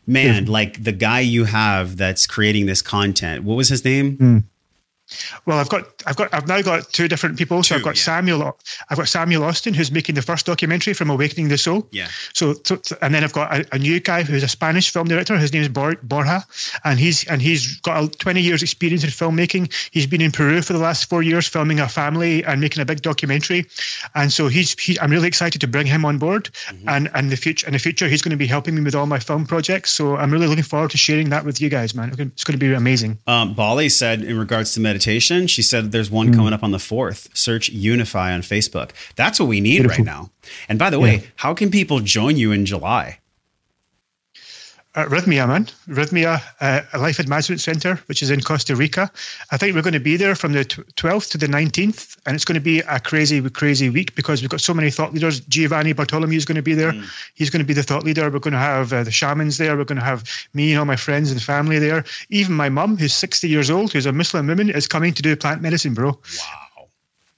Man, 0.06 0.46
like 0.46 0.82
the 0.82 0.92
guy 0.92 1.20
you 1.20 1.44
have 1.44 1.96
that's 1.96 2.26
creating 2.26 2.66
this 2.66 2.82
content. 2.82 3.44
What 3.44 3.56
was 3.56 3.68
his 3.68 3.84
name? 3.84 4.16
Hmm. 4.16 4.38
Well, 5.46 5.58
I've 5.58 5.68
got, 5.68 5.88
I've 6.06 6.16
got, 6.16 6.32
I've 6.32 6.46
now 6.46 6.62
got 6.62 6.92
two 6.92 7.08
different 7.08 7.38
people. 7.38 7.62
So 7.62 7.76
I've 7.76 7.82
got 7.82 7.96
yeah. 7.96 8.02
Samuel, 8.02 8.58
I've 8.88 8.98
got 8.98 9.08
Samuel 9.08 9.44
Austin, 9.44 9.74
who's 9.74 9.90
making 9.90 10.14
the 10.14 10.22
first 10.22 10.46
documentary 10.46 10.94
from 10.94 11.10
Awakening 11.10 11.48
the 11.48 11.58
Soul. 11.58 11.86
Yeah. 11.90 12.08
So, 12.32 12.54
so 12.64 12.80
and 13.02 13.14
then 13.14 13.24
I've 13.24 13.32
got 13.32 13.54
a, 13.54 13.74
a 13.74 13.78
new 13.78 14.00
guy 14.00 14.22
who's 14.22 14.42
a 14.42 14.48
Spanish 14.48 14.90
film 14.90 15.08
director. 15.08 15.36
His 15.36 15.52
name 15.52 15.62
is 15.62 15.68
Bor- 15.68 15.98
Borja, 16.02 16.44
and 16.84 16.98
he's 16.98 17.24
and 17.28 17.42
he's 17.42 17.76
got 17.80 18.04
a 18.04 18.08
20 18.08 18.40
years 18.40 18.62
experience 18.62 19.04
in 19.04 19.10
filmmaking. 19.10 19.72
He's 19.90 20.06
been 20.06 20.20
in 20.20 20.32
Peru 20.32 20.62
for 20.62 20.72
the 20.72 20.78
last 20.78 21.08
four 21.08 21.22
years, 21.22 21.46
filming 21.46 21.80
a 21.80 21.88
family 21.88 22.44
and 22.44 22.60
making 22.60 22.82
a 22.82 22.84
big 22.84 23.02
documentary. 23.02 23.66
And 24.14 24.32
so 24.32 24.48
he's, 24.48 24.78
he, 24.80 24.98
I'm 25.00 25.10
really 25.10 25.28
excited 25.28 25.60
to 25.60 25.68
bring 25.68 25.86
him 25.86 26.04
on 26.04 26.18
board. 26.18 26.44
Mm-hmm. 26.44 26.88
And 26.88 27.10
and 27.14 27.30
the 27.30 27.36
future 27.36 27.66
in 27.66 27.72
the 27.72 27.78
future, 27.78 28.08
he's 28.08 28.22
going 28.22 28.30
to 28.30 28.36
be 28.36 28.46
helping 28.46 28.74
me 28.74 28.82
with 28.82 28.94
all 28.94 29.06
my 29.06 29.18
film 29.18 29.46
projects. 29.46 29.90
So 29.90 30.16
I'm 30.16 30.30
really 30.30 30.46
looking 30.46 30.64
forward 30.64 30.90
to 30.92 30.98
sharing 30.98 31.30
that 31.30 31.44
with 31.44 31.60
you 31.60 31.68
guys, 31.68 31.94
man. 31.94 32.10
It's 32.18 32.44
going 32.44 32.58
to 32.58 32.58
be 32.58 32.72
amazing. 32.72 33.18
Um, 33.26 33.54
Bali 33.54 33.88
said 33.88 34.22
in 34.22 34.38
regards 34.38 34.72
to 34.74 34.80
meditation, 34.80 34.99
she 35.02 35.62
said 35.62 35.92
there's 35.92 36.10
one 36.10 36.28
hmm. 36.28 36.34
coming 36.34 36.52
up 36.52 36.62
on 36.62 36.72
the 36.72 36.78
4th. 36.78 37.28
Search 37.36 37.68
Unify 37.68 38.32
on 38.32 38.42
Facebook. 38.42 38.90
That's 39.16 39.38
what 39.38 39.48
we 39.48 39.60
need 39.60 39.78
Beautiful. 39.78 40.04
right 40.04 40.12
now. 40.12 40.30
And 40.68 40.78
by 40.78 40.90
the 40.90 41.00
way, 41.00 41.24
how 41.36 41.54
can 41.54 41.70
people 41.70 42.00
join 42.00 42.36
you 42.36 42.52
in 42.52 42.66
July? 42.66 43.19
Rhythmia, 44.94 45.46
man. 45.46 45.66
Rhythmia 45.88 46.42
uh, 46.60 46.98
Life 46.98 47.20
Advancement 47.20 47.60
Center, 47.60 48.00
which 48.06 48.22
is 48.22 48.30
in 48.30 48.40
Costa 48.40 48.74
Rica. 48.74 49.08
I 49.52 49.56
think 49.56 49.76
we're 49.76 49.82
going 49.82 49.92
to 49.92 50.00
be 50.00 50.16
there 50.16 50.34
from 50.34 50.52
the 50.52 50.64
tw- 50.64 50.84
12th 50.96 51.30
to 51.30 51.38
the 51.38 51.46
19th, 51.46 52.16
and 52.26 52.34
it's 52.34 52.44
going 52.44 52.56
to 52.56 52.60
be 52.60 52.80
a 52.80 52.98
crazy, 52.98 53.40
crazy 53.50 53.88
week 53.88 54.16
because 54.16 54.40
we've 54.40 54.50
got 54.50 54.60
so 54.60 54.74
many 54.74 54.90
thought 54.90 55.14
leaders. 55.14 55.40
Giovanni 55.40 55.92
Bartolomeo 55.92 56.36
is 56.36 56.44
going 56.44 56.56
to 56.56 56.62
be 56.62 56.74
there. 56.74 56.92
He's 57.34 57.50
going 57.50 57.60
to 57.60 57.66
be 57.66 57.72
the 57.72 57.84
thought 57.84 58.02
leader. 58.02 58.28
We're 58.30 58.40
going 58.40 58.52
to 58.52 58.58
have 58.58 58.92
uh, 58.92 59.04
the 59.04 59.12
shamans 59.12 59.58
there. 59.58 59.76
We're 59.76 59.84
going 59.84 59.98
to 59.98 60.04
have 60.04 60.24
me 60.54 60.72
and 60.72 60.80
all 60.80 60.86
my 60.86 60.96
friends 60.96 61.30
and 61.30 61.40
family 61.40 61.78
there. 61.78 62.04
Even 62.30 62.54
my 62.54 62.68
mum, 62.68 62.96
who's 62.96 63.14
60 63.14 63.48
years 63.48 63.70
old, 63.70 63.92
who's 63.92 64.06
a 64.06 64.12
Muslim 64.12 64.48
woman, 64.48 64.70
is 64.70 64.88
coming 64.88 65.14
to 65.14 65.22
do 65.22 65.36
plant 65.36 65.62
medicine, 65.62 65.94
bro. 65.94 66.10
Wow. 66.10 66.69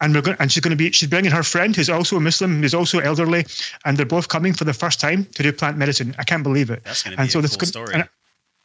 And 0.03 0.14
we're 0.14 0.20
going, 0.20 0.36
and 0.40 0.53
she's 0.53 0.61
going 0.62 0.76
to 0.76 0.76
be 0.76 0.90
she's 0.92 1.09
bringing 1.09 1.30
her 1.32 1.42
friend 1.42 1.74
who's 1.74 1.88
also 1.88 2.16
a 2.16 2.20
Muslim, 2.20 2.61
who's 2.61 2.74
also 2.74 2.98
elderly, 2.98 3.46
and 3.86 3.96
they're 3.96 4.05
both 4.05 4.28
coming 4.28 4.53
for 4.53 4.64
the 4.64 4.74
first 4.74 5.00
time 5.00 5.24
to 5.36 5.42
do 5.42 5.53
plant 5.53 5.78
medicine. 5.78 6.14
I 6.18 6.24
can't 6.24 6.42
believe 6.42 6.68
it. 6.68 6.84
That's 6.84 7.03
gonna 7.03 7.16
be 7.16 7.20
and 7.20 7.28
a 7.28 7.32
so 7.32 7.40
this 7.40 7.53
cool 7.57 7.61
gonna- 7.61 7.86
story. 7.86 7.94
and- 7.94 8.09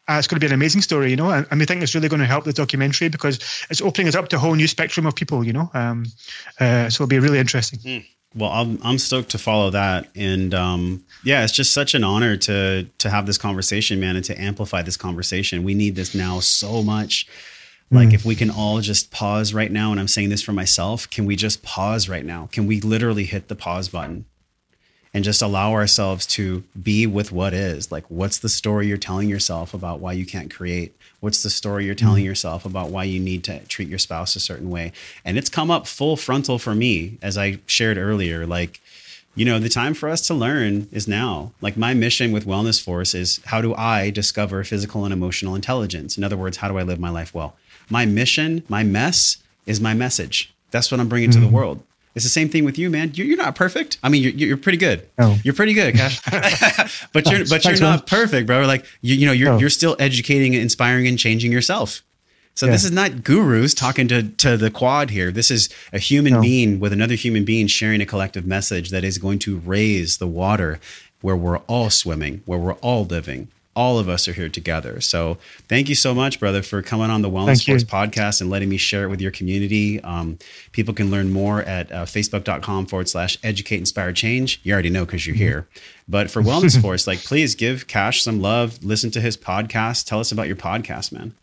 uh, 0.09 0.15
it's 0.17 0.27
going 0.27 0.37
to 0.39 0.39
be 0.39 0.47
an 0.47 0.53
amazing 0.53 0.81
story, 0.81 1.09
you 1.09 1.17
know, 1.17 1.29
and, 1.31 1.45
and 1.51 1.59
we 1.59 1.65
think 1.65 1.83
it's 1.83 1.93
really 1.93 2.07
going 2.07 2.21
to 2.21 2.25
help 2.25 2.45
the 2.45 2.53
documentary 2.53 3.09
because 3.09 3.39
it's 3.69 3.81
opening 3.81 4.07
us 4.07 4.15
up 4.15 4.29
to 4.29 4.37
a 4.37 4.39
whole 4.39 4.55
new 4.55 4.65
spectrum 4.65 5.05
of 5.05 5.13
people, 5.13 5.43
you 5.43 5.51
know. 5.51 5.69
Um, 5.73 6.05
uh, 6.61 6.89
so 6.89 7.03
it'll 7.03 7.07
be 7.07 7.19
really 7.19 7.39
interesting. 7.39 7.77
Mm. 7.79 8.05
Well, 8.33 8.49
I'm 8.51 8.79
I'm 8.83 8.99
stoked 8.99 9.31
to 9.31 9.37
follow 9.37 9.69
that, 9.71 10.07
and 10.15 10.53
um, 10.53 11.03
yeah, 11.25 11.43
it's 11.43 11.51
just 11.51 11.73
such 11.73 11.93
an 11.93 12.05
honor 12.05 12.37
to 12.37 12.87
to 12.99 13.09
have 13.09 13.25
this 13.25 13.37
conversation, 13.37 13.99
man, 13.99 14.15
and 14.15 14.23
to 14.25 14.39
amplify 14.39 14.81
this 14.81 14.95
conversation. 14.95 15.63
We 15.63 15.73
need 15.73 15.95
this 15.97 16.15
now 16.15 16.39
so 16.39 16.83
much. 16.83 17.27
Like, 17.89 18.09
mm. 18.09 18.13
if 18.13 18.25
we 18.25 18.35
can 18.35 18.49
all 18.49 18.81
just 18.81 19.11
pause 19.11 19.53
right 19.53 19.71
now, 19.71 19.91
and 19.91 19.99
I'm 19.99 20.09
saying 20.09 20.29
this 20.29 20.41
for 20.41 20.51
myself, 20.51 21.09
can 21.09 21.25
we 21.25 21.35
just 21.35 21.63
pause 21.63 22.09
right 22.09 22.25
now? 22.25 22.49
Can 22.51 22.67
we 22.67 22.81
literally 22.81 23.23
hit 23.23 23.47
the 23.47 23.55
pause 23.55 23.87
button 23.87 24.25
and 25.13 25.23
just 25.23 25.41
allow 25.41 25.71
ourselves 25.71 26.25
to 26.27 26.63
be 26.81 27.07
with 27.07 27.31
what 27.31 27.53
is? 27.53 27.91
Like, 27.91 28.03
what's 28.09 28.39
the 28.39 28.49
story 28.49 28.87
you're 28.87 28.97
telling 28.97 29.29
yourself 29.29 29.73
about 29.73 29.99
why 30.01 30.11
you 30.11 30.25
can't 30.25 30.53
create? 30.53 30.95
What's 31.21 31.41
the 31.43 31.49
story 31.49 31.85
you're 31.85 31.95
telling 31.95 32.17
mm-hmm. 32.17 32.25
yourself 32.25 32.65
about 32.65 32.89
why 32.89 33.05
you 33.05 33.19
need 33.21 33.43
to 33.45 33.59
treat 33.67 33.87
your 33.87 33.99
spouse 33.99 34.35
a 34.35 34.41
certain 34.41 34.69
way? 34.69 34.91
And 35.23 35.37
it's 35.37 35.49
come 35.49 35.71
up 35.71 35.87
full 35.87 36.17
frontal 36.17 36.59
for 36.59 36.75
me, 36.75 37.17
as 37.21 37.37
I 37.37 37.59
shared 37.67 37.97
earlier. 37.97 38.45
Like, 38.45 38.81
you 39.33 39.45
know, 39.45 39.59
the 39.59 39.69
time 39.69 39.93
for 39.93 40.09
us 40.09 40.27
to 40.27 40.33
learn 40.33 40.89
is 40.91 41.07
now. 41.07 41.53
Like, 41.61 41.77
my 41.77 41.93
mission 41.93 42.33
with 42.33 42.45
Wellness 42.45 42.83
Force 42.83 43.15
is 43.15 43.39
how 43.45 43.61
do 43.61 43.73
I 43.75 44.09
discover 44.09 44.63
physical 44.65 45.05
and 45.05 45.13
emotional 45.13 45.55
intelligence? 45.55 46.17
In 46.17 46.23
other 46.25 46.37
words, 46.37 46.57
how 46.57 46.67
do 46.67 46.77
I 46.77 46.83
live 46.83 46.99
my 46.99 47.11
life 47.11 47.33
well? 47.33 47.55
My 47.89 48.05
mission, 48.05 48.63
my 48.67 48.83
mess 48.83 49.37
is 49.65 49.79
my 49.79 49.93
message. 49.93 50.53
That's 50.71 50.91
what 50.91 50.99
I'm 50.99 51.07
bringing 51.07 51.29
mm-hmm. 51.29 51.39
to 51.39 51.41
the 51.41 51.47
mm-hmm. 51.47 51.55
world. 51.55 51.83
It's 52.15 52.25
the 52.25 52.31
same 52.31 52.49
thing 52.49 52.65
with 52.65 52.79
you, 52.79 52.89
man. 52.89 53.11
You're, 53.13 53.37
not 53.37 53.53
perfect. 53.55 53.99
I 54.01 54.09
mean, 54.09 54.23
you're, 54.23 54.31
you're 54.31 54.57
pretty 54.57 54.79
good. 54.79 55.07
No. 55.19 55.35
You're 55.43 55.53
pretty 55.53 55.75
good, 55.75 55.93
Kash. 55.93 56.19
but 57.13 57.29
you're 57.29 57.45
but 57.45 57.63
you're 57.63 57.79
not 57.79 58.07
perfect, 58.07 58.47
bro. 58.47 58.65
Like 58.65 58.85
you, 59.01 59.15
you 59.15 59.27
know, 59.27 59.31
you're 59.31 59.51
no. 59.51 59.59
you're 59.59 59.69
still 59.69 59.95
educating, 59.99 60.55
inspiring, 60.55 61.07
and 61.07 61.19
changing 61.19 61.51
yourself. 61.51 62.01
So 62.55 62.65
yeah. 62.65 62.71
this 62.71 62.83
is 62.83 62.91
not 62.91 63.23
gurus 63.23 63.75
talking 63.75 64.07
to 64.07 64.23
to 64.23 64.57
the 64.57 64.71
quad 64.71 65.11
here. 65.11 65.31
This 65.31 65.51
is 65.51 65.69
a 65.93 65.99
human 65.99 66.33
no. 66.33 66.41
being 66.41 66.79
with 66.79 66.91
another 66.91 67.13
human 67.13 67.45
being 67.45 67.67
sharing 67.67 68.01
a 68.01 68.05
collective 68.05 68.47
message 68.47 68.89
that 68.89 69.03
is 69.03 69.19
going 69.19 69.37
to 69.39 69.59
raise 69.59 70.17
the 70.17 70.27
water 70.27 70.79
where 71.21 71.35
we're 71.35 71.59
all 71.67 71.91
swimming, 71.91 72.41
where 72.45 72.57
we're 72.57 72.73
all 72.73 73.05
living 73.05 73.49
all 73.77 73.99
of 73.99 74.09
us 74.09 74.27
are 74.27 74.33
here 74.33 74.49
together. 74.49 74.99
So 74.99 75.37
thank 75.69 75.87
you 75.87 75.93
so 75.93 76.15
much, 76.15 76.39
brother, 76.39 76.63
for 76.63 76.81
coming 76.81 77.11
on 77.11 77.21
the 77.21 77.29
Wellness 77.29 77.63
Force 77.63 77.83
podcast 77.83 78.41
and 78.41 78.49
letting 78.49 78.69
me 78.69 78.77
share 78.77 79.03
it 79.03 79.09
with 79.09 79.21
your 79.21 79.29
community. 79.29 80.01
Um, 80.01 80.39
people 80.71 80.95
can 80.95 81.11
learn 81.11 81.31
more 81.31 81.61
at 81.61 81.91
uh, 81.91 82.05
facebook.com 82.05 82.87
forward 82.87 83.07
slash 83.07 83.37
educate 83.43 83.77
inspire 83.77 84.11
change. 84.13 84.59
You 84.63 84.73
already 84.73 84.89
know 84.89 85.05
because 85.05 85.27
you're 85.27 85.35
mm-hmm. 85.35 85.43
here. 85.43 85.67
But 86.07 86.31
for 86.31 86.41
Wellness 86.47 86.81
Force, 86.81 87.05
like 87.05 87.19
please 87.19 87.53
give 87.53 87.85
Kash 87.85 88.23
some 88.23 88.41
love, 88.41 88.83
listen 88.83 89.11
to 89.11 89.21
his 89.21 89.37
podcast. 89.37 90.07
Tell 90.07 90.19
us 90.19 90.31
about 90.31 90.47
your 90.47 90.55
podcast, 90.55 91.11
man. 91.11 91.35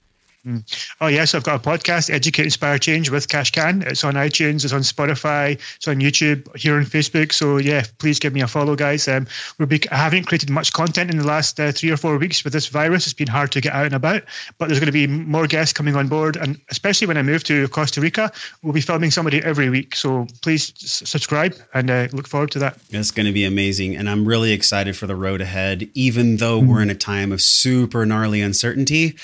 Mm. 0.46 0.62
Oh 1.00 1.06
yes, 1.06 1.34
I've 1.34 1.42
got 1.42 1.64
a 1.64 1.70
podcast, 1.70 2.10
Educate 2.10 2.44
Inspire 2.44 2.78
Change 2.78 3.08
with 3.08 3.28
Kash 3.28 3.50
Can. 3.50 3.80
It's 3.80 4.04
on 4.04 4.12
iTunes, 4.14 4.64
it's 4.64 4.74
on 4.74 4.82
Spotify, 4.82 5.58
it's 5.76 5.88
on 5.88 5.96
YouTube, 5.96 6.54
here 6.54 6.76
on 6.76 6.84
Facebook. 6.84 7.32
So 7.32 7.56
yeah, 7.56 7.84
please 7.98 8.18
give 8.18 8.34
me 8.34 8.42
a 8.42 8.46
follow, 8.46 8.76
guys. 8.76 9.08
Um, 9.08 9.26
we're 9.58 9.64
be- 9.64 9.88
I 9.90 9.96
haven't 9.96 10.26
created 10.26 10.50
much 10.50 10.74
content 10.74 11.10
in 11.10 11.16
the 11.16 11.26
last 11.26 11.58
uh, 11.58 11.72
three 11.72 11.90
or 11.90 11.96
four 11.96 12.18
weeks 12.18 12.44
with 12.44 12.52
this 12.52 12.66
virus. 12.66 13.06
It's 13.06 13.14
been 13.14 13.26
hard 13.26 13.52
to 13.52 13.62
get 13.62 13.72
out 13.72 13.86
and 13.86 13.94
about, 13.94 14.24
but 14.58 14.68
there's 14.68 14.80
going 14.80 14.86
to 14.86 14.92
be 14.92 15.06
more 15.06 15.46
guests 15.46 15.72
coming 15.72 15.96
on 15.96 16.08
board, 16.08 16.36
and 16.36 16.60
especially 16.70 17.06
when 17.06 17.16
I 17.16 17.22
move 17.22 17.42
to 17.44 17.66
Costa 17.68 18.02
Rica, 18.02 18.30
we'll 18.62 18.74
be 18.74 18.82
filming 18.82 19.10
somebody 19.10 19.42
every 19.42 19.70
week. 19.70 19.96
So 19.96 20.26
please 20.42 20.74
subscribe 20.76 21.54
and 21.72 21.90
uh, 21.90 22.08
look 22.12 22.28
forward 22.28 22.50
to 22.50 22.58
that. 22.58 22.76
It's 22.90 23.12
going 23.12 23.26
to 23.26 23.32
be 23.32 23.44
amazing, 23.44 23.96
and 23.96 24.10
I'm 24.10 24.26
really 24.26 24.52
excited 24.52 24.94
for 24.94 25.06
the 25.06 25.16
road 25.16 25.40
ahead. 25.40 25.88
Even 25.94 26.36
though 26.36 26.60
mm. 26.60 26.66
we're 26.66 26.82
in 26.82 26.90
a 26.90 26.94
time 26.94 27.32
of 27.32 27.40
super 27.40 28.04
gnarly 28.04 28.42
uncertainty. 28.42 29.16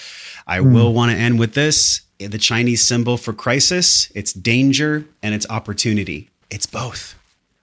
I 0.51 0.59
mm. 0.59 0.75
will 0.75 0.93
want 0.93 1.13
to 1.13 1.17
end 1.17 1.39
with 1.39 1.55
this 1.55 2.03
the 2.19 2.39
Chinese 2.39 2.85
symbol 2.85 3.17
for 3.17 3.33
crisis, 3.33 4.11
it's 4.15 4.35
danger 4.35 5.07
and 5.23 5.35
it's 5.35 5.47
opportunity. 5.49 6.29
It's 6.51 6.67
both. 6.67 7.15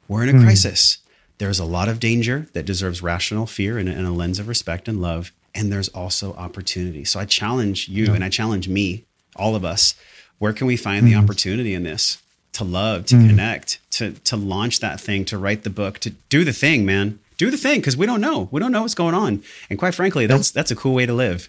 We're 0.07 0.23
in 0.23 0.29
a 0.29 0.33
mm. 0.33 0.43
crisis. 0.43 0.97
There's 1.37 1.59
a 1.59 1.65
lot 1.65 1.87
of 1.87 1.99
danger 1.99 2.47
that 2.53 2.65
deserves 2.65 3.03
rational 3.03 3.45
fear 3.45 3.77
and, 3.77 3.87
and, 3.87 4.07
a 4.07 4.11
lens 4.11 4.39
of 4.39 4.47
respect 4.47 4.87
and 4.87 4.99
love. 4.99 5.31
And 5.53 5.71
there's 5.71 5.89
also 5.89 6.33
opportunity. 6.33 7.05
So 7.05 7.19
I 7.19 7.25
challenge 7.25 7.87
you 7.87 8.05
yeah. 8.05 8.13
and 8.13 8.23
I 8.23 8.29
challenge 8.29 8.67
me, 8.67 9.03
all 9.35 9.55
of 9.55 9.63
us, 9.63 9.93
where 10.39 10.53
can 10.53 10.65
we 10.65 10.77
find 10.77 11.03
mm. 11.03 11.09
the 11.09 11.15
hmm. 11.15 11.23
opportunity 11.23 11.75
in 11.75 11.83
this? 11.83 12.21
To 12.53 12.63
love, 12.63 13.05
to 13.07 13.17
hmm. 13.17 13.27
connect, 13.27 13.79
to 13.91 14.13
to 14.13 14.35
launch 14.35 14.79
that 14.79 14.99
thing, 14.99 15.25
to 15.25 15.37
write 15.37 15.61
the 15.61 15.69
book, 15.69 15.99
to 15.99 16.11
do 16.29 16.43
the 16.43 16.53
thing, 16.53 16.85
man 16.85 17.19
do 17.37 17.51
the 17.51 17.57
thing 17.57 17.79
because 17.79 17.95
we 17.95 18.05
don't 18.05 18.21
know. 18.21 18.49
We 18.51 18.59
don't 18.59 18.71
know 18.71 18.81
what's 18.81 18.95
going 18.95 19.15
on. 19.15 19.43
And 19.69 19.77
quite 19.79 19.93
frankly, 19.93 20.25
that's 20.25 20.51
that's 20.51 20.71
a 20.71 20.75
cool 20.75 20.93
way 20.93 21.05
to 21.05 21.13
live. 21.13 21.47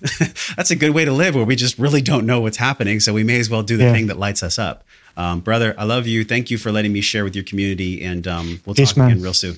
that's 0.57 0.71
a 0.71 0.77
good 0.77 0.95
way 0.95 1.05
to 1.05 1.13
live 1.13 1.35
where 1.35 1.45
we 1.45 1.57
just 1.57 1.79
really 1.79 2.03
don't 2.03 2.27
know 2.27 2.41
what's 2.41 2.59
happening. 2.59 3.01
So 3.01 3.13
we 3.13 3.25
may 3.25 3.41
as 3.41 3.51
well 3.51 3.63
do 3.63 3.77
the 3.77 3.85
yeah. 3.85 3.93
thing 3.93 4.07
that 4.09 4.19
lights 4.19 4.43
us 4.43 4.59
up. 4.59 4.85
Um, 5.17 5.41
brother, 5.41 5.75
I 5.77 5.85
love 5.85 6.07
you. 6.07 6.25
Thank 6.25 6.51
you 6.51 6.59
for 6.59 6.71
letting 6.71 6.93
me 6.93 7.01
share 7.01 7.25
with 7.25 7.35
your 7.35 7.45
community. 7.45 8.05
And 8.05 8.27
um, 8.29 8.61
we'll 8.65 8.75
talk 8.75 8.93
again 8.93 9.21
real 9.21 9.35
soon. 9.35 9.57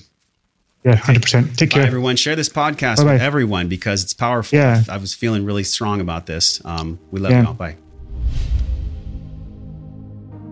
Yeah, 0.83 0.95
100%. 0.95 1.57
Take 1.57 1.69
care. 1.69 1.85
Everyone. 1.85 2.15
Share 2.15 2.35
this 2.35 2.49
podcast 2.49 2.97
Bye-bye. 2.97 3.13
with 3.13 3.21
everyone 3.21 3.67
because 3.67 4.03
it's 4.03 4.15
powerful. 4.15 4.57
Yeah. 4.57 4.81
I 4.89 4.97
was 4.97 5.13
feeling 5.13 5.45
really 5.45 5.63
strong 5.63 6.01
about 6.01 6.25
this. 6.25 6.59
Um, 6.65 6.97
we 7.11 7.19
love 7.19 7.33
yeah. 7.33 7.41
you 7.41 7.47
all. 7.49 7.53
Bye. 7.53 7.77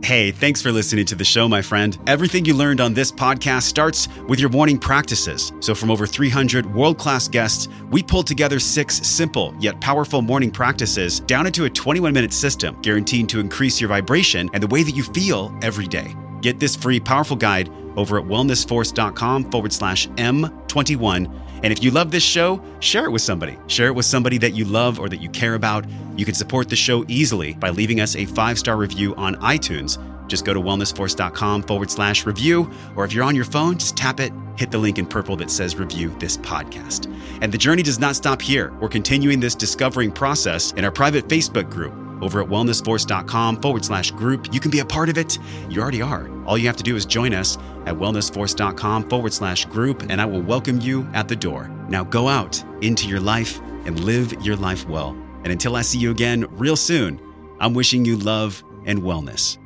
Hey, 0.01 0.31
thanks 0.31 0.61
for 0.61 0.71
listening 0.71 1.05
to 1.07 1.15
the 1.15 1.25
show, 1.25 1.47
my 1.49 1.61
friend. 1.61 1.97
Everything 2.07 2.45
you 2.45 2.53
learned 2.53 2.79
on 2.79 2.93
this 2.93 3.11
podcast 3.11 3.63
starts 3.63 4.07
with 4.27 4.39
your 4.39 4.49
morning 4.49 4.79
practices. 4.79 5.51
So, 5.59 5.75
from 5.75 5.91
over 5.91 6.07
300 6.07 6.73
world 6.73 6.97
class 6.97 7.27
guests, 7.27 7.67
we 7.91 8.01
pulled 8.01 8.25
together 8.25 8.59
six 8.59 9.05
simple 9.05 9.53
yet 9.59 9.79
powerful 9.81 10.21
morning 10.21 10.51
practices 10.51 11.19
down 11.19 11.45
into 11.47 11.65
a 11.65 11.69
21 11.69 12.13
minute 12.13 12.31
system, 12.31 12.79
guaranteed 12.81 13.27
to 13.29 13.39
increase 13.39 13.81
your 13.81 13.89
vibration 13.89 14.49
and 14.53 14.63
the 14.63 14.67
way 14.67 14.83
that 14.83 14.95
you 14.95 15.03
feel 15.03 15.55
every 15.61 15.85
day. 15.85 16.15
Get 16.41 16.59
this 16.59 16.75
free, 16.77 16.99
powerful 16.99 17.35
guide 17.35 17.69
over 17.97 18.17
at 18.17 18.25
wellnessforce.com 18.25 19.51
forward 19.51 19.73
slash 19.73 20.07
M21. 20.11 21.48
And 21.63 21.73
if 21.73 21.83
you 21.83 21.91
love 21.91 22.11
this 22.11 22.23
show, 22.23 22.61
share 22.79 23.05
it 23.05 23.11
with 23.11 23.21
somebody. 23.21 23.57
Share 23.67 23.87
it 23.87 23.95
with 23.95 24.05
somebody 24.05 24.37
that 24.39 24.53
you 24.53 24.65
love 24.65 24.99
or 24.99 25.09
that 25.09 25.21
you 25.21 25.29
care 25.29 25.55
about. 25.55 25.85
You 26.15 26.25
can 26.25 26.35
support 26.35 26.69
the 26.69 26.75
show 26.75 27.05
easily 27.07 27.53
by 27.53 27.69
leaving 27.69 27.99
us 28.01 28.15
a 28.15 28.25
five 28.25 28.57
star 28.57 28.77
review 28.77 29.15
on 29.15 29.35
iTunes 29.35 29.97
just 30.29 30.45
go 30.45 30.53
to 30.53 30.61
wellnessforce.com 30.61 31.63
forward 31.63 31.91
slash 31.91 32.25
review, 32.25 32.71
or 32.95 33.03
if 33.03 33.13
you're 33.13 33.23
on 33.23 33.35
your 33.35 33.45
phone, 33.45 33.77
just 33.77 33.97
tap 33.97 34.19
it, 34.19 34.31
hit 34.55 34.71
the 34.71 34.77
link 34.77 34.97
in 34.97 35.05
purple 35.05 35.35
that 35.37 35.49
says 35.49 35.75
review 35.75 36.15
this 36.19 36.37
podcast. 36.37 37.13
And 37.41 37.51
the 37.51 37.57
journey 37.57 37.83
does 37.83 37.99
not 37.99 38.15
stop 38.15 38.41
here. 38.41 38.71
We're 38.79 38.89
continuing 38.89 39.39
this 39.39 39.55
discovering 39.55 40.11
process 40.11 40.71
in 40.73 40.85
our 40.85 40.91
private 40.91 41.27
Facebook 41.27 41.69
group 41.69 41.93
over 42.21 42.41
at 42.41 42.47
wellnessforce.com 42.47 43.61
forward 43.61 43.85
slash 43.85 44.11
group. 44.11 44.53
You 44.53 44.59
can 44.59 44.71
be 44.71 44.79
a 44.79 44.85
part 44.85 45.09
of 45.09 45.17
it. 45.17 45.37
You 45.69 45.81
already 45.81 46.01
are. 46.01 46.29
All 46.45 46.57
you 46.57 46.67
have 46.67 46.77
to 46.77 46.83
do 46.83 46.95
is 46.95 47.05
join 47.05 47.33
us 47.33 47.57
at 47.85 47.95
wellnessforce.com 47.95 49.09
forward 49.09 49.33
slash 49.33 49.65
group, 49.65 50.03
and 50.09 50.19
I 50.19 50.25
will 50.25 50.41
welcome 50.41 50.81
you 50.81 51.07
at 51.13 51.27
the 51.27 51.35
door. 51.35 51.67
Now 51.89 52.03
go 52.03 52.27
out 52.27 52.63
into 52.81 53.07
your 53.07 53.19
life 53.19 53.59
and 53.85 53.99
live 53.99 54.33
your 54.45 54.55
life 54.55 54.87
well. 54.87 55.09
And 55.43 55.47
until 55.47 55.75
I 55.75 55.81
see 55.81 55.99
you 55.99 56.11
again 56.11 56.45
real 56.51 56.75
soon, 56.75 57.19
I'm 57.59 57.73
wishing 57.73 58.05
you 58.05 58.17
love 58.17 58.63
and 58.85 59.01
wellness. 59.01 59.57